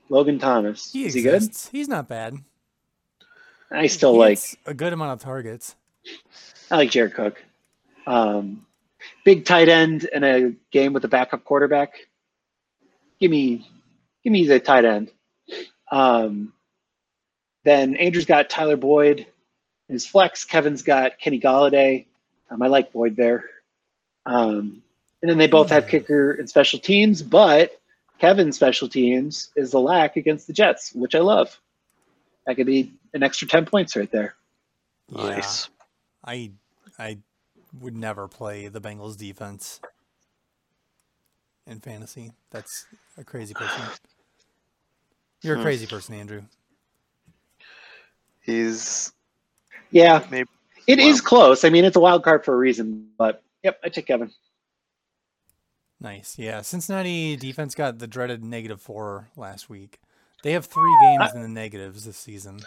Logan 0.09 0.39
Thomas. 0.39 0.91
He 0.91 1.05
is 1.05 1.13
he 1.13 1.21
good? 1.21 1.49
He's 1.71 1.87
not 1.89 2.07
bad. 2.07 2.37
I 3.71 3.87
still 3.87 4.15
like 4.17 4.39
a 4.65 4.73
good 4.73 4.93
amount 4.93 5.13
of 5.13 5.19
targets. 5.19 5.75
I 6.69 6.77
like 6.77 6.91
Jared 6.91 7.13
Cook. 7.13 7.43
Um, 8.05 8.65
big 9.23 9.45
tight 9.45 9.69
end 9.69 10.03
in 10.05 10.23
a 10.23 10.51
game 10.71 10.93
with 10.93 11.05
a 11.05 11.07
backup 11.07 11.43
quarterback. 11.43 11.93
Give 13.19 13.31
me 13.31 13.67
give 14.23 14.33
me 14.33 14.45
the 14.47 14.59
tight 14.59 14.85
end. 14.85 15.11
Um, 15.91 16.53
then 17.63 17.95
Andrew's 17.95 18.25
got 18.25 18.49
Tyler 18.49 18.77
Boyd 18.77 19.27
his 19.91 20.07
flex. 20.07 20.45
Kevin's 20.45 20.81
got 20.81 21.19
Kenny 21.19 21.39
Golladay. 21.39 22.05
Um, 22.49 22.61
I 22.61 22.67
like 22.67 22.91
Boyd 22.91 23.15
there. 23.15 23.45
Um, 24.25 24.81
and 25.21 25.29
then 25.29 25.37
they 25.37 25.47
both 25.47 25.69
have 25.69 25.87
kicker 25.87 26.31
and 26.31 26.49
special 26.49 26.79
teams, 26.79 27.21
but 27.21 27.79
Kevin's 28.19 28.55
special 28.55 28.87
teams 28.87 29.49
is 29.55 29.71
the 29.71 29.79
lack 29.79 30.15
against 30.15 30.47
the 30.47 30.53
Jets, 30.53 30.93
which 30.93 31.15
I 31.15 31.19
love. 31.19 31.59
That 32.51 32.57
could 32.57 32.67
be 32.67 32.91
an 33.13 33.23
extra 33.23 33.47
10 33.47 33.65
points 33.65 33.95
right 33.95 34.11
there. 34.11 34.35
Nice. 35.09 35.69
I 36.25 36.51
I 36.99 37.19
would 37.79 37.95
never 37.95 38.27
play 38.27 38.67
the 38.67 38.81
Bengals 38.81 39.15
defense 39.17 39.79
in 41.65 41.79
fantasy. 41.79 42.33
That's 42.51 42.87
a 43.17 43.23
crazy 43.23 43.53
person. 43.53 43.89
You're 45.41 45.53
a 45.53 45.57
Hmm. 45.59 45.63
crazy 45.63 45.87
person, 45.87 46.13
Andrew. 46.15 46.41
He's 48.41 49.13
Yeah, 49.91 50.27
maybe 50.29 50.49
It 50.87 50.99
is 50.99 51.21
Wow. 51.21 51.27
close. 51.29 51.63
I 51.63 51.69
mean, 51.69 51.85
it's 51.85 51.95
a 51.95 52.01
wild 52.01 52.25
card 52.25 52.43
for 52.43 52.53
a 52.53 52.57
reason, 52.57 53.07
but 53.17 53.43
yep, 53.63 53.79
I 53.81 53.87
take 53.87 54.07
Kevin. 54.07 54.29
Nice. 56.01 56.37
Yeah. 56.37 56.63
Cincinnati 56.63 57.37
defense 57.37 57.75
got 57.75 57.99
the 57.99 58.07
dreaded 58.07 58.43
negative 58.43 58.81
four 58.81 59.29
last 59.37 59.69
week. 59.69 60.01
They 60.43 60.53
have 60.53 60.65
three 60.65 60.97
games 61.01 61.33
in 61.35 61.41
the 61.41 61.47
negatives 61.47 62.05
this 62.05 62.17
season. 62.17 62.59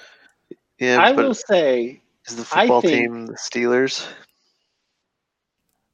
yeah. 0.79 0.99
I 1.01 1.13
will 1.13 1.35
say, 1.35 2.01
is 2.27 2.37
the 2.37 2.45
football 2.45 2.81
think- 2.81 2.93
team 3.11 3.27
the 3.27 3.35
Steelers? 3.35 4.07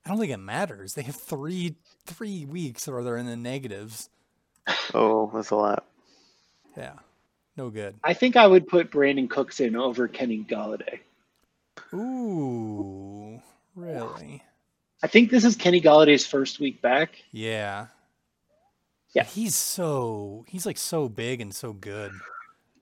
I 0.05 0.09
don't 0.09 0.19
think 0.19 0.33
it 0.33 0.39
matters. 0.39 0.95
They 0.95 1.03
have 1.03 1.17
three 1.17 1.77
three 2.07 2.45
weeks 2.45 2.89
where 2.89 3.03
they're 3.03 3.17
in 3.19 3.27
the 3.27 3.37
negatives. 3.37 4.09
Oh, 4.95 5.31
that's 5.33 5.51
a 5.51 5.57
lot. 5.57 5.85
Yeah. 6.77 6.95
No 7.57 7.71
good. 7.71 7.97
I 8.03 8.15
think 8.15 8.37
I 8.37 8.47
would 8.47 8.67
put 8.67 8.91
Brandin 8.91 9.29
Cooks 9.29 9.61
in 9.61 9.77
over 9.77 10.09
Kenny 10.09 10.45
Golladay. 10.49 11.01
Ooh. 11.93 13.41
Really? 13.75 14.43
I 15.03 15.07
think 15.07 15.31
this 15.31 15.45
is 15.45 15.57
Kenny 15.57 15.81
Golladay's 15.81 16.27
first 16.27 16.61
week 16.61 16.81
back. 16.83 17.23
Yeah. 17.33 17.87
Yeah. 19.13 19.25
He's 19.25 19.55
so 19.57 20.45
he's 20.49 20.67
like 20.67 20.79
so 20.79 21.09
big 21.09 21.41
and 21.41 21.55
so 21.55 21.73
good. 21.73 22.13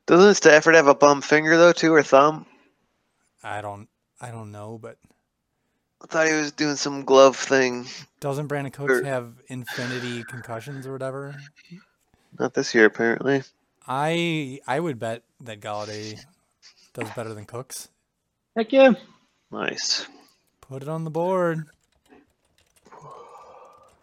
Doesn't 0.07 0.35
Stafford 0.35 0.75
have 0.75 0.87
a 0.87 0.95
bum 0.95 1.21
finger 1.23 1.57
though, 1.57 1.73
too, 1.73 1.93
or 1.95 2.03
thumb? 2.03 2.47
I 3.43 3.61
don't 3.61 3.89
I 4.21 4.31
don't 4.31 4.53
know, 4.53 4.79
but 4.81 4.97
I 6.03 6.07
thought 6.07 6.27
he 6.29 6.35
was 6.35 6.53
doing 6.53 6.77
some 6.77 7.05
glove 7.05 7.37
thing. 7.37 7.87
doesn't 8.21 8.49
Brandin 8.49 8.73
Cooks 8.73 8.93
Or- 8.93 9.05
have 9.05 9.33
infinity 9.49 10.23
concussions 10.25 10.87
or 10.87 10.93
whatever? 10.93 11.35
Not 12.39 12.55
this 12.55 12.75
year, 12.75 12.85
apparently. 12.85 13.43
I 13.87 14.61
I 14.67 14.81
would 14.81 14.99
bet 14.99 15.23
that 15.41 15.61
Golladay 15.61 16.19
does 16.93 17.11
better 17.11 17.33
than 17.33 17.47
Cooks. 17.47 17.89
Heck 18.55 18.73
yeah. 18.73 18.93
Nice. 19.51 20.07
Put 20.61 20.83
it 20.83 20.89
on 20.89 21.05
the 21.05 21.11
board. 21.11 21.65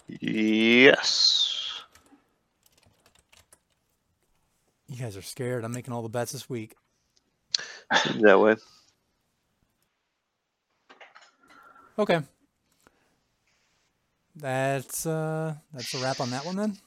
Yes. 0.07 1.64
You 4.87 4.97
guys 4.97 5.17
are 5.17 5.21
scared. 5.21 5.63
I'm 5.63 5.71
making 5.71 5.93
all 5.93 6.01
the 6.03 6.09
bets 6.09 6.31
this 6.31 6.49
week. 6.49 6.75
Seems 8.03 8.21
that 8.21 8.39
way. 8.39 8.55
Okay. 11.97 12.21
That's 14.35 15.05
uh, 15.05 15.55
that's 15.73 15.93
a 15.93 15.99
wrap 15.99 16.19
on 16.19 16.29
that 16.31 16.45
one 16.45 16.57
then. 16.57 16.77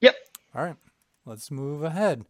Yep. 0.00 0.16
All 0.54 0.64
right, 0.64 0.76
let's 1.26 1.50
move 1.50 1.82
ahead. 1.82 2.24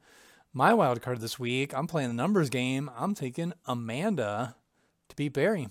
My 0.53 0.73
wild 0.73 1.03
card 1.03 1.21
this 1.21 1.39
week, 1.39 1.75
I'm 1.75 1.87
playing 1.87 2.09
the 2.09 2.15
numbers 2.15 2.49
game. 2.49 2.91
I'm 2.97 3.15
taking 3.15 3.53
Amanda 3.67 4.57
to 5.11 5.17
beat 5.17 5.35
Barry. 5.35 5.69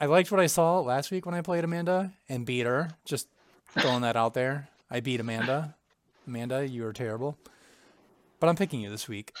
I 0.00 0.06
liked 0.06 0.30
what 0.30 0.40
I 0.40 0.46
saw 0.46 0.80
last 0.80 1.10
week 1.10 1.26
when 1.26 1.34
I 1.34 1.42
played 1.42 1.64
Amanda 1.64 2.12
and 2.28 2.46
beat 2.46 2.66
her. 2.66 2.90
Just 3.04 3.28
throwing 3.66 4.02
that 4.02 4.16
out 4.16 4.34
there. 4.34 4.68
I 4.90 5.00
beat 5.00 5.20
Amanda. 5.20 5.74
Amanda, 6.26 6.66
you 6.66 6.86
are 6.86 6.92
terrible. 6.92 7.36
But 8.40 8.48
I'm 8.48 8.56
picking 8.56 8.80
you 8.80 8.90
this 8.90 9.08
week. 9.08 9.32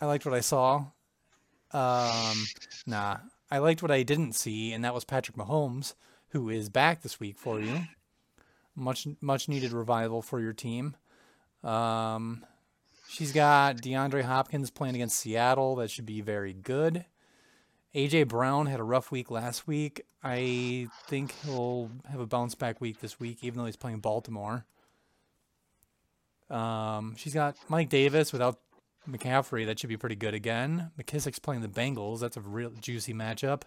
I 0.00 0.06
liked 0.06 0.24
what 0.24 0.34
I 0.34 0.40
saw. 0.40 0.86
Um, 1.72 2.46
nah, 2.86 3.18
I 3.50 3.58
liked 3.58 3.82
what 3.82 3.90
I 3.90 4.02
didn't 4.02 4.34
see, 4.34 4.72
and 4.72 4.84
that 4.84 4.94
was 4.94 5.04
Patrick 5.04 5.36
Mahomes, 5.36 5.94
who 6.30 6.48
is 6.48 6.68
back 6.68 7.02
this 7.02 7.18
week 7.18 7.36
for 7.36 7.60
you. 7.60 7.82
Much, 8.76 9.08
much 9.20 9.48
needed 9.48 9.72
revival 9.72 10.22
for 10.22 10.40
your 10.40 10.52
team. 10.52 10.96
Um, 11.64 12.44
she's 13.08 13.32
got 13.32 13.78
DeAndre 13.78 14.22
Hopkins 14.22 14.70
playing 14.70 14.94
against 14.94 15.18
Seattle. 15.18 15.76
That 15.76 15.90
should 15.90 16.06
be 16.06 16.20
very 16.20 16.52
good. 16.52 17.04
AJ 17.94 18.28
Brown 18.28 18.66
had 18.66 18.80
a 18.80 18.84
rough 18.84 19.10
week 19.10 19.30
last 19.30 19.66
week. 19.66 20.02
I 20.22 20.88
think 21.06 21.34
he'll 21.44 21.90
have 22.10 22.20
a 22.20 22.26
bounce 22.26 22.54
back 22.54 22.80
week 22.80 23.00
this 23.00 23.18
week, 23.18 23.38
even 23.42 23.58
though 23.58 23.66
he's 23.66 23.76
playing 23.76 24.00
Baltimore. 24.00 24.64
Um, 26.50 27.14
she's 27.16 27.34
got 27.34 27.56
Mike 27.68 27.88
Davis 27.88 28.32
without 28.32 28.58
McCaffrey. 29.08 29.66
That 29.66 29.78
should 29.78 29.88
be 29.88 29.96
pretty 29.96 30.16
good 30.16 30.34
again. 30.34 30.90
McKissic's 31.00 31.38
playing 31.38 31.62
the 31.62 31.68
Bengals. 31.68 32.20
That's 32.20 32.36
a 32.36 32.40
real 32.40 32.70
juicy 32.80 33.14
matchup. 33.14 33.62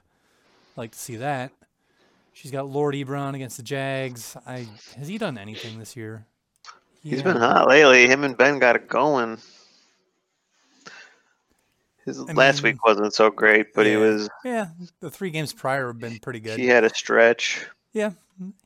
Like 0.76 0.91
to 0.91 0.99
see 0.99 1.18
that. 1.18 1.52
She's 2.34 2.52
got 2.52 2.68
Lord 2.68 2.95
Ebron 2.95 3.36
against 3.36 3.58
the 3.58 3.64
Jags. 3.64 4.38
I 4.48 4.68
has 4.98 5.08
he 5.08 5.18
done 5.18 5.38
anything 5.38 5.80
this 5.80 5.95
year? 5.95 6.26
He's 7.03 7.24
been 7.24 7.36
hot 7.36 7.68
lately. 7.68 8.08
Him 8.08 8.24
and 8.24 8.38
Ben 8.38 8.60
got 8.60 8.76
it 8.76 8.88
going. 8.88 9.38
His 12.06 12.20
last 12.20 12.64
mean, 12.64 12.74
week 12.74 12.86
wasn't 12.86 13.14
so 13.14 13.30
great, 13.30 13.74
but 13.74 13.86
he 13.86 13.95
was 13.95 14.30
Yeah, 14.44 14.68
the 15.02 15.12
three 15.12 15.30
games 15.30 15.53
prior 15.53 15.88
have 15.88 15.99
been 15.99 16.20
pretty 16.20 16.40
good. 16.40 16.60
he 16.60 16.68
had 16.68 16.84
a 16.84 16.90
stretch. 16.90 17.66
Yeah, 17.94 18.12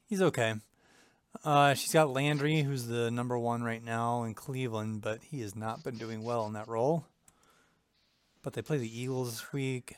he's 0.08 0.22
okay. 0.22 0.56
Uh, 1.44 1.74
she's 1.74 1.94
got 1.94 2.10
Landry, 2.10 2.62
who's 2.62 2.88
the 2.88 3.12
number 3.12 3.38
one 3.38 3.64
right 3.64 3.84
now 3.84 4.24
in 4.24 4.34
Cleveland, 4.34 5.02
but 5.02 5.20
he 5.24 5.42
has 5.42 5.56
not 5.56 5.84
been 5.84 5.98
doing 5.98 6.24
well 6.24 6.46
in 6.48 6.54
that 6.54 6.68
role. 6.68 7.06
But 8.42 8.54
they 8.54 8.62
play 8.62 8.78
the 8.78 9.00
Eagles 9.02 9.32
this 9.32 9.54
week. 9.54 9.96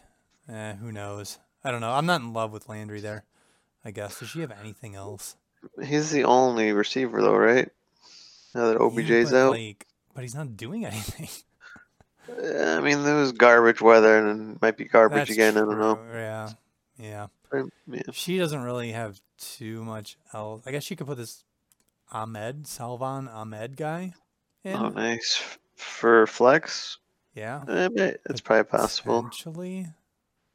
Eh, 0.50 0.74
who 0.76 0.92
knows? 0.92 1.38
I 1.64 1.72
don't 1.72 1.82
know. 1.82 1.92
I'm 1.92 2.06
not 2.06 2.22
in 2.22 2.34
love 2.34 2.52
with 2.52 2.70
Landry 2.70 3.02
there. 3.02 3.24
I 3.84 3.92
guess. 3.92 4.20
Does 4.20 4.30
she 4.30 4.40
have 4.42 4.52
anything 4.60 4.96
else? 4.96 5.36
He's 5.84 6.12
the 6.12 6.24
only 6.24 6.72
receiver 6.74 7.22
though, 7.22 7.36
right? 7.36 7.70
Now 8.56 8.68
that 8.68 8.74
Yeah, 8.80 8.80
OBJ's 8.86 9.32
but, 9.32 9.38
out. 9.48 9.52
like, 9.52 9.86
but 10.14 10.22
he's 10.22 10.36
not 10.36 10.56
doing 10.58 10.86
anything. 10.86 11.30
Uh, 12.30 12.78
I 12.78 12.82
mean, 12.82 13.04
there 13.04 13.16
was 13.16 13.32
garbage 13.32 13.82
weather, 13.82 14.18
and 14.18 14.56
it 14.56 14.62
might 14.62 14.78
be 14.78 14.86
garbage 14.86 15.18
That's 15.18 15.32
again. 15.32 15.58
I 15.58 15.62
don't 15.62 15.80
know. 15.80 16.00
Yeah, 16.12 16.50
yeah. 16.98 17.28
Um, 17.52 17.72
Yeah. 17.88 18.02
She 18.12 18.38
doesn't 18.38 18.62
really 18.62 18.92
have 18.92 19.20
too 19.38 19.84
much 19.84 20.18
else. 20.34 20.64
I 20.66 20.72
guess 20.72 20.84
she 20.84 20.96
could 20.96 21.08
put 21.08 21.18
this 21.18 21.44
Ahmed 22.12 22.68
Salvon 22.68 23.28
Ahmed 23.28 23.78
guy 23.78 24.14
in. 24.64 24.76
Oh, 24.76 24.90
nice 24.90 25.42
for 25.76 26.28
flex. 26.28 26.98
Yeah. 27.34 27.64
Eh, 27.68 28.14
It's 28.30 28.42
probably 28.42 28.64
possible 28.66 29.24
Potentially. 29.24 29.88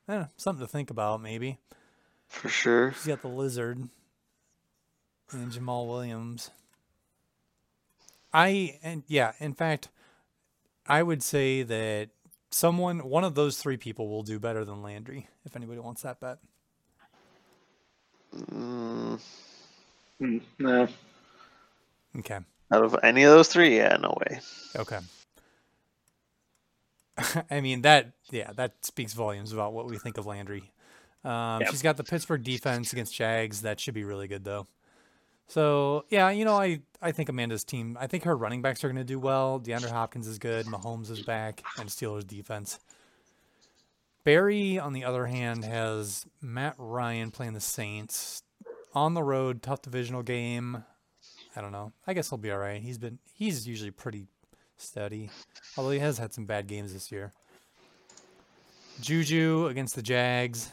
I 0.08 0.16
know, 0.16 0.28
something 0.36 0.66
to 0.66 0.70
think 0.70 0.90
about, 0.90 1.22
maybe. 1.22 1.58
for 2.28 2.48
sure. 2.48 2.92
She's 2.92 3.06
got 3.06 3.22
the 3.22 3.28
lizard 3.28 3.88
and 5.30 5.52
Jamaal 5.52 5.86
Williams. 5.88 6.50
I 8.32 8.78
and 8.82 9.02
yeah, 9.06 9.32
in 9.38 9.54
fact, 9.54 9.88
I 10.86 11.02
would 11.02 11.22
say 11.22 11.62
that 11.62 12.08
someone, 12.52 13.00
one 13.00 13.24
of 13.24 13.34
those 13.34 13.58
three 13.58 13.76
people, 13.76 14.08
will 14.08 14.22
do 14.22 14.38
better 14.38 14.64
than 14.64 14.82
Landry. 14.82 15.28
If 15.44 15.56
anybody 15.56 15.80
wants 15.80 16.02
that 16.02 16.20
bet, 16.20 16.38
Mm, 18.34 19.20
Hmm, 20.18 20.38
no. 20.58 20.88
okay, 22.18 22.38
out 22.70 22.82
of 22.84 22.96
any 23.02 23.24
of 23.24 23.30
those 23.32 23.48
three, 23.48 23.76
yeah, 23.76 23.96
no 24.00 24.16
way. 24.20 24.40
okay. 24.76 25.00
I 27.50 27.60
mean 27.60 27.82
that, 27.82 28.12
yeah, 28.30 28.52
that 28.54 28.84
speaks 28.86 29.12
volumes 29.12 29.52
about 29.52 29.74
what 29.74 29.86
we 29.86 29.98
think 29.98 30.16
of 30.16 30.24
Landry. 30.26 30.70
Um, 31.24 31.60
Yep. 31.60 31.70
She's 31.70 31.82
got 31.82 31.96
the 31.98 32.04
Pittsburgh 32.04 32.42
defense 32.42 32.92
against 32.92 33.14
Jags. 33.14 33.60
That 33.62 33.78
should 33.78 33.94
be 33.94 34.02
really 34.04 34.28
good, 34.28 34.44
though. 34.44 34.66
So 35.52 36.06
yeah, 36.08 36.30
you 36.30 36.46
know, 36.46 36.56
I 36.56 36.80
I 37.02 37.12
think 37.12 37.28
Amanda's 37.28 37.62
team. 37.62 37.98
I 38.00 38.06
think 38.06 38.24
her 38.24 38.34
running 38.34 38.62
backs 38.62 38.82
are 38.84 38.88
going 38.88 38.96
to 38.96 39.04
do 39.04 39.18
well. 39.18 39.60
DeAndre 39.60 39.90
Hopkins 39.90 40.26
is 40.26 40.38
good. 40.38 40.64
Mahomes 40.64 41.10
is 41.10 41.20
back, 41.20 41.62
and 41.78 41.90
Steelers 41.90 42.26
defense. 42.26 42.78
Barry, 44.24 44.78
on 44.78 44.94
the 44.94 45.04
other 45.04 45.26
hand, 45.26 45.66
has 45.66 46.24
Matt 46.40 46.74
Ryan 46.78 47.30
playing 47.30 47.52
the 47.52 47.60
Saints 47.60 48.42
on 48.94 49.12
the 49.12 49.22
road, 49.22 49.60
tough 49.60 49.82
divisional 49.82 50.22
game. 50.22 50.84
I 51.54 51.60
don't 51.60 51.72
know. 51.72 51.92
I 52.06 52.14
guess 52.14 52.30
he'll 52.30 52.38
be 52.38 52.50
all 52.50 52.56
right. 52.56 52.80
He's 52.80 52.96
been 52.96 53.18
he's 53.34 53.68
usually 53.68 53.90
pretty 53.90 54.28
steady, 54.78 55.28
although 55.76 55.90
he 55.90 55.98
has 55.98 56.16
had 56.16 56.32
some 56.32 56.46
bad 56.46 56.66
games 56.66 56.94
this 56.94 57.12
year. 57.12 57.30
Juju 59.02 59.66
against 59.66 59.96
the 59.96 60.02
Jags, 60.02 60.72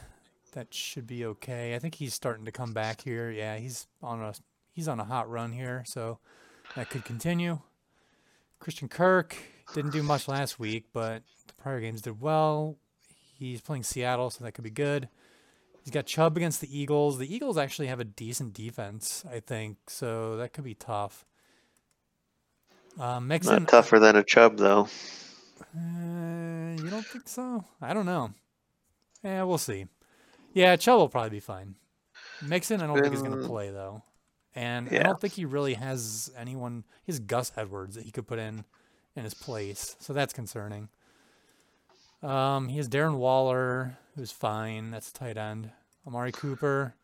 that 0.52 0.72
should 0.72 1.06
be 1.06 1.26
okay. 1.26 1.74
I 1.74 1.78
think 1.78 1.96
he's 1.96 2.14
starting 2.14 2.46
to 2.46 2.52
come 2.52 2.72
back 2.72 3.02
here. 3.02 3.30
Yeah, 3.30 3.58
he's 3.58 3.86
on 4.02 4.22
a 4.22 4.32
he's 4.72 4.88
on 4.88 5.00
a 5.00 5.04
hot 5.04 5.28
run 5.30 5.52
here, 5.52 5.84
so 5.86 6.18
that 6.76 6.90
could 6.90 7.04
continue. 7.04 7.60
Christian 8.58 8.88
Kirk 8.88 9.36
didn't 9.74 9.92
do 9.92 10.02
much 10.02 10.28
last 10.28 10.58
week, 10.58 10.86
but 10.92 11.22
the 11.46 11.54
prior 11.54 11.80
games 11.80 12.02
did 12.02 12.20
well. 12.20 12.76
He's 13.38 13.60
playing 13.60 13.84
Seattle, 13.84 14.30
so 14.30 14.44
that 14.44 14.52
could 14.52 14.64
be 14.64 14.70
good. 14.70 15.08
He's 15.82 15.92
got 15.92 16.04
Chubb 16.04 16.36
against 16.36 16.60
the 16.60 16.78
Eagles. 16.78 17.18
The 17.18 17.34
Eagles 17.34 17.56
actually 17.56 17.86
have 17.88 18.00
a 18.00 18.04
decent 18.04 18.52
defense, 18.52 19.24
I 19.30 19.40
think, 19.40 19.78
so 19.88 20.36
that 20.36 20.52
could 20.52 20.64
be 20.64 20.74
tough. 20.74 21.24
Uh, 22.98 23.20
Mixon, 23.20 23.62
Not 23.62 23.68
tougher 23.68 23.98
than 23.98 24.16
a 24.16 24.22
Chubb 24.22 24.58
though. 24.58 24.88
uh, 25.74 26.76
you 26.76 26.90
don't 26.90 27.06
think 27.06 27.28
so? 27.28 27.64
I 27.80 27.94
don't 27.94 28.04
know. 28.04 28.32
Yeah, 29.24 29.44
we'll 29.44 29.58
see. 29.58 29.86
Yeah, 30.52 30.76
Chubb 30.76 30.98
will 30.98 31.08
probably 31.08 31.30
be 31.30 31.40
fine. 31.40 31.76
Mixon, 32.42 32.82
I 32.82 32.86
don't 32.86 33.00
think 33.00 33.12
he's 33.14 33.22
going 33.22 33.40
to 33.40 33.46
play 33.46 33.70
though, 33.70 34.02
and 34.54 34.88
I 34.88 35.02
don't 35.02 35.20
think 35.20 35.34
he 35.34 35.44
really 35.44 35.74
has 35.74 36.30
anyone. 36.36 36.84
He's 37.04 37.18
Gus 37.18 37.52
Edwards 37.56 37.94
that 37.94 38.04
he 38.04 38.10
could 38.10 38.26
put 38.26 38.38
in 38.38 38.64
in 39.16 39.24
his 39.24 39.34
place, 39.34 39.96
so 40.00 40.12
that's 40.12 40.32
concerning. 40.32 40.88
Um, 42.22 42.68
he 42.68 42.76
has 42.76 42.88
Darren 42.88 43.16
Waller, 43.16 43.98
who's 44.14 44.32
fine. 44.32 44.90
That's 44.90 45.10
a 45.10 45.12
tight 45.12 45.36
end. 45.36 45.70
Amari 46.06 46.32
Cooper. 46.32 46.94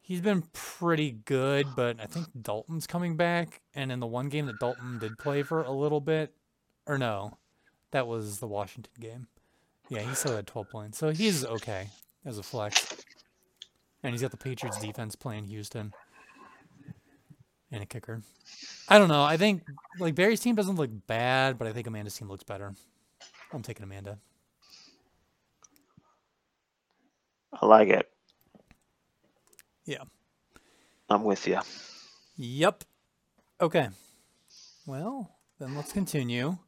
He's 0.00 0.20
been 0.20 0.42
pretty 0.52 1.12
good, 1.12 1.68
but 1.76 2.00
I 2.00 2.06
think 2.06 2.26
Dalton's 2.40 2.86
coming 2.86 3.16
back. 3.16 3.60
And 3.74 3.92
in 3.92 4.00
the 4.00 4.06
one 4.06 4.28
game 4.28 4.46
that 4.46 4.58
Dalton 4.58 4.98
did 4.98 5.16
play 5.16 5.42
for 5.42 5.62
a 5.62 5.70
little 5.70 6.00
bit, 6.00 6.34
or 6.86 6.98
no, 6.98 7.38
that 7.92 8.06
was 8.06 8.40
the 8.40 8.48
Washington 8.48 8.92
game. 9.00 9.28
Yeah, 9.88 10.00
he 10.00 10.14
still 10.14 10.36
had 10.36 10.46
12 10.46 10.70
points. 10.70 10.98
So 10.98 11.10
he's 11.10 11.44
okay 11.44 11.88
as 12.24 12.38
a 12.38 12.42
flex. 12.42 12.96
And 14.02 14.12
he's 14.12 14.22
got 14.22 14.32
the 14.32 14.36
Patriots 14.36 14.80
defense 14.80 15.14
playing 15.14 15.44
Houston. 15.44 15.92
And 17.72 17.82
a 17.82 17.86
kicker. 17.86 18.20
I 18.86 18.98
don't 18.98 19.08
know. 19.08 19.22
I 19.22 19.38
think 19.38 19.62
like 19.98 20.14
Barry's 20.14 20.40
team 20.40 20.54
doesn't 20.54 20.76
look 20.76 20.90
bad, 21.06 21.58
but 21.58 21.66
I 21.66 21.72
think 21.72 21.86
Amanda's 21.86 22.14
team 22.14 22.28
looks 22.28 22.44
better. 22.44 22.74
I'm 23.50 23.62
taking 23.62 23.82
Amanda. 23.82 24.18
I 27.52 27.66
like 27.66 27.88
it. 27.88 28.10
Yeah. 29.86 30.04
I'm 31.08 31.24
with 31.24 31.46
you. 31.46 31.60
Yep. 32.36 32.84
Okay. 33.60 33.88
Well, 34.86 35.30
then 35.58 35.74
let's 35.74 35.92
continue. 35.92 36.58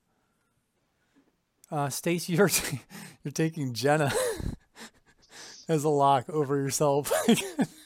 Uh, 1.70 1.88
Stacy, 1.88 2.32
you're 2.34 2.50
you're 3.22 3.32
taking 3.32 3.74
Jenna 3.74 4.12
as 5.68 5.84
a 5.84 5.88
lock 5.88 6.30
over 6.30 6.56
yourself. 6.56 7.12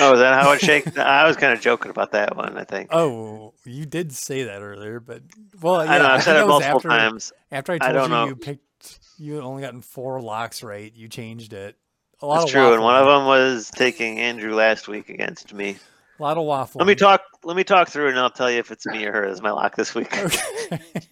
Oh, 0.00 0.12
is 0.14 0.20
that 0.20 0.42
how 0.42 0.52
it 0.52 0.60
shakes? 0.60 0.96
I 0.98 1.26
was 1.26 1.36
kind 1.36 1.52
of 1.52 1.60
joking 1.60 1.90
about 1.90 2.12
that 2.12 2.36
one. 2.36 2.56
I 2.56 2.64
think. 2.64 2.88
oh, 2.92 3.54
you 3.64 3.86
did 3.86 4.12
say 4.12 4.44
that 4.44 4.62
earlier, 4.62 5.00
but 5.00 5.22
well, 5.60 5.84
yeah, 5.84 5.92
I 5.92 5.98
know. 5.98 6.06
I've 6.06 6.22
said 6.22 6.36
it 6.36 6.46
multiple 6.46 6.76
after, 6.76 6.88
times. 6.88 7.32
After 7.50 7.72
I 7.72 7.76
I 7.76 7.78
told 7.78 7.94
don't 7.94 8.04
you 8.04 8.16
know. 8.16 8.26
you 8.26 8.36
picked, 8.36 9.00
you 9.18 9.34
had 9.34 9.44
only 9.44 9.62
gotten 9.62 9.80
four 9.80 10.20
locks 10.20 10.62
right. 10.62 10.92
You 10.94 11.08
changed 11.08 11.52
it. 11.52 11.76
A 12.20 12.26
lot 12.26 12.40
That's 12.40 12.46
of 12.46 12.50
true, 12.50 12.72
and 12.72 12.82
one 12.82 12.96
of 12.96 13.06
them 13.06 13.26
was 13.26 13.70
taking 13.70 14.18
Andrew 14.18 14.54
last 14.54 14.88
week 14.88 15.08
against 15.08 15.54
me. 15.54 15.76
A 16.18 16.22
lot 16.22 16.36
of 16.36 16.44
waffling. 16.44 16.78
Let 16.78 16.86
me 16.88 16.96
talk. 16.96 17.22
Let 17.44 17.56
me 17.56 17.62
talk 17.62 17.88
through, 17.88 18.08
and 18.08 18.18
I'll 18.18 18.30
tell 18.30 18.50
you 18.50 18.58
if 18.58 18.72
it's 18.72 18.86
me 18.86 19.04
or 19.04 19.12
her 19.12 19.24
as 19.24 19.40
my 19.40 19.52
lock 19.52 19.76
this 19.76 19.94
week. 19.94 20.16
Okay. 20.16 20.80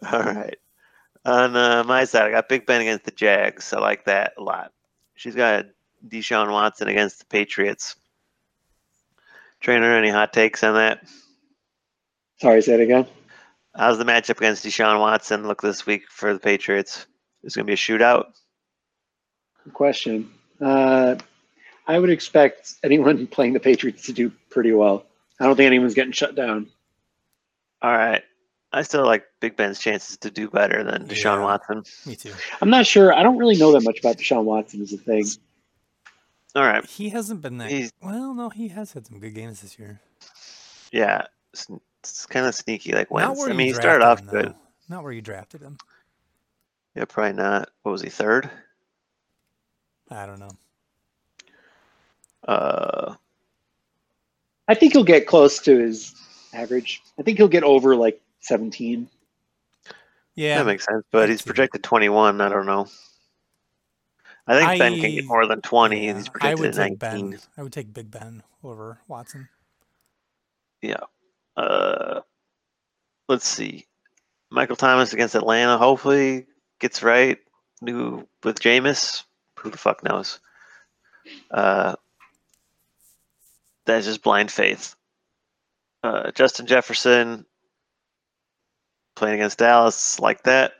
All 0.12 0.22
right. 0.22 0.56
On 1.24 1.56
uh, 1.56 1.84
my 1.84 2.04
side, 2.04 2.28
I 2.28 2.30
got 2.30 2.48
Big 2.48 2.66
Ben 2.66 2.80
against 2.80 3.04
the 3.04 3.10
Jags. 3.10 3.72
I 3.72 3.80
like 3.80 4.04
that 4.04 4.34
a 4.38 4.42
lot. 4.42 4.72
She's 5.14 5.34
got 5.34 5.66
Deshaun 6.06 6.50
Watson 6.50 6.88
against 6.88 7.18
the 7.20 7.24
Patriots. 7.26 7.96
Trainer, 9.60 9.94
any 9.94 10.08
hot 10.10 10.32
takes 10.32 10.64
on 10.64 10.74
that? 10.74 11.02
Sorry, 12.40 12.62
say 12.62 12.74
it 12.74 12.80
again. 12.80 13.06
How's 13.76 13.98
the 13.98 14.04
matchup 14.04 14.38
against 14.38 14.64
Deshaun 14.64 14.98
Watson 14.98 15.46
look 15.46 15.62
this 15.62 15.86
week 15.86 16.04
for 16.08 16.32
the 16.32 16.40
Patriots? 16.40 17.06
Is 17.42 17.54
going 17.54 17.66
to 17.66 17.70
be 17.70 17.74
a 17.74 17.76
shootout? 17.76 18.26
Good 19.64 19.74
question. 19.74 20.30
Uh, 20.60 21.16
I 21.86 21.98
would 21.98 22.10
expect 22.10 22.74
anyone 22.82 23.26
playing 23.28 23.52
the 23.52 23.60
Patriots 23.60 24.06
to 24.06 24.12
do 24.12 24.32
pretty 24.50 24.72
well. 24.72 25.04
I 25.38 25.44
don't 25.46 25.56
think 25.56 25.66
anyone's 25.66 25.94
getting 25.94 26.12
shut 26.12 26.34
down. 26.34 26.68
All 27.82 27.92
right. 27.92 28.22
I 28.72 28.82
still 28.82 29.04
like 29.04 29.24
Big 29.40 29.56
Ben's 29.56 29.78
chances 29.80 30.16
to 30.18 30.30
do 30.30 30.48
better 30.48 30.84
than 30.84 31.06
Deshaun 31.08 31.36
Yeah. 31.38 31.42
Watson. 31.44 31.82
Me 32.06 32.14
too. 32.14 32.32
I'm 32.60 32.70
not 32.70 32.86
sure. 32.86 33.12
I 33.12 33.22
don't 33.22 33.36
really 33.38 33.56
know 33.56 33.72
that 33.72 33.82
much 33.82 33.98
about 33.98 34.16
Deshaun 34.18 34.44
Watson 34.44 34.80
as 34.82 34.92
a 34.92 34.96
thing. 34.98 35.24
All 36.54 36.62
right. 36.64 36.84
He 36.84 37.10
hasn't 37.10 37.40
been 37.42 37.58
that. 37.58 37.70
He's- 37.70 37.92
well, 38.02 38.34
no, 38.34 38.48
he 38.50 38.68
has 38.68 38.92
had 38.92 39.06
some 39.06 39.18
good 39.20 39.34
games 39.34 39.60
this 39.62 39.78
year. 39.78 40.00
Yeah. 40.92 41.26
It's, 41.52 41.66
it's 42.00 42.26
kind 42.26 42.46
of 42.46 42.54
sneaky 42.54 42.92
like 42.92 43.10
Not 43.10 43.28
wins. 43.30 43.38
where 43.38 43.50
I 43.50 43.52
mean, 43.52 43.68
he 43.68 43.74
started 43.74 44.04
off 44.04 44.20
him, 44.20 44.26
good. 44.26 44.46
though. 44.46 44.54
Not 44.88 45.02
where 45.04 45.12
you 45.12 45.22
drafted 45.22 45.60
him. 45.60 45.78
Yeah, 46.96 47.04
probably 47.04 47.34
not. 47.34 47.70
What 47.82 47.92
was 47.92 48.02
he, 48.02 48.08
third? 48.10 48.50
I 50.10 50.26
don't 50.26 50.40
know. 50.40 50.50
Uh, 52.46 53.14
I 54.66 54.74
think 54.74 54.92
he'll 54.94 55.04
get 55.04 55.26
close 55.26 55.60
to 55.60 55.78
his 55.78 56.14
average. 56.52 57.00
I 57.18 57.22
think 57.22 57.38
he'll 57.38 57.48
get 57.48 57.62
over 57.62 57.94
like 57.94 58.20
17. 58.40 59.08
Yeah, 60.34 60.58
That 60.58 60.66
makes 60.66 60.84
sense, 60.86 61.04
but 61.10 61.24
I 61.24 61.32
he's 61.32 61.42
projected 61.42 61.82
21. 61.82 62.40
I 62.40 62.48
don't 62.48 62.66
know. 62.66 62.86
I 64.46 64.58
think 64.58 64.78
Ben 64.78 65.00
can 65.00 65.10
get 65.12 65.24
more 65.26 65.46
than 65.46 65.60
20, 65.60 66.02
yeah, 66.04 66.10
and 66.10 66.18
he's 66.18 66.30
I 66.40 66.54
would 66.54 66.72
take 66.72 67.00
19. 67.00 67.30
Ben. 67.30 67.40
I 67.56 67.62
would 67.62 67.72
take 67.72 67.92
Big 67.92 68.10
Ben 68.10 68.42
over 68.64 68.98
Watson. 69.06 69.48
Yeah. 70.82 71.00
Uh, 71.56 72.20
let's 73.28 73.46
see. 73.46 73.86
Michael 74.50 74.76
Thomas 74.76 75.12
against 75.12 75.34
Atlanta. 75.34 75.78
Hopefully 75.78 76.46
gets 76.80 77.02
right. 77.02 77.38
New 77.80 78.26
with 78.42 78.60
Jameis. 78.60 79.24
Who 79.58 79.70
the 79.70 79.78
fuck 79.78 80.02
knows? 80.02 80.40
Uh, 81.50 81.94
that's 83.86 84.06
just 84.06 84.22
blind 84.22 84.50
faith. 84.50 84.96
Uh, 86.02 86.30
Justin 86.32 86.66
Jefferson 86.66 87.44
playing 89.14 89.34
against 89.34 89.58
Dallas 89.58 90.18
like 90.18 90.42
that. 90.44 90.72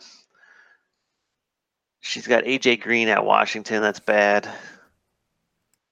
She's 2.01 2.27
got 2.27 2.45
AJ 2.45 2.81
Green 2.81 3.09
at 3.09 3.25
Washington. 3.25 3.83
That's 3.83 4.01
bad. 4.01 4.49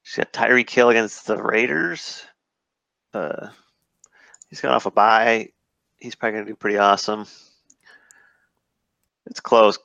She's 0.02 0.16
got 0.16 0.32
Tyreek 0.32 0.70
Hill 0.70 0.88
against 0.88 1.26
the 1.26 1.36
Raiders. 1.36 2.24
Uh, 3.12 3.48
he's 4.48 4.60
got 4.60 4.72
off 4.72 4.86
a 4.86 4.90
bye. 4.90 5.50
He's 5.98 6.14
probably 6.14 6.36
going 6.36 6.46
to 6.46 6.52
do 6.52 6.56
pretty 6.56 6.78
awesome. 6.78 7.26
It's 9.26 9.40
close. 9.40 9.78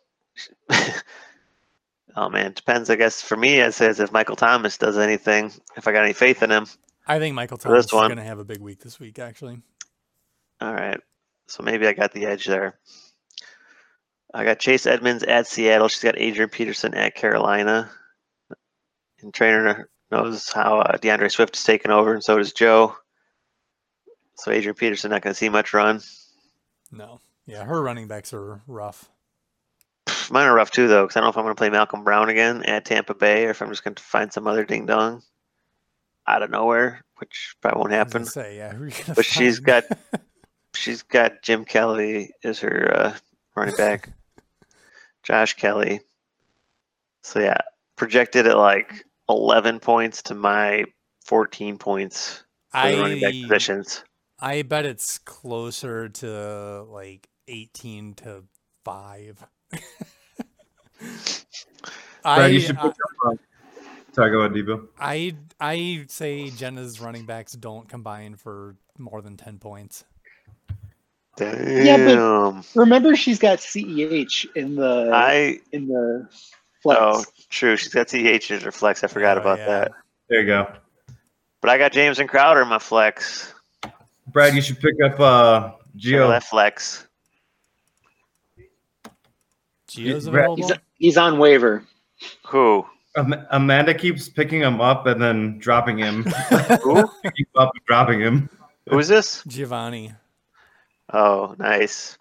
oh 2.16 2.30
man, 2.30 2.54
depends. 2.54 2.90
I 2.90 2.96
guess 2.96 3.22
for 3.22 3.36
me, 3.36 3.60
it 3.60 3.74
says 3.74 4.00
if 4.00 4.12
Michael 4.12 4.36
Thomas 4.36 4.78
does 4.78 4.98
anything, 4.98 5.52
if 5.76 5.88
I 5.88 5.92
got 5.92 6.06
any 6.06 6.14
faith 6.14 6.42
in 6.42 6.52
him. 6.52 6.68
I 7.06 7.20
think 7.20 7.36
Michael 7.36 7.58
Thomas 7.58 7.86
is 7.86 7.92
going 7.92 8.16
to 8.16 8.24
have 8.24 8.40
a 8.40 8.46
big 8.46 8.60
week 8.62 8.80
this 8.80 9.00
week. 9.00 9.20
Actually, 9.20 9.62
All 10.62 10.74
right, 10.74 11.00
so 11.48 11.64
maybe 11.64 11.86
I 11.86 11.94
got 11.94 12.14
the 12.14 12.26
edge 12.26 12.46
there. 12.46 12.80
I 14.34 14.44
got 14.44 14.60
Chase 14.60 14.86
Edmonds 14.88 15.24
at 15.24 15.48
Seattle. 15.48 15.88
She's 15.88 16.04
got 16.04 16.18
Adrian 16.18 16.50
Peterson 16.50 16.94
at 16.96 17.16
Carolina. 17.16 17.90
And 19.22 19.34
trainer 19.34 19.90
knows 20.12 20.52
how 20.52 20.80
uh, 20.80 20.98
D'Andre 20.98 21.30
Swift 21.30 21.56
is 21.56 21.64
taking 21.64 21.92
over, 21.92 22.14
and 22.14 22.24
so 22.24 22.38
does 22.38 22.52
Joe. 22.52 22.96
So 24.36 24.52
Adrian 24.52 24.76
Peterson 24.76 25.12
not 25.12 25.22
going 25.22 25.34
to 25.34 25.38
see 25.38 25.50
much 25.50 25.74
run. 25.74 26.02
no. 26.92 27.20
Yeah, 27.46 27.66
her 27.66 27.82
running 27.82 28.08
backs 28.08 28.32
are 28.34 28.62
rough. 28.68 29.10
Mine 30.32 30.48
are 30.48 30.56
rough 30.56 30.72
too, 30.72 30.88
though, 30.88 31.04
because 31.04 31.18
I 31.18 31.20
don't 31.20 31.26
know 31.26 31.32
if 31.32 31.38
I'm 31.38 31.44
going 31.44 31.54
to 31.56 31.60
play 31.60 31.70
Malcolm 31.70 32.06
Brown 32.06 32.30
again 32.30 32.64
at 32.64 32.86
Tampa 32.86 33.14
Bay 33.14 33.46
or 33.46 33.50
if 33.50 33.62
I'm 33.62 33.68
just 33.68 33.84
going 33.84 33.96
to 33.96 34.02
find 34.04 34.32
some 34.32 34.48
other 34.48 34.64
ding 34.64 34.86
dong 34.86 35.22
out 36.26 36.42
of 36.42 36.50
nowhere, 36.52 37.02
which 37.18 37.56
probably 37.62 37.82
won't 37.82 37.92
happen. 37.92 38.24
Say, 38.24 38.56
yeah, 38.56 38.72
who 38.72 38.84
are 38.84 38.88
you 38.88 38.94
gonna 38.94 39.14
But 39.16 39.26
she's 39.26 39.58
find? 39.58 39.66
got 39.66 39.84
she's 40.74 41.02
got 41.04 41.42
Jim 41.42 41.66
Kelly 41.66 42.32
as 42.46 42.60
her 42.62 42.94
uh, 42.96 43.16
running 43.58 43.76
back, 43.76 44.08
Josh 45.24 45.56
Kelley. 45.56 46.02
So 47.22 47.40
yeah, 47.40 47.58
projected 47.96 48.48
at 48.48 48.58
like 48.58 49.06
11 49.30 49.80
points 49.80 50.22
to 50.24 50.36
my 50.36 50.86
14 51.26 51.78
points 51.78 52.44
for 52.72 52.92
the 52.92 52.98
running 52.98 53.22
back 53.22 53.34
I 53.34 53.42
positions. 53.42 54.04
I 54.40 54.62
bet 54.64 54.86
it's 54.86 55.20
closer 55.20 56.10
to 56.10 56.84
like 56.84 57.30
eighteen 57.48 58.14
to 58.16 58.44
five. 58.84 59.42
I, 59.72 59.80
Brad, 62.36 62.54
you 62.54 62.60
should 62.60 62.78
I 62.78 62.82
pick 62.82 62.92
up. 62.92 62.96
Uh, 63.26 63.36
sorry, 64.12 64.32
go 64.32 64.42
ahead, 64.42 64.52
Debo. 64.52 64.88
I 65.00 65.36
I 65.62 66.06
say 66.10 66.50
Jenna's 66.50 67.00
running 67.00 67.26
backs 67.26 67.54
don't 67.54 67.88
combine 67.88 68.36
for 68.36 68.76
more 68.98 69.22
than 69.22 69.38
ten 69.38 69.60
points. 69.60 70.04
Damn. 71.36 72.56
but- 72.62 72.66
Remember, 72.76 73.16
she's 73.16 73.40
got 73.40 73.60
CEH 73.60 74.46
in 74.56 74.76
the 74.76 75.10
I 75.14 75.60
in 75.72 75.88
the 75.88 76.28
flex. 76.82 77.00
oh 77.02 77.24
true. 77.50 77.76
She's 77.78 77.94
got 77.94 78.08
CEH 78.08 78.52
in 78.52 78.62
her 78.62 78.72
flex. 78.72 79.04
I 79.04 79.08
forgot 79.08 79.38
Oh, 79.38 79.42
about 79.42 79.60
yeah. 79.60 79.66
that. 79.66 79.92
There 80.30 80.42
you 80.42 80.46
go. 80.48 80.72
But 81.62 81.70
I 81.70 81.78
got 81.78 81.92
Jamison 81.92 82.28
Crowder 82.28 82.62
in 82.62 82.68
my 82.68 82.80
flex. 82.80 83.54
Brad, 84.28 84.54
you 84.54 84.62
should 84.62 84.80
pick 84.80 84.96
up 85.04 85.20
uh, 85.20 85.72
Geo. 85.96 86.28
That 86.30 86.44
flex. 86.44 87.08
Geo's 89.88 90.28
Brett, 90.30 90.46
available. 90.46 90.68
He's, 90.68 90.72
he's 90.98 91.18
on 91.18 91.38
waiver. 91.40 91.84
Who? 92.48 92.86
Am- 93.16 93.46
Amanda 93.52 93.94
keeps 93.94 94.28
picking 94.30 94.62
him 94.62 94.82
up 94.82 95.06
and 95.06 95.22
then 95.22 95.60
dropping 95.60 95.98
him. 96.00 96.24
Who? 96.84 97.08
picking 97.22 97.46
up 97.56 97.72
dropping 97.86 98.20
him. 98.22 98.50
Who 98.90 98.98
is 99.00 99.08
this? 99.08 99.44
Giovanni. 99.48 100.14
Oh, 101.12 101.56
nice. 101.60 102.18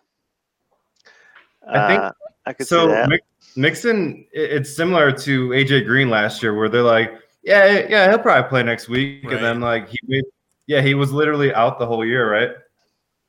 I 1.68 1.88
think- 1.88 2.00
Uh, 2.02 2.12
I 2.46 2.52
could 2.52 2.66
So 2.66 2.88
that. 2.88 3.20
Mixon, 3.54 4.26
it's 4.32 4.74
similar 4.74 5.12
to 5.12 5.52
AJ 5.52 5.82
Green 5.86 6.08
last 6.10 6.42
year, 6.42 6.54
where 6.54 6.68
they're 6.68 6.82
like, 6.82 7.12
"Yeah, 7.44 7.86
yeah, 7.88 8.08
he'll 8.08 8.18
probably 8.18 8.48
play 8.48 8.62
next 8.62 8.88
week," 8.88 9.22
Right. 9.24 9.34
and 9.34 9.44
then 9.44 9.60
like 9.60 9.88
he, 9.88 9.98
made, 10.08 10.24
yeah, 10.66 10.80
he 10.80 10.94
was 10.94 11.12
literally 11.12 11.54
out 11.54 11.78
the 11.78 11.86
whole 11.86 12.04
year, 12.04 12.28
right? 12.30 12.50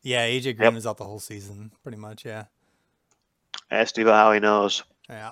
Yeah, 0.01 0.25
AJ 0.25 0.53
Green 0.57 0.73
was 0.73 0.87
out 0.87 0.97
the 0.97 1.03
whole 1.03 1.19
season, 1.19 1.71
pretty 1.83 1.97
much. 1.97 2.25
Yeah, 2.25 2.45
Ask 3.69 3.89
Steve 3.89 4.07
how 4.07 4.31
he 4.31 4.39
knows. 4.39 4.83
yeah. 5.09 5.31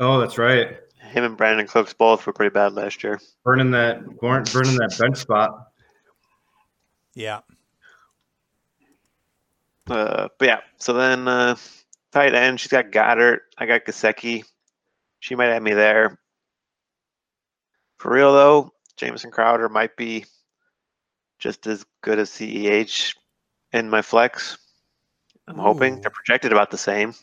Oh, 0.00 0.18
that's 0.20 0.36
right. 0.36 0.76
Him 1.00 1.24
and 1.24 1.38
Brandin 1.38 1.68
Cooks 1.68 1.92
both 1.94 2.26
were 2.26 2.32
pretty 2.32 2.52
bad 2.52 2.72
last 2.74 3.04
year. 3.04 3.20
Burning 3.44 3.70
that, 3.70 4.02
burn- 4.20 4.44
burning 4.52 4.76
that 4.78 4.96
bench 4.98 5.18
spot. 5.18 5.68
Yeah. 7.14 7.40
Uh, 9.88 10.28
but 10.38 10.48
yeah, 10.48 10.60
so 10.78 10.92
then 10.94 11.28
uh, 11.28 11.56
tight 12.12 12.34
end, 12.34 12.58
she's 12.60 12.70
got 12.70 12.90
Goedert. 12.90 13.40
I 13.58 13.66
got 13.66 13.84
Gesicki. 13.84 14.44
She 15.20 15.34
might 15.34 15.46
have 15.46 15.62
me 15.62 15.74
there. 15.74 16.18
For 17.98 18.12
real 18.12 18.32
though, 18.32 18.72
Jamison 18.96 19.30
Crowder 19.30 19.68
might 19.68 19.96
be 19.96 20.24
just 21.38 21.66
as 21.66 21.84
good 22.02 22.18
as 22.18 22.30
CEH 22.30 23.14
in 23.72 23.90
my 23.90 24.02
flex. 24.02 24.58
I'm 25.46 25.58
hoping 25.58 26.00
they're 26.00 26.10
projected 26.10 26.52
about 26.52 26.70
the 26.70 26.78
same. 26.78 27.14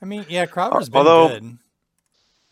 I 0.00 0.06
mean, 0.06 0.24
yeah, 0.28 0.46
Crowder's 0.46 0.88
been 0.88 0.98
although- 0.98 1.28
good. 1.28 1.58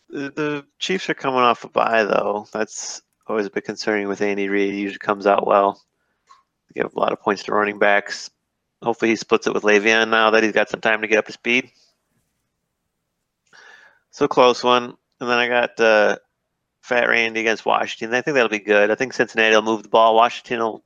The, 0.09 0.29
the 0.31 0.65
Chiefs 0.79 1.09
are 1.09 1.13
coming 1.13 1.41
off 1.41 1.65
a 1.65 1.69
bye 1.69 2.03
though. 2.05 2.47
That's 2.53 3.01
always 3.27 3.45
a 3.45 3.49
bit 3.49 3.65
concerning 3.65 4.07
with 4.07 4.21
Andy 4.21 4.47
Reid. 4.47 4.73
He 4.73 4.79
usually 4.79 4.99
comes 4.99 5.27
out 5.27 5.45
well. 5.45 5.81
They 6.73 6.81
give 6.81 6.93
a 6.95 6.99
lot 6.99 7.11
of 7.11 7.19
points 7.19 7.43
to 7.43 7.51
running 7.51 7.77
backs. 7.77 8.29
Hopefully 8.81 9.11
he 9.11 9.15
splits 9.15 9.47
it 9.47 9.53
with 9.53 9.63
Le'Veon 9.63 10.09
now 10.09 10.29
that 10.31 10.43
he's 10.43 10.51
got 10.51 10.69
some 10.69 10.81
time 10.81 11.01
to 11.01 11.07
get 11.07 11.17
up 11.17 11.25
to 11.25 11.31
speed. 11.31 11.71
So 14.11 14.27
close 14.27 14.63
one. 14.63 14.95
And 15.19 15.29
then 15.29 15.37
I 15.37 15.47
got 15.47 15.79
uh, 15.79 16.17
Fat 16.81 17.09
Randy 17.09 17.39
against 17.39 17.65
Washington. 17.65 18.15
I 18.15 18.21
think 18.21 18.35
that'll 18.35 18.49
be 18.49 18.59
good. 18.59 18.91
I 18.91 18.95
think 18.95 19.13
Cincinnati 19.13 19.55
will 19.55 19.63
move 19.63 19.83
the 19.83 19.89
ball. 19.89 20.15
Washington 20.15 20.59
will 20.59 20.83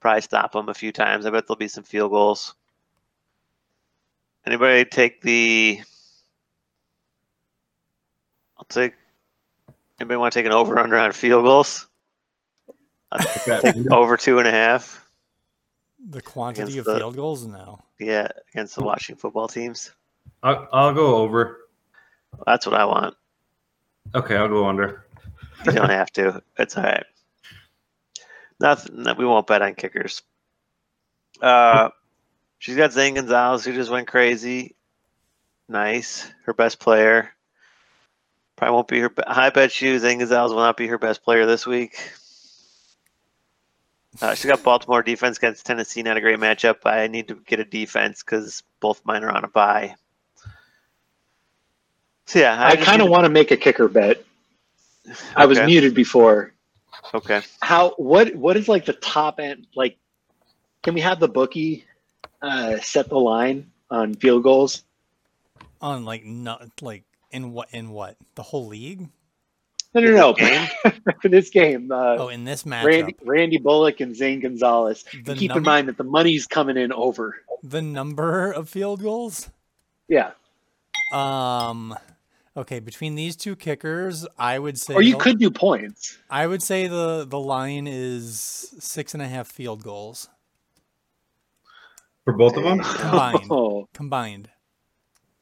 probably 0.00 0.22
stop 0.22 0.52
them 0.52 0.68
a 0.68 0.74
few 0.74 0.90
times. 0.90 1.26
I 1.26 1.30
bet 1.30 1.46
there'll 1.46 1.58
be 1.58 1.68
some 1.68 1.84
field 1.84 2.10
goals. 2.10 2.54
Anybody 4.46 4.84
take 4.86 5.20
the? 5.20 5.80
I'll 8.56 8.64
take. 8.64 8.94
Anybody 10.00 10.16
want 10.16 10.32
to 10.32 10.38
take 10.38 10.46
an 10.46 10.52
over 10.52 10.78
under 10.78 10.96
on 10.96 11.12
field 11.12 11.44
goals? 11.44 11.86
I'll 13.12 13.60
take 13.60 13.92
over 13.92 14.16
two 14.16 14.38
and 14.38 14.48
a 14.48 14.50
half. 14.50 15.07
The 16.10 16.22
quantity 16.22 16.78
of 16.78 16.84
the- 16.84 16.96
field 16.98 17.16
goals? 17.16 17.46
No. 17.46 17.82
Yeah, 17.98 18.28
against 18.52 18.76
the 18.76 18.84
Washington 18.84 19.20
football 19.20 19.48
teams. 19.48 19.90
I'll, 20.42 20.68
I'll 20.72 20.94
go 20.94 21.16
over. 21.16 21.58
That's 22.46 22.64
what 22.66 22.74
I 22.76 22.84
want. 22.84 23.14
Okay, 24.14 24.36
I'll 24.36 24.48
go 24.48 24.66
under. 24.68 25.04
You 25.66 25.72
don't 25.72 25.90
have 25.90 26.12
to. 26.12 26.40
It's 26.56 26.76
all 26.76 26.84
right. 26.84 27.04
Nothing. 28.60 29.02
no, 29.02 29.14
We 29.14 29.26
won't 29.26 29.48
bet 29.48 29.60
on 29.60 29.74
kickers. 29.74 30.22
Uh, 31.42 31.88
she's 32.60 32.76
got 32.76 32.92
Zane 32.92 33.14
Gonzalez, 33.14 33.64
who 33.64 33.72
just 33.74 33.90
went 33.90 34.06
crazy. 34.06 34.76
Nice. 35.68 36.30
Her 36.44 36.54
best 36.54 36.78
player. 36.78 37.30
Probably 38.54 38.72
won't 38.74 38.86
be 38.86 39.00
her. 39.00 39.10
be- 39.10 39.24
I 39.26 39.50
bet 39.50 39.80
you 39.82 39.98
Zane 39.98 40.18
Gonzalez 40.20 40.52
will 40.52 40.60
not 40.60 40.76
be 40.76 40.86
her 40.86 40.98
best 40.98 41.24
player 41.24 41.44
this 41.44 41.66
week. 41.66 41.98
Uh, 44.20 44.34
she's 44.34 44.46
got 44.46 44.62
Baltimore 44.62 45.02
defense 45.02 45.38
against 45.38 45.64
Tennessee. 45.64 46.02
Not 46.02 46.16
a 46.16 46.20
great 46.20 46.38
matchup. 46.38 46.78
I 46.84 47.06
need 47.06 47.28
to 47.28 47.36
get 47.46 47.60
a 47.60 47.64
defense 47.64 48.22
because 48.22 48.62
both 48.80 49.00
mine 49.04 49.22
are 49.22 49.30
on 49.30 49.44
a 49.44 49.48
bye. 49.48 49.94
So 52.26 52.40
yeah, 52.40 52.62
I 52.62 52.74
just 52.74 52.86
kind 52.86 53.00
of 53.00 53.06
need 53.06 53.12
want 53.12 53.24
to 53.24 53.30
make 53.30 53.50
a 53.50 53.56
kicker 53.56 53.88
bet. 53.88 54.24
I 55.34 55.46
was 55.46 55.58
muted 55.60 55.94
before. 55.94 56.52
Okay. 57.14 57.40
How 57.62 57.90
what 57.96 58.34
what 58.34 58.56
is 58.56 58.68
like 58.68 58.84
the 58.84 58.92
top 58.92 59.40
end 59.40 59.66
like 59.74 59.96
can 60.82 60.94
we 60.94 61.00
have 61.00 61.20
the 61.20 61.28
bookie 61.28 61.84
uh 62.42 62.78
set 62.80 63.08
the 63.08 63.18
line 63.18 63.70
on 63.90 64.14
field 64.14 64.42
goals? 64.42 64.84
On 65.80 66.04
like 66.04 66.24
not 66.24 66.82
like 66.82 67.04
in 67.30 67.52
what 67.52 67.68
in 67.72 67.90
what 67.90 68.16
the 68.34 68.42
whole 68.42 68.66
league? 68.66 69.08
No 70.00 70.32
no 70.32 70.34
In 70.34 70.44
no 70.44 70.66
this 70.84 70.94
for 71.22 71.28
this 71.28 71.50
game. 71.50 71.90
Uh 71.92 72.16
Oh, 72.18 72.28
in 72.28 72.44
this 72.44 72.64
matchup, 72.64 72.84
Randy 72.84 73.16
Randy 73.22 73.58
Bullock 73.58 74.00
and 74.00 74.14
Zane 74.16 74.40
Gonzalez. 74.40 75.04
The 75.24 75.34
Keep 75.34 75.56
in 75.56 75.62
mind 75.62 75.88
that 75.88 75.96
the 75.96 76.04
money's 76.04 76.46
coming 76.46 76.76
in 76.76 76.92
over. 76.92 77.36
the 77.62 77.82
number 77.82 78.50
of 78.52 78.68
field 78.68 79.02
goals. 79.02 79.50
Yeah. 80.08 80.30
Um, 81.12 81.96
okay, 82.56 82.80
between 82.80 83.14
these 83.14 83.34
two 83.36 83.56
kickers, 83.56 84.26
I 84.38 84.58
would 84.58 84.78
say. 84.78 84.94
Or 84.94 85.02
you 85.02 85.16
could 85.16 85.38
do 85.38 85.50
points. 85.50 86.18
I 86.30 86.46
would 86.46 86.62
say 86.62 86.86
the 86.86 87.24
the 87.28 87.38
line 87.40 87.86
is 87.86 88.74
six 88.78 89.14
and 89.14 89.22
a 89.22 89.26
half 89.28 89.46
field 89.48 89.82
goals 89.82 90.28
For 92.24 92.34
both 92.34 92.56
of 92.56 92.62
them? 92.64 92.80
combined. 92.80 93.46
Oh, 93.50 93.88
combined. 93.94 94.50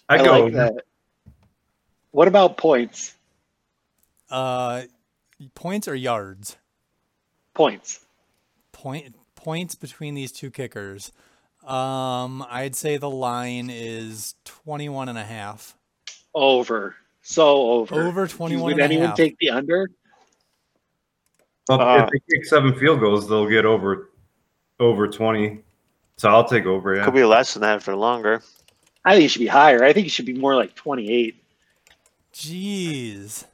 I 0.09 0.19
I 0.19 0.25
go 0.25 0.45
like 0.45 0.53
that. 0.53 0.75
What 2.13 2.29
about 2.29 2.57
points? 2.57 3.16
Uh, 4.37 4.83
points 5.55 5.89
or 5.89 5.95
yards? 5.95 6.57
Points. 7.55 8.05
Point 8.73 9.15
points 9.35 9.75
between 9.75 10.15
these 10.15 10.31
two 10.31 10.51
kickers. 10.51 11.11
Um, 11.67 12.45
I'd 12.51 12.77
say 12.77 12.97
the 12.99 13.09
line 13.11 13.71
is 13.73 14.35
21 14.45 15.09
and 15.09 15.17
a 15.19 15.25
half. 15.25 15.75
Over. 16.35 16.97
So 17.23 17.47
over. 17.71 18.03
Over 18.03 18.27
21 18.27 18.63
Would 18.63 18.73
and 18.75 18.81
a 18.81 18.85
anyone 18.85 19.07
half. 19.09 19.17
take 19.17 19.39
the 19.39 19.51
under? 19.51 19.89
Well, 21.69 21.81
Uh, 21.81 22.05
if 22.05 22.11
they 22.11 22.19
kick 22.31 22.45
seven 22.45 22.75
field 22.79 23.01
goals, 23.01 23.29
they'll 23.29 23.49
get 23.49 23.65
over 23.65 24.11
over 24.79 25.09
twenty. 25.09 25.63
So 26.19 26.29
I'll 26.29 26.45
take 26.45 26.67
over. 26.67 26.95
Yeah. 26.95 27.05
Could 27.05 27.15
be 27.15 27.25
less 27.25 27.55
than 27.55 27.63
that 27.63 27.83
for 27.83 27.97
longer. 27.97 28.43
I 29.05 29.15
think 29.15 29.25
it 29.25 29.29
should 29.29 29.41
be 29.41 29.47
higher. 29.47 29.83
I 29.83 29.93
think 29.95 30.07
it 30.07 30.11
should 30.11 30.27
be 30.27 30.35
more 30.35 30.55
like 30.55 30.75
28. 30.75 31.43
Jeez. 32.35 33.45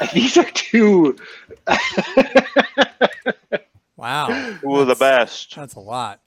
These 0.14 0.36
are 0.36 0.50
two. 0.54 1.16
Wow. 3.96 4.26
Who 4.62 4.74
are 4.80 4.84
the 4.84 4.96
best? 4.96 5.54
That's 5.54 5.74
a 5.76 5.80
lot. 5.80 6.20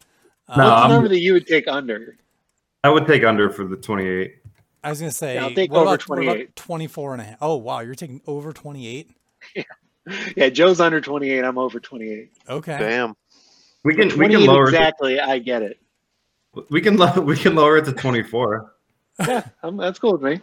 No, 0.49 0.53
Um, 0.53 0.59
What's 0.59 0.71
I'm- 0.81 0.89
the 0.89 0.95
number 0.95 1.09
that 1.09 1.19
you 1.19 1.33
would 1.33 1.45
take 1.47 1.67
under? 1.67 2.17
I 2.83 2.89
would 2.89 3.05
take 3.05 3.23
under 3.23 3.49
for 3.49 3.65
the 3.65 3.75
twenty-eight. 3.75 4.35
I 4.83 4.89
was 4.89 4.99
gonna 4.99 5.11
say, 5.11 5.35
Yeah, 5.35 5.45
I'll 5.45 5.53
take 5.53 5.71
what 5.71 5.79
over 5.81 5.95
about, 5.95 6.07
what 6.09 6.19
about 6.19 6.31
28. 6.33 6.55
24 6.55 7.13
and 7.13 7.21
a 7.21 7.25
half? 7.25 7.37
Oh 7.41 7.55
wow, 7.57 7.79
you're 7.81 7.95
taking 7.95 8.21
over 8.27 8.53
28. 8.53 9.09
Yeah, 9.55 9.63
yeah, 10.37 10.47
Joe's 10.49 10.79
under 10.79 11.01
28. 11.01 11.43
I'm 11.43 11.57
over 11.57 11.81
28. 11.81 12.31
Okay. 12.47 12.77
Damn. 12.77 13.13
We 13.83 13.93
can 13.93 14.07
we 14.17 14.29
can 14.29 14.45
lower 14.45 14.63
it 14.63 14.69
exactly. 14.69 15.19
I 15.19 15.37
get 15.39 15.61
it. 15.63 15.81
we 16.69 16.79
can 16.79 16.95
lo- 16.95 17.19
we 17.19 17.35
can 17.35 17.55
lower 17.55 17.75
it 17.77 17.85
to 17.85 17.91
twenty-four. 17.93 18.73
Yeah, 19.19 19.45
I'm, 19.63 19.75
that's 19.77 19.99
cool 19.99 20.13
with 20.13 20.21
me. 20.21 20.39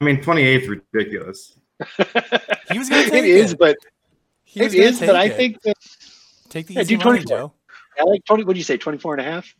I 0.00 0.04
mean, 0.04 0.20
twenty-eight 0.20 0.62
is 0.64 0.68
ridiculous. 0.68 1.57
He 2.68 2.78
was 2.78 2.88
gonna 2.88 3.04
take 3.10 3.24
is, 3.24 3.52
it. 3.52 3.58
but 3.58 3.76
He 4.44 4.62
was 4.62 4.74
it 4.74 4.78
gonna 4.78 4.88
is. 4.88 5.00
But 5.00 5.06
take 5.06 5.16
I 5.16 5.28
think 5.28 5.62
that 5.62 5.76
take 6.48 6.66
the 6.66 6.74
Yeah, 6.74 6.82
easy 6.82 6.96
do 6.96 7.04
money, 7.04 7.20
24. 7.22 7.36
Joe. 7.38 7.52
I 7.98 8.04
like 8.04 8.24
20. 8.24 8.44
What 8.44 8.54
do 8.54 8.58
you 8.58 8.64
say? 8.64 8.76
24 8.76 9.14
and 9.14 9.20
a 9.26 9.30
half? 9.30 9.54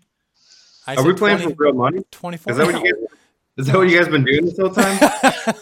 I 0.86 0.96
Are 0.96 1.04
we 1.04 1.12
playing 1.14 1.38
20 1.38 1.54
for 1.54 1.64
real 1.64 1.74
money? 1.74 2.04
24. 2.10 2.50
Is 2.50 2.56
that 2.56 2.66
what 2.66 2.74
you 2.74 2.92
guys? 2.92 3.18
Is 3.58 3.66
that 3.66 3.76
what 3.76 3.88
you 3.88 3.98
guys 3.98 4.08
been 4.08 4.24
doing 4.24 4.44
this 4.44 4.56
whole 4.56 4.70
time? 4.70 4.98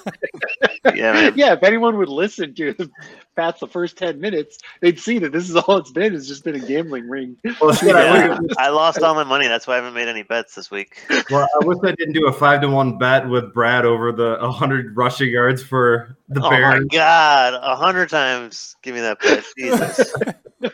Yeah, 0.95 1.13
man. 1.13 1.33
Yeah, 1.37 1.53
if 1.53 1.63
anyone 1.63 1.99
would 1.99 2.09
listen 2.09 2.55
to 2.55 2.91
past 3.35 3.61
the 3.61 3.67
first 3.67 3.99
10 3.99 4.21
minutes, 4.21 4.59
they'd 4.81 4.99
see 4.99 5.19
that 5.19 5.33
this 5.33 5.51
is 5.51 5.57
all 5.57 5.79
it's 5.79 5.91
been. 5.91 6.15
It's 6.15 6.29
just 6.29 6.45
been 6.45 6.55
a 6.55 6.61
gambling 6.61 7.09
ring. 7.09 7.37
Well, 7.61 7.75
shit, 7.75 7.95
I, 7.95 8.29
Yeah, 8.29 8.39
I 8.57 8.69
lost 8.71 9.03
all 9.03 9.15
my 9.15 9.25
money. 9.25 9.49
That's 9.49 9.67
why 9.67 9.75
I 9.75 9.77
haven't 9.77 9.95
made 9.95 10.09
any 10.09 10.23
bets 10.23 10.55
this 10.55 10.71
week. 10.71 11.03
well, 11.29 11.47
I 11.61 11.67
wish 11.67 11.79
I 11.83 11.93
didn't 11.93 12.15
do 12.15 12.29
a 12.29 12.33
five 12.33 12.61
to 12.63 12.69
one 12.69 12.99
bet 12.99 13.29
with 13.29 13.53
Brad 13.53 13.85
over 13.85 14.13
the 14.13 14.39
hundred 14.51 14.97
rushing 14.97 15.31
yards 15.31 15.63
for 15.63 16.17
the 16.29 16.41
Oh 16.41 16.51
my 16.51 16.81
god, 16.91 17.55
a 17.55 17.75
hundred 17.75 18.09
times. 18.09 18.77
Give 18.83 18.95
me 18.95 19.01
that 19.01 19.21
bet. 19.21 19.45
Jesus. 19.59 20.15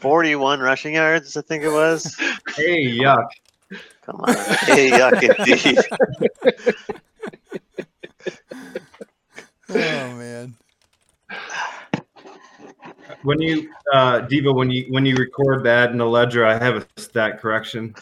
Forty-one 0.00 0.60
rushing 0.60 0.94
yards, 0.94 1.36
I 1.36 1.42
think 1.42 1.64
it 1.64 1.70
was. 1.70 2.16
Hey, 2.56 2.84
yuck! 2.84 3.26
Come 4.02 4.20
on. 4.20 4.34
Hey, 4.34 4.90
yuck 4.90 5.22
indeed. 5.22 5.78
oh 9.70 10.16
man. 10.16 10.54
When 13.22 13.40
you, 13.40 13.70
uh, 13.92 14.20
Diva, 14.20 14.52
when 14.52 14.70
you 14.70 14.86
when 14.88 15.06
you 15.06 15.14
record 15.16 15.64
that 15.64 15.92
in 15.92 15.98
the 15.98 16.06
ledger, 16.06 16.44
I 16.44 16.58
have 16.58 16.76
a 16.76 17.00
stat 17.00 17.40
correction. 17.40 17.94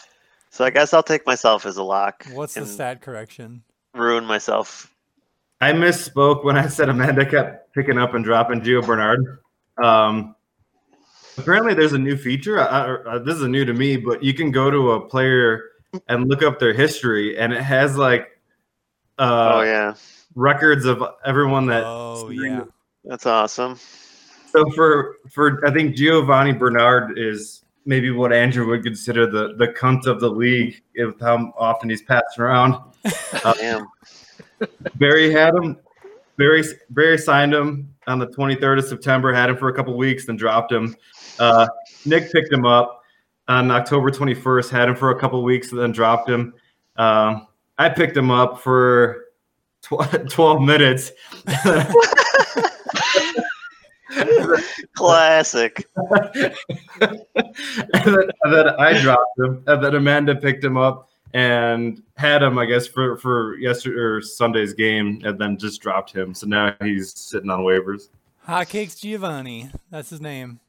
So 0.49 0.65
I 0.65 0.69
guess 0.69 0.93
I'll 0.93 1.03
take 1.03 1.25
myself 1.25 1.65
as 1.65 1.77
a 1.77 1.83
lock. 1.83 2.25
What's 2.33 2.55
the 2.55 2.65
stat 2.65 3.01
correction? 3.01 3.63
Ruin 3.93 4.25
myself. 4.25 4.91
I 5.61 5.73
misspoke 5.73 6.43
when 6.43 6.57
I 6.57 6.67
said 6.67 6.89
Amanda 6.89 7.25
kept 7.25 7.73
picking 7.73 7.97
up 7.97 8.15
and 8.15 8.25
dropping 8.25 8.61
Gio 8.61 8.85
Bernard. 8.85 9.39
Um, 9.81 10.35
apparently, 11.37 11.73
there's 11.73 11.93
a 11.93 11.99
new 11.99 12.17
feature. 12.17 12.59
I, 12.59 12.65
I, 12.65 13.15
uh, 13.15 13.19
this 13.19 13.37
is 13.37 13.47
new 13.47 13.65
to 13.65 13.73
me, 13.73 13.97
but 13.97 14.23
you 14.23 14.33
can 14.33 14.51
go 14.51 14.69
to 14.69 14.91
a 14.91 15.01
player 15.01 15.71
and 16.07 16.27
look 16.27 16.43
up 16.43 16.59
their 16.59 16.73
history, 16.73 17.37
and 17.37 17.53
it 17.53 17.61
has 17.61 17.97
like 17.97 18.29
uh, 19.19 19.51
oh 19.55 19.61
yeah, 19.61 19.93
records 20.35 20.85
of 20.85 21.03
everyone 21.25 21.65
that. 21.67 21.83
Oh 21.85 22.29
yeah. 22.29 22.63
that's 23.03 23.25
awesome. 23.25 23.77
So 24.51 24.69
for 24.71 25.17
for 25.29 25.65
I 25.65 25.71
think 25.71 25.95
Giovanni 25.95 26.53
Bernard 26.53 27.17
is 27.17 27.63
maybe 27.85 28.11
what 28.11 28.33
Andrew 28.33 28.67
would 28.67 28.83
consider 28.83 29.25
the 29.25 29.55
the 29.55 29.67
cunt 29.69 30.05
of 30.05 30.19
the 30.19 30.29
league 30.29 30.81
if 30.93 31.19
how 31.19 31.53
often 31.57 31.89
he's 31.89 32.01
passing 32.01 32.43
around. 32.43 32.75
Damn. 33.59 33.87
Barry 34.95 35.31
had 35.31 35.55
him. 35.55 35.77
Barry 36.37 36.63
Barry 36.89 37.17
signed 37.17 37.53
him 37.53 37.93
on 38.07 38.19
the 38.19 38.27
23rd 38.27 38.79
of 38.79 38.85
September. 38.85 39.33
Had 39.33 39.49
him 39.49 39.57
for 39.57 39.69
a 39.69 39.73
couple 39.73 39.95
weeks, 39.95 40.25
then 40.25 40.35
dropped 40.35 40.71
him. 40.71 40.95
Uh, 41.39 41.67
Nick 42.05 42.31
picked 42.31 42.51
him 42.51 42.65
up 42.65 43.03
on 43.47 43.71
October 43.71 44.11
21st. 44.11 44.69
Had 44.69 44.89
him 44.89 44.95
for 44.95 45.11
a 45.11 45.19
couple 45.19 45.43
weeks, 45.43 45.71
and 45.71 45.79
then 45.79 45.91
dropped 45.91 46.29
him. 46.29 46.53
Um, 46.97 47.47
I 47.77 47.89
picked 47.89 48.15
him 48.15 48.31
up 48.31 48.59
for 48.59 49.25
tw- 49.81 50.27
12 50.29 50.61
minutes. 50.61 51.11
Classic. 54.95 55.85
and, 56.21 56.43
then, 58.05 58.29
and 58.43 58.53
then 58.53 58.67
I 58.69 59.01
dropped 59.01 59.39
him, 59.39 59.63
and 59.67 59.83
then 59.83 59.95
Amanda 59.95 60.35
picked 60.35 60.63
him 60.63 60.77
up 60.77 61.09
and 61.33 62.03
had 62.17 62.43
him, 62.43 62.57
I 62.59 62.65
guess, 62.65 62.87
for 62.87 63.17
for 63.17 63.57
yesterday 63.57 63.95
or 63.97 64.21
Sunday's 64.21 64.73
game, 64.73 65.21
and 65.23 65.39
then 65.39 65.57
just 65.57 65.81
dropped 65.81 66.11
him. 66.11 66.33
So 66.33 66.47
now 66.47 66.75
he's 66.81 67.17
sitting 67.17 67.49
on 67.49 67.61
waivers. 67.61 68.09
Hotcakes 68.47 68.99
Giovanni. 68.99 69.69
That's 69.89 70.09
his 70.09 70.19
name. 70.21 70.59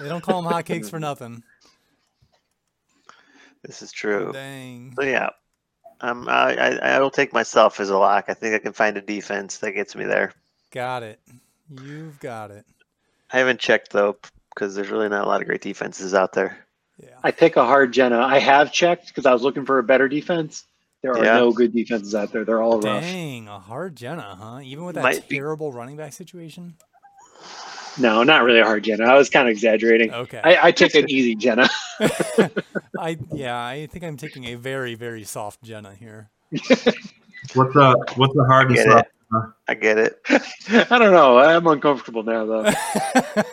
They 0.00 0.08
don't 0.08 0.22
call 0.22 0.40
him 0.40 0.50
hotcakes 0.52 0.90
for 0.90 0.98
nothing. 1.00 1.42
This 3.62 3.80
is 3.82 3.92
true. 3.92 4.32
Dang. 4.32 4.92
So 4.96 5.02
yeah, 5.04 5.30
um, 6.00 6.26
I, 6.28 6.56
I 6.56 6.68
I 6.96 7.00
will 7.00 7.10
take 7.12 7.32
myself 7.32 7.78
as 7.78 7.90
a 7.90 7.96
lock. 7.96 8.24
I 8.26 8.34
think 8.34 8.54
I 8.54 8.58
can 8.58 8.72
find 8.72 8.96
a 8.96 9.00
defense 9.00 9.58
that 9.58 9.72
gets 9.72 9.94
me 9.94 10.04
there. 10.04 10.32
Got 10.72 11.04
it. 11.04 11.20
You've 11.70 12.18
got 12.18 12.50
it. 12.50 12.64
I 13.32 13.38
haven't 13.38 13.60
checked 13.60 13.92
though 13.92 14.16
because 14.52 14.74
there's 14.74 14.90
really 14.90 15.08
not 15.08 15.24
a 15.24 15.28
lot 15.28 15.40
of 15.40 15.46
great 15.46 15.60
defenses 15.62 16.12
out 16.12 16.32
there. 16.32 16.58
Yeah. 17.00 17.10
I 17.22 17.30
pick 17.30 17.56
a 17.56 17.64
hard 17.64 17.92
Jenna. 17.92 18.18
I 18.18 18.38
have 18.40 18.72
checked 18.72 19.06
because 19.08 19.26
I 19.26 19.32
was 19.32 19.42
looking 19.42 19.64
for 19.64 19.78
a 19.78 19.82
better 19.84 20.08
defense. 20.08 20.64
There 21.02 21.12
are 21.12 21.24
Yeah. 21.24 21.36
no 21.38 21.52
good 21.52 21.72
defenses 21.72 22.14
out 22.16 22.32
there. 22.32 22.44
They're 22.44 22.60
all 22.62 22.80
rough. 22.80 23.02
Dang, 23.02 23.46
a 23.48 23.58
hard 23.60 23.96
Jenna, 23.96 24.36
huh? 24.40 24.60
Even 24.62 24.84
with 24.84 24.96
that 24.96 25.02
Might 25.02 25.28
be- 25.28 25.36
terrible 25.36 25.72
running 25.72 25.96
back 25.96 26.12
situation. 26.12 26.74
No, 27.98 28.22
not 28.22 28.42
really 28.44 28.60
a 28.60 28.64
hard 28.64 28.84
Jenna. 28.84 29.04
I 29.04 29.14
was 29.14 29.28
kind 29.28 29.48
of 29.48 29.52
exaggerating. 29.52 30.12
Okay. 30.12 30.40
I, 30.42 30.68
I 30.68 30.70
took 30.72 30.94
an 30.94 31.10
easy 31.10 31.34
Jenna. 31.34 31.68
I 32.98 33.18
yeah, 33.32 33.62
I 33.62 33.86
think 33.86 34.04
I'm 34.04 34.16
taking 34.16 34.44
a 34.46 34.54
very 34.54 34.94
very 34.94 35.24
soft 35.24 35.62
Jenna 35.62 35.94
here. 35.94 36.30
What's 37.54 37.74
the 37.74 38.12
what's 38.16 38.34
the 38.34 38.44
hard 38.44 38.68
and 38.68 38.76
Get 38.76 38.86
soft? 38.86 39.08
I 39.68 39.74
get 39.74 39.98
it. 39.98 40.20
I 40.90 40.98
don't 40.98 41.12
know. 41.12 41.38
I'm 41.38 41.66
uncomfortable 41.66 42.22
now, 42.22 42.46
though. 42.46 42.70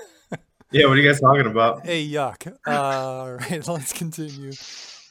Yeah, 0.71 0.85
what 0.85 0.97
are 0.99 1.01
you 1.01 1.07
guys 1.07 1.19
talking 1.19 1.47
about? 1.47 1.83
hey, 1.83 2.07
yuck. 2.07 2.45
Uh, 2.67 2.71
all 2.71 3.33
right, 3.33 3.67
let's 3.67 3.91
continue. 3.91 4.51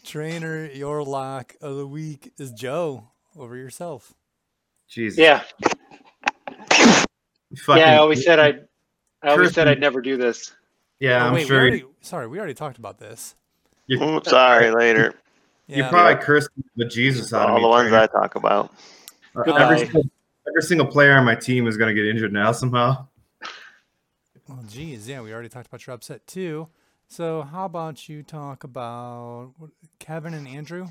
Trainer, 0.05 0.67
your 0.67 1.03
lock 1.03 1.57
of 1.61 1.75
the 1.75 1.85
week 1.87 2.33
is 2.39 2.53
Joe 2.53 3.09
over 3.37 3.57
yourself. 3.57 4.15
Jesus. 4.89 5.19
Yeah, 5.19 5.43
Fucking- 7.57 7.83
yeah. 7.83 7.95
I 7.95 7.97
always 7.97 8.25
said 8.25 8.39
I'd. 8.39 8.69
I 9.23 9.31
always 9.31 9.53
said 9.53 9.69
I'd 9.69 9.81
never 9.81 10.01
do 10.01 10.16
this. 10.16 10.53
Yeah, 11.01 11.23
Oh, 11.23 11.28
I'm 11.28 11.35
wait, 11.35 11.45
we 11.45 11.47
sure 11.47 11.59
already, 11.61 11.85
sorry, 12.01 12.27
we 12.27 12.39
already 12.39 12.55
talked 12.55 12.78
about 12.78 12.99
this. 12.99 13.35
you, 13.86 14.03
Ooh, 14.03 14.20
sorry, 14.24 14.70
later. 14.70 15.15
you 15.69 15.82
Yeah, 15.82 15.90
probably 15.90 16.23
cursed 16.24 16.51
the 16.77 16.85
Jesus 16.86 17.32
out 17.32 17.49
of 17.49 17.55
All 17.57 17.62
the 17.62 17.69
ones 17.69 17.90
Trainer. 17.90 18.05
I 18.05 18.07
talk 18.07 18.35
about. 18.35 18.73
Uh, 19.36 19.53
every, 19.55 19.78
single, 19.78 20.05
every 20.49 20.62
single 20.62 20.86
player 20.86 21.16
on 21.16 21.24
my 21.24 21.35
team 21.35 21.66
is 21.66 21.77
going 21.77 21.95
to 21.95 22.01
get 22.01 22.09
injured 22.09 22.32
now 22.32 22.53
somehow. 22.53 23.07
Well, 24.49 24.65
geez, 24.69 25.09
yeah, 25.09 25.20
we 25.20 25.32
already 25.32 25.49
talked 25.49 25.66
about 25.66 25.86
your 25.86 25.95
upset 25.95 26.27
too. 26.27 26.69
So, 27.09 27.43
how 27.43 27.65
about 27.65 28.09
you 28.09 28.23
talk 28.23 28.65
about 28.65 29.53
Kevin 29.99 30.35
and 30.35 30.47
Andrew? 30.49 30.89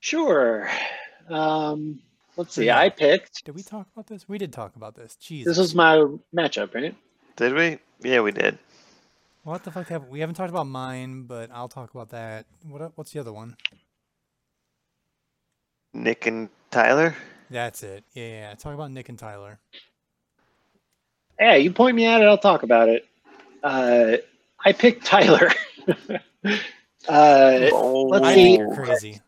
Sure. 0.00 0.68
Um, 1.28 2.00
let's 2.36 2.54
see. 2.54 2.66
Yeah. 2.66 2.78
I 2.78 2.88
picked. 2.88 3.44
Did 3.44 3.54
we 3.54 3.62
talk 3.62 3.86
about 3.94 4.06
this? 4.06 4.28
We 4.28 4.38
did 4.38 4.52
talk 4.52 4.76
about 4.76 4.94
this. 4.94 5.16
Jeez. 5.20 5.44
This 5.44 5.58
was 5.58 5.74
my 5.74 5.96
matchup, 6.34 6.74
right? 6.74 6.94
Did 7.36 7.54
we? 7.54 7.78
Yeah, 8.08 8.20
we 8.20 8.32
did. 8.32 8.58
what 9.44 9.64
the 9.64 9.70
fuck 9.70 9.88
have 9.88 10.08
we 10.08 10.20
haven't 10.20 10.34
talked 10.36 10.50
about 10.50 10.66
mine, 10.66 11.24
but 11.24 11.50
I'll 11.52 11.68
talk 11.68 11.92
about 11.94 12.10
that. 12.10 12.46
What 12.68 12.92
what's 12.96 13.12
the 13.12 13.20
other 13.20 13.32
one? 13.32 13.56
Nick 15.94 16.26
and 16.26 16.48
Tyler. 16.70 17.14
That's 17.50 17.82
it. 17.82 18.04
Yeah, 18.14 18.22
yeah. 18.24 18.30
yeah. 18.50 18.54
Talk 18.54 18.74
about 18.74 18.90
Nick 18.90 19.08
and 19.08 19.18
Tyler. 19.18 19.58
Yeah, 21.38 21.56
you 21.56 21.72
point 21.72 21.96
me 21.96 22.06
at 22.06 22.20
it. 22.22 22.24
I'll 22.26 22.38
talk 22.38 22.62
about 22.62 22.88
it. 22.88 23.06
Uh, 23.62 24.16
I 24.64 24.72
picked 24.72 25.04
Tyler. 25.04 25.50
uh, 27.08 27.68
Oh, 27.72 28.02
let's 28.10 28.24
I 28.26 28.34
see. 28.34 28.58
crazy. 28.74 29.20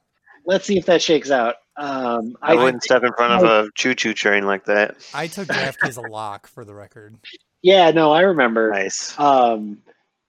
Let's 0.47 0.67
see 0.67 0.79
if 0.79 0.87
that 0.87 1.03
shakes 1.03 1.31
out. 1.31 1.57
Um, 1.77 2.37
I 2.41 2.53
I, 2.53 2.55
wouldn't 2.55 2.85
step 2.85 3.03
in 3.03 3.13
front 3.15 3.33
of 3.33 3.43
a 3.43 3.71
choo-choo 3.75 4.15
train 4.15 4.47
like 4.47 4.65
that. 4.67 4.97
I 5.13 5.27
took 5.27 5.49
draft 5.49 5.79
as 5.83 5.97
a 5.97 6.03
lock 6.03 6.47
for 6.47 6.65
the 6.65 6.75
record. 6.75 7.17
yeah, 7.63 7.91
no, 7.91 8.13
I 8.13 8.21
remember. 8.21 8.71
Nice. 8.71 9.19
Um, 9.19 9.79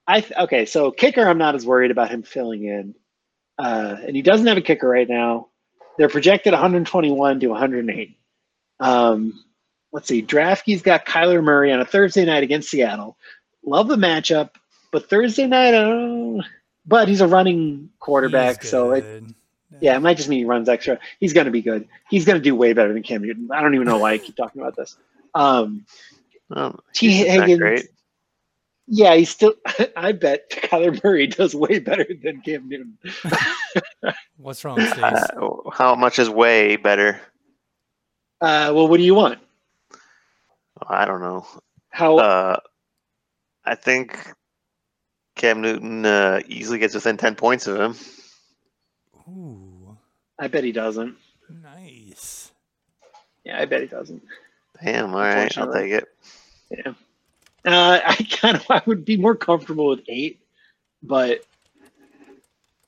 I 0.07 0.21
th- 0.21 0.39
okay, 0.39 0.65
so 0.65 0.91
kicker, 0.91 1.27
I'm 1.27 1.37
not 1.37 1.55
as 1.55 1.65
worried 1.65 1.91
about 1.91 2.09
him 2.09 2.23
filling 2.23 2.65
in, 2.65 2.95
uh, 3.59 3.97
and 4.05 4.15
he 4.15 4.21
doesn't 4.21 4.47
have 4.47 4.57
a 4.57 4.61
kicker 4.61 4.87
right 4.87 5.07
now. 5.07 5.49
They're 5.97 6.09
projected 6.09 6.53
121 6.53 7.39
to 7.39 7.47
108. 7.47 8.17
Um, 8.79 9.43
let's 9.93 10.07
see, 10.07 10.21
Draftkey's 10.21 10.81
got 10.81 11.05
Kyler 11.05 11.43
Murray 11.43 11.71
on 11.71 11.79
a 11.79 11.85
Thursday 11.85 12.25
night 12.25 12.43
against 12.43 12.69
Seattle. 12.69 13.17
Love 13.63 13.87
the 13.87 13.95
matchup, 13.95 14.51
but 14.91 15.09
Thursday 15.09 15.47
night, 15.47 15.69
I 15.69 15.83
don't 15.83 16.37
know. 16.37 16.43
but 16.85 17.07
he's 17.07 17.21
a 17.21 17.27
running 17.27 17.89
quarterback, 17.99 18.61
He's 18.61 18.71
so 18.71 18.91
it, 18.91 19.01
good. 19.01 19.35
Yeah, 19.81 19.95
it 19.95 20.01
might 20.01 20.17
just 20.17 20.29
mean 20.29 20.39
he 20.39 20.45
runs 20.45 20.69
extra. 20.69 20.99
He's 21.19 21.33
going 21.33 21.45
to 21.45 21.51
be 21.51 21.61
good. 21.61 21.87
He's 22.09 22.25
going 22.25 22.37
to 22.37 22.43
do 22.43 22.55
way 22.55 22.73
better 22.73 22.93
than 22.93 23.03
Cam 23.03 23.21
Newton. 23.21 23.49
I 23.51 23.61
don't 23.61 23.75
even 23.75 23.87
know 23.87 23.97
why 23.97 24.13
I 24.13 24.17
keep 24.17 24.35
talking 24.35 24.61
about 24.61 24.75
this. 24.75 24.97
Um, 25.33 25.85
T. 26.93 27.09
Higgins. 27.09 27.59
great. 27.59 27.87
Yeah, 28.87 29.15
he's 29.15 29.29
still. 29.29 29.55
I 29.95 30.11
bet 30.11 30.49
Kyler 30.51 31.03
Murray 31.03 31.27
does 31.27 31.55
way 31.55 31.79
better 31.79 32.05
than 32.23 32.41
Cam 32.41 32.69
Newton. 32.69 32.97
What's 34.37 34.63
wrong, 34.63 34.79
Stace? 34.79 34.97
Uh, 35.01 35.69
how 35.71 35.95
much 35.95 36.19
is 36.19 36.29
way 36.29 36.75
better? 36.75 37.19
Uh, 38.41 38.71
well, 38.75 38.87
what 38.87 38.97
do 38.97 39.03
you 39.03 39.15
want? 39.15 39.39
I 40.87 41.05
don't 41.05 41.21
know. 41.21 41.47
How? 41.89 42.17
Uh, 42.17 42.57
I 43.63 43.75
think 43.75 44.19
Cam 45.35 45.61
Newton 45.61 46.05
uh, 46.05 46.41
easily 46.47 46.77
gets 46.77 46.93
within 46.93 47.17
ten 47.17 47.35
points 47.35 47.65
of 47.65 47.79
him. 47.79 47.95
Ooh, 49.27 49.64
I 50.39 50.47
bet 50.47 50.63
he 50.63 50.71
doesn't. 50.71 51.15
nice. 51.49 52.51
Yeah, 53.43 53.61
I 53.61 53.65
bet 53.65 53.81
he 53.81 53.87
doesn't. 53.87 54.23
Damn. 54.83 55.13
All 55.13 55.21
right, 55.21 55.55
I'll 55.57 55.71
take 55.71 55.91
it. 55.91 56.05
Yeah. 56.69 56.93
Uh, 57.63 57.99
I 58.05 58.15
kind 58.29 58.57
of. 58.57 58.65
I 58.69 58.81
would 58.85 59.05
be 59.05 59.17
more 59.17 59.35
comfortable 59.35 59.87
with 59.87 60.01
eight, 60.07 60.39
but 61.01 61.41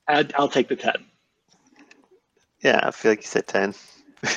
I'd, 0.06 0.32
I'll 0.34 0.48
take 0.48 0.68
the 0.68 0.76
ten. 0.76 1.04
Yeah, 2.60 2.80
I 2.82 2.90
feel 2.90 3.12
like 3.12 3.20
you 3.22 3.26
said 3.26 3.46
ten. 3.46 3.74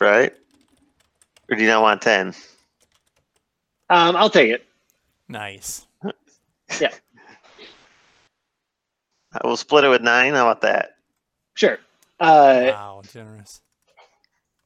right? 0.00 0.32
Or 1.50 1.56
do 1.56 1.62
you 1.62 1.68
not 1.68 1.82
want 1.82 2.02
ten? 2.02 2.28
um, 3.90 4.16
I'll 4.16 4.30
take 4.30 4.50
it. 4.50 4.66
nice. 5.28 5.86
Yeah, 6.80 6.90
we'll 9.44 9.56
split 9.56 9.84
it 9.84 9.88
with 9.88 10.02
nine. 10.02 10.34
How 10.34 10.48
about 10.48 10.62
that? 10.62 10.96
Sure. 11.54 11.78
Uh, 12.20 12.64
Wow, 12.72 13.02
generous. 13.12 13.60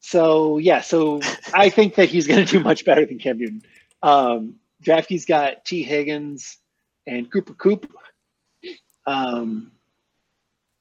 So 0.01 0.59
yeah, 0.59 0.81
so 0.81 1.21
I 1.55 1.69
think 1.71 1.95
that 1.95 2.09
he's 2.09 2.27
going 2.27 2.45
to 2.45 2.51
do 2.51 2.61
much 2.61 2.85
better 2.85 3.05
than 3.07 3.19
Cam 3.19 3.39
Newton. 3.39 3.63
Um, 4.03 4.57
Draftkey's 4.85 5.25
got 5.25 5.65
T. 5.65 5.83
Higgins 5.83 6.59
and 7.07 7.31
Cooper 7.31 7.55
Kupp, 7.55 7.87
um, 9.07 9.71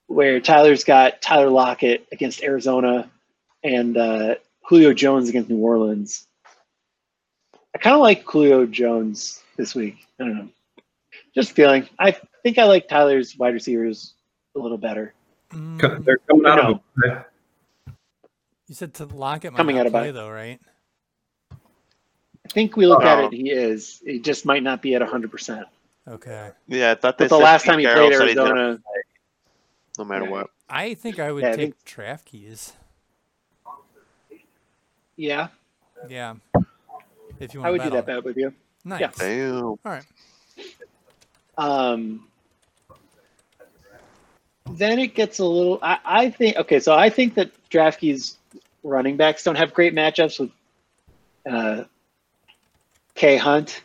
where 0.08 0.40
Tyler's 0.40 0.84
got 0.84 1.22
Tyler 1.22 1.50
Lockett 1.50 2.08
against 2.12 2.44
Arizona 2.44 3.10
and 3.64 3.96
uh, 3.98 4.36
Julio 4.64 4.94
Jones 4.94 5.30
against 5.30 5.50
New 5.50 5.58
Orleans. 5.60 6.28
I 7.74 7.78
kind 7.78 7.94
of 7.96 8.02
like 8.02 8.26
Julio 8.26 8.66
Jones 8.66 9.42
this 9.56 9.76
week. 9.76 9.98
I 10.20 10.24
don't 10.26 10.36
know, 10.36 10.50
just 11.36 11.52
feeling. 11.54 11.88
I 12.00 12.16
think 12.44 12.58
I 12.58 12.64
like 12.66 12.88
Tyler's 12.88 13.38
wide 13.38 13.54
receivers 13.54 14.14
a 14.56 14.60
little 14.60 14.78
better. 14.78 15.14
Mm, 15.52 16.04
They're 16.06 16.18
coming 16.30 16.46
out 16.46 16.56
No. 16.58 16.72
of 16.72 17.12
a 17.12 17.26
you 18.68 18.76
said 18.76 18.94
to 18.96 19.06
lock 19.06 19.44
it 19.44 19.52
might 19.52 19.58
Coming 19.58 19.80
out 19.80 19.86
of 19.86 19.92
play 19.92 20.08
bye. 20.08 20.12
though, 20.12 20.30
right? 20.30 20.60
I 21.52 22.50
think 22.50 22.78
we 22.78 22.86
look 22.88 23.04
at 23.04 23.20
Oh. 23.20 23.26
it. 23.28 23.34
He 23.34 23.52
is. 23.52 24.02
He 24.06 24.20
just 24.20 24.46
might 24.46 24.64
not 24.64 24.82
be 24.82 24.96
at 24.96 25.02
hundred 25.02 25.30
percent. 25.32 25.68
Okay. 26.08 26.52
Yeah, 26.68 26.92
I 26.92 26.96
thought 26.96 27.18
they 27.18 27.26
But 27.26 27.30
the 27.32 27.38
said 27.38 27.44
last 27.44 27.62
Pete 27.64 27.70
time 27.72 27.80
he 27.80 27.86
Carroll 27.86 28.08
played 28.08 28.18
said 28.18 28.28
he's 28.28 28.36
gonna 28.36 28.50
Arizona, 28.50 28.80
play 28.84 29.02
no 29.98 30.06
matter 30.06 30.26
Yeah. 30.26 30.32
what. 30.32 30.48
I 30.70 30.94
think 30.94 31.20
I 31.20 31.32
would 31.34 31.44
Yeah, 31.44 31.52
I 31.52 31.56
take 31.56 31.84
draft 31.84 32.26
keys. 32.26 32.74
yeah, 35.18 35.50
Yeah. 36.10 36.36
If 37.40 37.54
you 37.54 37.60
want 37.60 37.68
I 37.68 37.72
would 37.72 37.78
to 37.80 37.84
do 37.86 37.90
that 37.92 38.06
bet 38.06 38.24
with 38.24 38.38
you. 38.38 38.54
Nice. 38.86 39.02
yeah. 39.02 39.12
Damn. 39.18 39.64
All 39.64 39.80
right. 39.84 40.06
Um, 41.62 42.28
then 44.72 45.00
it 45.00 45.14
gets 45.16 45.40
a 45.40 45.46
little. 45.46 45.80
I, 45.82 46.00
I 46.06 46.30
think 46.30 46.58
okay, 46.58 46.80
so 46.80 46.96
I 46.96 47.10
think 47.10 47.36
that 47.36 47.52
DraftKings 47.70 48.38
running 48.84 49.18
backs 49.18 49.44
don't 49.44 49.56
have 49.56 49.74
great 49.74 49.94
matchups 49.94 50.40
with 50.40 50.52
uh, 51.50 51.84
K 53.16 53.38
Hunt, 53.38 53.84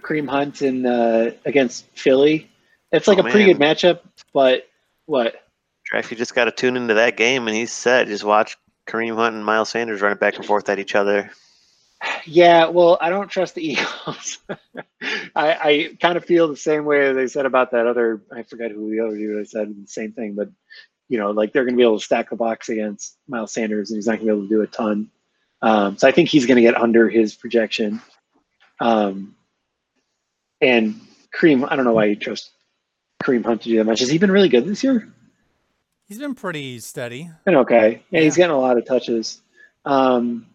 Kareem 0.00 0.28
Hunt, 0.28 0.62
and 0.62 0.86
uh, 0.86 1.30
against 1.44 1.86
Philly. 1.94 2.48
It's 2.92 3.08
like 3.08 3.18
Oh, 3.18 3.22
a 3.22 3.30
pretty 3.30 3.46
man. 3.46 3.56
good 3.56 3.60
matchup, 3.62 4.00
but 4.32 4.68
what? 5.06 5.42
Draft, 5.84 6.10
you 6.10 6.16
just 6.16 6.34
got 6.34 6.44
to 6.44 6.52
tune 6.52 6.76
into 6.76 6.94
that 6.94 7.16
game, 7.16 7.48
and 7.48 7.56
he's 7.56 7.72
set. 7.72 8.06
Just 8.06 8.24
watch 8.24 8.56
Kareem 8.86 9.16
Hunt 9.16 9.34
and 9.34 9.44
Miles 9.44 9.70
Sanders 9.70 10.00
running 10.00 10.18
back 10.18 10.36
and 10.36 10.44
forth 10.44 10.68
at 10.68 10.78
each 10.78 10.94
other. 10.94 11.30
Yeah, 12.24 12.68
well, 12.68 12.98
I 13.00 13.10
don't 13.10 13.28
trust 13.28 13.54
the 13.54 13.66
Eagles. 13.66 14.38
I, 15.34 15.52
I 15.52 15.96
kind 16.00 16.16
of 16.16 16.24
feel 16.24 16.48
the 16.48 16.56
same 16.56 16.84
way 16.84 17.12
they 17.12 17.26
said 17.26 17.46
about 17.46 17.72
that 17.72 17.86
other. 17.86 18.22
I 18.32 18.42
forgot 18.42 18.70
who 18.70 18.90
the 18.90 19.04
other 19.04 19.16
dude 19.16 19.40
I 19.40 19.44
said 19.44 19.68
the 19.68 19.86
same 19.86 20.12
thing, 20.12 20.34
but 20.34 20.48
you 21.08 21.18
know, 21.18 21.30
like 21.30 21.52
they're 21.52 21.64
going 21.64 21.74
to 21.74 21.76
be 21.76 21.82
able 21.82 21.98
to 21.98 22.04
stack 22.04 22.30
the 22.30 22.36
box 22.36 22.68
against 22.68 23.16
Miles 23.28 23.52
Sanders, 23.52 23.90
and 23.90 23.98
he's 23.98 24.06
not 24.06 24.18
going 24.18 24.26
to 24.28 24.32
be 24.32 24.38
able 24.38 24.48
to 24.48 24.54
do 24.54 24.62
a 24.62 24.66
ton. 24.66 25.10
Um, 25.60 25.96
so 25.96 26.08
I 26.08 26.12
think 26.12 26.28
he's 26.28 26.46
going 26.46 26.56
to 26.56 26.62
get 26.62 26.76
under 26.76 27.08
his 27.08 27.34
projection. 27.34 28.00
Um, 28.80 29.36
and 30.60 31.00
Kareem, 31.34 31.66
I 31.70 31.76
don't 31.76 31.84
know 31.84 31.92
why 31.92 32.06
you 32.06 32.16
trust 32.16 32.50
Kareem 33.22 33.44
Hunt 33.44 33.62
to 33.62 33.68
do 33.68 33.78
that 33.78 33.84
much. 33.84 34.00
Has 34.00 34.08
he 34.08 34.18
been 34.18 34.30
really 34.30 34.48
good 34.48 34.66
this 34.66 34.82
year? 34.82 35.08
He's 36.06 36.18
been 36.18 36.34
pretty 36.34 36.78
steady. 36.80 37.30
Been 37.44 37.56
okay. 37.56 38.02
Yeah, 38.10 38.20
he's 38.20 38.36
getting 38.36 38.54
a 38.54 38.58
lot 38.58 38.76
of 38.76 38.84
touches. 38.84 39.40
Um, 39.84 40.46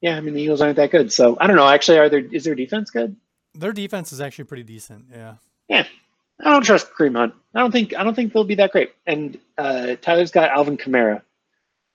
yeah, 0.00 0.16
I 0.16 0.20
mean 0.20 0.34
the 0.34 0.42
Eagles 0.42 0.60
aren't 0.60 0.76
that 0.76 0.90
good, 0.90 1.12
so 1.12 1.36
I 1.40 1.46
don't 1.46 1.56
know. 1.56 1.68
Actually, 1.68 1.98
are 1.98 2.08
there 2.08 2.24
is 2.24 2.44
their 2.44 2.54
defense 2.54 2.90
good? 2.90 3.16
Their 3.54 3.72
defense 3.72 4.12
is 4.12 4.20
actually 4.20 4.44
pretty 4.44 4.64
decent. 4.64 5.06
Yeah. 5.10 5.34
Yeah, 5.68 5.86
I 6.40 6.50
don't 6.50 6.64
trust 6.64 6.92
Kareem 6.92 7.16
Hunt. 7.16 7.34
I 7.54 7.60
don't 7.60 7.72
think 7.72 7.94
I 7.96 8.04
don't 8.04 8.14
think 8.14 8.32
they'll 8.32 8.44
be 8.44 8.56
that 8.56 8.72
great. 8.72 8.92
And 9.06 9.38
uh, 9.56 9.96
Tyler's 10.00 10.30
got 10.30 10.50
Alvin 10.50 10.76
Kamara 10.76 11.22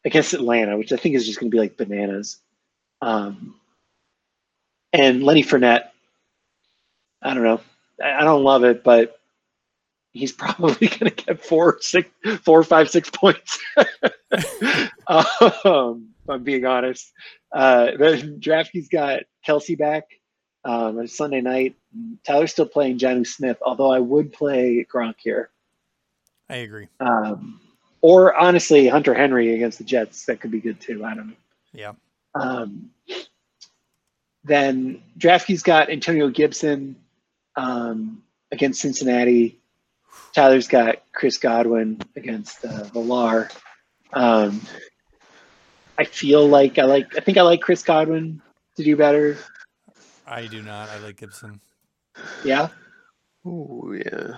against 0.03 0.34
Atlanta, 0.34 0.78
which 0.78 0.91
I 0.91 0.98
think 0.98 1.15
is 1.15 1.26
just 1.26 1.40
going 1.40 1.49
to 1.52 1.56
be 1.56 1.60
like 1.60 1.78
bananas. 1.78 2.40
Um, 3.02 3.56
and 4.94 5.23
Lenny 5.23 5.44
Fournette. 5.44 5.90
I 7.22 7.34
don't 7.34 7.44
know. 7.44 7.61
I, 8.02 8.22
I 8.22 8.23
don't 8.23 8.44
love 8.44 8.64
it, 8.64 8.84
but 8.84 9.19
he's 10.11 10.32
probably 10.32 10.88
going 10.88 11.11
to 11.11 11.23
get 11.26 11.45
four, 11.45 11.78
six, 11.82 12.10
four, 12.44 12.64
five, 12.64 12.90
six 12.90 13.10
points. 13.10 13.60
um, 15.07 16.10
if 16.23 16.30
I'm 16.30 16.43
being 16.43 16.65
honest. 16.65 17.11
Uh, 17.52 17.88
DraftKings 17.98 18.89
got 18.89 19.23
Kelsey 19.45 19.76
back 19.76 20.03
um, 20.64 20.99
on 20.99 21.07
Sunday 21.07 21.41
night. 21.41 21.76
Tyler's 22.26 22.52
still 22.52 22.65
playing 22.65 22.99
Jonnu 22.99 23.26
Smith, 23.26 23.57
although 23.61 23.91
I 23.91 23.99
would 23.99 24.34
play 24.34 24.85
Gronk 24.91 25.15
here. 25.19 25.49
I 26.49 26.57
agree. 26.57 26.88
Um, 26.99 27.60
or 28.02 28.35
honestly, 28.35 28.88
Hunter 28.88 29.14
Henry 29.14 29.53
against 29.53 29.77
the 29.77 29.84
Jets. 29.84 30.26
That 30.26 30.41
could 30.41 30.52
be 30.52 30.60
good 30.60 30.80
too. 30.80 31.03
I 31.06 31.14
don't 31.15 31.27
know. 31.30 31.34
Yeah. 31.73 31.93
Um, 32.34 32.91
then 34.43 35.02
DraftKings 35.18 35.64
got 35.64 35.89
Antonio 35.89 36.30
Gibson 36.30 36.95
um, 37.56 38.23
against 38.52 38.81
Cincinnati. 38.81 39.60
Tyler's 40.34 40.68
got 40.68 41.03
Chris 41.14 41.38
Godwin 41.38 42.02
against 42.15 42.64
uh, 42.65 42.85
Villar. 42.85 43.49
Um, 44.14 44.61
I 46.02 46.06
feel 46.06 46.48
like 46.48 46.80
I 46.80 46.84
like. 46.84 47.15
I 47.15 47.19
think 47.19 47.38
I 47.38 47.44
like 47.44 47.61
Chris 47.61 47.84
Godwin 47.84 48.41
to 48.76 48.84
do 48.84 48.95
better. 48.95 49.38
I 50.26 50.48
do 50.48 50.64
not. 50.64 50.90
I 50.90 50.98
like 50.98 51.18
Gibson. 51.18 51.60
Yeah, 52.44 52.69
Oh 53.45 53.94
yeah. 53.94 54.38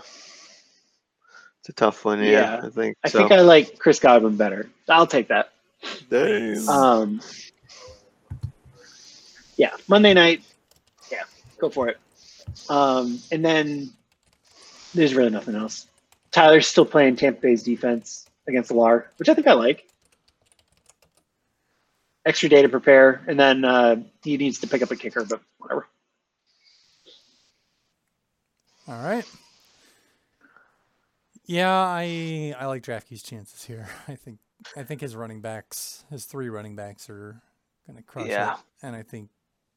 It's 1.60 1.70
a 1.70 1.74
tough 1.74 2.04
one. 2.04 2.20
Yeah, 2.20 2.32
Yeah. 2.32 2.62
I 2.64 2.70
think. 2.70 2.98
I 3.04 3.08
so. 3.08 3.20
think 3.20 3.32
I 3.32 3.42
like 3.42 3.80
Chris 3.80 4.00
Godwin 4.00 4.36
better. 4.36 4.70
I'll 4.90 5.08
take 5.08 5.30
that. 5.30 5.52
Damn. 6.10 6.68
Um, 6.68 7.22
yeah, 9.56 9.72
Monday 9.88 10.14
night. 10.14 10.44
Yeah, 11.10 11.24
go 11.60 11.70
for 11.70 11.88
it. 11.90 11.98
Um, 12.70 13.20
and 13.32 13.44
then 13.44 13.92
there's 14.94 15.16
really 15.16 15.30
nothing 15.30 15.56
else. 15.56 15.88
Tyler's 16.32 16.68
still 16.68 16.86
playing 16.86 17.16
Tampa 17.16 17.40
Bay's 17.40 17.64
defense 17.64 18.28
against 18.48 18.70
the 18.70 18.76
LAR, 18.76 19.10
which 19.18 19.30
I 19.30 19.34
think 19.34 19.48
I 19.48 19.54
like. 19.54 19.88
Extra 22.26 22.48
day 22.50 22.62
to 22.62 22.70
prepare, 22.70 23.22
and 23.28 23.38
then 23.40 23.66
uh, 23.66 23.98
he 24.24 24.38
needs 24.38 24.60
to 24.60 24.68
pick 24.68 24.82
up 24.82 24.92
a 24.92 24.96
kicker, 24.96 25.26
but 25.26 25.42
whatever. 25.58 25.88
All 28.88 29.02
right. 29.04 29.26
Yeah, 31.46 31.70
I 31.72 32.56
I 32.58 32.66
like 32.68 32.84
DraftKings' 32.84 33.24
chances 33.26 33.64
here. 33.66 33.88
I 34.08 34.16
think 34.16 34.40
I 34.78 34.84
think 34.84 35.02
his 35.02 35.16
running 35.16 35.42
backs, 35.42 36.06
his 36.10 36.24
three 36.26 36.48
running 36.50 36.76
backs, 36.78 37.10
are 37.10 37.42
going 37.88 37.98
to 37.98 38.04
crush 38.04 38.30
Yeah. 38.30 38.54
it, 38.54 38.60
and 38.84 38.96
I 38.96 39.04
think 39.04 39.30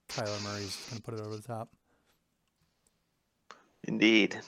Kyler 0.08 0.40
Murray's 0.44 0.76
going 0.88 0.98
to 0.98 1.02
put 1.02 1.14
it 1.14 1.20
over 1.20 1.36
the 1.36 1.42
top. 1.42 1.68
Indeed. 3.84 4.38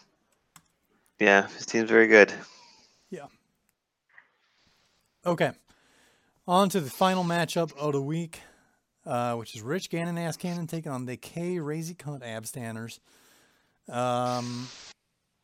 Yeah, 1.19 1.49
his 1.49 1.67
team's 1.67 1.91
very 1.91 2.07
good. 2.07 2.33
Yeah. 3.11 3.27
Okay, 5.27 5.51
on 6.49 6.71
to 6.71 6.81
the 6.81 6.89
final 6.89 7.23
matchup 7.23 7.77
of 7.77 7.93
the 7.93 8.01
week, 8.01 8.41
uh, 9.05 9.35
which 9.35 9.55
is 9.55 9.61
Rich 9.61 9.91
Gannon 9.91 10.17
Ass 10.17 10.39
Cannon 10.39 10.67
taking 10.67 10.91
on 10.91 11.05
the 11.05 11.19
K 11.19 11.57
Razy 11.57 11.95
Cunt 11.95 12.23
Abstanders. 12.23 13.01
Um, 13.95 14.67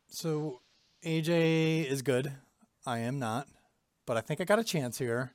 so 0.09 0.61
AJ 1.05 1.85
is 1.85 2.01
good. 2.01 2.33
I 2.87 2.99
am 2.99 3.19
not, 3.19 3.47
but 4.07 4.17
I 4.17 4.21
think 4.21 4.41
I 4.41 4.45
got 4.45 4.57
a 4.57 4.63
chance 4.63 4.97
here. 4.97 5.33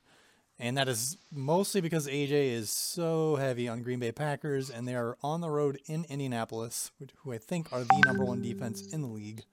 And 0.59 0.76
that 0.76 0.88
is 0.88 1.16
mostly 1.32 1.80
because 1.80 2.09
AJ 2.09 2.51
is 2.51 2.68
so 2.68 3.36
heavy 3.36 3.68
on 3.68 3.82
Green 3.82 4.01
Bay 4.01 4.12
Packers, 4.12 4.70
and 4.70 4.86
they 4.86 4.94
are 4.97 5.16
on 5.22 5.40
the 5.40 5.51
road 5.51 5.80
in 5.86 6.05
Indianapolis, 6.10 6.90
which- 6.98 7.12
who 7.22 7.32
I 7.32 7.38
think 7.38 7.72
are 7.72 7.84
the 7.84 8.02
number 8.05 8.24
one 8.24 8.42
defense 8.42 8.82
in 8.92 9.02
the 9.02 9.09
league. 9.09 9.44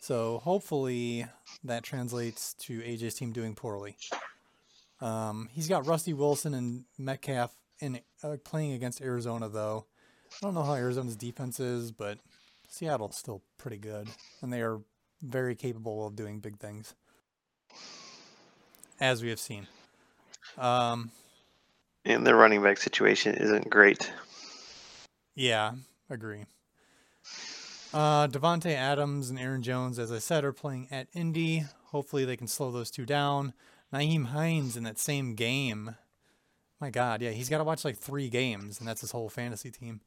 So 0.00 0.40
hopefully 0.40 1.26
that 1.64 1.84
translates 1.84 2.52
to 2.54 2.82
AJ's 2.82 3.14
team 3.14 3.32
doing 3.32 3.54
poorly. 3.54 3.96
Um, 5.00 5.48
he's 5.52 5.68
got 5.68 5.86
Rusty 5.86 6.12
Wilson 6.14 6.54
and 6.54 6.84
Metcalf 6.98 7.54
in 7.80 8.00
uh, 8.22 8.36
playing 8.44 8.72
against 8.72 9.00
Arizona, 9.02 9.48
though. 9.48 9.86
I 10.32 10.46
don't 10.46 10.54
know 10.54 10.62
how 10.62 10.74
Arizona's 10.74 11.16
defense 11.16 11.60
is, 11.60 11.92
but 11.92 12.18
Seattle's 12.68 13.16
still 13.16 13.42
pretty 13.58 13.78
good, 13.78 14.08
and 14.42 14.52
they 14.52 14.62
are 14.62 14.80
very 15.22 15.54
capable 15.54 16.06
of 16.06 16.16
doing 16.16 16.40
big 16.40 16.58
things, 16.58 16.94
as 19.00 19.22
we 19.22 19.28
have 19.30 19.38
seen. 19.40 19.66
Um, 20.58 21.10
And 22.04 22.26
their 22.26 22.36
running 22.36 22.62
back 22.62 22.78
situation 22.78 23.34
isn't 23.36 23.68
great. 23.70 24.10
yeah, 25.34 25.72
agree. 26.10 26.44
Uh, 27.94 28.26
Davante 28.28 28.72
Adams 28.74 29.30
and 29.30 29.38
Aaron 29.38 29.62
Jones, 29.62 29.98
as 29.98 30.10
I 30.12 30.18
said, 30.18 30.44
are 30.44 30.52
playing 30.52 30.88
at 30.90 31.08
Indy. 31.14 31.64
Hopefully, 31.86 32.24
they 32.24 32.36
can 32.36 32.48
slow 32.48 32.70
those 32.70 32.90
two 32.90 33.06
down. 33.06 33.54
Nyheim 33.92 34.26
Hines 34.26 34.76
in 34.76 34.82
that 34.84 34.98
same 34.98 35.34
game. 35.34 35.96
My 36.80 36.90
God, 36.90 37.22
yeah, 37.22 37.30
he's 37.30 37.48
got 37.48 37.58
to 37.58 37.64
watch 37.64 37.84
like 37.84 37.96
three 37.96 38.28
games, 38.28 38.78
and 38.78 38.86
that's 38.88 39.00
his 39.00 39.12
whole 39.12 39.28
fantasy 39.28 39.70
team. 39.70 40.00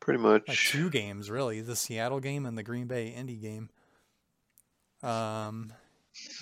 Pretty 0.00 0.20
much. 0.22 0.46
like 0.48 0.58
two 0.58 0.90
games 0.90 1.30
really 1.30 1.62
the 1.62 1.74
seattle 1.74 2.20
game 2.20 2.44
and 2.44 2.58
the 2.58 2.62
green 2.62 2.86
bay 2.86 3.08
indy 3.08 3.36
game 3.36 3.70
um 5.02 5.72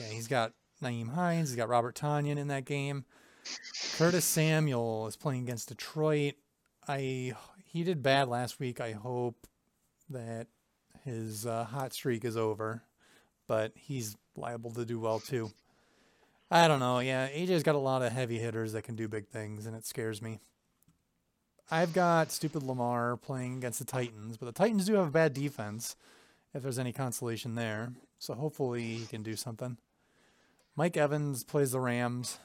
yeah 0.00 0.06
he's 0.06 0.26
got 0.26 0.52
nyheim 0.82 1.10
hines 1.14 1.50
he's 1.50 1.56
got 1.56 1.68
robert 1.68 1.94
tonyan 1.94 2.38
in 2.38 2.48
that 2.48 2.64
game 2.64 3.04
curtis 3.96 4.24
samuel 4.24 5.06
is 5.06 5.14
playing 5.14 5.42
against 5.44 5.68
detroit 5.68 6.34
i 6.88 7.32
he 7.64 7.84
did 7.84 8.02
bad 8.02 8.26
last 8.26 8.58
week 8.58 8.80
i 8.80 8.90
hope 8.90 9.46
that 10.10 10.48
his 11.04 11.46
uh, 11.46 11.62
hot 11.62 11.92
streak 11.92 12.24
is 12.24 12.36
over 12.36 12.82
but 13.46 13.70
he's 13.76 14.16
liable 14.34 14.72
to 14.72 14.84
do 14.84 14.98
well 14.98 15.20
too 15.20 15.52
i 16.52 16.68
don't 16.68 16.80
know 16.80 17.00
yeah 17.00 17.28
aj's 17.32 17.62
got 17.62 17.74
a 17.74 17.78
lot 17.78 18.02
of 18.02 18.12
heavy 18.12 18.38
hitters 18.38 18.72
that 18.72 18.82
can 18.82 18.94
do 18.94 19.08
big 19.08 19.26
things 19.26 19.66
and 19.66 19.74
it 19.74 19.84
scares 19.84 20.22
me 20.22 20.38
I've 21.72 21.94
got 21.94 22.30
stupid 22.30 22.62
Lamar 22.62 23.16
playing 23.16 23.56
against 23.56 23.78
the 23.78 23.86
Titans, 23.86 24.36
but 24.36 24.44
the 24.44 24.52
Titans 24.52 24.84
do 24.84 24.92
have 24.92 25.08
a 25.08 25.10
bad 25.10 25.32
defense, 25.32 25.96
if 26.52 26.62
there's 26.62 26.78
any 26.78 26.92
consolation 26.92 27.54
there. 27.54 27.94
So 28.18 28.34
hopefully 28.34 28.82
he 28.82 29.06
can 29.06 29.22
do 29.22 29.36
something. 29.36 29.78
Mike 30.76 30.98
Evans 30.98 31.44
plays 31.44 31.72
the 31.72 31.80
Rams. 31.80 32.38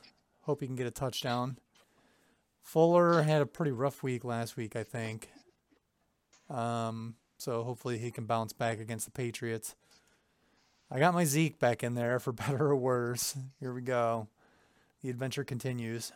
Hope 0.43 0.61
he 0.61 0.65
can 0.65 0.77
get 0.77 0.87
a 0.87 0.91
touchdown. 0.91 1.57
Fuller 2.61 3.21
had 3.23 3.41
a 3.41 3.45
pretty 3.45 3.71
rough 3.71 4.01
week 4.01 4.23
last 4.23 4.55
week, 4.55 4.77
I 4.77 4.83
think. 4.83 5.29
Um, 6.49 7.15
so 7.37 7.63
hopefully 7.63 7.97
he 7.97 8.11
can 8.11 8.27
bounce 8.27 8.53
back 8.53 8.79
against 8.79 9.05
the 9.05 9.11
Patriots. 9.11 9.75
I 10.89 10.99
got 10.99 11.13
my 11.13 11.25
Zeke 11.25 11.59
back 11.59 11.83
in 11.83 11.95
there 11.95 12.19
for 12.19 12.31
better 12.33 12.67
or 12.67 12.75
worse. 12.75 13.35
Here 13.59 13.73
we 13.73 13.81
go. 13.81 14.27
The 15.01 15.09
adventure 15.09 15.43
continues. 15.43 16.11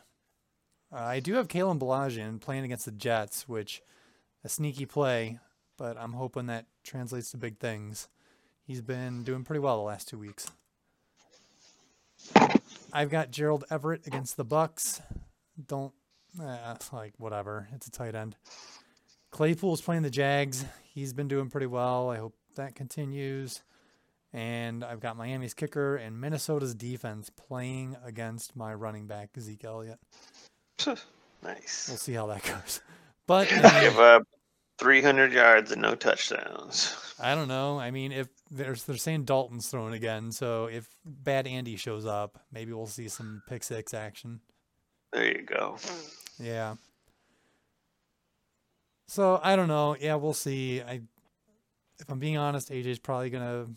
Uh, 0.91 0.98
I 0.98 1.19
do 1.19 1.35
have 1.35 1.48
Kalen 1.48 1.80
Ballage 1.80 2.41
playing 2.41 2.65
against 2.65 2.85
the 2.85 2.91
Jets, 2.91 3.48
which 3.48 3.81
a 4.43 4.49
sneaky 4.49 4.85
play, 4.85 5.39
but 5.77 5.98
I'm 5.98 6.14
hoping 6.14 6.48
that 6.48 6.65
translates 6.84 7.31
to 7.31 7.38
big 7.38 7.60
things. 7.60 8.07
He's 8.65 8.81
been 8.81 9.23
doing 9.23 9.43
pretty 9.43 9.60
well 9.60 9.77
the 9.77 9.84
last 9.84 10.07
two 10.07 10.18
weeks. 10.18 10.49
I've 12.93 13.10
got 13.10 13.31
Gerald 13.31 13.64
Everett 13.69 14.06
against 14.06 14.38
the 14.38 14.43
Bucks. 14.43 15.02
Don't 15.68 15.93
uh, 16.41 16.76
like 16.91 17.14
whatever. 17.18 17.68
It's 17.73 17.88
a 17.88 17.91
tight 17.91 18.15
end. 18.15 18.35
Claypool's 19.31 19.81
playing 19.81 20.03
the 20.03 20.10
Jags. 20.10 20.65
He's 20.84 21.14
been 21.14 21.27
doing 21.27 21.49
pretty 21.49 21.68
well. 21.68 22.10
I 22.10 22.18
hope 22.18 22.35
that 22.56 22.76
continues. 22.76 23.61
And 24.33 24.83
I've 24.83 25.01
got 25.01 25.17
Miami's 25.17 25.53
kicker 25.53 25.97
and 25.97 26.19
Minnesota's 26.19 26.73
defense 26.73 27.29
playing 27.29 27.97
against 28.03 28.55
my 28.55 28.73
running 28.73 29.05
back 29.07 29.29
Zeke 29.39 29.65
Elliott. 29.65 29.99
Nice. 31.43 31.87
We'll 31.89 31.97
see 31.97 32.13
how 32.13 32.27
that 32.27 32.43
goes. 32.63 32.81
But 33.27 33.49
Give 33.49 33.99
up 33.99 34.23
300 34.79 35.31
yards 35.31 35.71
and 35.71 35.81
no 35.81 35.95
touchdowns. 35.95 36.95
I 37.19 37.35
don't 37.35 37.47
know. 37.47 37.79
I 37.79 37.91
mean, 37.91 38.11
if 38.11 38.27
there's 38.49 38.83
they're 38.83 38.97
saying 38.97 39.25
Dalton's 39.25 39.67
thrown 39.67 39.93
again, 39.93 40.31
so 40.31 40.65
if 40.65 40.87
Bad 41.05 41.45
Andy 41.45 41.75
shows 41.75 42.05
up, 42.05 42.39
maybe 42.51 42.73
we'll 42.73 42.87
see 42.87 43.07
some 43.07 43.43
pick 43.47 43.63
six 43.63 43.93
action. 43.93 44.39
There 45.13 45.27
you 45.27 45.43
go. 45.43 45.77
Yeah. 46.39 46.75
So 49.07 49.39
I 49.43 49.55
don't 49.55 49.67
know. 49.67 49.95
Yeah, 49.99 50.15
we'll 50.15 50.33
see. 50.33 50.81
I, 50.81 51.01
if 51.99 52.09
I'm 52.09 52.19
being 52.19 52.37
honest, 52.37 52.71
AJ's 52.71 52.97
probably 52.97 53.29
gonna 53.29 53.67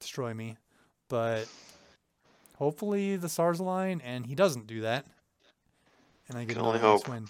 destroy 0.00 0.34
me, 0.34 0.56
but 1.08 1.46
hopefully 2.56 3.16
the 3.16 3.28
stars 3.28 3.60
align 3.60 4.00
and 4.04 4.26
he 4.26 4.34
doesn't 4.34 4.66
do 4.66 4.82
that, 4.82 5.06
and 6.28 6.36
I 6.38 6.44
get 6.44 6.56
Can 6.56 6.64
only 6.64 6.78
hope. 6.78 7.08
win. 7.08 7.28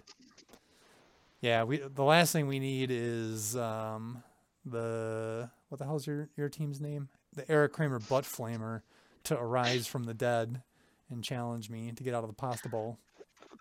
Yeah, 1.41 1.65
we 1.65 1.79
the 1.79 2.05
last 2.05 2.33
thing 2.33 2.49
we 2.49 2.59
need 2.59 2.91
is 2.91 3.57
um, 3.57 4.23
the 4.65 5.49
what 5.69 5.79
the 5.79 5.85
hell's 5.85 6.07
your 6.07 6.29
your 6.37 6.49
team's 6.49 6.81
name? 6.81 7.09
The 7.35 7.49
Erik 7.51 7.73
Kramer 7.73 8.01
butt 8.01 8.25
flamer 8.25 8.83
to 9.25 9.39
arise 9.39 9.87
from 9.87 10.05
the 10.05 10.15
dead 10.15 10.63
and 11.11 11.23
challenge 11.23 11.71
me 11.71 11.93
to 11.93 12.03
get 12.03 12.15
out 12.15 12.25
of 12.25 12.31
the 12.31 12.35
pasta 12.35 12.69
bowl. 12.69 12.99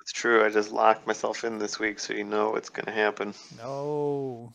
It's 0.01 0.11
true. 0.13 0.43
I 0.45 0.49
just 0.49 0.71
locked 0.71 1.05
myself 1.05 1.43
in 1.43 1.59
this 1.59 1.79
week, 1.79 1.99
so 1.99 2.13
you 2.13 2.23
know 2.23 2.51
what's 2.51 2.69
going 2.69 2.85
to 2.85 2.91
happen. 2.93 3.34
No, 3.57 4.53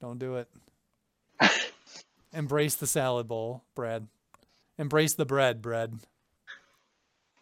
don't 0.00 0.18
do 0.18 0.36
it. 0.36 0.48
Embrace 2.32 2.76
the 2.76 2.86
salad 2.86 3.28
bowl, 3.28 3.64
Brad. 3.74 4.06
Embrace 4.78 5.14
the 5.14 5.26
bread, 5.26 5.60
bread. 5.60 5.98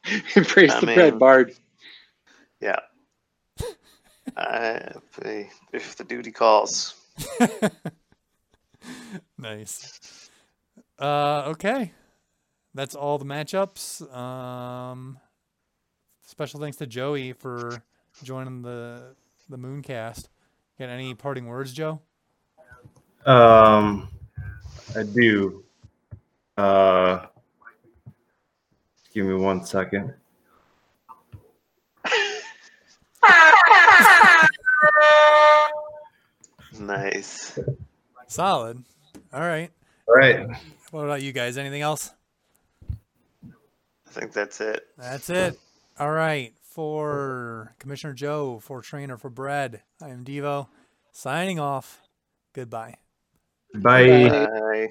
Embrace 0.35 0.73
I 0.73 0.81
the 0.81 0.87
mean- 0.87 0.95
bread, 0.97 1.19
Bard. 1.19 1.55
Yeah. 2.61 2.81
I, 4.37 4.93
if, 5.23 5.61
if 5.73 5.97
the 5.97 6.05
duty 6.05 6.33
calls. 6.33 6.95
nice. 9.39 10.31
Uh, 10.99 11.45
okay. 11.49 11.93
That's 12.75 12.95
all 12.95 13.19
the 13.19 13.25
matchups. 13.25 14.13
Um, 14.15 15.19
special 16.27 16.61
thanks 16.61 16.77
to 16.79 16.87
Joey 16.87 17.33
for 17.33 17.83
joining 18.23 18.63
the 18.63 19.15
the 19.49 19.57
Mooncast. 19.57 20.29
Got 20.79 20.91
any 20.91 21.15
parting 21.15 21.47
words, 21.47 21.73
Joe? 21.73 22.01
Um, 23.27 24.09
I 24.97 25.03
do. 25.03 25.65
Uh, 26.57 27.27
give 29.13 29.27
me 29.27 29.35
one 29.35 29.65
second. 29.65 30.15
Nice. 36.79 37.59
Solid. 38.29 38.83
All 39.33 39.41
right. 39.41 39.71
All 40.07 40.15
right. 40.15 40.49
What 40.91 41.05
about 41.05 41.23
you 41.23 41.33
guys? 41.33 41.59
Anything 41.59 41.83
else? 41.83 42.13
I 43.47 44.11
think 44.11 44.33
that's 44.33 44.61
it. 44.61 44.87
That's 44.97 45.29
it. 45.29 45.59
All 45.99 46.11
right. 46.11 46.55
For 46.63 47.75
Commissioner 47.81 48.13
Joe, 48.15 48.61
for 48.63 48.81
Trainer, 48.81 49.19
for 49.19 49.31
Bread, 49.31 49.83
I 50.01 50.11
am 50.11 50.25
Devo. 50.25 50.69
Signing 51.11 51.59
off. 51.59 52.03
Goodbye. 52.53 52.95
Bye. 53.75 54.49
Bye. 54.51 54.89